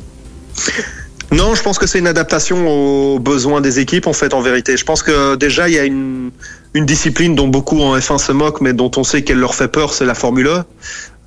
Non, 1.33 1.55
je 1.55 1.63
pense 1.63 1.79
que 1.79 1.87
c'est 1.87 1.99
une 1.99 2.07
adaptation 2.07 2.69
aux 2.69 3.19
besoins 3.19 3.63
des 3.63 3.81
équipes, 3.81 4.07
en 4.07 4.13
fait, 4.13 4.35
en 4.35 4.43
vérité. 4.43 4.77
Je 4.77 4.85
pense 4.85 5.03
que 5.03 5.35
déjà, 5.37 5.69
il 5.69 5.75
y 5.75 5.79
a 5.79 5.85
une, 5.85 6.31
une 6.75 6.85
discipline 6.85 7.35
dont 7.35 7.49
beaucoup 7.49 7.81
en 7.81 7.97
F1 7.97 8.19
se 8.19 8.33
moquent, 8.33 8.61
mais 8.61 8.75
dont 8.75 8.91
on 8.97 9.03
sait 9.03 9.23
qu'elle 9.23 9.39
leur 9.39 9.55
fait 9.55 9.69
peur, 9.69 9.95
c'est 9.95 10.05
la 10.05 10.15
Formule 10.15 10.49
1. 10.49 10.67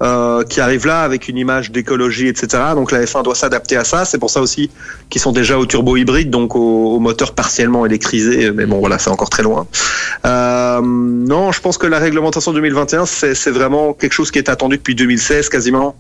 Euh, 0.02 0.44
qui 0.44 0.62
arrive 0.62 0.86
là 0.86 1.02
avec 1.02 1.28
une 1.28 1.38
image 1.38 1.72
d'écologie, 1.72 2.28
etc. 2.28 2.64
Donc 2.76 2.92
la 2.92 3.04
F1 3.04 3.24
doit 3.24 3.36
s'adapter 3.36 3.78
à 3.78 3.84
ça. 3.84 4.06
C'est 4.06 4.20
pour 4.20 4.30
ça 4.30 4.42
aussi 4.42 4.70
qu'ils 5.10 5.22
sont 5.22 5.32
déjà 5.32 5.58
au 5.58 5.66
turbo 5.66 5.98
hybride, 5.98 6.30
donc 6.30 6.56
au, 6.56 6.96
au 6.96 7.00
moteur 7.00 7.34
partiellement 7.34 7.86
électrisé. 7.86 8.52
Mais 8.52 8.66
bon, 8.66 8.80
voilà, 8.80 9.00
c'est 9.00 9.10
encore 9.10 9.30
très 9.30 9.44
loin. 9.44 9.68
Euh, 10.26 10.82
non, 10.84 11.52
je 11.52 11.62
pense 11.62 11.78
que 11.78 11.88
la 11.88 12.00
réglementation 12.00 12.54
2021, 12.54 13.06
c'est 13.06 13.52
vraiment 13.52 13.94
quelque 13.94 14.14
chose 14.14 14.32
qui 14.32 14.40
est 14.40 14.50
attendu 14.50 14.78
depuis 14.78 14.96
2016 14.96 15.50
quasiment. 15.50 15.96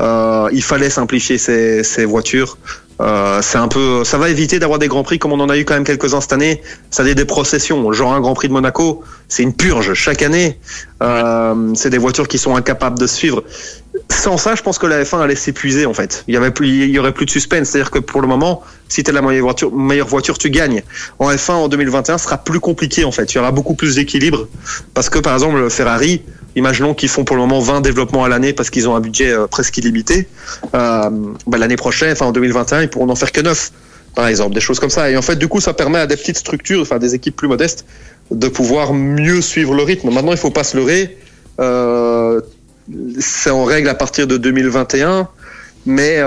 Euh, 0.00 0.48
il 0.52 0.62
fallait 0.62 0.90
simplifier 0.90 1.38
ces, 1.38 1.82
ces 1.82 2.04
voitures. 2.04 2.58
Euh, 3.00 3.40
c'est 3.42 3.58
un 3.58 3.68
peu, 3.68 4.04
ça 4.04 4.16
va 4.16 4.30
éviter 4.30 4.58
d'avoir 4.58 4.78
des 4.78 4.88
grands 4.88 5.02
prix 5.02 5.18
comme 5.18 5.32
on 5.32 5.40
en 5.40 5.48
a 5.48 5.58
eu 5.58 5.64
quand 5.64 5.74
même 5.74 5.84
quelques-uns 5.84 6.20
cette 6.20 6.32
année. 6.32 6.62
Ça 6.90 7.02
a 7.02 7.14
des 7.14 7.24
processions, 7.24 7.92
genre 7.92 8.14
un 8.14 8.20
Grand 8.20 8.34
Prix 8.34 8.48
de 8.48 8.52
Monaco, 8.52 9.02
c'est 9.28 9.42
une 9.42 9.54
purge 9.54 9.92
chaque 9.94 10.22
année. 10.22 10.58
Euh, 11.02 11.74
c'est 11.74 11.90
des 11.90 11.98
voitures 11.98 12.26
qui 12.26 12.38
sont 12.38 12.56
incapables 12.56 12.98
de 12.98 13.06
suivre. 13.06 13.44
Sans 14.10 14.38
ça, 14.38 14.54
je 14.54 14.62
pense 14.62 14.78
que 14.78 14.86
la 14.86 15.02
F1 15.02 15.20
allait 15.20 15.36
s'épuiser 15.36 15.84
en 15.84 15.94
fait. 15.94 16.24
Il 16.26 16.34
y 16.34 16.36
avait 16.36 16.50
plus, 16.50 16.68
il 16.68 16.90
y 16.90 16.98
aurait 16.98 17.12
plus 17.12 17.26
de 17.26 17.30
suspense. 17.30 17.68
C'est-à-dire 17.68 17.90
que 17.90 17.98
pour 17.98 18.22
le 18.22 18.28
moment, 18.28 18.62
si 18.88 19.02
tu 19.02 19.12
la 19.12 19.20
meilleure 19.20 19.44
voiture, 19.44 19.74
meilleure 19.74 20.06
voiture, 20.06 20.38
tu 20.38 20.50
gagnes. 20.50 20.82
En 21.18 21.30
F1 21.30 21.52
en 21.52 21.68
2021, 21.68 22.18
ce 22.18 22.24
sera 22.24 22.38
plus 22.38 22.60
compliqué 22.60 23.04
en 23.04 23.12
fait. 23.12 23.32
Il 23.34 23.36
y 23.36 23.38
aura 23.38 23.52
beaucoup 23.52 23.74
plus 23.74 23.96
d'équilibre 23.96 24.48
parce 24.94 25.10
que 25.10 25.18
par 25.18 25.34
exemple 25.34 25.68
Ferrari, 25.68 26.22
imaginons 26.56 26.94
qu'ils 26.94 27.10
font 27.10 27.24
pour 27.24 27.36
le 27.36 27.42
moment 27.42 27.60
20 27.60 27.82
développements 27.82 28.24
à 28.24 28.28
l'année 28.28 28.52
parce 28.52 28.70
qu'ils 28.70 28.88
ont 28.88 28.96
un 28.96 29.00
budget 29.00 29.30
euh, 29.30 29.46
presque 29.46 29.76
illimité. 29.76 30.26
Euh, 30.74 31.10
bah, 31.46 31.58
l'année 31.58 31.76
prochaine, 31.76 32.12
enfin 32.12 32.26
en 32.26 32.32
2021, 32.32 32.82
ils 32.82 32.88
pourront 32.88 33.06
n'en 33.06 33.14
faire 33.14 33.30
que 33.30 33.40
9 33.40 33.72
par 34.14 34.28
exemple, 34.28 34.54
des 34.54 34.62
choses 34.62 34.80
comme 34.80 34.90
ça. 34.90 35.10
Et 35.10 35.16
en 35.18 35.22
fait, 35.22 35.36
du 35.36 35.46
coup, 35.46 35.60
ça 35.60 35.74
permet 35.74 35.98
à 35.98 36.06
des 36.06 36.16
petites 36.16 36.38
structures, 36.38 36.80
enfin 36.80 36.98
des 36.98 37.14
équipes 37.14 37.36
plus 37.36 37.48
modestes, 37.48 37.84
de 38.30 38.48
pouvoir 38.48 38.94
mieux 38.94 39.42
suivre 39.42 39.74
le 39.74 39.82
rythme. 39.82 40.10
Maintenant, 40.10 40.32
il 40.32 40.38
faut 40.38 40.50
pas 40.50 40.64
se 40.64 40.74
leurrer. 40.74 41.18
Euh, 41.60 42.40
c'est 43.18 43.50
en 43.50 43.64
règle 43.64 43.90
à 43.90 43.94
partir 43.94 44.26
de 44.26 44.38
2021, 44.38 45.28
mais 45.84 46.18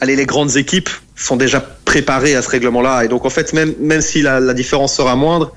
allez, 0.00 0.16
les 0.16 0.24
grandes 0.24 0.56
équipes 0.56 0.88
sont 1.14 1.36
déjà 1.36 1.60
préparées 1.84 2.34
à 2.34 2.40
ce 2.40 2.48
règlement-là. 2.48 3.04
Et 3.04 3.08
donc, 3.08 3.26
en 3.26 3.30
fait, 3.30 3.52
même, 3.52 3.74
même 3.78 4.00
si 4.00 4.22
la 4.22 4.54
différence 4.54 4.94
sera 4.96 5.14
moindre, 5.14 5.52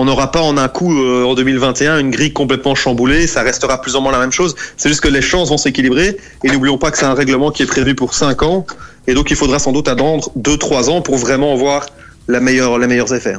on 0.00 0.04
n'aura 0.04 0.30
pas 0.30 0.40
en 0.40 0.56
un 0.56 0.68
coup 0.68 0.96
euh, 0.96 1.24
en 1.24 1.34
2021 1.34 1.98
une 1.98 2.10
grille 2.10 2.32
complètement 2.32 2.76
chamboulée, 2.76 3.26
ça 3.26 3.42
restera 3.42 3.80
plus 3.82 3.96
ou 3.96 4.00
moins 4.00 4.12
la 4.12 4.20
même 4.20 4.30
chose. 4.30 4.54
C'est 4.76 4.88
juste 4.88 5.00
que 5.00 5.08
les 5.08 5.20
chances 5.20 5.48
vont 5.48 5.58
s'équilibrer 5.58 6.16
et 6.44 6.50
n'oublions 6.50 6.78
pas 6.78 6.92
que 6.92 6.98
c'est 6.98 7.04
un 7.04 7.14
règlement 7.14 7.50
qui 7.50 7.64
est 7.64 7.66
prévu 7.66 7.96
pour 7.96 8.14
5 8.14 8.42
ans 8.44 8.64
et 9.08 9.14
donc 9.14 9.30
il 9.32 9.36
faudra 9.36 9.58
sans 9.58 9.72
doute 9.72 9.88
attendre 9.88 10.30
2-3 10.38 10.88
ans 10.88 11.00
pour 11.02 11.16
vraiment 11.16 11.56
voir 11.56 11.84
la 12.28 12.38
meilleure, 12.38 12.78
les 12.78 12.86
meilleurs 12.86 13.12
effets. 13.12 13.34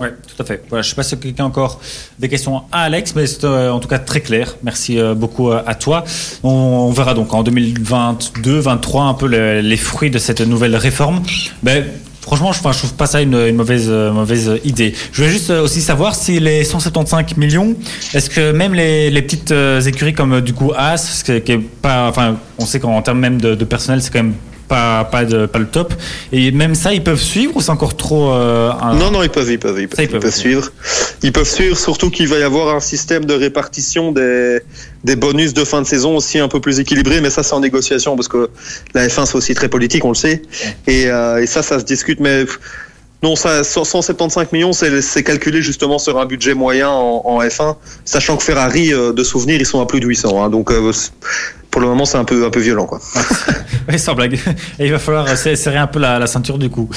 Oui, 0.00 0.08
tout 0.26 0.42
à 0.42 0.46
fait. 0.46 0.62
Voilà, 0.68 0.82
je 0.82 0.88
ne 0.88 0.90
sais 0.90 0.96
pas 0.96 1.02
si 1.02 1.18
quelqu'un 1.18 1.44
a 1.44 1.46
encore 1.46 1.80
des 2.18 2.28
questions 2.28 2.62
à 2.72 2.82
Alex, 2.82 3.14
mais 3.14 3.26
c'est 3.26 3.44
euh, 3.44 3.72
en 3.72 3.80
tout 3.80 3.88
cas 3.88 3.98
très 3.98 4.20
clair. 4.20 4.56
Merci 4.62 4.98
euh, 4.98 5.14
beaucoup 5.14 5.50
à 5.50 5.74
toi. 5.74 6.04
On, 6.42 6.90
verra 6.90 7.14
donc 7.14 7.32
en 7.32 7.42
2022-2023 7.42 9.08
un 9.08 9.14
peu 9.14 9.26
le- 9.28 9.60
les 9.60 9.76
fruits 9.78 10.10
de 10.10 10.18
cette 10.18 10.40
nouvelle 10.42 10.76
réforme. 10.76 11.22
Ben, 11.62 11.86
franchement, 12.20 12.52
je 12.52 12.58
ne 12.66 12.72
trouve 12.72 12.94
pas 12.94 13.06
ça 13.06 13.20
une, 13.20 13.34
euh, 13.34 14.12
mauvaise 14.12 14.60
idée. 14.64 14.94
Je 15.12 15.22
voulais 15.22 15.32
juste 15.32 15.50
euh, 15.50 15.62
aussi 15.62 15.80
savoir 15.80 16.14
si 16.14 16.38
les 16.40 16.64
175 16.64 17.36
millions, 17.36 17.74
est-ce 18.14 18.30
que 18.30 18.52
même 18.52 18.74
les, 18.74 19.22
petites 19.22 19.52
euh, 19.52 19.80
écuries 19.80 20.14
comme 20.14 20.40
du 20.40 20.52
coup 20.52 20.72
As, 20.76 21.22
qui 21.24 21.32
est 21.32 21.58
pas, 21.58 22.08
enfin, 22.08 22.36
on 22.58 22.66
sait 22.66 22.80
qu'en 22.80 23.00
termes 23.02 23.18
même 23.18 23.40
de, 23.40 23.54
de 23.54 23.64
personnel, 23.64 24.02
c'est 24.02 24.12
quand 24.12 24.22
même 24.22 24.34
pas, 24.70 25.04
pas, 25.04 25.24
de, 25.26 25.44
pas 25.44 25.58
le 25.58 25.66
top. 25.66 25.92
Et 26.32 26.50
même 26.52 26.74
ça, 26.74 26.94
ils 26.94 27.04
peuvent 27.04 27.20
suivre 27.20 27.54
ou 27.56 27.60
c'est 27.60 27.70
encore 27.72 27.96
trop... 27.96 28.30
euh, 28.32 28.70
un- 28.80 28.94
Non, 28.94 29.10
non, 29.10 29.22
ils 29.22 29.28
peuvent, 29.28 29.50
ils 29.50 29.58
peuvent, 29.58 29.78
ils 29.78 29.88
peuvent, 29.88 29.96
Ça, 29.96 30.02
ils 30.02 30.06
ils 30.06 30.10
peuvent, 30.10 30.20
peuvent 30.22 30.30
ok. 30.30 30.36
suivre. 30.36 30.70
Ils 31.22 31.32
peuvent 31.32 31.48
suivre, 31.48 31.76
surtout 31.76 32.08
qu'il 32.10 32.28
va 32.28 32.38
y 32.38 32.42
avoir 32.42 32.74
un 32.74 32.80
système 32.80 33.26
de 33.26 33.34
répartition 33.34 34.12
des, 34.12 34.60
des 35.04 35.16
bonus 35.16 35.52
de 35.52 35.64
fin 35.64 35.82
de 35.82 35.86
saison 35.86 36.16
aussi 36.16 36.38
un 36.38 36.48
peu 36.48 36.60
plus 36.60 36.80
équilibré, 36.80 37.20
mais 37.20 37.28
ça 37.30 37.42
c'est 37.42 37.52
en 37.52 37.60
négociation 37.60 38.16
parce 38.16 38.28
que 38.28 38.48
la 38.94 39.06
F1 39.08 39.26
c'est 39.26 39.34
aussi 39.34 39.54
très 39.54 39.68
politique, 39.68 40.04
on 40.04 40.10
le 40.10 40.14
sait, 40.14 40.40
et, 40.86 41.06
euh, 41.10 41.42
et 41.42 41.46
ça, 41.46 41.62
ça 41.62 41.78
se 41.78 41.84
discute, 41.84 42.20
mais 42.20 42.46
non, 43.22 43.36
ça, 43.36 43.62
175 43.64 44.46
millions, 44.52 44.72
c'est 44.72 45.22
calculé 45.22 45.60
justement 45.60 45.98
sur 45.98 46.18
un 46.18 46.24
budget 46.24 46.54
moyen 46.54 46.88
en, 46.88 47.20
en 47.26 47.42
F1, 47.42 47.76
sachant 48.06 48.38
que 48.38 48.42
Ferrari, 48.42 48.94
euh, 48.94 49.12
de 49.12 49.22
souvenir, 49.24 49.60
ils 49.60 49.66
sont 49.66 49.82
à 49.82 49.86
plus 49.86 50.00
de 50.00 50.06
800, 50.06 50.42
hein, 50.42 50.48
donc 50.48 50.70
euh, 50.70 50.90
pour 51.70 51.80
le 51.80 51.86
moment 51.88 52.04
c'est 52.04 52.18
un 52.18 52.24
peu, 52.24 52.44
un 52.44 52.50
peu 52.50 52.60
violent, 52.60 52.86
quoi. 52.86 53.00
Oui, 53.88 53.98
sans 53.98 54.14
blague. 54.14 54.34
Et 54.78 54.86
il 54.86 54.92
va 54.92 54.98
falloir 54.98 55.26
euh, 55.28 55.34
serrer 55.56 55.78
un 55.78 55.86
peu 55.86 55.98
la, 55.98 56.18
la 56.18 56.26
ceinture 56.26 56.58
du 56.58 56.68
coup. 56.70 56.88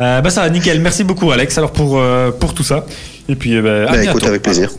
Euh, 0.00 0.20
bah 0.20 0.30
ça 0.30 0.40
va, 0.42 0.50
nickel. 0.50 0.80
Merci 0.80 1.04
beaucoup 1.04 1.30
Alex 1.30 1.56
alors 1.58 1.70
pour, 1.72 1.98
euh, 1.98 2.30
pour 2.32 2.54
tout 2.54 2.64
ça. 2.64 2.84
Et 3.28 3.36
puis 3.36 3.56
euh, 3.56 3.62
bah, 3.62 3.90
à 3.90 3.92
Bah, 3.94 4.00
bientôt. 4.00 4.18
écoute, 4.18 4.28
avec 4.28 4.42
plaisir. 4.42 4.70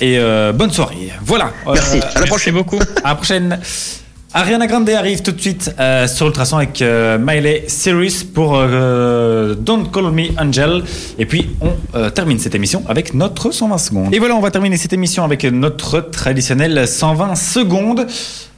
Et 0.00 0.18
euh, 0.18 0.52
bonne 0.52 0.70
soirée. 0.70 1.10
Voilà. 1.24 1.50
Merci. 1.66 1.98
Euh, 1.98 2.02
À 2.14 2.20
la 2.20 2.26
prochaine. 2.26 2.54
beaucoup. 2.54 2.78
à 3.02 3.08
la 3.08 3.14
prochaine. 3.14 3.58
Ariana 4.38 4.66
Grande 4.66 4.90
arrive 4.90 5.22
tout 5.22 5.32
de 5.32 5.40
suite 5.40 5.74
euh, 5.80 6.06
sur 6.06 6.26
Ultrason 6.26 6.58
avec 6.58 6.82
euh, 6.82 7.16
Miley 7.18 7.64
Cyrus 7.68 8.22
pour 8.22 8.52
euh, 8.54 9.54
Don't 9.54 9.86
Call 9.90 10.10
Me 10.12 10.24
Angel. 10.38 10.82
Et 11.18 11.24
puis 11.24 11.56
on 11.62 11.70
euh, 11.94 12.10
termine 12.10 12.38
cette 12.38 12.54
émission 12.54 12.84
avec 12.86 13.14
notre 13.14 13.50
120 13.50 13.78
secondes. 13.78 14.14
Et 14.14 14.18
voilà, 14.18 14.34
on 14.34 14.42
va 14.42 14.50
terminer 14.50 14.76
cette 14.76 14.92
émission 14.92 15.24
avec 15.24 15.44
notre 15.44 16.00
traditionnel 16.02 16.86
120 16.86 17.34
secondes 17.34 18.06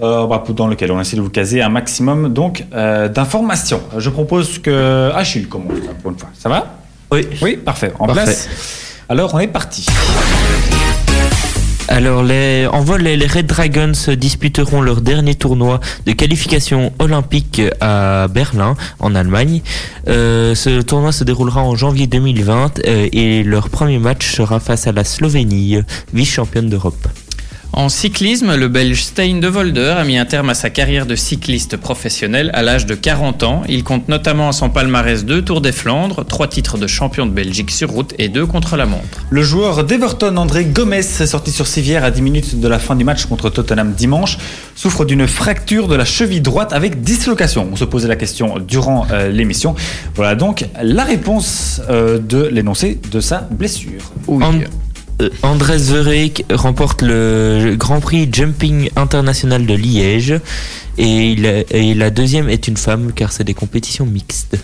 bah, 0.01 0.43
dans 0.49 0.67
lequel 0.67 0.91
on 0.91 1.01
essaie 1.01 1.17
de 1.17 1.23
vous 1.23 1.31
caser 1.31 1.63
un 1.63 1.69
maximum 1.69 2.33
donc 2.33 2.65
d'informations. 2.73 3.81
Je 3.97 4.11
propose 4.11 4.59
que 4.59 5.13
Achille 5.15 5.47
commence 5.47 5.79
là, 5.79 5.93
pour 6.03 6.11
une 6.11 6.19
fois. 6.19 6.31
Ça 6.37 6.49
va? 6.49 6.75
Oui. 7.13 7.25
Oui, 7.41 7.57
parfait. 7.57 7.93
En 8.01 8.07
Parfait. 8.07 8.25
place. 8.25 8.49
Alors 9.09 9.33
on 9.33 9.39
est 9.39 9.47
parti. 9.47 9.87
Alors, 11.91 12.23
les, 12.23 12.67
en 12.67 12.83
vol, 12.83 13.03
les 13.03 13.27
Red 13.27 13.47
Dragons 13.47 13.93
disputeront 14.17 14.83
leur 14.83 15.01
dernier 15.01 15.35
tournoi 15.35 15.81
de 16.05 16.13
qualification 16.13 16.93
olympique 16.99 17.63
à 17.81 18.29
Berlin, 18.29 18.77
en 19.01 19.15
Allemagne. 19.15 19.63
Euh, 20.07 20.55
ce 20.55 20.83
tournoi 20.83 21.13
se 21.13 21.25
déroulera 21.25 21.63
en 21.63 21.77
janvier 21.77 22.07
2020 22.07 22.81
euh, 22.87 23.09
et 23.11 23.43
leur 23.43 23.71
premier 23.71 23.99
match 23.99 24.31
sera 24.31 24.61
face 24.61 24.87
à 24.87 24.93
la 24.93 25.03
Slovénie, 25.03 25.79
vice-championne 26.13 26.69
d'Europe. 26.69 27.09
En 27.79 27.89
cyclisme, 27.89 28.57
le 28.57 28.67
Belge 28.67 29.05
Stein 29.05 29.37
de 29.39 29.47
Volder 29.47 29.95
a 29.97 30.03
mis 30.03 30.19
un 30.19 30.25
terme 30.25 30.51
à 30.51 30.55
sa 30.55 30.69
carrière 30.69 31.07
de 31.07 31.15
cycliste 31.15 31.77
professionnel 31.77 32.51
à 32.53 32.63
l'âge 32.63 32.87
de 32.87 32.97
40 32.97 33.45
ans. 33.45 33.63
Il 33.69 33.85
compte 33.85 34.09
notamment 34.09 34.49
à 34.49 34.53
son 34.53 34.69
palmarès 34.69 35.25
deux 35.25 35.43
Tours 35.43 35.61
des 35.61 35.71
Flandres, 35.71 36.25
trois 36.27 36.49
titres 36.49 36.77
de 36.77 36.89
champion 36.89 37.25
de 37.25 37.31
Belgique 37.31 37.71
sur 37.71 37.89
route 37.91 38.15
et 38.19 38.29
deux 38.29 38.47
contre 38.47 38.77
la 38.77 38.85
montre. 38.85 39.25
Le 39.31 39.43
joueur 39.45 39.85
d'Everton, 39.85 40.37
André 40.39 40.65
Gomez, 40.65 41.03
sorti 41.03 41.53
sur 41.53 41.69
civière 41.69 42.03
à 42.03 42.11
10 42.11 42.21
minutes 42.21 42.59
de 42.59 42.67
la 42.67 42.81
fin 42.81 42.97
du 42.97 43.05
match 43.05 43.27
contre 43.27 43.49
Tottenham 43.49 43.93
dimanche, 43.93 44.39
souffre 44.75 45.05
d'une 45.05 45.29
fracture 45.29 45.87
de 45.87 45.95
la 45.95 46.05
cheville 46.05 46.41
droite 46.41 46.73
avec 46.73 47.03
dislocation. 47.03 47.69
On 47.73 47.77
se 47.77 47.85
posait 47.85 48.09
la 48.09 48.17
question 48.17 48.59
durant 48.59 49.07
euh, 49.13 49.29
l'émission. 49.29 49.77
Voilà 50.17 50.35
donc 50.35 50.65
la 50.83 51.05
réponse 51.05 51.81
euh, 51.89 52.19
de 52.19 52.43
l'énoncé 52.43 52.99
de 53.13 53.21
sa 53.21 53.43
blessure. 53.53 54.11
Oui. 54.27 54.45
En- 54.45 54.55
euh, 55.21 55.29
Andres 55.43 55.77
Vereyck 55.77 56.45
remporte 56.53 57.03
le 57.03 57.75
Grand 57.77 58.01
Prix 58.01 58.29
Jumping 58.33 58.91
International 58.97 59.67
de 59.67 59.75
Liège. 59.75 60.35
Et, 60.97 61.37
la 61.95 62.11
deuxième 62.11 62.49
est 62.49 62.67
une 62.69 62.77
femme 62.77 63.13
car 63.15 63.33
c'est 63.33 63.45
des 63.45 63.55
compétitions 63.55 64.07
mixtes. 64.07 64.57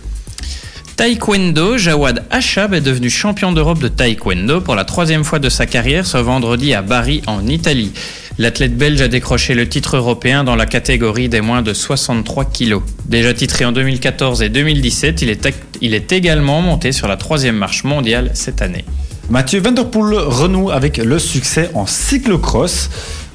Taekwondo, 0.96 1.76
Jawad 1.76 2.24
Achab 2.30 2.72
est 2.72 2.80
devenu 2.80 3.10
champion 3.10 3.50
d'Europe 3.52 3.80
de 3.80 3.88
taekwondo 3.88 4.60
pour 4.60 4.76
la 4.76 4.84
troisième 4.84 5.24
fois 5.24 5.40
de 5.40 5.48
sa 5.48 5.66
carrière 5.66 6.06
ce 6.06 6.18
vendredi 6.18 6.72
à 6.72 6.82
Bari 6.82 7.20
en 7.26 7.46
Italie. 7.48 7.92
L'athlète 8.38 8.76
belge 8.76 9.00
a 9.00 9.08
décroché 9.08 9.54
le 9.54 9.68
titre 9.68 9.96
européen 9.96 10.44
dans 10.44 10.54
la 10.56 10.66
catégorie 10.66 11.28
des 11.28 11.40
moins 11.40 11.62
de 11.62 11.72
63 11.74 12.44
kilos. 12.46 12.82
Déjà 13.06 13.34
titré 13.34 13.64
en 13.64 13.72
2014 13.72 14.42
et 14.42 14.48
2017, 14.48 15.22
il 15.22 15.30
est, 15.30 15.46
ac- 15.46 15.54
il 15.80 15.94
est 15.94 16.12
également 16.12 16.60
monté 16.62 16.92
sur 16.92 17.08
la 17.08 17.16
troisième 17.16 17.56
marche 17.56 17.82
mondiale 17.84 18.30
cette 18.34 18.62
année. 18.62 18.84
Mathieu 19.30 19.60
Van 19.60 19.72
Der 19.72 19.86
Poel 19.90 20.14
renoue 20.16 20.70
avec 20.70 20.98
le 20.98 21.18
succès 21.18 21.70
en 21.74 21.86
cyclocross. 21.86 22.90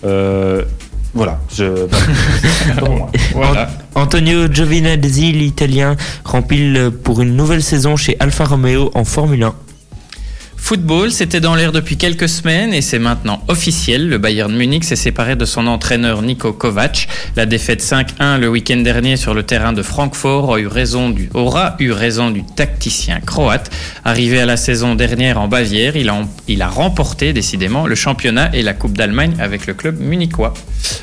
Euh, 0.06 0.64
voilà, 1.14 1.40
je. 1.54 1.88
Voilà. 3.34 3.70
Antonio 3.96 4.48
Giovinazzi, 4.52 5.32
l'italien, 5.32 5.96
rempile 6.24 6.92
pour 7.04 7.22
une 7.22 7.36
nouvelle 7.36 7.64
saison 7.64 7.96
chez 7.96 8.16
Alfa 8.20 8.46
Romeo 8.46 8.92
en 8.94 9.04
Formule 9.04 9.44
1. 9.44 9.54
Football, 10.70 11.09
c'était 11.09 11.39
dans 11.39 11.55
l'air 11.55 11.72
depuis 11.72 11.97
quelques 11.97 12.30
semaines 12.30 12.76
et 12.76 12.84
c'est 12.84 12.99
maintenant 12.99 13.41
officiel. 13.47 14.07
Le 14.07 14.20
Bayern 14.20 14.55
Munich 14.55 14.84
s'est 14.84 14.95
séparé 14.95 15.36
de 15.36 15.43
son 15.43 15.65
entraîneur 15.65 16.22
Niko 16.22 16.53
Kovac. 16.53 17.07
La 17.36 17.47
défaite 17.47 17.82
5-1 17.82 18.38
le 18.38 18.49
week-end 18.49 18.78
dernier 18.78 19.17
sur 19.17 19.34
le 19.34 19.41
terrain 19.41 19.74
de 19.74 19.82
Francfort 19.82 20.43
aura 20.47 20.59
eu 21.80 21.91
raison 21.91 22.30
du 22.30 22.43
tacticien 22.55 23.20
croate. 23.20 23.72
Arrivé 24.05 24.39
à 24.39 24.45
la 24.45 24.57
saison 24.57 24.93
dernière 24.93 25.41
en 25.41 25.47
Bavière, 25.47 25.95
il 25.97 26.61
a, 26.61 26.67
remporté 26.67 27.34
décidément 27.34 27.88
le 27.88 27.95
championnat 27.95 28.55
et 28.55 28.61
la 28.61 28.76
Coupe 28.76 28.95
d'Allemagne 28.95 29.34
avec 29.39 29.65
le 29.65 29.74
club 29.74 29.99
munichois. 29.99 30.53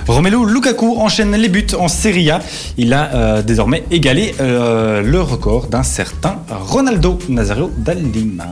Romelu 0.06 0.46
Lukaku 0.46 0.94
enchaîne 1.00 1.34
les 1.34 1.48
buts 1.48 1.66
en 1.76 1.88
Serie 1.88 2.30
A. 2.30 2.38
Il 2.78 2.92
a 2.92 3.12
euh, 3.14 3.42
désormais 3.42 3.82
égalé 3.90 4.32
euh, 4.40 5.02
le 5.02 5.20
record 5.20 5.66
d'un 5.66 5.82
certain 5.82 6.36
Ronaldo 6.48 7.18
Nazario 7.28 7.72
Dall'Ima. 7.76 8.46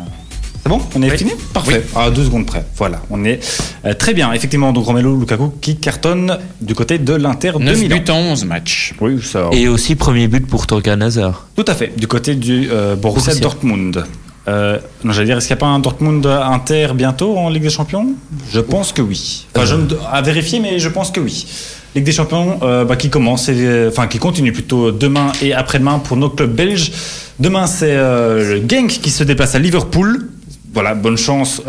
C'est 0.64 0.70
bon 0.70 0.80
On 0.96 1.02
est 1.02 1.10
Oui. 1.10 1.18
fini 1.18 1.32
Parfait. 1.52 1.84
À 1.94 2.10
deux 2.10 2.24
secondes 2.24 2.46
près. 2.46 2.64
Voilà, 2.78 3.02
on 3.10 3.22
est 3.24 3.38
euh, 3.84 3.92
très 3.92 4.14
bien. 4.14 4.32
Effectivement, 4.32 4.72
donc 4.72 4.86
Romelu 4.86 5.14
Lukaku 5.20 5.52
qui 5.60 5.76
cartonne 5.76 6.38
du 6.62 6.74
côté 6.74 6.98
de 6.98 7.12
l'Inter 7.14 7.52
de 7.58 7.64
9 7.64 7.78
Milan. 7.80 7.96
buts 7.98 8.10
en 8.10 8.16
11 8.32 8.44
matchs. 8.46 8.94
Oui, 9.00 9.18
ça. 9.22 9.50
Et 9.52 9.68
aussi 9.68 9.94
premier 9.94 10.26
but 10.26 10.46
pour 10.46 10.66
Torgan 10.66 11.02
Hazard. 11.02 11.48
Tout 11.54 11.66
à 11.68 11.74
fait, 11.74 11.92
du 11.98 12.06
côté 12.06 12.34
du 12.34 12.68
euh, 12.72 12.96
Borussia, 12.96 13.32
Borussia. 13.32 13.42
Dortmund. 13.42 14.04
Euh, 14.48 14.78
non, 15.04 15.12
j'allais 15.12 15.26
dire, 15.26 15.36
est-ce 15.38 15.48
qu'il 15.48 15.54
n'y 15.54 15.58
a 15.58 15.64
pas 15.66 15.66
un 15.66 15.78
Dortmund 15.80 16.24
Inter 16.26 16.88
bientôt 16.94 17.36
en 17.36 17.50
Ligue 17.50 17.62
des 17.64 17.70
Champions? 17.70 18.08
Je 18.50 18.60
pense 18.60 18.92
que 18.92 19.02
oui. 19.02 19.46
Enfin, 19.54 19.66
je 19.66 19.76
à 20.10 20.22
vérifier, 20.22 20.60
mais 20.60 20.78
je 20.78 20.88
pense 20.88 21.10
que 21.10 21.20
oui. 21.20 21.46
Ligue 21.94 22.04
des 22.04 22.12
Champions 22.12 22.58
euh, 22.62 22.84
bah, 22.84 22.96
qui 22.96 23.08
commence, 23.10 23.48
et, 23.48 23.54
euh, 23.56 23.88
enfin 23.90 24.06
qui 24.06 24.18
continue 24.18 24.52
plutôt 24.52 24.90
demain 24.92 25.30
et 25.42 25.52
après-demain 25.52 25.98
pour 25.98 26.16
nos 26.16 26.28
clubs 26.30 26.54
belges. 26.54 26.90
Demain, 27.38 27.66
c'est 27.66 27.92
euh, 27.92 28.60
le 28.60 28.68
Genk 28.68 28.88
qui 28.88 29.10
se 29.10 29.24
déplace 29.24 29.54
à 29.54 29.58
Liverpool. 29.58 30.28
Voilà, 30.74 30.94
bonne 30.94 31.16
chance 31.16 31.62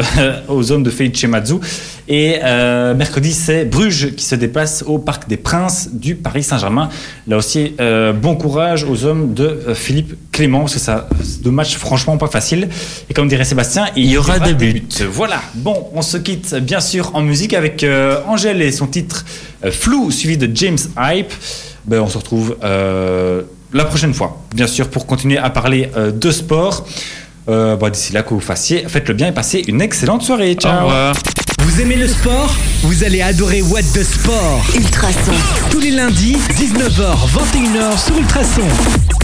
aux 0.47 0.71
hommes 0.71 0.81
de 0.81 0.89
Feiche 0.89 1.25
Mazou. 1.25 1.59
Et 2.07 2.39
euh, 2.43 2.95
mercredi, 2.95 3.33
c'est 3.33 3.63
Bruges 3.63 4.15
qui 4.15 4.25
se 4.25 4.33
déplace 4.33 4.83
au 4.87 4.97
Parc 4.97 5.29
des 5.29 5.37
Princes 5.37 5.89
du 5.93 6.15
Paris 6.15 6.41
Saint-Germain. 6.41 6.89
Là 7.27 7.37
aussi, 7.37 7.75
euh, 7.79 8.13
bon 8.13 8.35
courage 8.35 8.83
aux 8.83 9.05
hommes 9.05 9.35
de 9.35 9.43
euh, 9.45 9.75
Philippe 9.75 10.15
Clément, 10.31 10.61
parce 10.61 10.73
que 10.73 10.79
ça, 10.79 11.07
c'est 11.23 11.43
deux 11.43 11.51
matchs 11.51 11.77
franchement 11.77 12.17
pas 12.17 12.27
faciles. 12.27 12.67
Et 13.07 13.13
comme 13.13 13.27
dirait 13.27 13.45
Sébastien, 13.45 13.85
il, 13.95 14.05
Il 14.05 14.11
y 14.11 14.17
aura 14.17 14.39
des 14.39 14.55
buts. 14.55 14.83
Voilà. 15.11 15.39
Bon, 15.53 15.87
on 15.93 16.01
se 16.01 16.17
quitte 16.17 16.55
bien 16.55 16.79
sûr 16.79 17.11
en 17.13 17.21
musique 17.21 17.53
avec 17.53 17.83
euh, 17.83 18.19
Angèle 18.27 18.61
et 18.63 18.71
son 18.71 18.87
titre 18.87 19.23
euh, 19.63 19.71
Flou, 19.71 20.09
suivi 20.09 20.37
de 20.37 20.49
James 20.55 20.79
Hype. 20.97 21.31
Ben, 21.85 22.01
on 22.01 22.09
se 22.09 22.17
retrouve 22.17 22.57
euh, 22.63 23.43
la 23.71 23.85
prochaine 23.85 24.13
fois, 24.13 24.41
bien 24.55 24.67
sûr, 24.67 24.89
pour 24.89 25.05
continuer 25.05 25.37
à 25.37 25.49
parler 25.51 25.91
euh, 25.95 26.11
de 26.11 26.31
sport. 26.31 26.87
Euh, 27.47 27.75
bon, 27.75 27.89
D'ici 27.91 28.13
là, 28.13 28.23
que 28.23 28.33
vous 28.33 28.39
fassiez, 28.39 28.85
faites 28.87 29.07
le 29.07 29.13
bien 29.13 29.27
et 29.27 29.31
passez 29.31 29.63
une 29.67 29.81
excellente 29.81 30.23
soirée. 30.23 30.55
Au 30.57 30.61
Ciao. 30.61 30.85
revoir. 30.85 31.15
Vous 31.59 31.81
aimez 31.81 31.95
le 31.95 32.07
sport? 32.07 32.55
Vous 32.83 33.03
allez 33.03 33.21
adorer 33.21 33.61
What 33.61 33.81
the 33.93 34.03
Sport. 34.03 34.63
Ultrason. 34.75 35.33
Tous 35.69 35.79
les 35.79 35.91
lundis, 35.91 36.37
19h, 36.49 37.15
21h 37.27 38.03
sur 38.05 38.17
Ultrason. 38.17 39.14